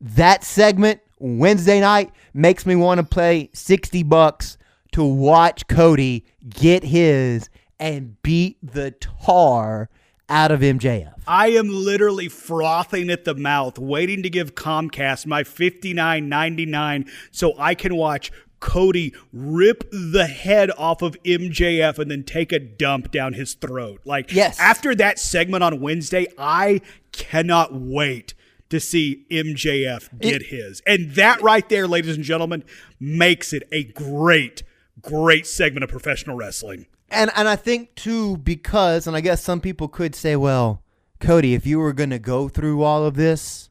That 0.00 0.42
segment 0.42 1.00
Wednesday 1.18 1.80
night 1.80 2.10
makes 2.34 2.66
me 2.66 2.74
want 2.74 2.98
to 2.98 3.04
pay 3.06 3.50
sixty 3.52 4.02
bucks 4.02 4.56
to 4.92 5.04
watch 5.04 5.68
Cody 5.68 6.24
get 6.48 6.82
his 6.82 7.48
and 7.78 8.20
beat 8.22 8.58
the 8.62 8.92
tar 8.92 9.88
out 10.32 10.50
of 10.50 10.60
MJF. 10.60 11.12
I 11.26 11.48
am 11.50 11.68
literally 11.68 12.28
frothing 12.28 13.10
at 13.10 13.24
the 13.24 13.34
mouth, 13.34 13.78
waiting 13.78 14.22
to 14.22 14.30
give 14.30 14.54
Comcast 14.54 15.26
my 15.26 15.44
fifty 15.44 15.92
nine 15.92 16.28
ninety 16.28 16.64
nine 16.66 17.04
so 17.30 17.52
I 17.58 17.74
can 17.74 17.94
watch 17.94 18.32
Cody 18.58 19.12
rip 19.32 19.84
the 19.90 20.26
head 20.26 20.70
off 20.78 21.02
of 21.02 21.20
MJF 21.24 21.98
and 21.98 22.10
then 22.10 22.22
take 22.24 22.50
a 22.52 22.58
dump 22.58 23.10
down 23.10 23.34
his 23.34 23.54
throat. 23.54 24.00
Like 24.04 24.32
Yes. 24.32 24.58
after 24.58 24.94
that 24.94 25.18
segment 25.18 25.62
on 25.62 25.80
Wednesday, 25.80 26.26
I 26.38 26.80
cannot 27.12 27.74
wait 27.74 28.34
to 28.70 28.80
see 28.80 29.26
MJF 29.30 30.18
get 30.18 30.44
his. 30.44 30.80
And 30.86 31.10
that 31.16 31.42
right 31.42 31.68
there, 31.68 31.86
ladies 31.86 32.16
and 32.16 32.24
gentlemen, 32.24 32.64
makes 32.98 33.52
it 33.52 33.64
a 33.70 33.84
great, 33.84 34.62
great 35.02 35.46
segment 35.46 35.84
of 35.84 35.90
professional 35.90 36.36
wrestling. 36.36 36.86
And 37.12 37.30
and 37.36 37.48
I 37.48 37.56
think 37.56 37.94
too 37.94 38.38
because 38.38 39.06
and 39.06 39.16
I 39.16 39.20
guess 39.20 39.42
some 39.42 39.60
people 39.60 39.88
could 39.88 40.14
say, 40.14 40.36
well, 40.36 40.82
Cody, 41.20 41.54
if 41.54 41.66
you 41.66 41.78
were 41.78 41.92
going 41.92 42.10
to 42.10 42.18
go 42.18 42.48
through 42.48 42.82
all 42.82 43.04
of 43.04 43.14
this, 43.14 43.70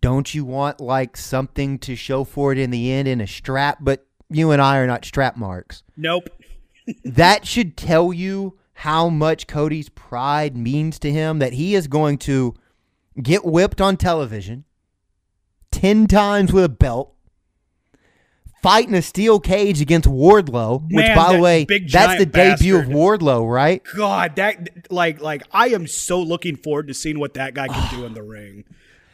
don't 0.00 0.34
you 0.34 0.44
want 0.44 0.80
like 0.80 1.16
something 1.16 1.78
to 1.80 1.96
show 1.96 2.24
for 2.24 2.52
it 2.52 2.58
in 2.58 2.70
the 2.70 2.92
end 2.92 3.08
in 3.08 3.20
a 3.20 3.26
strap? 3.26 3.78
But 3.80 4.06
you 4.30 4.50
and 4.50 4.62
I 4.62 4.78
are 4.78 4.86
not 4.86 5.04
strap 5.04 5.36
marks. 5.36 5.82
Nope. 5.96 6.28
that 7.04 7.46
should 7.46 7.76
tell 7.76 8.12
you 8.12 8.58
how 8.74 9.08
much 9.08 9.46
Cody's 9.46 9.88
pride 9.88 10.56
means 10.56 10.98
to 11.00 11.10
him 11.10 11.38
that 11.38 11.52
he 11.52 11.74
is 11.74 11.86
going 11.86 12.18
to 12.18 12.54
get 13.20 13.44
whipped 13.44 13.80
on 13.80 13.96
television 13.96 14.64
10 15.70 16.06
times 16.06 16.52
with 16.52 16.64
a 16.64 16.68
belt. 16.68 17.14
Fight 18.62 18.86
in 18.86 18.94
a 18.94 19.02
steel 19.02 19.40
cage 19.40 19.80
against 19.80 20.08
Wardlow, 20.08 20.84
which, 20.88 21.14
by 21.16 21.34
the 21.34 21.42
way, 21.42 21.64
big 21.64 21.90
that's 21.90 22.18
the 22.18 22.26
debut 22.26 22.78
of. 22.78 22.84
Wardlow, 22.86 23.52
right? 23.52 23.82
God, 23.96 24.36
that 24.36 24.90
like 24.90 25.20
like 25.20 25.42
I 25.50 25.68
am 25.70 25.88
so 25.88 26.22
looking 26.22 26.56
forward 26.56 26.86
to 26.86 26.94
seeing 26.94 27.18
what 27.18 27.34
that 27.34 27.54
guy 27.54 27.66
can 27.66 27.98
do 27.98 28.06
in 28.06 28.14
the 28.14 28.22
ring. 28.22 28.64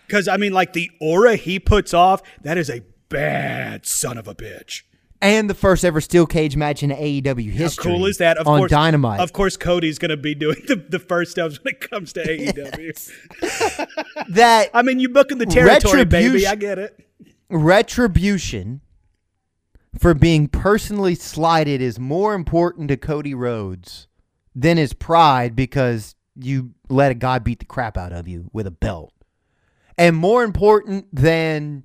Cause 0.09 0.29
I 0.29 0.37
mean, 0.37 0.53
like 0.53 0.75
the 0.75 0.91
aura 1.01 1.37
he 1.37 1.59
puts 1.59 1.95
off, 1.95 2.23
that 2.43 2.59
is 2.59 2.69
a 2.69 2.83
bad 3.09 3.87
son 3.87 4.19
of 4.19 4.29
a 4.29 4.35
bitch. 4.35 4.83
And 5.21 5.51
the 5.51 5.55
first 5.55 5.85
ever 5.85 6.01
steel 6.01 6.27
cage 6.27 6.55
match 6.55 6.83
in 6.83 6.91
AEW 6.91 7.51
history. 7.51 7.91
How 7.91 7.97
cool 7.97 8.07
is 8.07 8.19
that? 8.19 8.39
Of 8.39 8.47
on 8.47 8.59
course, 8.61 8.71
Dynamite. 8.71 9.21
Of 9.21 9.33
course, 9.33 9.57
Cody's 9.57 9.99
gonna 9.99 10.17
be 10.17 10.35
doing 10.35 10.63
the, 10.69 10.77
the 10.77 10.99
first 10.99 11.33
steps 11.33 11.59
when 11.63 11.75
it 11.75 11.81
comes 11.81 12.13
to 12.13 12.23
AEW. 12.23 13.89
that 14.29 14.71
I 14.75 14.83
mean, 14.83 15.01
you 15.01 15.09
booking 15.09 15.39
the 15.39 15.47
territory, 15.47 16.05
baby. 16.05 16.47
I 16.47 16.55
get 16.55 16.79
it. 16.79 16.99
retribution 17.49 18.83
for 19.97 20.15
being 20.15 20.49
personally 20.49 21.15
slighted 21.15 21.81
is 21.81 21.99
more 21.99 22.35
important 22.35 22.89
to 22.89 22.97
Cody 22.97 23.35
Rhodes 23.35 24.09
than 24.55 24.77
his 24.77 24.93
pride 24.93 25.55
because 25.55 26.15
you 26.35 26.75
let 26.89 27.11
a 27.11 27.15
guy 27.15 27.39
beat 27.39 27.61
the 27.61 27.65
crap 27.65 27.97
out 27.97 28.13
of 28.13 28.29
you 28.29 28.51
with 28.53 28.67
a 28.67 28.71
belt. 28.71 29.13
And 29.97 30.17
more 30.17 30.45
important 30.45 31.07
than 31.13 31.85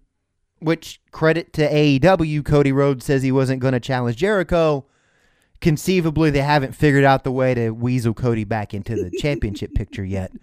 which 0.60 1.02
credit 1.12 1.54
to 1.54 1.70
AEW, 1.70 2.46
Cody 2.46 2.72
Rhodes 2.72 3.06
says 3.06 3.24
he 3.24 3.32
wasn't 3.32 3.62
going 3.62 3.74
to 3.74 3.80
challenge 3.80 4.18
Jericho. 4.18 4.86
Conceivably, 5.62 6.30
they 6.30 6.42
haven't 6.42 6.74
figured 6.74 7.04
out 7.04 7.24
the 7.24 7.32
way 7.32 7.54
to 7.54 7.72
weasel 7.72 8.14
Cody 8.14 8.44
back 8.44 8.74
into 8.74 8.96
the 8.96 9.12
championship 9.20 9.74
picture 9.74 10.06
yet. 10.06 10.32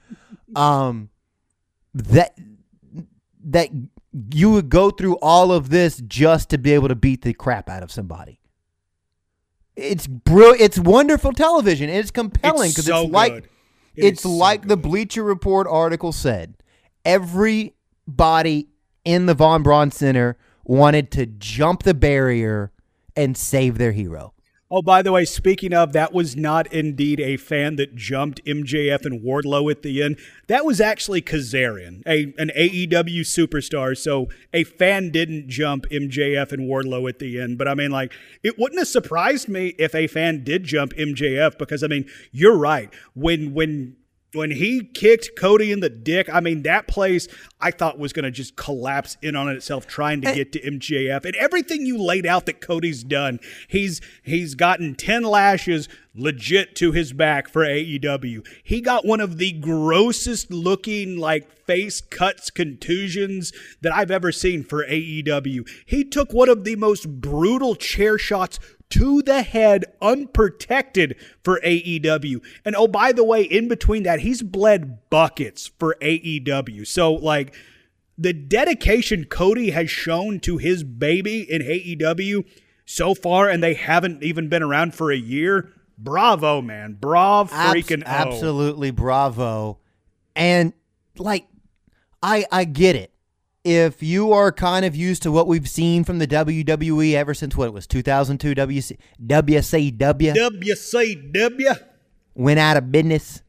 Um, 0.57 1.11
that 1.95 2.37
that 3.45 3.71
you 4.35 4.51
would 4.51 4.69
go 4.69 4.91
through 4.91 5.17
all 5.17 5.53
of 5.53 5.71
this 5.71 6.03
just 6.07 6.51
to 6.51 6.59
be 6.59 6.73
able 6.73 6.89
to 6.89 6.95
beat 6.95 7.23
the 7.23 7.33
crap 7.33 7.69
out 7.69 7.83
of 7.83 7.91
somebody. 7.93 8.41
It's 9.77 10.07
bro- 10.07 10.53
It's 10.53 10.79
wonderful 10.79 11.33
television. 11.33 11.89
and 11.89 11.99
It's 11.99 12.11
compelling 12.11 12.67
It's 12.71 12.75
because 12.75 12.87
so 12.87 13.05
it's 13.05 13.13
like. 13.13 13.33
It 13.97 14.05
it's 14.05 14.21
is 14.25 14.31
so 14.31 14.37
like 14.37 14.67
the. 14.69 14.77
Bleacher 14.77 15.23
Report 15.23 15.67
article 15.69 16.13
said. 16.13 16.57
Everybody 17.05 18.69
in 19.05 19.27
the 19.27 19.35
Von 19.35 19.63
Braun 19.63 19.91
Center 19.91 20.37
wanted 20.65 21.11
to 21.13 21.27
jump 21.27 21.83
the 21.85 21.95
barrier 21.95 22.73
and 23.17 23.37
save 23.37 23.79
their 23.79 23.93
hero. 23.93 24.35
Oh, 24.73 24.83
by 24.83 25.03
the 25.03 25.11
way, 25.11 25.25
speaking 25.25 25.75
of, 25.75 25.93
that 25.95 26.13
was 26.13 26.37
not 26.37 26.73
indeed 26.73 27.19
a 27.19 27.37
fan 27.37 27.75
that 27.77 27.97
jumped 27.97 28.45
MJF 28.45 29.05
and 29.05 29.21
Wardlow 29.21 29.69
at 29.69 29.83
the 29.83 30.01
end. 30.01 30.17
That 30.47 30.65
was 30.65 30.81
actually 30.81 31.23
Kazarian, 31.23 32.07
a 32.07 32.33
an 32.39 32.53
AEW 32.57 33.23
superstar. 33.23 33.99
So 33.99 34.29
a 34.55 34.63
fan 34.63 35.11
didn't 35.11 35.49
jump 35.49 35.87
MJF 35.91 36.53
and 36.53 36.71
Wardlow 36.71 37.09
at 37.09 37.19
the 37.19 37.41
end. 37.41 37.59
But 37.59 37.67
I 37.67 37.75
mean, 37.75 37.91
like, 37.91 38.13
it 38.45 38.61
wouldn't 38.61 38.79
have 38.79 38.87
surprised 38.87 39.49
me 39.49 39.75
if 39.77 39.93
a 39.93 40.07
fan 40.07 40.45
did 40.45 40.63
jump 40.63 40.95
MJF 40.95 41.59
because 41.59 41.83
I 41.83 41.89
mean, 41.89 42.09
you're 42.31 42.57
right. 42.57 42.95
When 43.15 43.53
when 43.53 43.97
when 44.33 44.51
he 44.51 44.85
kicked 44.85 45.31
Cody 45.37 45.73
in 45.73 45.81
the 45.81 45.91
dick, 45.91 46.29
I 46.33 46.41
mean, 46.41 46.63
that 46.63 46.87
place 46.87 47.27
I 47.61 47.71
thought 47.71 47.99
was 47.99 48.13
going 48.13 48.25
to 48.25 48.31
just 48.31 48.57
collapse 48.57 49.17
in 49.23 49.35
on 49.35 49.49
itself 49.49 49.87
trying 49.87 50.21
to 50.23 50.29
eh. 50.29 50.35
get 50.35 50.53
to 50.53 50.61
MJF. 50.61 51.25
And 51.25 51.35
everything 51.37 51.85
you 51.85 51.99
laid 51.99 52.27
out 52.27 52.47
that 52.47 52.61
Cody's 52.61 53.03
done, 53.03 53.41
he's 53.69 54.01
he's 54.23 54.55
gotten 54.55 54.95
10 54.95 55.23
lashes 55.23 55.89
legit 56.15 56.75
to 56.77 56.93
his 56.93 57.13
back 57.13 57.49
for 57.49 57.65
AEW. 57.65 58.47
He 58.63 58.81
got 58.81 59.05
one 59.05 59.21
of 59.21 59.39
the 59.39 59.53
grossest 59.53 60.51
looking 60.51 61.17
like 61.17 61.51
face 61.67 62.01
cuts 62.01 62.51
contusions 62.51 63.53
that 63.81 63.93
I've 63.93 64.11
ever 64.11 64.33
seen 64.33 64.65
for 64.65 64.85
AEW. 64.85 65.69
He 65.87 66.05
took 66.05 66.33
one 66.33 66.49
of 66.49 66.65
the 66.65 66.77
most 66.77 67.21
brutal 67.21 67.75
chair 67.75 68.19
shots 68.19 68.59
to 68.91 69.23
the 69.23 69.43
head 69.43 69.85
unprotected 70.03 71.17
for 71.43 71.61
AEW. 71.61 72.43
And 72.65 72.77
oh, 72.77 72.89
by 72.89 73.13
the 73.13 73.25
way, 73.25 73.43
in 73.43 73.69
between 73.69 74.03
that, 74.03 74.21
he's 74.21 74.43
bled 74.43 75.09
buckets 75.11 75.71
for 75.79 75.97
AEW. 76.01 76.87
So, 76.87 77.13
like, 77.13 77.55
the 78.19 78.33
dedication 78.33 79.25
Cody 79.25 79.71
has 79.71 79.91
shown 79.91 80.41
to 80.41 80.59
his 80.59 80.85
baby 80.85 81.41
in 81.51 81.63
AEW 81.63 82.45
so 82.85 83.15
far, 83.15 83.49
and 83.49 83.63
they 83.63 83.75
haven't 83.75 84.23
even 84.23 84.49
been 84.49 84.63
around 84.63 84.95
for 84.95 85.11
a 85.11 85.17
year. 85.17 85.73
Bravo, 85.97 86.61
man. 86.61 86.97
Bravo, 87.01 87.55
freaking 87.55 88.03
Abs- 88.05 88.35
Absolutely 88.35 88.91
bravo. 88.91 89.79
And, 90.35 90.73
like, 91.17 91.47
I 92.23 92.45
I 92.51 92.65
get 92.65 92.97
it 92.97 93.10
if 93.65 94.03
you 94.03 94.33
are 94.33 94.53
kind 94.53 94.85
of 94.85 94.97
used 94.97 95.23
to 95.23 95.33
what 95.33 95.47
we've 95.47 95.69
seen 95.69 96.05
from 96.05 96.19
the 96.19 96.27
WWE 96.27 97.15
ever 97.15 97.35
since 97.35 97.57
what 97.57 97.67
it 97.67 97.73
was 97.73 97.87
2002 97.87 98.55
WC, 98.55 98.97
WCW 99.27 100.35
WCW 100.35 101.79
went 102.35 102.59
out 102.59 102.77
of 102.77 102.91
business. 102.91 103.43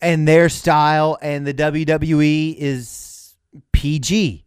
And 0.00 0.28
their 0.28 0.48
style 0.48 1.16
and 1.22 1.46
the 1.46 1.54
WWE 1.54 2.54
is 2.56 3.34
PG 3.72 4.44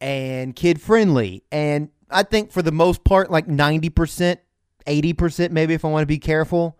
and 0.00 0.56
kid 0.56 0.80
friendly. 0.80 1.42
And 1.52 1.90
I 2.10 2.22
think 2.22 2.50
for 2.50 2.62
the 2.62 2.72
most 2.72 3.04
part 3.04 3.30
like 3.30 3.46
90% 3.46 4.38
80% 4.86 5.50
maybe 5.50 5.74
if 5.74 5.84
I 5.84 5.88
want 5.88 6.02
to 6.02 6.06
be 6.06 6.18
careful 6.18 6.78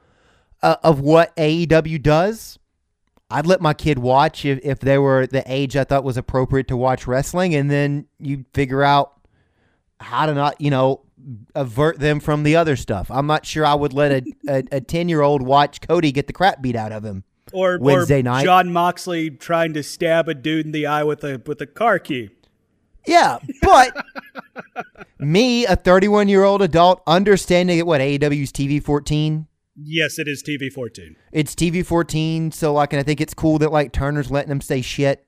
uh, 0.62 0.77
of 0.82 1.01
what 1.01 1.35
AEW 1.36 2.01
does 2.01 2.59
I'd 3.31 3.47
let 3.47 3.61
my 3.61 3.74
kid 3.74 3.98
watch 3.98 4.44
if, 4.44 4.61
if 4.62 4.78
they 4.78 4.98
were 4.98 5.27
the 5.27 5.43
age 5.47 5.77
I 5.77 5.85
thought 5.85 6.05
was 6.05 6.16
appropriate 6.16 6.69
to 6.69 6.77
watch 6.77 7.07
wrestling, 7.07 7.55
and 7.55 7.70
then 7.70 8.07
you 8.19 8.44
figure 8.55 8.82
out 8.82 9.20
how 10.01 10.27
to 10.27 10.35
not, 10.35 10.61
you 10.61 10.70
know, 10.70 11.03
avert 11.55 11.98
them 11.98 12.20
from 12.20 12.44
the 12.44 12.57
other 12.57 12.77
stuff. 12.77 13.11
I'm 13.11 13.27
not 13.27 13.44
sure 13.44 13.66
I 13.66 13.74
would 13.74 13.93
let 13.93 14.24
a 14.48 14.81
10 14.86 15.09
year 15.09 15.23
old 15.23 15.43
watch 15.43 15.81
Cody 15.81 16.12
get 16.12 16.27
the 16.27 16.32
crap 16.32 16.62
beat 16.62 16.77
out 16.77 16.93
of 16.93 17.05
him. 17.05 17.24
Or 17.53 17.78
Wednesday 17.81 18.20
or 18.20 18.24
night. 18.24 18.44
Jon 18.44 18.73
Moxley 18.73 19.31
trying 19.31 19.73
to 19.74 19.82
stab 19.82 20.28
a 20.28 20.35
dude 20.35 20.66
in 20.66 20.73
the 20.73 20.86
eye 20.86 21.05
with 21.05 21.23
a 21.23 21.40
with 21.47 21.61
a 21.61 21.66
car 21.66 22.01
key. 22.01 22.31
Yeah, 23.07 23.39
but 23.62 24.05
me, 25.20 25.65
a 25.65 25.77
31 25.77 26.28
year 26.28 26.43
old 26.43 26.61
adult, 26.61 27.03
understanding 27.07 27.78
that 27.78 27.86
what 27.86 28.01
AEW's 28.01 28.51
TV 28.51 28.82
14 28.82 29.47
Yes, 29.77 30.19
it 30.19 30.27
is 30.27 30.43
TV 30.43 30.73
14. 30.73 31.16
It's 31.32 31.55
TV 31.55 31.85
14, 31.85 32.51
so 32.53 32.73
like, 32.73 32.93
and 32.93 33.01
I 33.01 33.03
think 33.03 33.20
it's 33.20 33.35
cool 33.35 33.59
that 33.59 33.70
like 33.70 33.93
Turner's 33.93 34.31
letting 34.31 34.48
them 34.48 34.61
say 34.61 34.81
shit. 34.81 35.27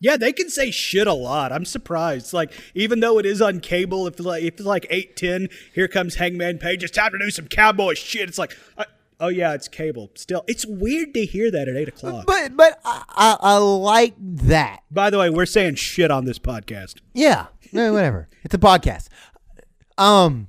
Yeah, 0.00 0.16
they 0.16 0.32
can 0.32 0.50
say 0.50 0.72
shit 0.72 1.06
a 1.06 1.12
lot. 1.12 1.52
I'm 1.52 1.64
surprised. 1.64 2.32
Like, 2.32 2.52
even 2.74 2.98
though 2.98 3.18
it 3.20 3.26
is 3.26 3.40
on 3.40 3.60
cable, 3.60 4.08
if 4.08 4.18
like 4.18 4.42
if 4.42 4.54
it's 4.54 4.62
like 4.64 4.86
eight 4.90 5.16
ten, 5.16 5.48
here 5.74 5.86
comes 5.86 6.16
Hangman 6.16 6.58
Page. 6.58 6.82
It's 6.82 6.92
time 6.92 7.12
to 7.12 7.18
do 7.18 7.30
some 7.30 7.46
cowboy 7.46 7.94
shit. 7.94 8.28
It's 8.28 8.38
like, 8.38 8.56
uh, 8.76 8.84
oh 9.20 9.28
yeah, 9.28 9.54
it's 9.54 9.68
cable. 9.68 10.10
Still, 10.16 10.42
it's 10.48 10.66
weird 10.66 11.14
to 11.14 11.24
hear 11.24 11.52
that 11.52 11.68
at 11.68 11.76
eight 11.76 11.86
o'clock. 11.88 12.26
But 12.26 12.56
but 12.56 12.80
I, 12.84 13.04
I, 13.10 13.36
I 13.40 13.56
like 13.58 14.14
that. 14.18 14.80
By 14.90 15.10
the 15.10 15.18
way, 15.18 15.30
we're 15.30 15.46
saying 15.46 15.76
shit 15.76 16.10
on 16.10 16.24
this 16.24 16.38
podcast. 16.40 16.96
Yeah, 17.14 17.46
no, 17.72 17.92
whatever. 17.92 18.28
it's 18.42 18.54
a 18.54 18.58
podcast. 18.58 19.06
Um, 19.98 20.48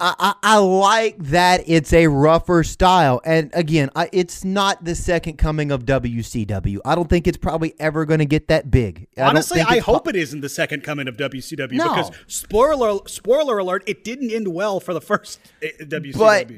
I, 0.00 0.14
I, 0.18 0.34
I 0.54 0.58
like 0.58 1.18
that 1.18 1.64
it's 1.66 1.92
a 1.92 2.06
rougher 2.06 2.62
style. 2.62 3.20
And 3.24 3.50
again, 3.52 3.90
I, 3.96 4.08
it's 4.12 4.44
not 4.44 4.84
the 4.84 4.94
second 4.94 5.38
coming 5.38 5.72
of 5.72 5.84
WCW. 5.84 6.78
I 6.84 6.94
don't 6.94 7.08
think 7.08 7.26
it's 7.26 7.36
probably 7.36 7.74
ever 7.80 8.04
going 8.04 8.20
to 8.20 8.24
get 8.24 8.48
that 8.48 8.70
big. 8.70 9.08
I 9.16 9.22
Honestly, 9.22 9.60
I, 9.60 9.78
hope 9.78 10.04
po- 10.04 10.10
it 10.10 10.16
isn't 10.16 10.40
the 10.40 10.48
second 10.48 10.84
coming 10.84 11.08
of 11.08 11.16
WCW 11.16 11.72
No. 11.72 11.88
because 11.88 12.10
spoiler 12.28 13.00
spoiler 13.06 13.58
alert, 13.58 13.82
it 13.86 14.04
didn't 14.04 14.30
end 14.30 14.48
well 14.48 14.78
for 14.78 14.94
the 14.94 15.00
first 15.00 15.40
eh, 15.62 15.70
WCW. 15.80 16.16
But 16.16 16.50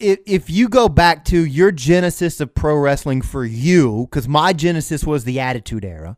if, 0.00 0.18
if 0.26 0.50
you 0.50 0.68
go 0.68 0.88
back 0.88 1.24
to 1.26 1.44
your 1.44 1.70
genesis 1.70 2.40
of 2.40 2.54
pro 2.54 2.76
wrestling 2.76 3.22
for 3.22 3.44
you, 3.44 4.08
because 4.10 4.26
my 4.26 4.52
genesis 4.52 5.04
was 5.04 5.24
the 5.24 5.38
Attitude 5.38 5.84
Era. 5.84 6.16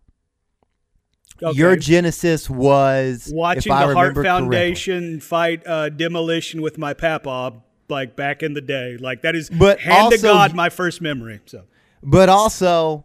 Okay. 1.43 1.57
Your 1.57 1.77
genesis 1.77 2.49
was 2.49 3.31
watching 3.33 3.71
the 3.71 3.77
Heart 3.77 3.89
remember 3.89 4.23
correctly. 4.23 4.29
Foundation 4.29 5.21
fight 5.21 5.67
uh, 5.67 5.89
demolition 5.91 6.63
with 6.63 6.79
my 6.79 6.95
papa, 6.95 7.55
like 7.89 8.17
back 8.17 8.43
in 8.43 8.55
the 8.55 8.61
day. 8.61 8.97
Like 8.99 9.23
that 9.23 9.35
is, 9.35 9.51
But 9.51 9.81
hand 9.81 10.13
to 10.13 10.17
also 10.17 10.33
God, 10.33 10.55
my 10.55 10.71
first 10.71 11.01
memory. 11.01 11.41
So 11.47 11.65
But 12.03 12.29
also, 12.29 13.05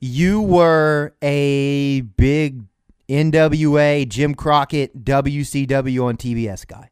you 0.00 0.40
were 0.40 1.14
a 1.22 2.00
big 2.00 2.64
NWA, 3.08 4.08
Jim 4.08 4.34
Crockett, 4.34 5.04
WCW 5.04 6.04
on 6.04 6.16
TBS 6.16 6.66
guy. 6.66 6.90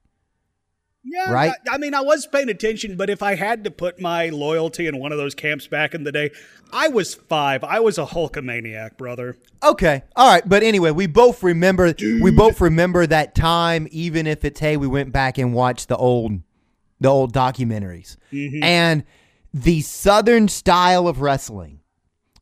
Yeah, 1.10 1.32
Right? 1.32 1.52
I, 1.68 1.74
I 1.74 1.78
mean, 1.78 1.94
I 1.94 2.00
was 2.00 2.26
paying 2.26 2.48
attention, 2.48 2.96
but 2.96 3.10
if 3.10 3.22
I 3.22 3.34
had 3.34 3.64
to 3.64 3.70
put 3.70 4.00
my 4.00 4.28
loyalty 4.28 4.86
in 4.86 4.98
one 4.98 5.12
of 5.12 5.18
those 5.18 5.34
camps 5.34 5.66
back 5.66 5.94
in 5.94 6.04
the 6.04 6.12
day, 6.12 6.30
I 6.72 6.88
was 6.88 7.14
five. 7.14 7.64
I 7.64 7.80
was 7.80 7.98
a 7.98 8.04
Hulkamaniac, 8.04 8.96
brother. 8.96 9.36
Okay, 9.62 10.02
all 10.16 10.30
right. 10.30 10.46
But 10.46 10.62
anyway, 10.62 10.90
we 10.90 11.06
both 11.06 11.42
remember 11.42 11.94
we 11.98 12.30
both 12.30 12.60
remember 12.60 13.06
that 13.06 13.34
time, 13.34 13.88
even 13.90 14.26
if 14.26 14.44
it's 14.44 14.60
hey, 14.60 14.76
we 14.76 14.86
went 14.86 15.12
back 15.12 15.38
and 15.38 15.54
watched 15.54 15.88
the 15.88 15.96
old 15.96 16.40
the 17.00 17.08
old 17.08 17.32
documentaries 17.32 18.16
mm-hmm. 18.32 18.62
and 18.62 19.04
the 19.54 19.80
Southern 19.80 20.48
style 20.48 21.08
of 21.08 21.20
wrestling. 21.20 21.80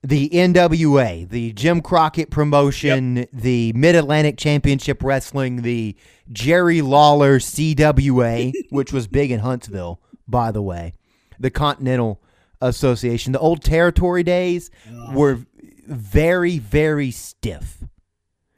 The 0.06 0.28
NWA, 0.30 1.28
the 1.28 1.52
Jim 1.52 1.80
Crockett 1.80 2.30
promotion, 2.30 3.26
the 3.32 3.72
Mid 3.72 3.94
Atlantic 3.96 4.36
Championship 4.38 5.02
Wrestling, 5.02 5.62
the 5.62 5.96
Jerry 6.32 6.80
Lawler 6.82 7.38
CWA, 7.38 8.52
which 8.70 8.92
was 8.92 9.06
big 9.08 9.30
in 9.30 9.40
Huntsville, 9.40 10.00
by 10.28 10.50
the 10.52 10.62
way, 10.62 10.92
the 11.40 11.50
Continental 11.50 12.22
Association. 12.60 13.32
The 13.32 13.38
old 13.38 13.62
territory 13.62 14.22
days 14.22 14.70
were 15.12 15.40
very, 15.86 16.58
very 16.58 17.10
stiff 17.10 17.78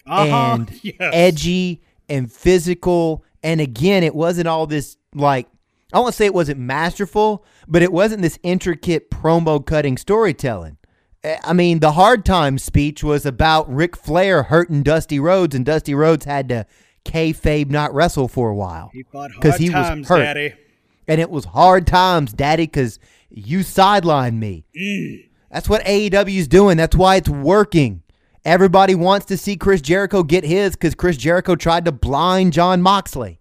Uh-huh. 0.07 0.55
and 0.55 0.71
yes. 0.83 0.97
edgy 1.01 1.83
and 2.09 2.31
physical. 2.33 3.25
And 3.43 3.61
again, 3.61 4.03
it 4.03 4.15
wasn't 4.15 4.49
all 4.49 4.67
this 4.67 4.97
like 5.15 5.47
I 5.93 6.01
won't 6.01 6.15
say 6.15 6.27
it 6.27 6.35
wasn't 6.35 6.59
masterful, 6.61 7.45
but 7.67 7.83
it 7.83 7.93
wasn't 7.93 8.21
this 8.23 8.39
intricate 8.43 9.11
promo 9.11 9.65
cutting 9.65 9.97
storytelling. 9.97 10.78
I 11.45 11.53
mean, 11.53 11.81
the 11.81 11.93
hard 11.93 12.25
time 12.25 12.59
speech 12.59 13.03
was 13.03 13.27
about 13.27 13.73
Ric 13.73 13.97
Flair 13.97 14.45
hurting 14.45 14.83
Dusty 14.83 15.19
Rhodes, 15.21 15.55
and 15.55 15.65
Dusty 15.65 15.95
Rhodes 15.95 16.25
had 16.25 16.49
to 16.49 16.67
kayfabe 17.05 17.71
not 17.71 17.95
wrestle 17.95 18.29
for 18.29 18.51
a 18.51 18.55
while 18.55 18.91
He 18.93 19.03
fought 19.03 19.31
because 19.35 19.53
hard 19.53 19.61
he 19.63 19.69
times, 19.71 19.99
was 20.01 20.09
hurt, 20.09 20.19
Daddy. 20.25 20.55
and 21.07 21.21
it 21.21 21.31
was 21.31 21.47
hard 21.47 21.87
times, 21.87 22.33
Daddy, 22.33 22.65
because 22.65 22.99
you 23.31 23.61
sidelined 23.61 24.37
me. 24.39 24.65
Mm. 24.79 25.25
That's 25.51 25.69
what 25.69 25.83
AEW's 25.85 26.49
doing. 26.49 26.77
That's 26.77 26.97
why 26.97 27.17
it's 27.17 27.29
working. 27.29 28.03
Everybody 28.45 28.95
wants 28.95 29.27
to 29.27 29.37
see 29.37 29.57
Chris 29.57 29.81
Jericho 29.81 30.23
get 30.23 30.45
his 30.45 30.73
because 30.73 30.95
Chris 30.95 31.17
Jericho 31.17 31.57
tried 31.57 31.85
to 31.87 31.93
blind 31.93 32.53
Jon 32.53 32.83
Moxley. 32.83 33.41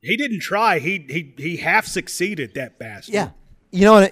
He 0.00 0.16
didn't 0.16 0.42
try. 0.42 0.78
He 0.80 1.04
he 1.08 1.34
he 1.36 1.56
half 1.56 1.86
succeeded. 1.86 2.54
That 2.54 2.78
bastard. 2.78 3.14
Yeah. 3.14 3.30
You 3.72 3.84
know, 3.86 4.08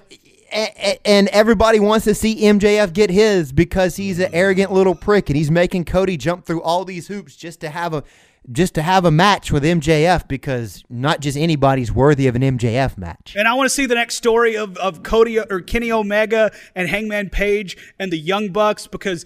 and, 0.53 1.27
everybody 1.29 1.79
wants 1.79 2.05
to 2.05 2.13
see 2.13 2.43
MJF 2.43 2.93
get 2.93 3.09
his 3.09 3.51
because 3.51 3.95
he's 3.95 4.19
an 4.19 4.33
arrogant 4.33 4.71
little 4.71 4.95
prick 4.95 5.29
and 5.29 5.37
he's 5.37 5.49
making 5.49 5.85
Cody 5.85 6.17
jump 6.17 6.45
through 6.45 6.61
all 6.61 6.85
these 6.85 7.07
hoops 7.07 7.35
just 7.35 7.59
to 7.61 7.69
have 7.69 7.93
a 7.93 8.03
just 8.51 8.73
to 8.75 8.81
have 8.81 9.05
a 9.05 9.11
match 9.11 9.51
with 9.51 9.63
MJF 9.63 10.27
because 10.27 10.83
not 10.89 11.21
just 11.21 11.37
anybody's 11.37 11.93
worthy 11.93 12.27
of 12.27 12.35
an 12.35 12.41
MJF 12.41 12.97
match. 12.97 13.35
And 13.37 13.47
I 13.47 13.53
want 13.53 13.67
to 13.67 13.73
see 13.73 13.85
the 13.85 13.95
next 13.95 14.15
story 14.15 14.57
of, 14.57 14.75
of 14.77 15.01
Cody 15.01 15.39
or 15.39 15.61
Kenny 15.61 15.91
Omega 15.93 16.51
and 16.75 16.89
Hangman 16.89 17.29
Page 17.29 17.77
and 17.97 18.11
the 18.11 18.17
Young 18.17 18.49
Bucks 18.49 18.85
because 18.85 19.25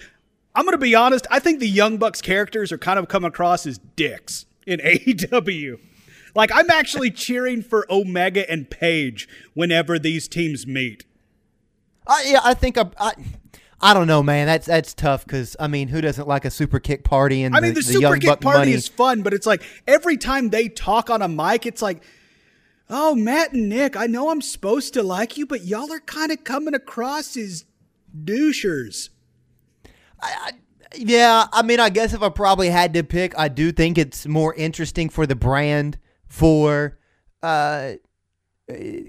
I'm 0.54 0.66
going 0.66 0.74
to 0.74 0.78
be 0.78 0.94
honest, 0.94 1.26
I 1.32 1.40
think 1.40 1.60
the 1.60 1.68
Young 1.68 1.98
Bucks 1.98 2.22
characters 2.22 2.72
are 2.72 2.78
kind 2.78 3.00
of 3.00 3.08
come 3.08 3.26
across 3.26 3.66
as 3.66 3.80
dicks 3.96 4.46
in 4.68 4.80
AEW. 4.86 5.80
Like 6.36 6.52
I'm 6.54 6.70
actually 6.70 7.10
cheering 7.10 7.64
for 7.64 7.88
Omega 7.90 8.50
and 8.50 8.70
Page 8.70 9.28
whenever 9.56 9.98
these 9.98 10.28
teams 10.28 10.68
meet. 10.68 11.06
I, 12.08 12.24
yeah, 12.28 12.40
I 12.44 12.54
think 12.54 12.78
I, 12.78 12.86
I, 13.00 13.14
I 13.80 13.94
don't 13.94 14.08
know, 14.08 14.24
man. 14.24 14.48
That's 14.48 14.66
that's 14.66 14.94
tough 14.94 15.26
because 15.26 15.56
I 15.60 15.68
mean, 15.68 15.88
who 15.88 16.02
doesn't 16.02 16.28
like 16.28 16.46
a 16.46 16.52
super 16.52 16.80
kick 16.80 17.04
party 17.04 17.44
and 17.44 17.56
I 17.56 17.60
mean, 17.60 17.74
the, 17.74 17.82
the, 17.82 17.84
Super 17.84 18.18
Kick 18.18 18.42
Party 18.42 18.60
money? 18.60 18.72
is 18.72 18.88
fun, 18.88 19.22
but 19.22 19.34
it's 19.34 19.46
like 19.46 19.64
every 19.88 20.18
time 20.18 20.50
they 20.50 20.68
talk 20.68 21.10
on 21.10 21.22
a 21.22 21.28
mic, 21.28 21.66
it's 21.66 21.82
like, 21.82 22.02
oh, 22.90 23.14
Matt 23.14 23.54
and 23.54 23.70
Nick, 23.70 23.96
I 23.96 24.08
know 24.08 24.30
I'm 24.30 24.42
supposed 24.42 24.94
to 24.96 25.04
like 25.04 25.38
you, 25.38 25.46
but 25.46 25.64
y'all 25.64 25.92
are 25.92 26.00
kind 26.00 26.32
of 26.32 26.44
coming 26.44 26.74
across 26.74 27.38
as 27.38 27.66
douchers. 28.24 29.10
Yeah, 30.96 31.46
I 31.52 31.62
mean, 31.62 31.80
I 31.80 31.90
guess 31.90 32.14
if 32.14 32.24
I 32.24 32.30
probably 32.30 32.70
had 32.70 32.94
to 32.96 33.04
pick, 33.04 33.38
I 33.38 33.50
do 33.50 33.72
think 33.72 33.98
it's 33.98 34.26
more 34.26 34.56
interesting 34.56 35.10
for 35.10 35.28
the 35.28 35.36
brand 35.36 36.00
for 36.26 36.98
uh, 37.44 37.94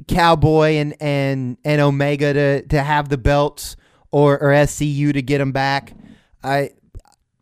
Cowboy 0.06 0.74
and 0.74 0.94
and 1.01 1.56
and 1.64 1.80
Omega 1.80 2.32
to 2.32 2.62
to 2.68 2.82
have 2.82 3.09
the 3.09 3.18
belts 3.18 3.76
or 4.10 4.40
or 4.40 4.51
SCU 4.51 5.12
to 5.12 5.22
get 5.22 5.39
them 5.39 5.52
back. 5.52 5.94
I 6.43 6.70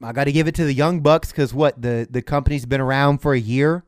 I 0.03 0.13
got 0.13 0.25
to 0.25 0.33
give 0.33 0.49
it 0.49 0.55
to 0.57 0.65
the 0.65 0.73
Young 0.73 1.01
Bucks 1.01 1.31
because 1.31 1.53
what 1.53 1.81
the 1.81 2.07
the 2.11 2.23
company's 2.23 2.65
been 2.65 2.81
around 2.81 3.19
for 3.19 3.35
a 3.35 3.41
year. 3.41 3.85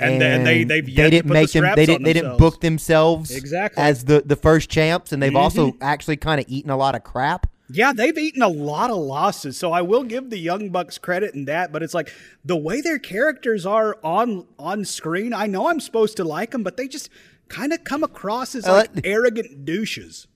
And, 0.00 0.22
and 0.22 0.46
they 0.46 0.62
they've 0.62 0.86
they 0.86 1.10
didn't 1.10 1.32
make 1.32 1.50
the 1.50 1.60
them 1.60 1.74
they 1.74 1.86
didn't 1.86 2.04
they 2.04 2.12
didn't 2.12 2.38
book 2.38 2.60
themselves 2.60 3.32
Exactly. 3.32 3.80
Mm-hmm. 3.80 3.90
as 3.90 4.04
the 4.04 4.22
the 4.24 4.36
first 4.36 4.70
champs 4.70 5.12
and 5.12 5.20
they've 5.20 5.34
also 5.34 5.72
actually 5.80 6.16
kind 6.16 6.40
of 6.40 6.46
eaten 6.48 6.70
a 6.70 6.76
lot 6.76 6.94
of 6.94 7.02
crap. 7.02 7.48
Yeah, 7.72 7.92
they've 7.92 8.16
eaten 8.18 8.42
a 8.42 8.48
lot 8.48 8.90
of 8.90 8.96
losses, 8.96 9.56
so 9.56 9.72
I 9.72 9.82
will 9.82 10.02
give 10.02 10.30
the 10.30 10.38
Young 10.38 10.70
Bucks 10.70 10.98
credit 10.98 11.34
in 11.34 11.44
that. 11.44 11.70
But 11.70 11.84
it's 11.84 11.94
like 11.94 12.12
the 12.44 12.56
way 12.56 12.80
their 12.80 12.98
characters 12.98 13.64
are 13.64 13.96
on 14.02 14.46
on 14.58 14.84
screen. 14.84 15.32
I 15.32 15.46
know 15.46 15.68
I'm 15.68 15.78
supposed 15.78 16.16
to 16.16 16.24
like 16.24 16.50
them, 16.50 16.64
but 16.64 16.76
they 16.76 16.88
just 16.88 17.10
kind 17.50 17.72
of 17.74 17.84
come 17.84 18.02
across 18.02 18.54
as 18.54 18.66
Uh, 18.66 18.72
like 18.72 18.94
let- 18.94 19.06
arrogant 19.06 19.64
douches. 19.66 20.26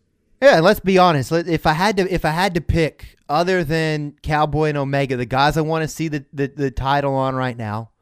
Yeah, 0.42 0.56
and 0.56 0.64
let's 0.64 0.80
be 0.80 0.98
honest. 0.98 1.32
If 1.32 1.64
I 1.66 1.72
had 1.72 1.96
to, 1.96 2.12
if 2.12 2.24
I 2.26 2.30
had 2.30 2.54
to 2.54 2.60
pick, 2.60 3.16
other 3.30 3.64
than 3.64 4.14
Cowboy 4.22 4.68
and 4.68 4.76
Omega, 4.76 5.16
the 5.16 5.24
guys 5.24 5.56
I 5.56 5.62
want 5.62 5.82
to 5.82 5.88
see 5.88 6.08
the, 6.08 6.26
the, 6.34 6.48
the 6.48 6.70
title 6.70 7.14
on 7.14 7.34
right 7.34 7.56
now, 7.56 7.92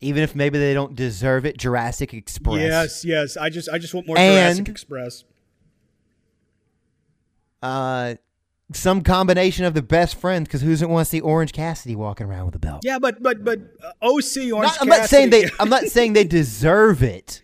even 0.00 0.22
if 0.22 0.34
maybe 0.34 0.58
they 0.58 0.72
don't 0.72 0.94
deserve 0.94 1.44
it, 1.44 1.58
Jurassic 1.58 2.14
Express. 2.14 2.56
Yes, 2.62 3.04
yes. 3.04 3.36
I 3.36 3.50
just 3.50 3.68
I 3.68 3.76
just 3.76 3.92
want 3.92 4.06
more 4.06 4.16
And- 4.16 4.56
Jurassic 4.56 4.68
Express. 4.70 5.24
Uh, 7.62 8.14
some 8.72 9.02
combination 9.02 9.64
of 9.66 9.74
the 9.74 9.82
best 9.82 10.16
friends, 10.18 10.48
because 10.48 10.62
who 10.62 10.70
doesn't 10.70 10.88
want 10.88 11.04
to 11.06 11.10
see 11.10 11.20
Orange 11.20 11.52
Cassidy 11.52 11.96
walking 11.96 12.26
around 12.26 12.46
with 12.46 12.54
a 12.54 12.58
belt? 12.58 12.82
Yeah, 12.84 12.98
but 12.98 13.22
but 13.22 13.44
but 13.44 13.58
uh, 13.84 13.92
OC 14.06 14.52
Orange. 14.52 14.54
Not- 14.72 14.78
I'm 14.80 14.88
not 14.88 15.08
saying 15.10 15.30
they. 15.30 15.50
I'm 15.58 15.68
not 15.68 15.84
saying 15.84 16.12
they 16.14 16.24
deserve 16.40 17.02
it. 17.02 17.42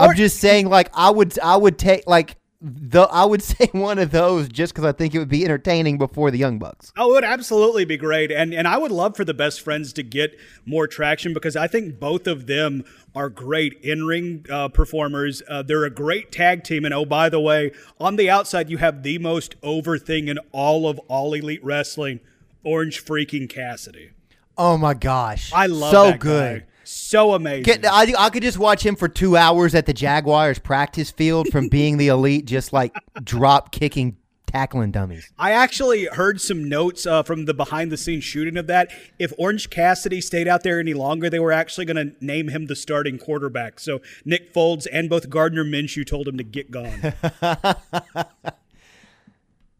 I'm 0.00 0.10
Or- 0.10 0.14
just 0.14 0.38
saying, 0.38 0.68
like 0.68 0.90
I 0.94 1.10
would, 1.10 1.38
I 1.40 1.56
would 1.56 1.78
take 1.78 2.06
like 2.06 2.36
the, 2.62 3.02
I 3.02 3.24
would 3.24 3.42
say 3.52 3.68
one 3.72 3.98
of 3.98 4.10
those 4.10 4.48
just 4.48 4.74
because 4.74 4.84
I 4.84 4.92
think 4.92 5.14
it 5.14 5.18
would 5.18 5.28
be 5.30 5.44
entertaining 5.44 5.96
before 5.96 6.30
the 6.30 6.36
Young 6.38 6.58
Bucks. 6.58 6.92
Oh, 6.98 7.10
it 7.10 7.14
would 7.14 7.24
absolutely 7.24 7.84
be 7.86 7.96
great, 7.96 8.30
and 8.30 8.52
and 8.52 8.68
I 8.68 8.76
would 8.76 8.90
love 8.92 9.16
for 9.16 9.24
the 9.24 9.32
best 9.32 9.60
friends 9.62 9.92
to 9.94 10.02
get 10.02 10.38
more 10.66 10.86
traction 10.86 11.32
because 11.32 11.56
I 11.56 11.66
think 11.68 11.98
both 11.98 12.26
of 12.26 12.46
them 12.46 12.84
are 13.14 13.28
great 13.30 13.74
in 13.82 14.04
ring 14.04 14.44
uh, 14.50 14.68
performers. 14.68 15.42
Uh, 15.48 15.62
they're 15.62 15.84
a 15.84 15.90
great 15.90 16.30
tag 16.32 16.62
team, 16.64 16.84
and 16.84 16.92
oh 16.92 17.04
by 17.06 17.28
the 17.30 17.40
way, 17.40 17.72
on 17.98 18.16
the 18.16 18.28
outside 18.28 18.68
you 18.68 18.76
have 18.78 19.02
the 19.02 19.18
most 19.18 19.54
over 19.62 19.96
thing 19.96 20.28
in 20.28 20.38
all 20.52 20.86
of 20.88 20.98
all 21.08 21.32
elite 21.32 21.64
wrestling, 21.64 22.20
Orange 22.62 23.02
freaking 23.04 23.48
Cassidy. 23.48 24.10
Oh 24.58 24.76
my 24.76 24.92
gosh, 24.92 25.50
I 25.54 25.64
love 25.66 25.92
so 25.92 26.12
good. 26.18 26.60
guy. 26.60 26.66
So 26.92 27.34
amazing. 27.34 27.62
Get, 27.62 27.86
I, 27.86 28.12
I 28.18 28.30
could 28.30 28.42
just 28.42 28.58
watch 28.58 28.84
him 28.84 28.96
for 28.96 29.08
two 29.08 29.36
hours 29.36 29.76
at 29.76 29.86
the 29.86 29.92
Jaguars 29.92 30.58
practice 30.58 31.08
field 31.08 31.46
from 31.48 31.68
being 31.68 31.98
the 31.98 32.08
elite, 32.08 32.46
just 32.46 32.72
like 32.72 32.92
drop 33.22 33.70
kicking, 33.70 34.16
tackling 34.46 34.90
dummies. 34.90 35.32
I 35.38 35.52
actually 35.52 36.06
heard 36.06 36.40
some 36.40 36.68
notes 36.68 37.06
uh, 37.06 37.22
from 37.22 37.44
the 37.44 37.54
behind 37.54 37.92
the 37.92 37.96
scenes 37.96 38.24
shooting 38.24 38.56
of 38.56 38.66
that. 38.66 38.90
If 39.20 39.32
Orange 39.38 39.70
Cassidy 39.70 40.20
stayed 40.20 40.48
out 40.48 40.64
there 40.64 40.80
any 40.80 40.92
longer, 40.92 41.30
they 41.30 41.38
were 41.38 41.52
actually 41.52 41.84
going 41.84 42.10
to 42.10 42.24
name 42.24 42.48
him 42.48 42.66
the 42.66 42.74
starting 42.74 43.18
quarterback. 43.18 43.78
So 43.78 44.00
Nick 44.24 44.52
Foles 44.52 44.88
and 44.92 45.08
both 45.08 45.30
Gardner 45.30 45.64
Minshew 45.64 46.04
told 46.04 46.26
him 46.26 46.38
to 46.38 46.44
get 46.44 46.72
gone. 46.72 47.14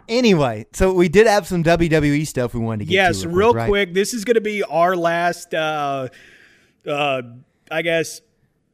Anyway, 0.08 0.66
so 0.72 0.92
we 0.92 1.08
did 1.08 1.28
have 1.28 1.46
some 1.46 1.62
WWE 1.62 2.26
stuff 2.26 2.52
we 2.52 2.58
wanted 2.58 2.80
to 2.80 2.84
get 2.86 2.94
yes, 2.94 3.22
to. 3.22 3.28
real 3.28 3.54
right? 3.54 3.68
quick. 3.68 3.94
This 3.94 4.12
is 4.12 4.24
going 4.24 4.34
to 4.34 4.40
be 4.40 4.64
our 4.64 4.96
last, 4.96 5.54
uh, 5.54 6.08
uh, 6.86 7.22
I 7.70 7.82
guess, 7.82 8.20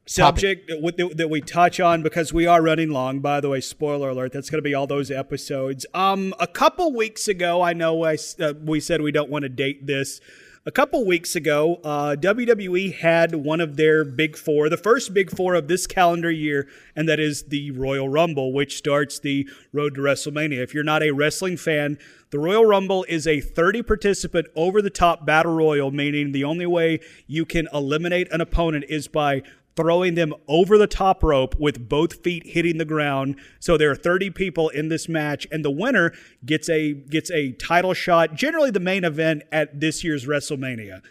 subject 0.07 0.69
that, 0.69 1.15
that 1.17 1.29
we 1.29 1.41
touch 1.41 1.81
on 1.81 2.03
because 2.03 2.33
we 2.33 2.47
are 2.47 2.63
running 2.63 2.91
long. 2.91 3.21
By 3.21 3.41
the 3.41 3.49
way, 3.49 3.61
spoiler 3.61 4.11
alert. 4.11 4.33
That's 4.33 4.49
going 4.49 4.59
to 4.59 4.63
be 4.63 4.75
all 4.75 4.87
those 4.87 5.11
episodes. 5.11 5.85
Um, 5.95 6.33
a 6.39 6.47
couple 6.47 6.95
weeks 6.95 7.29
ago, 7.29 7.63
I 7.63 7.73
know 7.73 8.05
I, 8.05 8.17
uh, 8.41 8.55
we 8.63 8.81
said 8.81 9.03
we 9.03 9.13
don't 9.13 9.31
want 9.31 9.43
to 9.43 9.49
date 9.49 9.87
this. 9.87 10.21
A 10.69 10.73
couple 10.73 11.07
weeks 11.07 11.37
ago, 11.37 11.77
uh, 11.85 12.17
WWE 12.19 12.93
had 12.93 13.37
one 13.37 13.61
of 13.61 13.77
their 13.77 14.05
big 14.05 14.37
four, 14.37 14.69
the 14.69 14.77
first 14.77 15.15
big 15.15 15.31
four 15.31 15.55
of 15.55 15.69
this 15.69 15.87
calendar 15.87 16.29
year, 16.29 16.67
and 16.97 17.09
that 17.09 17.21
is 17.21 17.45
the 17.45 17.71
Royal 17.71 18.09
Rumble, 18.09 18.53
which 18.53 18.77
starts 18.77 19.21
the 19.21 19.49
road 19.73 19.95
to 19.95 20.01
WrestleMania. 20.01 20.61
If 20.61 20.75
you're 20.75 20.83
not 20.83 21.05
a 21.05 21.13
wrestling 21.13 21.57
fan, 21.57 21.99
the 22.31 22.41
Royal 22.41 22.67
Rumble 22.67 23.07
is 23.09 23.29
a 23.29 23.41
30 23.41 23.85
participant 23.85 24.49
over 24.57 24.83
the 24.83 24.91
top 24.91 25.25
battle 25.25 25.55
royal, 25.55 25.93
meaning 25.93 26.33
the 26.33 26.43
only 26.43 26.67
way 26.67 26.99
you 27.29 27.45
can 27.45 27.69
eliminate 27.73 28.27
an 28.33 28.41
opponent 28.41 28.87
is 28.89 29.07
by 29.07 29.45
throwing 29.77 30.15
them 30.15 30.33
over 30.49 30.79
the 30.79 30.87
top 30.87 31.23
rope 31.23 31.55
with 31.59 31.89
both 31.89 32.23
feet 32.25 32.45
hitting 32.47 32.79
the 32.79 32.85
ground. 32.85 33.37
So 33.61 33.77
there 33.77 33.91
are 33.91 33.95
30 33.97 34.31
people 34.31 34.71
in 34.71 34.89
this 34.89 35.09
match 35.09 35.47
and 35.53 35.65
the 35.65 35.71
winner 35.71 36.13
gets 36.45 36.69
a 36.69 36.95
gets 36.95 37.31
a 37.31 37.53
title 37.53 37.95
shot, 37.95 38.35
generally 38.35 38.71
the 38.71 38.81
main 38.81 39.05
event 39.05 39.43
at 39.53 39.79
this 39.81 40.03
year's 40.03 40.27
WrestleMania. 40.27 41.03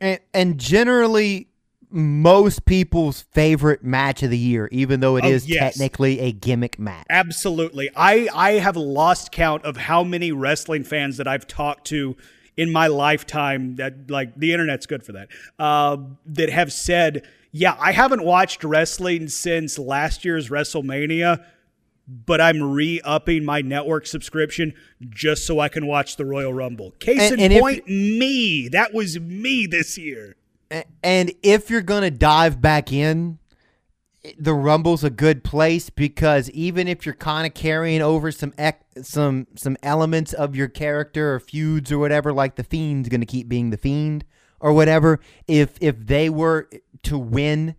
And, 0.00 0.20
and 0.34 0.58
generally, 0.60 1.48
most 1.90 2.64
people's 2.66 3.22
favorite 3.32 3.84
match 3.84 4.22
of 4.24 4.30
the 4.30 4.36
year, 4.38 4.68
even 4.72 4.98
though 5.00 5.16
it 5.16 5.24
Oh, 5.24 5.28
is 5.28 5.48
yes. 5.48 5.74
technically 5.76 6.18
a 6.20 6.32
gimmick 6.32 6.78
match. 6.78 7.06
Absolutely. 7.08 7.88
I 7.96 8.28
I 8.34 8.52
have 8.54 8.76
lost 8.76 9.30
count 9.32 9.64
of 9.64 9.76
how 9.76 10.02
many 10.02 10.32
wrestling 10.32 10.82
fans 10.84 11.16
that 11.18 11.28
I've 11.28 11.46
talked 11.46 11.86
to 11.88 12.16
in 12.56 12.70
my 12.72 12.86
lifetime 12.88 13.76
that 13.76 14.10
like 14.10 14.34
the 14.36 14.52
internet's 14.52 14.86
good 14.86 15.04
for 15.04 15.12
that. 15.12 15.28
Uh, 15.58 15.96
that 16.26 16.50
have 16.50 16.72
said, 16.72 17.26
"Yeah, 17.56 17.76
I 17.78 17.92
haven't 17.92 18.24
watched 18.24 18.64
wrestling 18.64 19.28
since 19.28 19.78
last 19.78 20.24
year's 20.24 20.50
WrestleMania." 20.50 21.44
But 22.06 22.38
I'm 22.38 22.62
re-upping 22.62 23.46
my 23.46 23.62
network 23.62 24.06
subscription 24.06 24.74
just 25.08 25.46
so 25.46 25.58
I 25.60 25.70
can 25.70 25.86
watch 25.86 26.16
the 26.16 26.26
Royal 26.26 26.52
Rumble. 26.52 26.90
Case 26.98 27.30
And- 27.30 27.34
in 27.34 27.40
and 27.40 27.52
if- 27.54 27.60
point, 27.60 27.88
me. 27.88 28.68
That 28.68 28.92
was 28.92 29.18
me 29.18 29.66
this 29.66 29.96
year. 29.96 30.36
And 31.02 31.32
if 31.42 31.70
you're 31.70 31.80
gonna 31.80 32.10
dive 32.10 32.60
back 32.60 32.92
in, 32.92 33.38
the 34.38 34.52
Rumble's 34.52 35.04
a 35.04 35.08
good 35.10 35.44
place 35.44 35.88
because 35.88 36.50
even 36.50 36.88
if 36.88 37.06
you're 37.06 37.14
kind 37.14 37.46
of 37.46 37.54
carrying 37.54 38.02
over 38.02 38.30
some 38.32 38.52
ec- 38.58 38.84
some 39.02 39.46
some 39.54 39.76
elements 39.82 40.32
of 40.34 40.54
your 40.56 40.68
character 40.68 41.34
or 41.34 41.40
feuds 41.40 41.90
or 41.92 41.98
whatever, 41.98 42.32
like 42.34 42.56
the 42.56 42.64
Fiend's 42.64 43.08
gonna 43.08 43.24
keep 43.24 43.48
being 43.48 43.70
the 43.70 43.76
Fiend 43.78 44.24
or 44.60 44.72
whatever. 44.74 45.20
If 45.46 45.78
if 45.80 46.06
they 46.06 46.28
were 46.28 46.68
to 47.04 47.18
win 47.18 47.76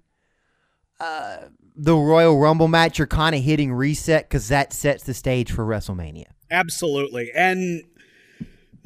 uh, 1.00 1.38
the 1.76 1.96
Royal 1.96 2.40
Rumble 2.40 2.68
match, 2.68 2.98
you're 2.98 3.08
kind 3.08 3.36
of 3.36 3.42
hitting 3.42 3.74
reset 3.74 4.30
because 4.30 4.48
that 4.48 4.74
sets 4.74 5.04
the 5.04 5.14
stage 5.14 5.52
for 5.52 5.66
WrestleMania. 5.66 6.28
Absolutely. 6.50 7.32
And 7.36 7.84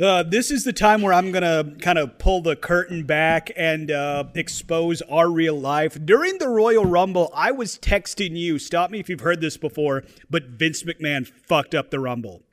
uh, 0.01 0.23
this 0.23 0.49
is 0.49 0.63
the 0.63 0.73
time 0.73 1.01
where 1.01 1.13
I'm 1.13 1.31
going 1.31 1.43
to 1.43 1.75
kind 1.79 1.99
of 1.99 2.17
pull 2.17 2.41
the 2.41 2.55
curtain 2.55 3.05
back 3.05 3.51
and 3.57 3.91
uh, 3.91 4.25
expose 4.33 5.01
our 5.03 5.29
real 5.29 5.59
life. 5.59 5.97
During 6.03 6.37
the 6.37 6.47
Royal 6.47 6.85
Rumble, 6.85 7.31
I 7.33 7.51
was 7.51 7.77
texting 7.77 8.37
you, 8.37 8.59
stop 8.59 8.91
me 8.91 8.99
if 8.99 9.09
you've 9.09 9.19
heard 9.19 9.41
this 9.41 9.57
before, 9.57 10.03
but 10.29 10.43
Vince 10.45 10.83
McMahon 10.83 11.27
fucked 11.27 11.75
up 11.75 11.91
the 11.91 11.99
Rumble. 11.99 12.43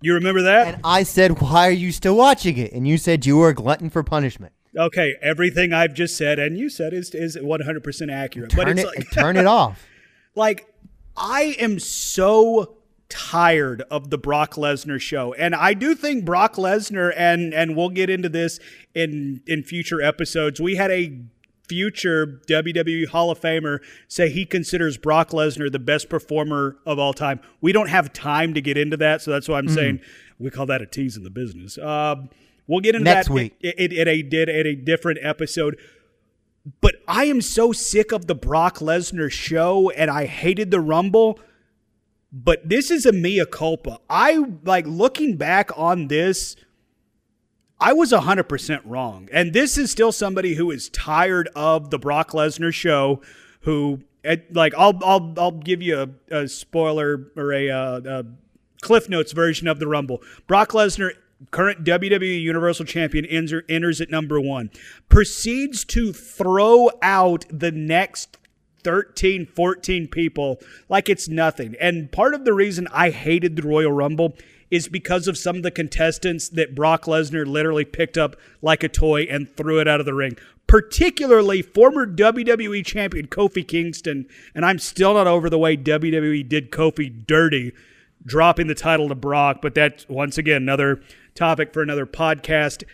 You 0.00 0.14
remember 0.14 0.42
that? 0.42 0.74
And 0.74 0.80
I 0.84 1.02
said, 1.02 1.40
"Why 1.40 1.66
are 1.66 1.72
you 1.72 1.90
still 1.90 2.16
watching 2.16 2.56
it?" 2.56 2.72
And 2.72 2.86
you 2.86 2.98
said 2.98 3.26
you 3.26 3.36
were 3.36 3.48
a 3.48 3.54
glutton 3.54 3.90
for 3.90 4.04
punishment. 4.04 4.52
Okay, 4.76 5.14
everything 5.22 5.72
I've 5.72 5.94
just 5.94 6.16
said 6.16 6.38
and 6.38 6.56
you 6.58 6.68
said 6.70 6.92
is, 6.92 7.14
is 7.14 7.36
100% 7.36 8.12
accurate. 8.12 8.54
but 8.56 8.64
Turn 8.64 8.78
it's 8.78 8.90
it, 8.90 8.96
like, 8.96 9.10
turn 9.10 9.36
it 9.36 9.46
off. 9.46 9.86
like 10.34 10.66
I 11.16 11.56
am 11.58 11.78
so 11.78 12.76
tired 13.08 13.82
of 13.90 14.10
the 14.10 14.18
Brock 14.18 14.54
Lesnar 14.54 15.00
show. 15.00 15.32
And 15.34 15.54
I 15.54 15.72
do 15.74 15.94
think 15.94 16.24
Brock 16.24 16.54
Lesnar 16.56 17.12
and 17.16 17.54
and 17.54 17.74
we'll 17.74 17.88
get 17.88 18.10
into 18.10 18.28
this 18.28 18.60
in 18.94 19.40
in 19.46 19.62
future 19.62 20.00
episodes. 20.02 20.60
We 20.60 20.76
had 20.76 20.90
a 20.90 21.18
future 21.68 22.40
WWE 22.48 23.08
Hall 23.08 23.30
of 23.30 23.40
Famer 23.40 23.78
say 24.08 24.30
he 24.30 24.44
considers 24.46 24.96
Brock 24.96 25.30
Lesnar 25.30 25.70
the 25.72 25.78
best 25.78 26.08
performer 26.08 26.76
of 26.86 26.98
all 26.98 27.12
time. 27.12 27.40
We 27.60 27.72
don't 27.72 27.88
have 27.88 28.12
time 28.12 28.54
to 28.54 28.60
get 28.60 28.76
into 28.78 28.96
that, 28.98 29.20
so 29.22 29.30
that's 29.30 29.48
why 29.48 29.58
I'm 29.58 29.66
Mm-hmm. 29.66 29.74
saying 29.74 30.00
we 30.38 30.50
call 30.50 30.66
that 30.66 30.80
a 30.82 30.86
tease 30.86 31.16
in 31.16 31.24
the 31.24 31.30
business. 31.30 31.76
Um, 31.78 32.30
we'll 32.68 32.80
get 32.80 32.94
into 32.94 33.04
Next 33.04 33.26
that 33.26 33.34
week. 33.34 33.56
It, 33.60 33.74
it, 33.78 33.92
it 33.92 34.06
a 34.06 34.22
did 34.22 34.48
at 34.48 34.66
a 34.66 34.76
different 34.76 35.18
episode. 35.22 35.76
But 36.80 36.96
I 37.08 37.24
am 37.24 37.40
so 37.40 37.72
sick 37.72 38.12
of 38.12 38.26
the 38.26 38.34
Brock 38.34 38.78
Lesnar 38.78 39.30
show 39.30 39.90
and 39.90 40.10
I 40.10 40.26
hated 40.26 40.70
the 40.70 40.80
Rumble. 40.80 41.40
But 42.30 42.68
this 42.68 42.90
is 42.90 43.06
a 43.06 43.12
mea 43.12 43.44
culpa. 43.50 43.98
I 44.08 44.44
like 44.64 44.86
looking 44.86 45.36
back 45.36 45.70
on 45.76 46.08
this. 46.08 46.56
I 47.80 47.94
was 47.94 48.12
100% 48.12 48.82
wrong. 48.84 49.28
And 49.32 49.52
this 49.52 49.78
is 49.78 49.90
still 49.90 50.12
somebody 50.12 50.54
who 50.54 50.70
is 50.70 50.90
tired 50.90 51.48
of 51.56 51.90
the 51.90 51.98
Brock 51.98 52.32
Lesnar 52.32 52.72
show 52.72 53.22
who 53.62 54.02
like 54.50 54.74
I'll 54.76 54.98
I'll 55.04 55.34
I'll 55.38 55.50
give 55.52 55.80
you 55.80 56.02
a, 56.30 56.40
a 56.42 56.48
spoiler 56.48 57.30
or 57.36 57.52
a, 57.52 57.70
uh, 57.70 58.00
a 58.04 58.24
Cliff 58.82 59.08
Notes 59.08 59.32
version 59.32 59.68
of 59.68 59.78
the 59.78 59.86
Rumble. 59.86 60.22
Brock 60.46 60.70
Lesnar 60.70 61.12
current 61.50 61.84
WWE 61.84 62.40
Universal 62.40 62.86
Champion 62.86 63.24
enter, 63.26 63.64
enters 63.68 64.00
at 64.00 64.10
number 64.10 64.40
1. 64.40 64.70
Proceeds 65.08 65.84
to 65.86 66.12
throw 66.12 66.90
out 67.02 67.44
the 67.50 67.70
next 67.70 68.38
13, 68.84 69.46
14 69.46 70.08
people 70.08 70.60
like 70.88 71.08
it's 71.08 71.28
nothing. 71.28 71.74
And 71.80 72.10
part 72.10 72.34
of 72.34 72.44
the 72.44 72.52
reason 72.52 72.88
I 72.92 73.10
hated 73.10 73.56
the 73.56 73.62
Royal 73.62 73.92
Rumble 73.92 74.36
is 74.70 74.88
because 74.88 75.26
of 75.26 75.38
some 75.38 75.56
of 75.56 75.62
the 75.62 75.70
contestants 75.70 76.48
that 76.50 76.74
Brock 76.74 77.04
Lesnar 77.04 77.46
literally 77.46 77.84
picked 77.84 78.18
up 78.18 78.36
like 78.60 78.82
a 78.82 78.88
toy 78.88 79.22
and 79.22 79.54
threw 79.56 79.80
it 79.80 79.88
out 79.88 80.00
of 80.00 80.06
the 80.06 80.14
ring. 80.14 80.36
Particularly 80.66 81.62
former 81.62 82.06
WWE 82.06 82.84
champion 82.84 83.26
Kofi 83.28 83.66
Kingston, 83.66 84.26
and 84.54 84.66
I'm 84.66 84.78
still 84.78 85.14
not 85.14 85.26
over 85.26 85.48
the 85.48 85.58
way 85.58 85.76
WWE 85.76 86.46
did 86.46 86.70
Kofi 86.70 87.26
dirty, 87.26 87.72
dropping 88.26 88.66
the 88.66 88.74
title 88.74 89.08
to 89.08 89.14
Brock, 89.14 89.60
but 89.62 89.74
that's 89.74 90.06
once 90.08 90.36
again 90.36 90.62
another 90.62 91.00
topic 91.38 91.72
for 91.72 91.82
another 91.82 92.04
podcast. 92.04 92.84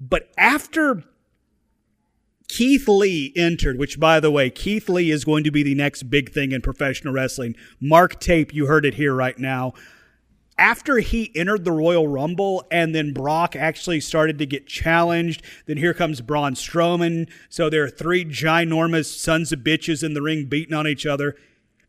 But 0.00 0.28
after 0.36 1.04
Keith 2.48 2.88
Lee 2.88 3.32
entered, 3.36 3.78
which 3.78 3.98
by 3.98 4.20
the 4.20 4.30
way, 4.30 4.50
Keith 4.50 4.88
Lee 4.88 5.10
is 5.10 5.24
going 5.24 5.44
to 5.44 5.50
be 5.50 5.62
the 5.62 5.74
next 5.74 6.04
big 6.04 6.32
thing 6.32 6.52
in 6.52 6.60
professional 6.60 7.14
wrestling. 7.14 7.54
Mark 7.80 8.20
tape, 8.20 8.52
you 8.52 8.66
heard 8.66 8.84
it 8.84 8.94
here 8.94 9.14
right 9.14 9.38
now. 9.38 9.72
After 10.56 10.98
he 10.98 11.32
entered 11.34 11.64
the 11.64 11.72
Royal 11.72 12.06
Rumble 12.06 12.64
and 12.70 12.94
then 12.94 13.12
Brock 13.12 13.56
actually 13.56 14.00
started 14.00 14.38
to 14.38 14.46
get 14.46 14.68
challenged, 14.68 15.42
then 15.66 15.78
here 15.78 15.94
comes 15.94 16.20
Braun 16.20 16.54
Strowman. 16.54 17.28
So 17.48 17.68
there 17.68 17.84
are 17.84 17.90
three 17.90 18.24
ginormous 18.24 19.06
sons 19.06 19.52
of 19.52 19.60
bitches 19.60 20.04
in 20.04 20.14
the 20.14 20.22
ring 20.22 20.44
beating 20.44 20.74
on 20.74 20.86
each 20.86 21.06
other. 21.06 21.34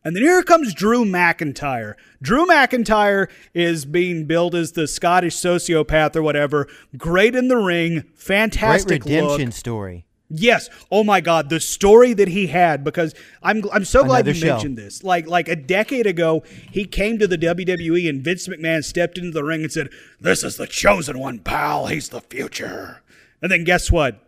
And 0.05 0.15
then 0.15 0.21
here 0.23 0.43
comes 0.43 0.73
Drew 0.73 1.03
McIntyre. 1.03 1.95
Drew 2.21 2.45
McIntyre 2.45 3.27
is 3.55 3.85
being 3.85 4.25
billed 4.25 4.53
as 4.53 4.73
the 4.73 4.87
Scottish 4.87 5.35
sociopath 5.35 6.15
or 6.15 6.21
whatever. 6.21 6.67
Great 6.95 7.35
in 7.35 7.47
the 7.47 7.57
ring, 7.57 8.03
fantastic 8.13 9.01
Great 9.01 9.15
redemption 9.15 9.45
look. 9.47 9.53
story. 9.55 10.05
Yes. 10.29 10.69
Oh 10.91 11.03
my 11.03 11.21
God, 11.21 11.49
the 11.49 11.59
story 11.59 12.13
that 12.13 12.27
he 12.27 12.47
had 12.47 12.83
because 12.83 13.13
I'm 13.43 13.63
I'm 13.71 13.85
so 13.85 14.03
glad 14.03 14.25
Another 14.25 14.31
you 14.31 14.35
show. 14.41 14.47
mentioned 14.53 14.77
this. 14.77 15.03
Like 15.03 15.27
like 15.27 15.47
a 15.47 15.55
decade 15.55 16.07
ago, 16.07 16.43
he 16.71 16.85
came 16.85 17.19
to 17.19 17.27
the 17.27 17.37
WWE 17.37 18.09
and 18.09 18.23
Vince 18.23 18.47
McMahon 18.47 18.83
stepped 18.83 19.17
into 19.17 19.31
the 19.31 19.43
ring 19.43 19.61
and 19.61 19.71
said, 19.71 19.89
"This 20.19 20.43
is 20.43 20.57
the 20.57 20.67
chosen 20.67 21.19
one, 21.19 21.39
pal. 21.39 21.87
He's 21.87 22.09
the 22.09 22.21
future." 22.21 23.01
And 23.41 23.51
then 23.51 23.63
guess 23.63 23.91
what? 23.91 24.19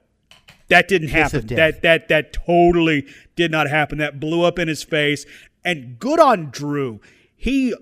That 0.70 0.88
didn't 0.88 1.10
happen. 1.10 1.48
That 1.48 1.82
that 1.82 2.10
that 2.10 2.34
totally 2.34 3.08
did 3.36 3.50
not 3.52 3.68
happen. 3.68 3.98
That 3.98 4.20
blew 4.20 4.44
up 4.44 4.60
in 4.60 4.68
his 4.68 4.84
face. 4.84 5.26
And 5.68 6.00
good 6.00 6.18
on 6.18 6.50
Drew. 6.50 7.02
He 7.36 7.76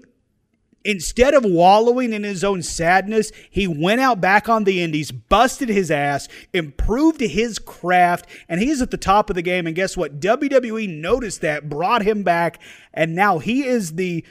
instead 0.84 1.36
of 1.36 1.46
wallowing 1.46 2.14
in 2.14 2.24
his 2.24 2.44
own 2.44 2.64
sadness, 2.64 3.32
he 3.50 3.68
went 3.68 4.02
out 4.02 4.20
back 4.20 4.50
on 4.50 4.64
the 4.64 4.82
indies, 4.82 5.12
busted 5.12 5.70
his 5.70 5.92
ass, 5.92 6.28
improved 6.52 7.22
his 7.22 7.60
craft, 7.60 8.28
and 8.50 8.60
he's 8.60 8.82
at 8.82 8.90
the 8.90 8.98
top 8.98 9.30
of 9.30 9.36
the 9.36 9.42
game. 9.44 9.68
And 9.68 9.76
guess 9.76 9.96
what? 9.96 10.20
WWE 10.20 10.90
noticed 11.00 11.42
that, 11.42 11.70
brought 11.70 12.02
him 12.02 12.24
back, 12.24 12.60
and 12.92 13.14
now 13.14 13.38
he 13.38 13.66
is 13.66 13.94
the 13.94 14.26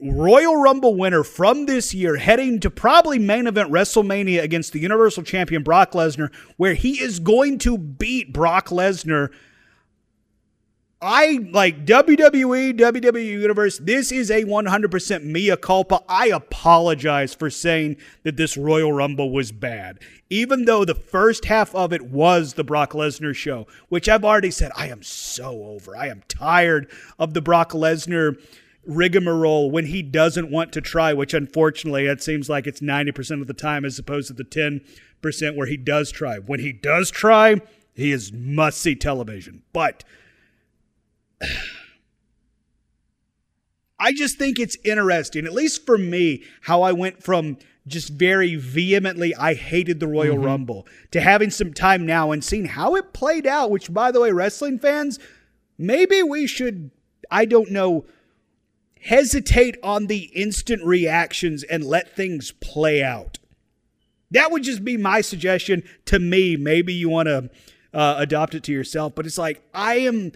Royal 0.00 0.56
Rumble 0.56 0.96
winner 0.96 1.24
from 1.24 1.66
this 1.66 1.92
year, 1.92 2.16
heading 2.16 2.58
to 2.60 2.70
probably 2.70 3.18
main 3.18 3.46
event 3.46 3.70
WrestleMania 3.70 4.42
against 4.42 4.72
the 4.72 4.80
Universal 4.80 5.24
Champion 5.24 5.62
Brock 5.62 5.92
Lesnar, 5.92 6.32
where 6.56 6.74
he 6.74 7.00
is 7.00 7.20
going 7.20 7.58
to 7.58 7.76
beat 7.76 8.32
Brock 8.32 8.68
Lesnar. 8.68 9.30
I 11.04 11.40
like 11.50 11.84
WWE, 11.84 12.78
WWE 12.78 13.26
Universe. 13.26 13.78
This 13.78 14.12
is 14.12 14.30
a 14.30 14.44
100% 14.44 15.24
mea 15.24 15.56
culpa. 15.56 16.00
I 16.08 16.28
apologize 16.28 17.34
for 17.34 17.50
saying 17.50 17.96
that 18.22 18.36
this 18.36 18.56
Royal 18.56 18.92
Rumble 18.92 19.32
was 19.32 19.50
bad. 19.50 19.98
Even 20.30 20.64
though 20.64 20.84
the 20.84 20.94
first 20.94 21.46
half 21.46 21.74
of 21.74 21.92
it 21.92 22.02
was 22.02 22.54
the 22.54 22.62
Brock 22.62 22.92
Lesnar 22.92 23.34
show, 23.34 23.66
which 23.88 24.08
I've 24.08 24.24
already 24.24 24.52
said 24.52 24.70
I 24.76 24.86
am 24.86 25.02
so 25.02 25.64
over. 25.64 25.96
I 25.96 26.06
am 26.06 26.22
tired 26.28 26.88
of 27.18 27.34
the 27.34 27.42
Brock 27.42 27.72
Lesnar 27.72 28.40
rigmarole 28.86 29.72
when 29.72 29.86
he 29.86 30.02
doesn't 30.02 30.52
want 30.52 30.72
to 30.74 30.80
try, 30.80 31.12
which 31.12 31.34
unfortunately 31.34 32.06
it 32.06 32.22
seems 32.22 32.48
like 32.48 32.68
it's 32.68 32.80
90% 32.80 33.40
of 33.40 33.48
the 33.48 33.54
time 33.54 33.84
as 33.84 33.98
opposed 33.98 34.28
to 34.28 34.34
the 34.34 34.44
10% 34.44 35.56
where 35.56 35.66
he 35.66 35.76
does 35.76 36.12
try. 36.12 36.38
When 36.38 36.60
he 36.60 36.72
does 36.72 37.10
try, 37.10 37.60
he 37.92 38.12
is 38.12 38.32
must 38.32 38.80
see 38.80 38.94
television. 38.94 39.62
But 39.72 40.04
I 43.98 44.12
just 44.12 44.36
think 44.36 44.58
it's 44.58 44.76
interesting, 44.84 45.46
at 45.46 45.52
least 45.52 45.86
for 45.86 45.96
me, 45.96 46.42
how 46.62 46.82
I 46.82 46.92
went 46.92 47.22
from 47.22 47.58
just 47.86 48.10
very 48.10 48.56
vehemently, 48.56 49.34
I 49.34 49.54
hated 49.54 50.00
the 50.00 50.06
Royal 50.08 50.38
Rumble, 50.38 50.86
to 51.10 51.20
having 51.20 51.50
some 51.50 51.72
time 51.72 52.06
now 52.06 52.30
and 52.30 52.44
seeing 52.44 52.66
how 52.66 52.94
it 52.96 53.12
played 53.12 53.46
out, 53.46 53.70
which, 53.70 53.92
by 53.92 54.10
the 54.10 54.20
way, 54.20 54.30
wrestling 54.32 54.78
fans, 54.78 55.18
maybe 55.78 56.22
we 56.22 56.46
should, 56.46 56.90
I 57.30 57.44
don't 57.44 57.70
know, 57.70 58.04
hesitate 59.00 59.76
on 59.82 60.06
the 60.06 60.30
instant 60.34 60.84
reactions 60.84 61.64
and 61.64 61.84
let 61.84 62.14
things 62.14 62.52
play 62.52 63.02
out. 63.02 63.38
That 64.30 64.50
would 64.52 64.62
just 64.62 64.84
be 64.84 64.96
my 64.96 65.20
suggestion 65.20 65.82
to 66.06 66.18
me. 66.18 66.56
Maybe 66.56 66.92
you 66.92 67.08
want 67.08 67.26
to 67.28 67.50
uh, 67.92 68.14
adopt 68.18 68.54
it 68.54 68.62
to 68.64 68.72
yourself, 68.72 69.14
but 69.14 69.26
it's 69.26 69.38
like, 69.38 69.62
I 69.74 69.96
am. 69.96 70.32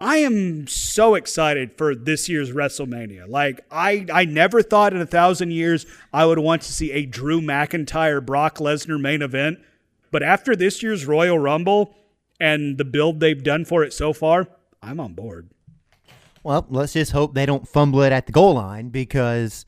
I 0.00 0.18
am 0.18 0.68
so 0.68 1.14
excited 1.16 1.76
for 1.76 1.94
this 1.94 2.28
year's 2.28 2.52
WrestleMania. 2.52 3.28
Like 3.28 3.64
I, 3.70 4.06
I 4.12 4.24
never 4.24 4.62
thought 4.62 4.94
in 4.94 5.00
a 5.00 5.06
thousand 5.06 5.50
years 5.50 5.86
I 6.12 6.24
would 6.24 6.38
want 6.38 6.62
to 6.62 6.72
see 6.72 6.92
a 6.92 7.04
Drew 7.04 7.40
McIntyre 7.40 8.24
Brock 8.24 8.58
Lesnar 8.58 9.00
main 9.00 9.22
event, 9.22 9.58
but 10.12 10.22
after 10.22 10.54
this 10.54 10.82
year's 10.82 11.06
Royal 11.06 11.38
Rumble 11.38 11.96
and 12.38 12.78
the 12.78 12.84
build 12.84 13.18
they've 13.18 13.42
done 13.42 13.64
for 13.64 13.82
it 13.82 13.92
so 13.92 14.12
far, 14.12 14.46
I'm 14.80 15.00
on 15.00 15.14
board. 15.14 15.50
Well, 16.44 16.64
let's 16.70 16.92
just 16.92 17.10
hope 17.10 17.34
they 17.34 17.46
don't 17.46 17.66
fumble 17.66 18.02
it 18.02 18.12
at 18.12 18.26
the 18.26 18.32
goal 18.32 18.54
line 18.54 18.90
because 18.90 19.66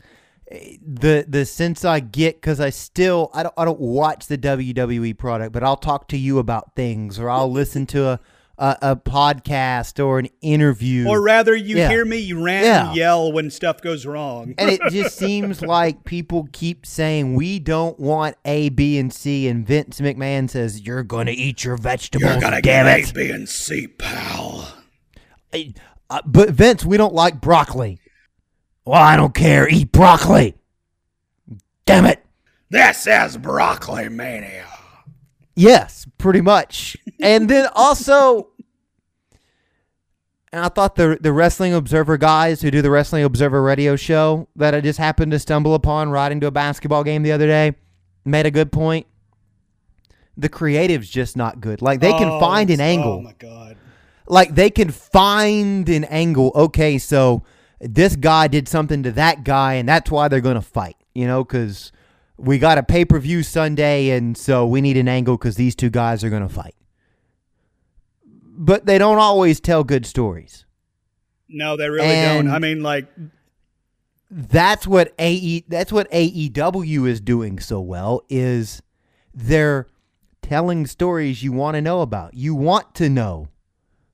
eh, 0.48 0.76
the 0.80 1.24
the 1.26 1.44
sense 1.44 1.84
I 1.84 1.98
get 1.98 2.36
because 2.36 2.60
I 2.60 2.70
still 2.70 3.30
I 3.34 3.42
don't 3.42 3.54
I 3.56 3.64
don't 3.64 3.80
watch 3.80 4.28
the 4.28 4.38
WWE 4.38 5.18
product, 5.18 5.52
but 5.52 5.64
I'll 5.64 5.76
talk 5.76 6.06
to 6.08 6.16
you 6.16 6.38
about 6.38 6.76
things 6.76 7.18
or 7.18 7.28
I'll 7.28 7.50
listen 7.50 7.84
to 7.86 8.06
a 8.06 8.20
a, 8.60 8.76
a 8.82 8.96
podcast 8.96 10.04
or 10.04 10.18
an 10.20 10.28
interview. 10.42 11.08
Or 11.08 11.20
rather, 11.20 11.56
you 11.56 11.76
Yeah. 11.78 11.88
hear 11.88 12.04
me 12.04 12.32
rant 12.32 12.64
Yeah. 12.66 12.86
and 12.88 12.96
yell 12.96 13.32
when 13.32 13.50
stuff 13.50 13.80
goes 13.80 14.04
wrong. 14.06 14.54
and 14.58 14.70
it 14.70 14.80
just 14.90 15.16
seems 15.16 15.62
like 15.62 16.04
people 16.04 16.46
keep 16.52 16.84
saying 16.86 17.34
we 17.34 17.58
don't 17.58 17.98
want 17.98 18.36
A, 18.44 18.68
B, 18.68 18.98
and 18.98 19.12
C, 19.12 19.48
and 19.48 19.66
Vince 19.66 20.00
McMahon 20.00 20.48
says 20.48 20.82
you're 20.82 21.02
gonna 21.02 21.32
eat 21.32 21.64
your 21.64 21.76
vegetables. 21.76 22.42
damn 22.62 22.86
it! 22.86 23.10
A, 23.10 23.12
B, 23.14 23.30
and 23.30 23.48
C, 23.48 23.86
pal. 23.88 24.68
Uh, 25.52 26.20
but 26.26 26.50
Vince, 26.50 26.84
we 26.84 26.96
don't 26.96 27.14
like 27.14 27.40
broccoli. 27.40 27.98
Well, 28.84 29.00
I 29.02 29.16
don't 29.16 29.34
care. 29.34 29.68
Eat 29.68 29.90
broccoli. 29.92 30.54
Damn 31.86 32.06
it. 32.06 32.24
This 32.68 33.06
is 33.06 33.36
Broccoli 33.36 34.08
Mania. 34.08 34.66
Yes, 35.56 36.06
pretty 36.18 36.40
much. 36.40 36.96
and 37.20 37.48
then 37.50 37.68
also, 37.74 38.49
and 40.52 40.64
I 40.64 40.68
thought 40.68 40.96
the 40.96 41.18
the 41.20 41.32
Wrestling 41.32 41.72
Observer 41.74 42.16
guys 42.18 42.60
who 42.62 42.70
do 42.70 42.82
the 42.82 42.90
Wrestling 42.90 43.24
Observer 43.24 43.62
radio 43.62 43.96
show 43.96 44.48
that 44.56 44.74
I 44.74 44.80
just 44.80 44.98
happened 44.98 45.32
to 45.32 45.38
stumble 45.38 45.74
upon 45.74 46.10
riding 46.10 46.40
to 46.40 46.46
a 46.46 46.50
basketball 46.50 47.04
game 47.04 47.22
the 47.22 47.32
other 47.32 47.46
day 47.46 47.74
made 48.24 48.46
a 48.46 48.50
good 48.50 48.70
point. 48.72 49.06
The 50.36 50.48
creative's 50.48 51.08
just 51.10 51.36
not 51.36 51.60
good. 51.60 51.82
Like 51.82 52.00
they 52.00 52.12
can 52.12 52.28
Oh, 52.28 52.40
find 52.40 52.70
an 52.70 52.80
angle. 52.80 53.12
Oh 53.12 53.16
angle. 53.18 53.22
my 53.22 53.34
god. 53.38 53.76
like 54.28 54.54
they 54.54 54.70
can 54.70 54.90
find 54.90 55.88
an 55.88 56.04
angle. 56.04 56.52
Okay, 56.54 56.98
so 56.98 57.42
this 57.80 58.16
guy 58.16 58.46
did 58.48 58.68
something 58.68 59.02
to 59.04 59.12
that 59.12 59.44
guy, 59.44 59.74
and 59.74 59.88
that's 59.88 60.10
why 60.10 60.28
they're 60.28 60.40
gonna 60.40 60.60
fight. 60.62 60.96
You 61.14 61.26
know, 61.26 61.44
because 61.44 61.92
we 62.36 62.58
got 62.58 62.78
a 62.78 62.82
pay 62.82 63.04
per 63.04 63.18
view 63.18 63.42
Sunday, 63.42 64.10
and 64.10 64.36
so 64.36 64.66
we 64.66 64.80
need 64.80 64.96
an 64.96 65.08
angle 65.08 65.36
because 65.36 65.56
these 65.56 65.74
two 65.74 65.90
guys 65.90 66.22
are 66.24 66.30
gonna 66.30 66.48
fight. 66.48 66.74
But 68.62 68.84
they 68.84 68.98
don't 68.98 69.16
always 69.18 69.58
tell 69.58 69.84
good 69.84 70.04
stories. 70.04 70.66
No, 71.48 71.78
they 71.78 71.88
really 71.88 72.04
And- 72.06 72.46
don't. 72.48 72.54
I 72.54 72.58
mean, 72.58 72.82
like, 72.82 73.08
That's 74.30 74.86
what 74.86 75.12
AE. 75.18 75.64
That's 75.66 75.90
what 75.90 76.08
AEW 76.12 77.04
is 77.08 77.20
doing 77.20 77.58
so 77.58 77.80
well. 77.80 78.22
Is 78.28 78.80
they're 79.34 79.88
telling 80.42 80.86
stories 80.86 81.42
you 81.42 81.50
want 81.52 81.74
to 81.76 81.80
know 81.80 82.00
about. 82.02 82.34
You 82.34 82.54
want 82.54 82.94
to 82.96 83.08
know 83.08 83.48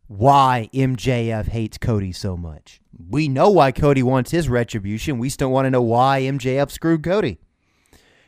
why 0.06 0.70
MJF 0.72 1.48
hates 1.48 1.76
Cody 1.76 2.12
so 2.12 2.34
much. 2.36 2.80
We 3.10 3.28
know 3.28 3.50
why 3.50 3.72
Cody 3.72 4.02
wants 4.02 4.30
his 4.30 4.48
retribution. 4.48 5.18
We 5.18 5.28
still 5.28 5.50
want 5.50 5.66
to 5.66 5.70
know 5.70 5.82
why 5.82 6.22
MJF 6.22 6.70
screwed 6.70 7.02
Cody. 7.02 7.38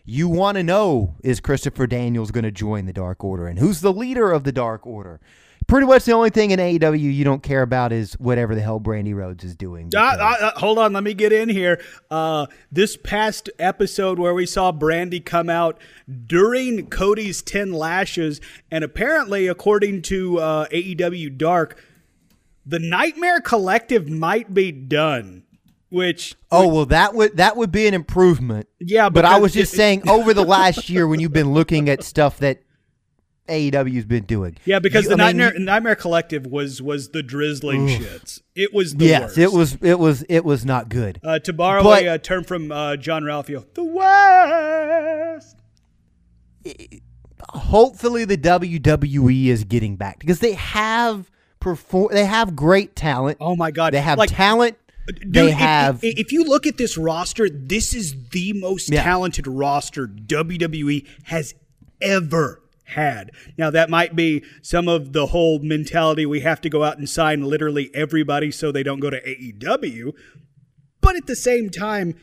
You 0.05 0.29
want 0.29 0.57
to 0.57 0.63
know 0.63 1.15
is 1.23 1.41
Christopher 1.41 1.87
Daniels 1.87 2.31
going 2.33 2.45
to 2.45 2.51
join 2.51 2.85
the 2.87 2.93
Dark 2.93 3.23
Order 3.25 3.47
and 3.47 3.59
who's 3.59 3.81
the 3.81 3.93
leader 3.93 4.31
of 4.33 4.45
the 4.45 4.53
Dark 4.53 4.87
Order? 4.87 5.21
Pretty 5.69 5.87
much 5.87 6.05
the 6.07 6.13
only 6.13 6.31
thing 6.31 6.51
in 6.51 6.59
AEW 6.59 6.99
you 7.13 7.25
don't 7.25 7.43
care 7.43 7.61
about 7.61 7.93
is 7.93 8.15
whatever 8.15 8.55
the 8.55 8.63
hell 8.63 8.81
Brandi 8.81 9.15
Rhodes 9.15 9.45
is 9.45 9.55
doing. 9.55 9.91
Uh, 9.95 9.99
uh, 10.01 10.37
uh, 10.41 10.59
hold 10.59 10.79
on, 10.79 10.95
let 10.95 11.05
me 11.05 11.13
get 11.13 11.31
in 11.31 11.51
here. 11.51 11.79
Uh, 12.11 12.47
this 12.73 12.97
past 12.97 13.51
episode 13.59 14.19
where 14.19 14.33
we 14.33 14.47
saw 14.47 14.73
Brandi 14.73 15.23
come 15.23 15.51
out 15.51 15.79
during 16.27 16.87
Cody's 16.87 17.43
10 17.43 17.73
lashes, 17.73 18.41
and 18.71 18.83
apparently, 18.83 19.47
according 19.47 20.01
to 20.03 20.39
uh, 20.39 20.69
AEW 20.69 21.37
Dark, 21.37 21.79
the 22.65 22.79
Nightmare 22.79 23.43
Collective 23.43 24.09
might 24.09 24.55
be 24.55 24.73
done. 24.73 25.43
Which 25.91 26.35
oh 26.51 26.69
well, 26.69 26.87
that 26.87 27.15
would 27.15 27.39
that 27.39 27.57
would 27.57 27.73
be 27.73 27.87
an 27.87 27.95
improvement. 27.95 28.69
Yeah, 28.79 29.09
but 29.09 29.25
I 29.25 29.39
was 29.39 29.55
just 29.55 29.73
it- 29.73 29.77
saying 29.77 30.09
over 30.09 30.33
the 30.35 30.45
last 30.45 30.91
year 30.91 31.07
when 31.09 31.19
you've 31.21 31.33
been 31.33 31.53
looking 31.55 31.89
at 31.89 32.03
stuff 32.03 32.39
that 32.39 32.63
AEW's 33.49 34.05
been 34.05 34.25
doing. 34.25 34.57
yeah, 34.65 34.79
because 34.79 35.05
You- 35.05 35.17
the 35.17 35.23
I 35.23 35.29
mean, 35.29 35.37
Nightmare, 35.39 35.59
Nightmare 35.59 35.95
Collective 35.97 36.47
was 36.47 36.81
was 36.83 37.11
the 37.11 37.23
drizzling 37.23 37.89
shits. 37.89 38.41
It 38.55 38.73
was 38.75 38.95
the 38.95 39.07
yes, 39.07 39.23
worst. 39.23 39.39
it 39.39 39.53
was 39.53 39.79
it 39.83 39.99
was 39.99 40.23
it 40.29 40.45
was 40.45 40.65
not 40.65 40.89
good. 40.89 41.21
Uh, 41.25 41.39
to 41.41 41.53
borrow 41.53 41.83
But- 41.83 42.03
a 42.05 42.09
uh, 42.09 42.19
term 42.19 42.45
from 42.45 42.71
uh, 42.73 42.97
Jean-Ralphio, 42.97 43.65
the 43.75 43.85
West. 43.85 45.57
hopefully 47.51 48.25
the 48.25 48.37
WWE 48.37 49.47
is 49.47 49.65
getting 49.65 49.97
back 49.97 50.19
because 50.19 50.41
they 50.41 50.53
have 50.53 51.31
perform 51.61 52.09
they 52.13 52.25
have 52.27 52.55
great 52.57 52.95
talent. 52.97 53.39
Oh 53.41 53.57
my 53.57 53.71
God! 53.71 53.93
They 53.95 54.01
have 54.01 54.19
Like, 54.19 54.31
talent. 54.31 54.77
Dude, 55.07 55.33
they 55.33 55.51
have 55.53 56.05
If, 56.05 56.19
if 56.19 56.33
you 56.33 56.45
look 56.45 56.67
at 56.67 56.77
this 56.77 56.99
roster, 56.99 57.49
this 57.49 57.95
is 57.95 58.15
the 58.31 58.53
most 58.53 58.91
Yeah. 58.91 59.03
talented 59.03 59.47
roster 59.47 60.07
WWE 60.07 61.07
has 61.25 61.55
ever 62.03 62.61
had. 62.89 63.31
Now, 63.57 63.71
that 63.71 63.91
might 63.91 64.17
be 64.17 64.43
some 64.63 64.89
of 64.89 65.13
the 65.13 65.27
whole 65.27 65.59
mentality 65.61 66.27
we 66.27 66.41
have 66.41 66.61
to 66.63 66.71
go 66.71 66.85
out 66.85 66.99
and 66.99 67.09
sign 67.09 67.43
literally 67.43 67.91
everybody 67.95 68.51
so 68.51 68.73
they 68.73 68.83
don't 68.83 69.01
go 69.01 69.11
to 69.11 69.21
AEW. 69.23 70.13
But 71.01 71.17
at 71.17 71.27
the 71.27 71.37
same 71.37 71.71
time, 71.71 72.15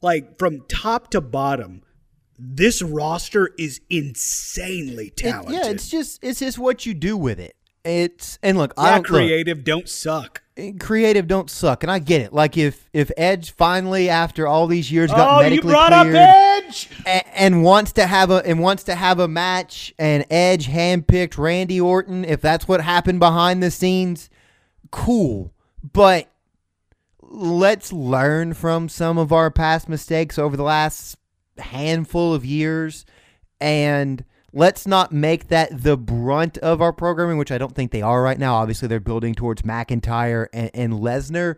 like 0.00 0.38
from 0.38 0.64
top 0.68 1.10
to 1.10 1.20
bottom, 1.20 1.82
this 2.38 2.82
roster 2.82 3.50
is 3.58 3.80
insanely 3.90 5.08
it- 5.08 5.16
talented. 5.16 5.54
yeah, 5.64 5.70
it's 5.70 5.88
just 5.88 6.22
it's 6.22 6.40
just 6.40 6.58
what 6.58 6.86
you 6.86 6.94
do 6.94 7.16
with 7.16 7.38
it. 7.40 7.54
It's 7.84 8.38
and 8.42 8.58
look, 8.58 8.74
I 8.76 8.90
don't 8.90 8.98
look, 8.98 9.06
creative, 9.06 9.64
don't 9.64 9.88
suck. 9.88 10.42
Eh, 10.58 10.72
creative 10.78 11.28
don't 11.28 11.48
suck, 11.48 11.84
and 11.84 11.90
I 11.90 12.00
get 12.00 12.20
it. 12.20 12.32
Like 12.32 12.56
if 12.58 12.90
if 12.92 13.10
Edge 13.16 13.52
finally 13.52 14.08
after 14.10 14.46
all 14.46 14.66
these 14.66 14.90
years 14.90 15.10
got 15.12 15.36
Oh, 15.36 15.38
you 15.38 15.50
medically 15.50 15.70
brought 15.70 15.92
up 15.92 16.06
cleared 16.08 16.16
Edge. 16.16 16.90
a- 17.06 17.38
and 17.40 17.62
wants 17.62 17.92
to 17.92 18.06
have 18.06 18.30
a 18.32 18.44
and 18.44 18.60
wants 18.60 18.82
to 18.84 18.94
have 18.96 19.20
a 19.20 19.28
match, 19.28 19.94
and 19.98 20.24
Edge 20.30 20.66
handpicked 20.66 21.38
Randy 21.38 21.80
Orton, 21.80 22.24
if 22.24 22.40
that's 22.40 22.66
what 22.66 22.80
happened 22.80 23.20
behind 23.20 23.62
the 23.62 23.70
scenes, 23.70 24.28
cool. 24.90 25.52
But 25.92 26.28
let's 27.22 27.92
learn 27.92 28.54
from 28.54 28.88
some 28.88 29.16
of 29.16 29.32
our 29.32 29.50
past 29.50 29.88
mistakes 29.88 30.38
over 30.38 30.56
the 30.56 30.62
last 30.64 31.16
handful 31.58 32.34
of 32.34 32.44
years 32.44 33.04
and 33.60 34.24
let's 34.58 34.86
not 34.86 35.12
make 35.12 35.48
that 35.48 35.82
the 35.82 35.96
brunt 35.96 36.58
of 36.58 36.82
our 36.82 36.92
programming, 36.92 37.38
which 37.38 37.52
I 37.52 37.58
don't 37.58 37.74
think 37.74 37.92
they 37.92 38.02
are 38.02 38.22
right 38.22 38.38
now. 38.38 38.54
Obviously, 38.56 38.88
they're 38.88 39.00
building 39.00 39.34
towards 39.34 39.62
McIntyre 39.62 40.48
and, 40.52 40.70
and 40.74 40.92
Lesnar, 40.94 41.56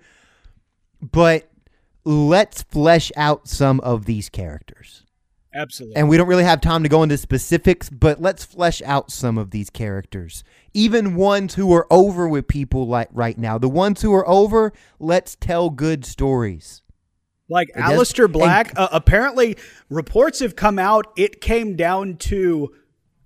but 1.00 1.50
let's 2.04 2.62
flesh 2.62 3.10
out 3.16 3.48
some 3.48 3.80
of 3.80 4.04
these 4.04 4.28
characters. 4.28 5.04
Absolutely. 5.52 5.96
And 5.96 6.08
we 6.08 6.16
don't 6.16 6.28
really 6.28 6.44
have 6.44 6.60
time 6.60 6.84
to 6.84 6.88
go 6.88 7.02
into 7.02 7.16
specifics, 7.18 7.90
but 7.90 8.20
let's 8.20 8.44
flesh 8.44 8.80
out 8.82 9.10
some 9.10 9.36
of 9.36 9.50
these 9.50 9.68
characters. 9.68 10.44
Even 10.74 11.16
ones 11.16 11.54
who 11.54 11.72
are 11.72 11.88
over 11.90 12.28
with 12.28 12.46
people 12.46 12.86
like 12.86 13.08
right 13.12 13.36
now. 13.36 13.58
The 13.58 13.68
ones 13.68 14.02
who 14.02 14.14
are 14.14 14.28
over, 14.28 14.72
let's 15.00 15.34
tell 15.34 15.70
good 15.70 16.04
stories. 16.04 16.82
Like 17.48 17.68
Aleister 17.76 18.24
and- 18.24 18.32
Black, 18.32 18.72
uh, 18.76 18.88
apparently 18.92 19.56
reports 19.88 20.38
have 20.38 20.54
come 20.54 20.78
out. 20.78 21.06
It 21.16 21.40
came 21.40 21.74
down 21.74 22.16
to 22.18 22.72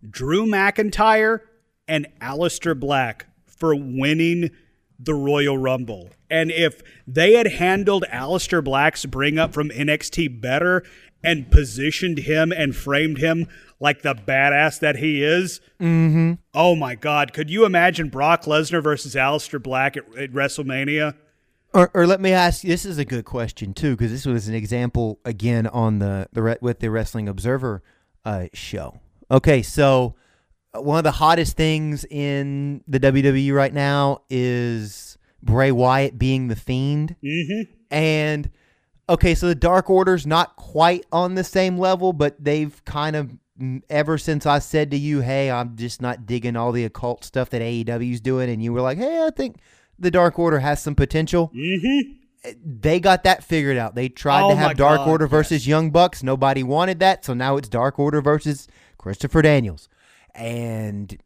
Drew 0.09 0.47
McIntyre 0.47 1.41
and 1.89 2.07
Aleister 2.21 2.79
Black 2.79 3.27
for 3.47 3.75
winning 3.75 4.51
the 4.99 5.15
Royal 5.15 5.59
Rumble. 5.59 6.11
And 6.31 6.51
if 6.51 6.83
they 7.07 7.35
had 7.35 7.47
handled 7.47 8.05
Aleister 8.13 8.63
Black's 8.63 9.05
bring 9.07 9.39
up 9.39 9.53
from 9.53 9.71
NXT 9.71 10.41
better 10.41 10.83
and 11.23 11.51
positioned 11.51 12.19
him 12.19 12.53
and 12.53 12.77
framed 12.77 13.19
him 13.19 13.47
like 13.81 14.03
the 14.03 14.15
badass 14.15 14.79
that 14.81 14.97
he 14.97 15.23
is, 15.23 15.61
mm-hmm. 15.81 16.35
oh 16.53 16.75
my 16.75 16.95
God, 16.95 17.33
could 17.33 17.51
you 17.51 17.65
imagine 17.65 18.09
Brock 18.09 18.45
Lesnar 18.45 18.83
versus 18.83 19.15
Aleister 19.15 19.63
Black 19.63 19.97
at, 19.97 20.05
at 20.17 20.33
WrestleMania? 20.33 21.15
Or, 21.73 21.91
or 21.93 22.07
let 22.07 22.21
me 22.21 22.31
ask 22.31 22.63
this 22.63 22.85
is 22.85 22.99
a 22.99 23.05
good 23.05 23.25
question 23.25 23.75
too, 23.75 23.97
because 23.97 24.13
this 24.13 24.27
was 24.27 24.49
an 24.49 24.55
example 24.55 25.19
again 25.25 25.67
on 25.67 25.99
the, 25.99 26.29
the 26.33 26.59
with 26.61 26.79
the 26.79 26.91
Wrestling 26.91 27.29
Observer 27.29 27.83
uh, 28.25 28.47
show. 28.53 29.01
Okay, 29.31 29.63
so 29.63 30.15
uh, 30.75 30.81
one 30.83 30.99
of 30.99 31.05
the 31.05 31.11
hottest 31.13 31.57
things 31.57 32.05
in 32.05 32.83
the 32.87 33.01
WWE 33.01 33.53
right 33.55 33.73
now 33.73 34.23
is 34.31 35.17
Bray 35.43 35.71
Wyatt 35.73 36.19
being 36.19 36.49
the 36.49 36.57
Fiend, 36.57 37.17
Mm-hmm. 37.25 37.73
and 37.91 38.51
okay, 39.09 39.35
so 39.35 39.47
the 39.49 39.55
Dark 39.55 39.91
Order's 39.91 40.27
not 40.27 40.57
quite 40.57 41.05
on 41.13 41.35
the 41.35 41.45
same 41.45 41.79
level, 41.79 42.13
but 42.13 42.43
they've 42.43 42.83
kind 42.85 43.17
of 43.17 43.33
mm, 43.61 43.83
ever 43.91 44.19
since 44.19 44.47
I 44.47 44.59
said 44.59 44.91
to 44.93 44.97
you, 44.97 45.21
"Hey, 45.21 45.51
I'm 45.51 45.77
just 45.77 46.01
not 46.03 46.27
digging 46.27 46.57
all 46.57 46.73
the 46.73 46.85
occult 46.85 47.25
stuff 47.25 47.51
that 47.51 47.63
AEW's 47.63 48.21
doing," 48.21 48.49
and 48.51 48.63
you 48.63 48.73
were 48.73 48.81
like, 48.81 48.99
"Hey, 48.99 49.23
I 49.25 49.31
think 49.31 49.57
the 49.99 50.11
Dark 50.11 50.39
Order 50.39 50.59
has 50.61 50.83
some 50.83 50.95
potential." 50.95 51.51
they 52.63 53.01
got 53.01 53.25
that 53.25 53.43
figured 53.43 53.79
out. 53.79 53.95
They 53.95 54.09
tried 54.11 54.43
Oh 54.43 54.51
to 54.51 54.57
have 54.57 54.77
Dark 54.77 54.99
God, 54.99 55.09
Order 55.09 55.27
versus 55.27 55.67
Young 55.67 55.91
Bucks. 55.91 56.23
Nobody 56.23 56.63
wanted 56.63 56.99
that, 57.01 57.25
so 57.25 57.33
now 57.33 57.57
it's 57.57 57.69
Dark 57.71 57.99
Order 57.99 58.21
versus 58.21 58.69
Christopher 59.05 59.43
Daniels, 59.43 59.91
and 60.35 61.19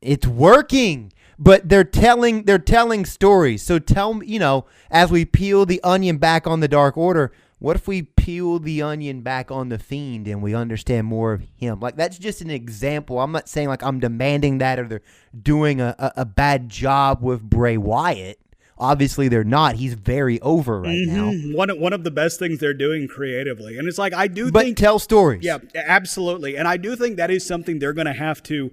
it's 0.00 0.26
working. 0.26 1.12
But 1.38 1.68
they're 1.68 1.84
telling 1.84 2.44
they're 2.44 2.58
telling 2.58 3.04
stories. 3.04 3.62
So 3.62 3.78
tell 3.78 4.14
me, 4.14 4.26
you 4.26 4.38
know, 4.38 4.64
as 4.90 5.10
we 5.10 5.26
peel 5.26 5.66
the 5.66 5.78
onion 5.84 6.16
back 6.16 6.46
on 6.46 6.60
the 6.60 6.68
Dark 6.68 6.96
Order, 6.96 7.30
what 7.58 7.76
if 7.76 7.86
we 7.86 8.00
peel 8.00 8.58
the 8.58 8.80
onion 8.80 9.20
back 9.20 9.50
on 9.50 9.68
the 9.68 9.78
Fiend 9.78 10.26
and 10.26 10.42
we 10.42 10.54
understand 10.54 11.06
more 11.06 11.34
of 11.34 11.42
him? 11.54 11.80
Like 11.80 11.96
that's 11.96 12.16
just 12.16 12.40
an 12.40 12.50
example. 12.50 13.20
I'm 13.20 13.32
not 13.32 13.46
saying 13.46 13.68
like 13.68 13.82
I'm 13.82 14.00
demanding 14.00 14.56
that 14.58 14.78
or 14.78 14.88
they're 14.88 15.02
doing 15.38 15.82
a, 15.82 15.94
a, 15.98 16.12
a 16.22 16.24
bad 16.24 16.70
job 16.70 17.22
with 17.22 17.42
Bray 17.42 17.76
Wyatt. 17.76 18.38
Obviously, 18.82 19.28
they're 19.28 19.44
not. 19.44 19.76
He's 19.76 19.94
very 19.94 20.40
over 20.40 20.80
right 20.80 21.06
now. 21.06 21.30
Mhm. 21.30 21.54
One 21.54 21.70
of, 21.70 21.78
one 21.78 21.92
of 21.92 22.02
the 22.02 22.10
best 22.10 22.38
things 22.40 22.58
they're 22.58 22.74
doing 22.74 23.06
creatively, 23.06 23.78
and 23.78 23.86
it's 23.86 23.96
like 23.98 24.12
I 24.12 24.26
do 24.26 24.50
But 24.50 24.64
think, 24.64 24.76
tell 24.76 24.98
stories. 24.98 25.44
yeah, 25.44 25.58
absolutely, 25.74 26.56
and 26.56 26.66
I 26.66 26.76
do 26.76 26.96
think 26.96 27.16
that 27.16 27.30
is 27.30 27.46
something 27.46 27.78
they're 27.78 27.92
going 27.92 28.06
to 28.08 28.12
have 28.12 28.42
to 28.44 28.72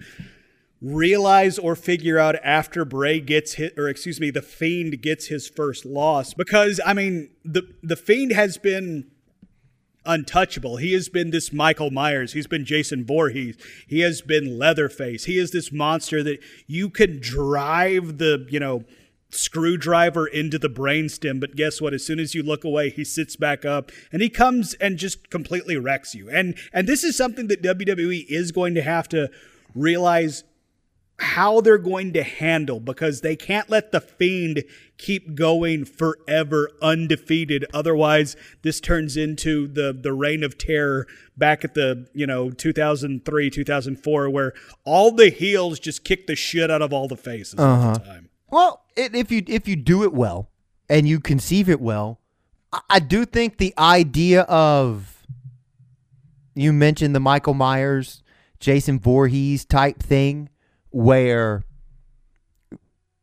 realize 0.81 1.59
or 1.59 1.75
figure 1.75 2.17
out 2.17 2.35
after 2.43 2.85
Bray 2.85 3.19
gets 3.19 3.53
hit, 3.53 3.77
or 3.77 3.87
excuse 3.87 4.19
me, 4.19 4.31
the 4.31 4.41
Fiend 4.41 5.01
gets 5.01 5.27
his 5.27 5.47
first 5.47 5.85
loss, 5.85 6.33
because 6.33 6.79
I 6.85 6.93
mean 6.93 7.29
the 7.45 7.63
the 7.83 7.95
Fiend 7.95 8.31
has 8.31 8.57
been 8.57 9.05
untouchable. 10.05 10.77
He 10.77 10.93
has 10.93 11.09
been 11.09 11.29
this 11.31 11.51
Michael 11.53 11.91
Myers. 11.91 12.33
He's 12.33 12.47
been 12.47 12.65
Jason 12.65 13.05
Voorhees. 13.05 13.57
He 13.87 13.99
has 13.99 14.21
been 14.21 14.57
Leatherface. 14.57 15.25
He 15.25 15.37
is 15.37 15.51
this 15.51 15.71
monster 15.71 16.23
that 16.23 16.39
you 16.65 16.89
can 16.89 17.19
drive 17.19 18.17
the, 18.17 18.47
you 18.49 18.59
know, 18.59 18.85
screwdriver 19.29 20.27
into 20.27 20.57
the 20.57 20.69
brainstem, 20.69 21.39
but 21.39 21.55
guess 21.55 21.79
what? 21.79 21.93
As 21.93 22.05
soon 22.05 22.19
as 22.19 22.33
you 22.33 22.43
look 22.43 22.63
away, 22.63 22.89
he 22.89 23.03
sits 23.03 23.35
back 23.35 23.65
up 23.65 23.91
and 24.11 24.21
he 24.21 24.29
comes 24.29 24.73
and 24.75 24.97
just 24.97 25.29
completely 25.29 25.77
wrecks 25.77 26.15
you. 26.15 26.29
And 26.29 26.57
and 26.73 26.87
this 26.87 27.03
is 27.03 27.15
something 27.15 27.47
that 27.47 27.61
WWE 27.61 28.25
is 28.27 28.51
going 28.51 28.73
to 28.75 28.81
have 28.81 29.07
to 29.09 29.29
realize 29.75 30.43
how 31.19 31.61
they're 31.61 31.77
going 31.77 32.13
to 32.13 32.23
handle 32.23 32.79
because 32.79 33.21
they 33.21 33.35
can't 33.35 33.69
let 33.69 33.91
the 33.91 33.99
fiend 33.99 34.63
keep 34.97 35.35
going 35.35 35.85
forever 35.85 36.69
undefeated 36.81 37.65
otherwise 37.73 38.35
this 38.61 38.79
turns 38.79 39.17
into 39.17 39.67
the 39.67 39.97
the 40.01 40.13
reign 40.13 40.43
of 40.43 40.57
terror 40.57 41.07
back 41.37 41.63
at 41.63 41.73
the 41.73 42.07
you 42.13 42.25
know 42.25 42.49
2003 42.49 43.49
2004 43.49 44.29
where 44.29 44.53
all 44.85 45.11
the 45.11 45.29
heels 45.29 45.79
just 45.79 46.03
kick 46.03 46.27
the 46.27 46.35
shit 46.35 46.71
out 46.71 46.81
of 46.81 46.93
all 46.93 47.07
the 47.07 47.17
faces 47.17 47.59
all 47.59 47.79
the 47.79 47.87
uh-huh. 47.87 47.99
time 47.99 48.28
Well, 48.51 48.83
it, 48.95 49.15
if 49.15 49.31
you 49.31 49.43
if 49.47 49.67
you 49.67 49.75
do 49.75 50.03
it 50.03 50.13
well 50.13 50.49
and 50.89 51.07
you 51.07 51.19
conceive 51.19 51.69
it 51.69 51.79
well, 51.79 52.19
I, 52.71 52.81
I 52.89 52.99
do 52.99 53.25
think 53.25 53.57
the 53.57 53.73
idea 53.77 54.41
of 54.43 55.25
you 56.55 56.73
mentioned 56.73 57.15
the 57.15 57.19
Michael 57.19 57.53
Myers 57.53 58.23
Jason 58.59 58.99
Voorhees 58.99 59.65
type 59.65 60.01
thing 60.01 60.49
where 60.89 61.63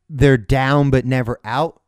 they're 0.08 0.38
down 0.38 0.90
but 0.90 1.04
never 1.04 1.40
out. 1.44 1.82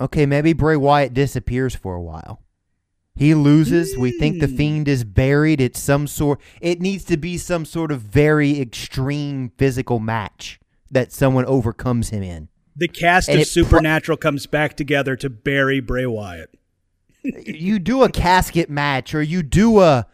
Okay, 0.00 0.26
maybe 0.26 0.52
Bray 0.52 0.76
Wyatt 0.76 1.14
disappears 1.14 1.74
for 1.74 1.94
a 1.94 2.02
while. 2.02 2.42
He 3.14 3.34
loses. 3.34 3.96
We 3.96 4.18
think 4.18 4.40
the 4.40 4.46
hmm. 4.46 4.56
fiend 4.56 4.88
is 4.88 5.04
buried. 5.04 5.60
It's 5.60 5.78
some 5.78 6.06
sort. 6.06 6.40
It 6.60 6.80
needs 6.80 7.04
to 7.04 7.16
be 7.16 7.36
some 7.36 7.64
sort 7.64 7.92
of 7.92 8.00
very 8.00 8.58
extreme 8.58 9.52
physical 9.58 9.98
match 9.98 10.58
that 10.92 11.12
someone 11.12 11.44
overcomes 11.46 12.10
him 12.10 12.22
in. 12.22 12.48
The 12.76 12.88
cast 12.88 13.28
And 13.28 13.40
of 13.40 13.46
Supernatural 13.46 14.16
comes 14.16 14.46
back 14.46 14.76
together 14.76 15.16
to 15.16 15.28
bury 15.28 15.80
Bray 15.80 16.06
Wyatt. 16.06 16.54
you 17.24 17.78
do 17.78 18.02
a 18.02 18.10
casket 18.10 18.70
match 18.70 19.14
or 19.14 19.22
you 19.22 19.42
do 19.42 19.80
a 19.80 20.06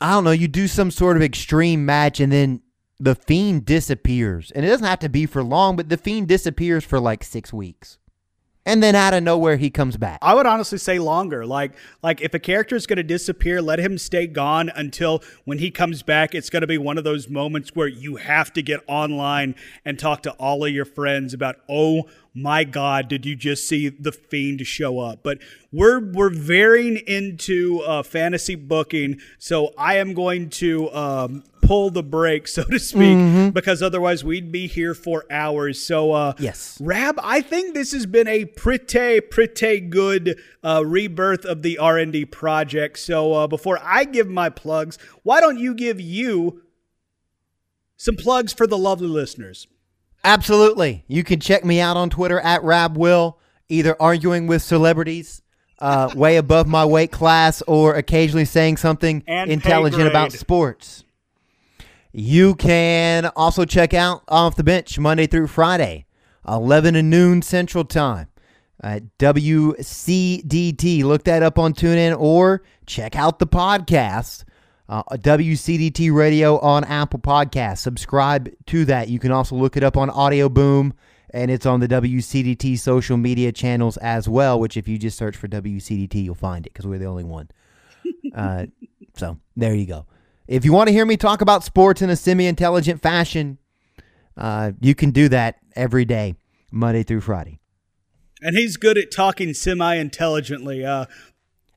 I 0.00 0.12
don't 0.12 0.24
know, 0.24 0.30
you 0.30 0.46
do 0.46 0.68
some 0.68 0.90
sort 0.92 1.16
of 1.16 1.22
extreme 1.22 1.84
match 1.84 2.20
and 2.20 2.30
then 2.32 2.62
the 3.00 3.16
fiend 3.16 3.64
disappears. 3.64 4.52
And 4.52 4.64
it 4.64 4.68
doesn't 4.68 4.86
have 4.86 5.00
to 5.00 5.08
be 5.08 5.26
for 5.26 5.42
long, 5.42 5.76
but 5.76 5.88
the 5.88 5.96
fiend 5.96 6.28
disappears 6.28 6.84
for 6.84 7.00
like 7.00 7.24
6 7.24 7.52
weeks. 7.52 7.97
And 8.68 8.82
then 8.82 8.94
out 8.94 9.14
of 9.14 9.22
nowhere 9.22 9.56
he 9.56 9.70
comes 9.70 9.96
back. 9.96 10.18
I 10.20 10.34
would 10.34 10.44
honestly 10.44 10.76
say 10.76 10.98
longer. 10.98 11.46
Like 11.46 11.72
like 12.02 12.20
if 12.20 12.34
a 12.34 12.38
character 12.38 12.76
is 12.76 12.86
going 12.86 12.98
to 12.98 13.02
disappear, 13.02 13.62
let 13.62 13.78
him 13.78 13.96
stay 13.96 14.26
gone 14.26 14.70
until 14.74 15.22
when 15.46 15.56
he 15.56 15.70
comes 15.70 16.02
back. 16.02 16.34
It's 16.34 16.50
going 16.50 16.60
to 16.60 16.66
be 16.66 16.76
one 16.76 16.98
of 16.98 17.04
those 17.04 17.30
moments 17.30 17.74
where 17.74 17.88
you 17.88 18.16
have 18.16 18.52
to 18.52 18.62
get 18.62 18.80
online 18.86 19.54
and 19.86 19.98
talk 19.98 20.22
to 20.24 20.32
all 20.32 20.66
of 20.66 20.70
your 20.70 20.84
friends 20.84 21.32
about, 21.32 21.56
oh 21.66 22.10
my 22.34 22.62
God, 22.62 23.08
did 23.08 23.24
you 23.24 23.34
just 23.34 23.66
see 23.66 23.88
the 23.88 24.12
fiend 24.12 24.66
show 24.66 25.00
up? 25.00 25.20
But 25.22 25.38
we're 25.72 26.00
we're 26.00 26.28
varying 26.28 26.98
into 27.06 27.80
uh, 27.86 28.02
fantasy 28.02 28.54
booking, 28.54 29.18
so 29.38 29.72
I 29.78 29.96
am 29.96 30.12
going 30.12 30.50
to 30.50 30.92
um, 30.92 31.44
pull 31.68 31.90
the 31.90 32.02
brake, 32.02 32.48
so 32.56 32.64
to 32.64 32.78
speak, 32.78 33.52
because 33.52 33.82
otherwise 33.82 34.24
we'd 34.24 34.50
be 34.50 34.66
here 34.66 34.94
for 34.94 35.26
hours. 35.30 35.80
So 35.80 36.12
uh, 36.12 36.32
Yes. 36.38 36.78
Rab, 36.80 37.20
I 37.22 37.42
think 37.42 37.74
this 37.74 37.92
has 37.92 38.06
been 38.06 38.26
a 38.26 38.46
pretty, 38.46 39.20
pretty 39.20 39.80
good 39.80 40.40
uh, 40.64 40.82
rebirth 40.84 41.44
of 41.44 41.60
the 41.62 41.76
R 41.76 41.98
and 41.98 42.12
D 42.12 42.24
project. 42.24 42.98
So 42.98 43.34
uh, 43.34 43.46
before 43.46 43.78
I 43.82 44.04
give 44.04 44.28
my 44.28 44.48
plugs, 44.48 44.98
why 45.22 45.40
don't 45.40 45.58
you 45.58 45.74
give 45.74 46.00
you 46.00 46.62
some 47.98 48.16
plugs 48.16 48.54
for 48.54 48.66
the 48.66 48.78
lovely 48.78 49.08
listeners? 49.08 49.66
Absolutely. 50.24 51.04
You 51.06 51.22
can 51.22 51.38
check 51.38 51.64
me 51.64 51.80
out 51.80 51.96
on 51.96 52.08
Twitter 52.08 52.40
at 52.40 52.62
RabWill, 52.62 53.34
either 53.68 53.94
arguing 54.00 54.46
with 54.46 54.62
celebrities 54.62 55.42
uh, 55.80 56.10
way 56.16 56.36
above 56.36 56.66
my 56.66 56.86
weight 56.86 57.12
class 57.12 57.62
or 57.66 57.94
occasionally 57.94 58.46
saying 58.46 58.78
something 58.78 59.22
And 59.26 59.50
intelligent 59.50 60.08
about 60.08 60.32
sports. 60.32 61.04
You 62.12 62.54
can 62.54 63.26
also 63.36 63.64
check 63.66 63.92
out 63.92 64.22
Off 64.28 64.56
the 64.56 64.64
Bench 64.64 64.98
Monday 64.98 65.26
through 65.26 65.48
Friday, 65.48 66.06
11 66.46 66.94
to 66.94 67.02
noon 67.02 67.42
Central 67.42 67.84
Time 67.84 68.28
at 68.82 69.18
WCDT. 69.18 71.04
Look 71.04 71.24
that 71.24 71.42
up 71.42 71.58
on 71.58 71.74
TuneIn 71.74 72.18
or 72.18 72.62
check 72.86 73.14
out 73.14 73.38
the 73.38 73.46
podcast, 73.46 74.44
uh, 74.88 75.02
WCDT 75.12 76.10
Radio 76.10 76.58
on 76.60 76.84
Apple 76.84 77.18
Podcasts. 77.18 77.78
Subscribe 77.78 78.48
to 78.66 78.86
that. 78.86 79.08
You 79.08 79.18
can 79.18 79.30
also 79.30 79.54
look 79.54 79.76
it 79.76 79.82
up 79.82 79.98
on 79.98 80.08
Audioboom, 80.08 80.92
and 81.28 81.50
it's 81.50 81.66
on 81.66 81.80
the 81.80 81.88
WCDT 81.88 82.78
social 82.78 83.18
media 83.18 83.52
channels 83.52 83.98
as 83.98 84.26
well, 84.26 84.58
which 84.58 84.78
if 84.78 84.88
you 84.88 84.96
just 84.96 85.18
search 85.18 85.36
for 85.36 85.46
WCDT, 85.46 86.24
you'll 86.24 86.34
find 86.34 86.66
it 86.66 86.72
because 86.72 86.86
we're 86.86 86.98
the 86.98 87.04
only 87.04 87.24
one. 87.24 87.50
Uh, 88.34 88.66
so 89.16 89.38
there 89.56 89.74
you 89.74 89.86
go. 89.86 90.06
If 90.48 90.64
you 90.64 90.72
want 90.72 90.88
to 90.88 90.92
hear 90.92 91.04
me 91.04 91.16
talk 91.18 91.42
about 91.42 91.62
sports 91.62 92.00
in 92.02 92.08
a 92.10 92.16
semi 92.16 92.46
intelligent 92.46 93.02
fashion, 93.02 93.58
uh, 94.36 94.72
you 94.80 94.94
can 94.94 95.10
do 95.10 95.28
that 95.28 95.56
every 95.76 96.04
day, 96.06 96.34
Monday 96.72 97.02
through 97.02 97.20
Friday. 97.20 97.60
And 98.40 98.56
he's 98.56 98.76
good 98.78 98.96
at 98.96 99.10
talking 99.10 99.52
semi 99.52 99.96
intelligently. 99.96 100.84
Uh, 100.84 101.04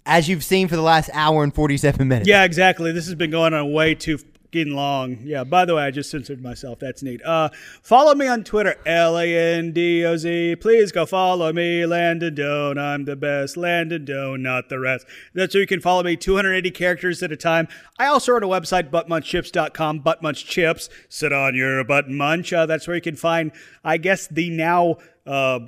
As 0.05 0.29
you've 0.29 0.43
seen 0.43 0.67
for 0.69 0.77
the 0.77 0.81
last 0.81 1.09
hour 1.13 1.43
and 1.43 1.53
47 1.53 2.07
minutes. 2.07 2.29
yeah, 2.29 2.43
exactly. 2.45 2.91
This 2.93 3.05
has 3.07 3.15
been 3.15 3.31
going 3.31 3.53
on 3.53 3.73
way 3.73 3.93
too 3.93 4.17
fucking 4.51 4.73
long. 4.73 5.17
Yeah, 5.23 5.43
by 5.43 5.65
the 5.65 5.75
way, 5.75 5.83
I 5.83 5.91
just 5.91 6.09
censored 6.09 6.41
myself. 6.41 6.79
That's 6.79 7.01
neat. 7.01 7.23
Uh, 7.23 7.49
follow 7.81 8.13
me 8.13 8.27
on 8.27 8.43
Twitter, 8.43 8.75
L 8.85 9.17
A 9.17 9.55
N 9.55 9.71
D 9.71 10.05
O 10.05 10.17
Z. 10.17 10.57
Please 10.57 10.91
go 10.91 11.05
follow 11.05 11.53
me, 11.53 11.85
Landon 11.85 12.35
Doan. 12.35 12.77
I'm 12.77 13.05
the 13.05 13.15
best. 13.15 13.55
Landon 13.55 14.05
Doan, 14.05 14.43
not 14.43 14.69
the 14.69 14.79
rest. 14.79 15.05
That's 15.33 15.53
where 15.53 15.61
you 15.61 15.67
can 15.67 15.79
follow 15.79 16.03
me, 16.03 16.17
280 16.17 16.71
characters 16.71 17.23
at 17.23 17.31
a 17.31 17.37
time. 17.37 17.67
I 17.97 18.07
also 18.07 18.33
run 18.33 18.43
a 18.43 18.47
website, 18.47 18.89
buttmunchchips.com, 18.89 20.01
buttmunchchips. 20.01 20.89
Sit 21.07 21.31
on 21.31 21.55
your 21.55 21.83
butt 21.83 22.09
munch. 22.09 22.51
Uh, 22.51 22.65
that's 22.65 22.87
where 22.87 22.95
you 22.95 23.01
can 23.01 23.15
find, 23.15 23.51
I 23.83 23.97
guess, 23.97 24.27
the 24.27 24.49
now. 24.49 24.97
Uh, 25.25 25.59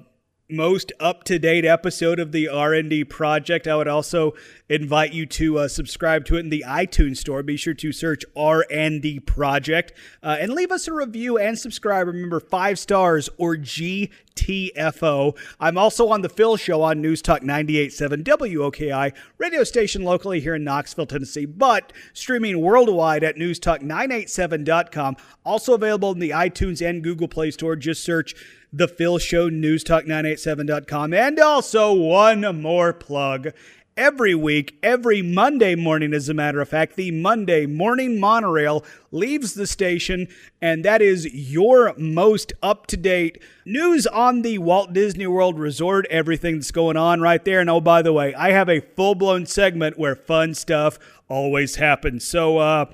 most 0.53 0.93
up-to-date 0.99 1.65
episode 1.65 2.19
of 2.19 2.31
the 2.31 2.47
R&D 2.47 3.05
project. 3.05 3.67
I 3.67 3.75
would 3.75 3.87
also 3.87 4.33
invite 4.69 5.13
you 5.13 5.25
to 5.25 5.59
uh, 5.59 5.67
subscribe 5.67 6.25
to 6.25 6.35
it 6.35 6.41
in 6.41 6.49
the 6.49 6.63
iTunes 6.67 7.17
store. 7.17 7.43
Be 7.43 7.57
sure 7.57 7.73
to 7.73 7.91
search 7.91 8.23
R&D 8.35 9.19
project 9.21 9.93
uh, 10.21 10.37
and 10.39 10.53
leave 10.53 10.71
us 10.71 10.87
a 10.87 10.93
review 10.93 11.37
and 11.37 11.57
subscribe. 11.57 12.07
Remember, 12.07 12.39
five 12.39 12.79
stars 12.79 13.29
or 13.37 13.55
GTFO. 13.55 15.37
I'm 15.59 15.77
also 15.77 16.09
on 16.09 16.21
the 16.21 16.29
Phil 16.29 16.57
Show 16.57 16.81
on 16.81 17.01
News 17.01 17.21
Talk 17.21 17.41
98.7 17.41 18.23
WOKI, 18.23 19.13
radio 19.37 19.63
station 19.63 20.03
locally 20.03 20.39
here 20.39 20.55
in 20.55 20.63
Knoxville, 20.63 21.07
Tennessee, 21.07 21.45
but 21.45 21.91
streaming 22.13 22.61
worldwide 22.61 23.23
at 23.23 23.35
newstalk987.com. 23.35 25.17
Also 25.45 25.73
available 25.73 26.11
in 26.11 26.19
the 26.19 26.29
iTunes 26.31 26.87
and 26.87 27.03
Google 27.03 27.27
Play 27.27 27.51
Store. 27.51 27.75
Just 27.75 28.03
search 28.03 28.35
the 28.73 28.87
Phil 28.87 29.19
Show, 29.19 29.49
newstalk987.com. 29.49 31.13
And 31.13 31.39
also, 31.39 31.93
one 31.93 32.61
more 32.61 32.91
plug. 32.91 33.49
Every 33.95 34.33
week, 34.33 34.79
every 34.81 35.21
Monday 35.21 35.75
morning, 35.75 36.15
as 36.15 36.27
a 36.27 36.33
matter 36.33 36.59
of 36.59 36.67
fact, 36.67 36.95
the 36.95 37.11
Monday 37.11 37.67
morning 37.67 38.19
monorail 38.19 38.83
leaves 39.11 39.53
the 39.53 39.67
station, 39.67 40.27
and 40.59 40.83
that 40.83 40.99
is 40.99 41.31
your 41.31 41.93
most 41.95 42.53
up 42.63 42.87
to 42.87 42.97
date 42.97 43.39
news 43.67 44.07
on 44.07 44.41
the 44.41 44.57
Walt 44.57 44.93
Disney 44.93 45.27
World 45.27 45.59
Resort, 45.59 46.07
everything 46.09 46.55
that's 46.55 46.71
going 46.71 46.97
on 46.97 47.21
right 47.21 47.45
there. 47.45 47.59
And 47.59 47.69
oh, 47.69 47.81
by 47.81 48.01
the 48.01 48.11
way, 48.11 48.33
I 48.33 48.51
have 48.51 48.67
a 48.67 48.79
full 48.79 49.13
blown 49.13 49.45
segment 49.45 49.99
where 49.99 50.15
fun 50.15 50.55
stuff 50.55 50.97
always 51.29 51.75
happens. 51.75 52.25
So, 52.25 52.57
uh, 52.57 52.85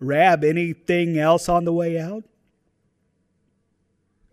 Rab, 0.00 0.44
anything 0.44 1.16
else 1.16 1.48
on 1.48 1.64
the 1.64 1.72
way 1.72 1.98
out? 1.98 2.24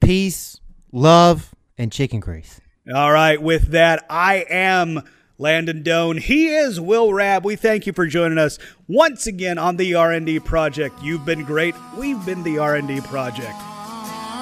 Peace, 0.02 0.60
love, 0.94 1.54
and 1.78 1.92
chicken 1.92 2.22
grease. 2.22 2.62
All 2.96 3.12
right, 3.12 3.42
with 3.42 3.72
that, 3.72 4.06
I 4.10 4.46
am 4.50 5.02
Landon 5.38 5.84
Doan. 5.84 6.18
He 6.18 6.48
is 6.48 6.80
Will 6.80 7.14
Rab. 7.14 7.44
We 7.44 7.58
thank 7.58 7.86
you 7.86 7.92
for 7.92 8.06
joining 8.06 8.38
us 8.38 8.60
once 8.88 9.28
again 9.28 9.58
on 9.58 9.76
the 9.76 9.96
R&D 9.96 10.40
project. 10.42 11.02
You've 11.02 11.26
been 11.26 11.44
great. 11.44 11.76
We've 11.98 12.24
been 12.26 12.44
the 12.44 12.60
R&D 12.60 13.02
project. 13.02 13.58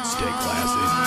Stay 0.05 0.31
classy. 0.41 1.00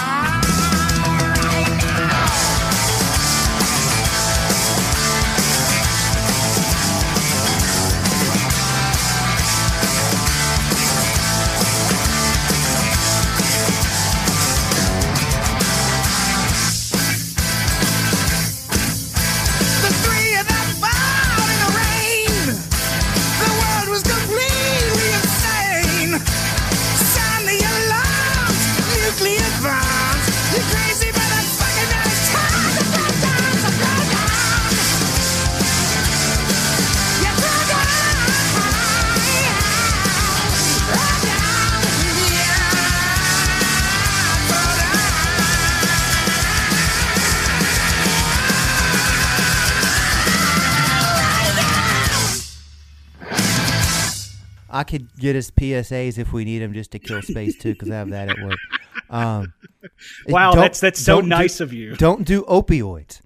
I 54.75 54.85
could 54.85 55.09
get 55.19 55.37
us 55.37 55.51
PSAs 55.51 56.19
if 56.19 56.33
we 56.33 56.45
need 56.45 56.59
them 56.59 56.75
just 56.75 56.91
to 56.93 56.99
kill 56.99 57.23
space 57.23 57.57
too, 57.57 57.73
because 57.73 57.91
I 57.91 57.95
have 57.95 58.11
that 58.11 58.29
at 58.29 58.39
work. 58.45 58.59
Um, 59.09 59.53
Wow, 60.27 60.53
that's 60.55 60.81
that's 60.81 60.99
so 61.01 61.17
don't 61.17 61.25
do- 61.25 61.29
nice 61.29 61.61
of 61.61 61.73
you. 61.73 61.95
Don't 61.97 62.25
do 62.27 62.43
opioids. 62.45 63.21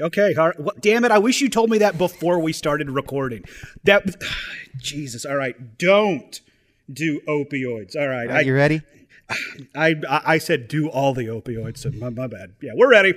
Okay, 0.00 0.34
all 0.34 0.46
right. 0.48 0.58
Well, 0.60 0.74
damn 0.80 1.04
it! 1.04 1.10
I 1.10 1.18
wish 1.18 1.40
you 1.40 1.48
told 1.48 1.70
me 1.70 1.78
that 1.78 1.98
before 1.98 2.38
we 2.38 2.52
started 2.52 2.90
recording. 2.90 3.44
That, 3.84 4.04
Jesus. 4.78 5.24
All 5.24 5.36
right, 5.36 5.76
don't 5.78 6.40
do 6.92 7.20
opioids. 7.28 7.96
All 7.96 8.08
right, 8.08 8.30
Are 8.30 8.42
you 8.42 8.54
ready? 8.54 8.82
I, 9.74 9.94
I 10.08 10.20
I 10.26 10.38
said 10.38 10.68
do 10.68 10.88
all 10.88 11.14
the 11.14 11.26
opioids. 11.26 11.78
So 11.78 11.90
my, 11.90 12.10
my 12.10 12.26
bad. 12.26 12.54
Yeah, 12.62 12.72
we're 12.74 12.90
ready. 12.90 13.14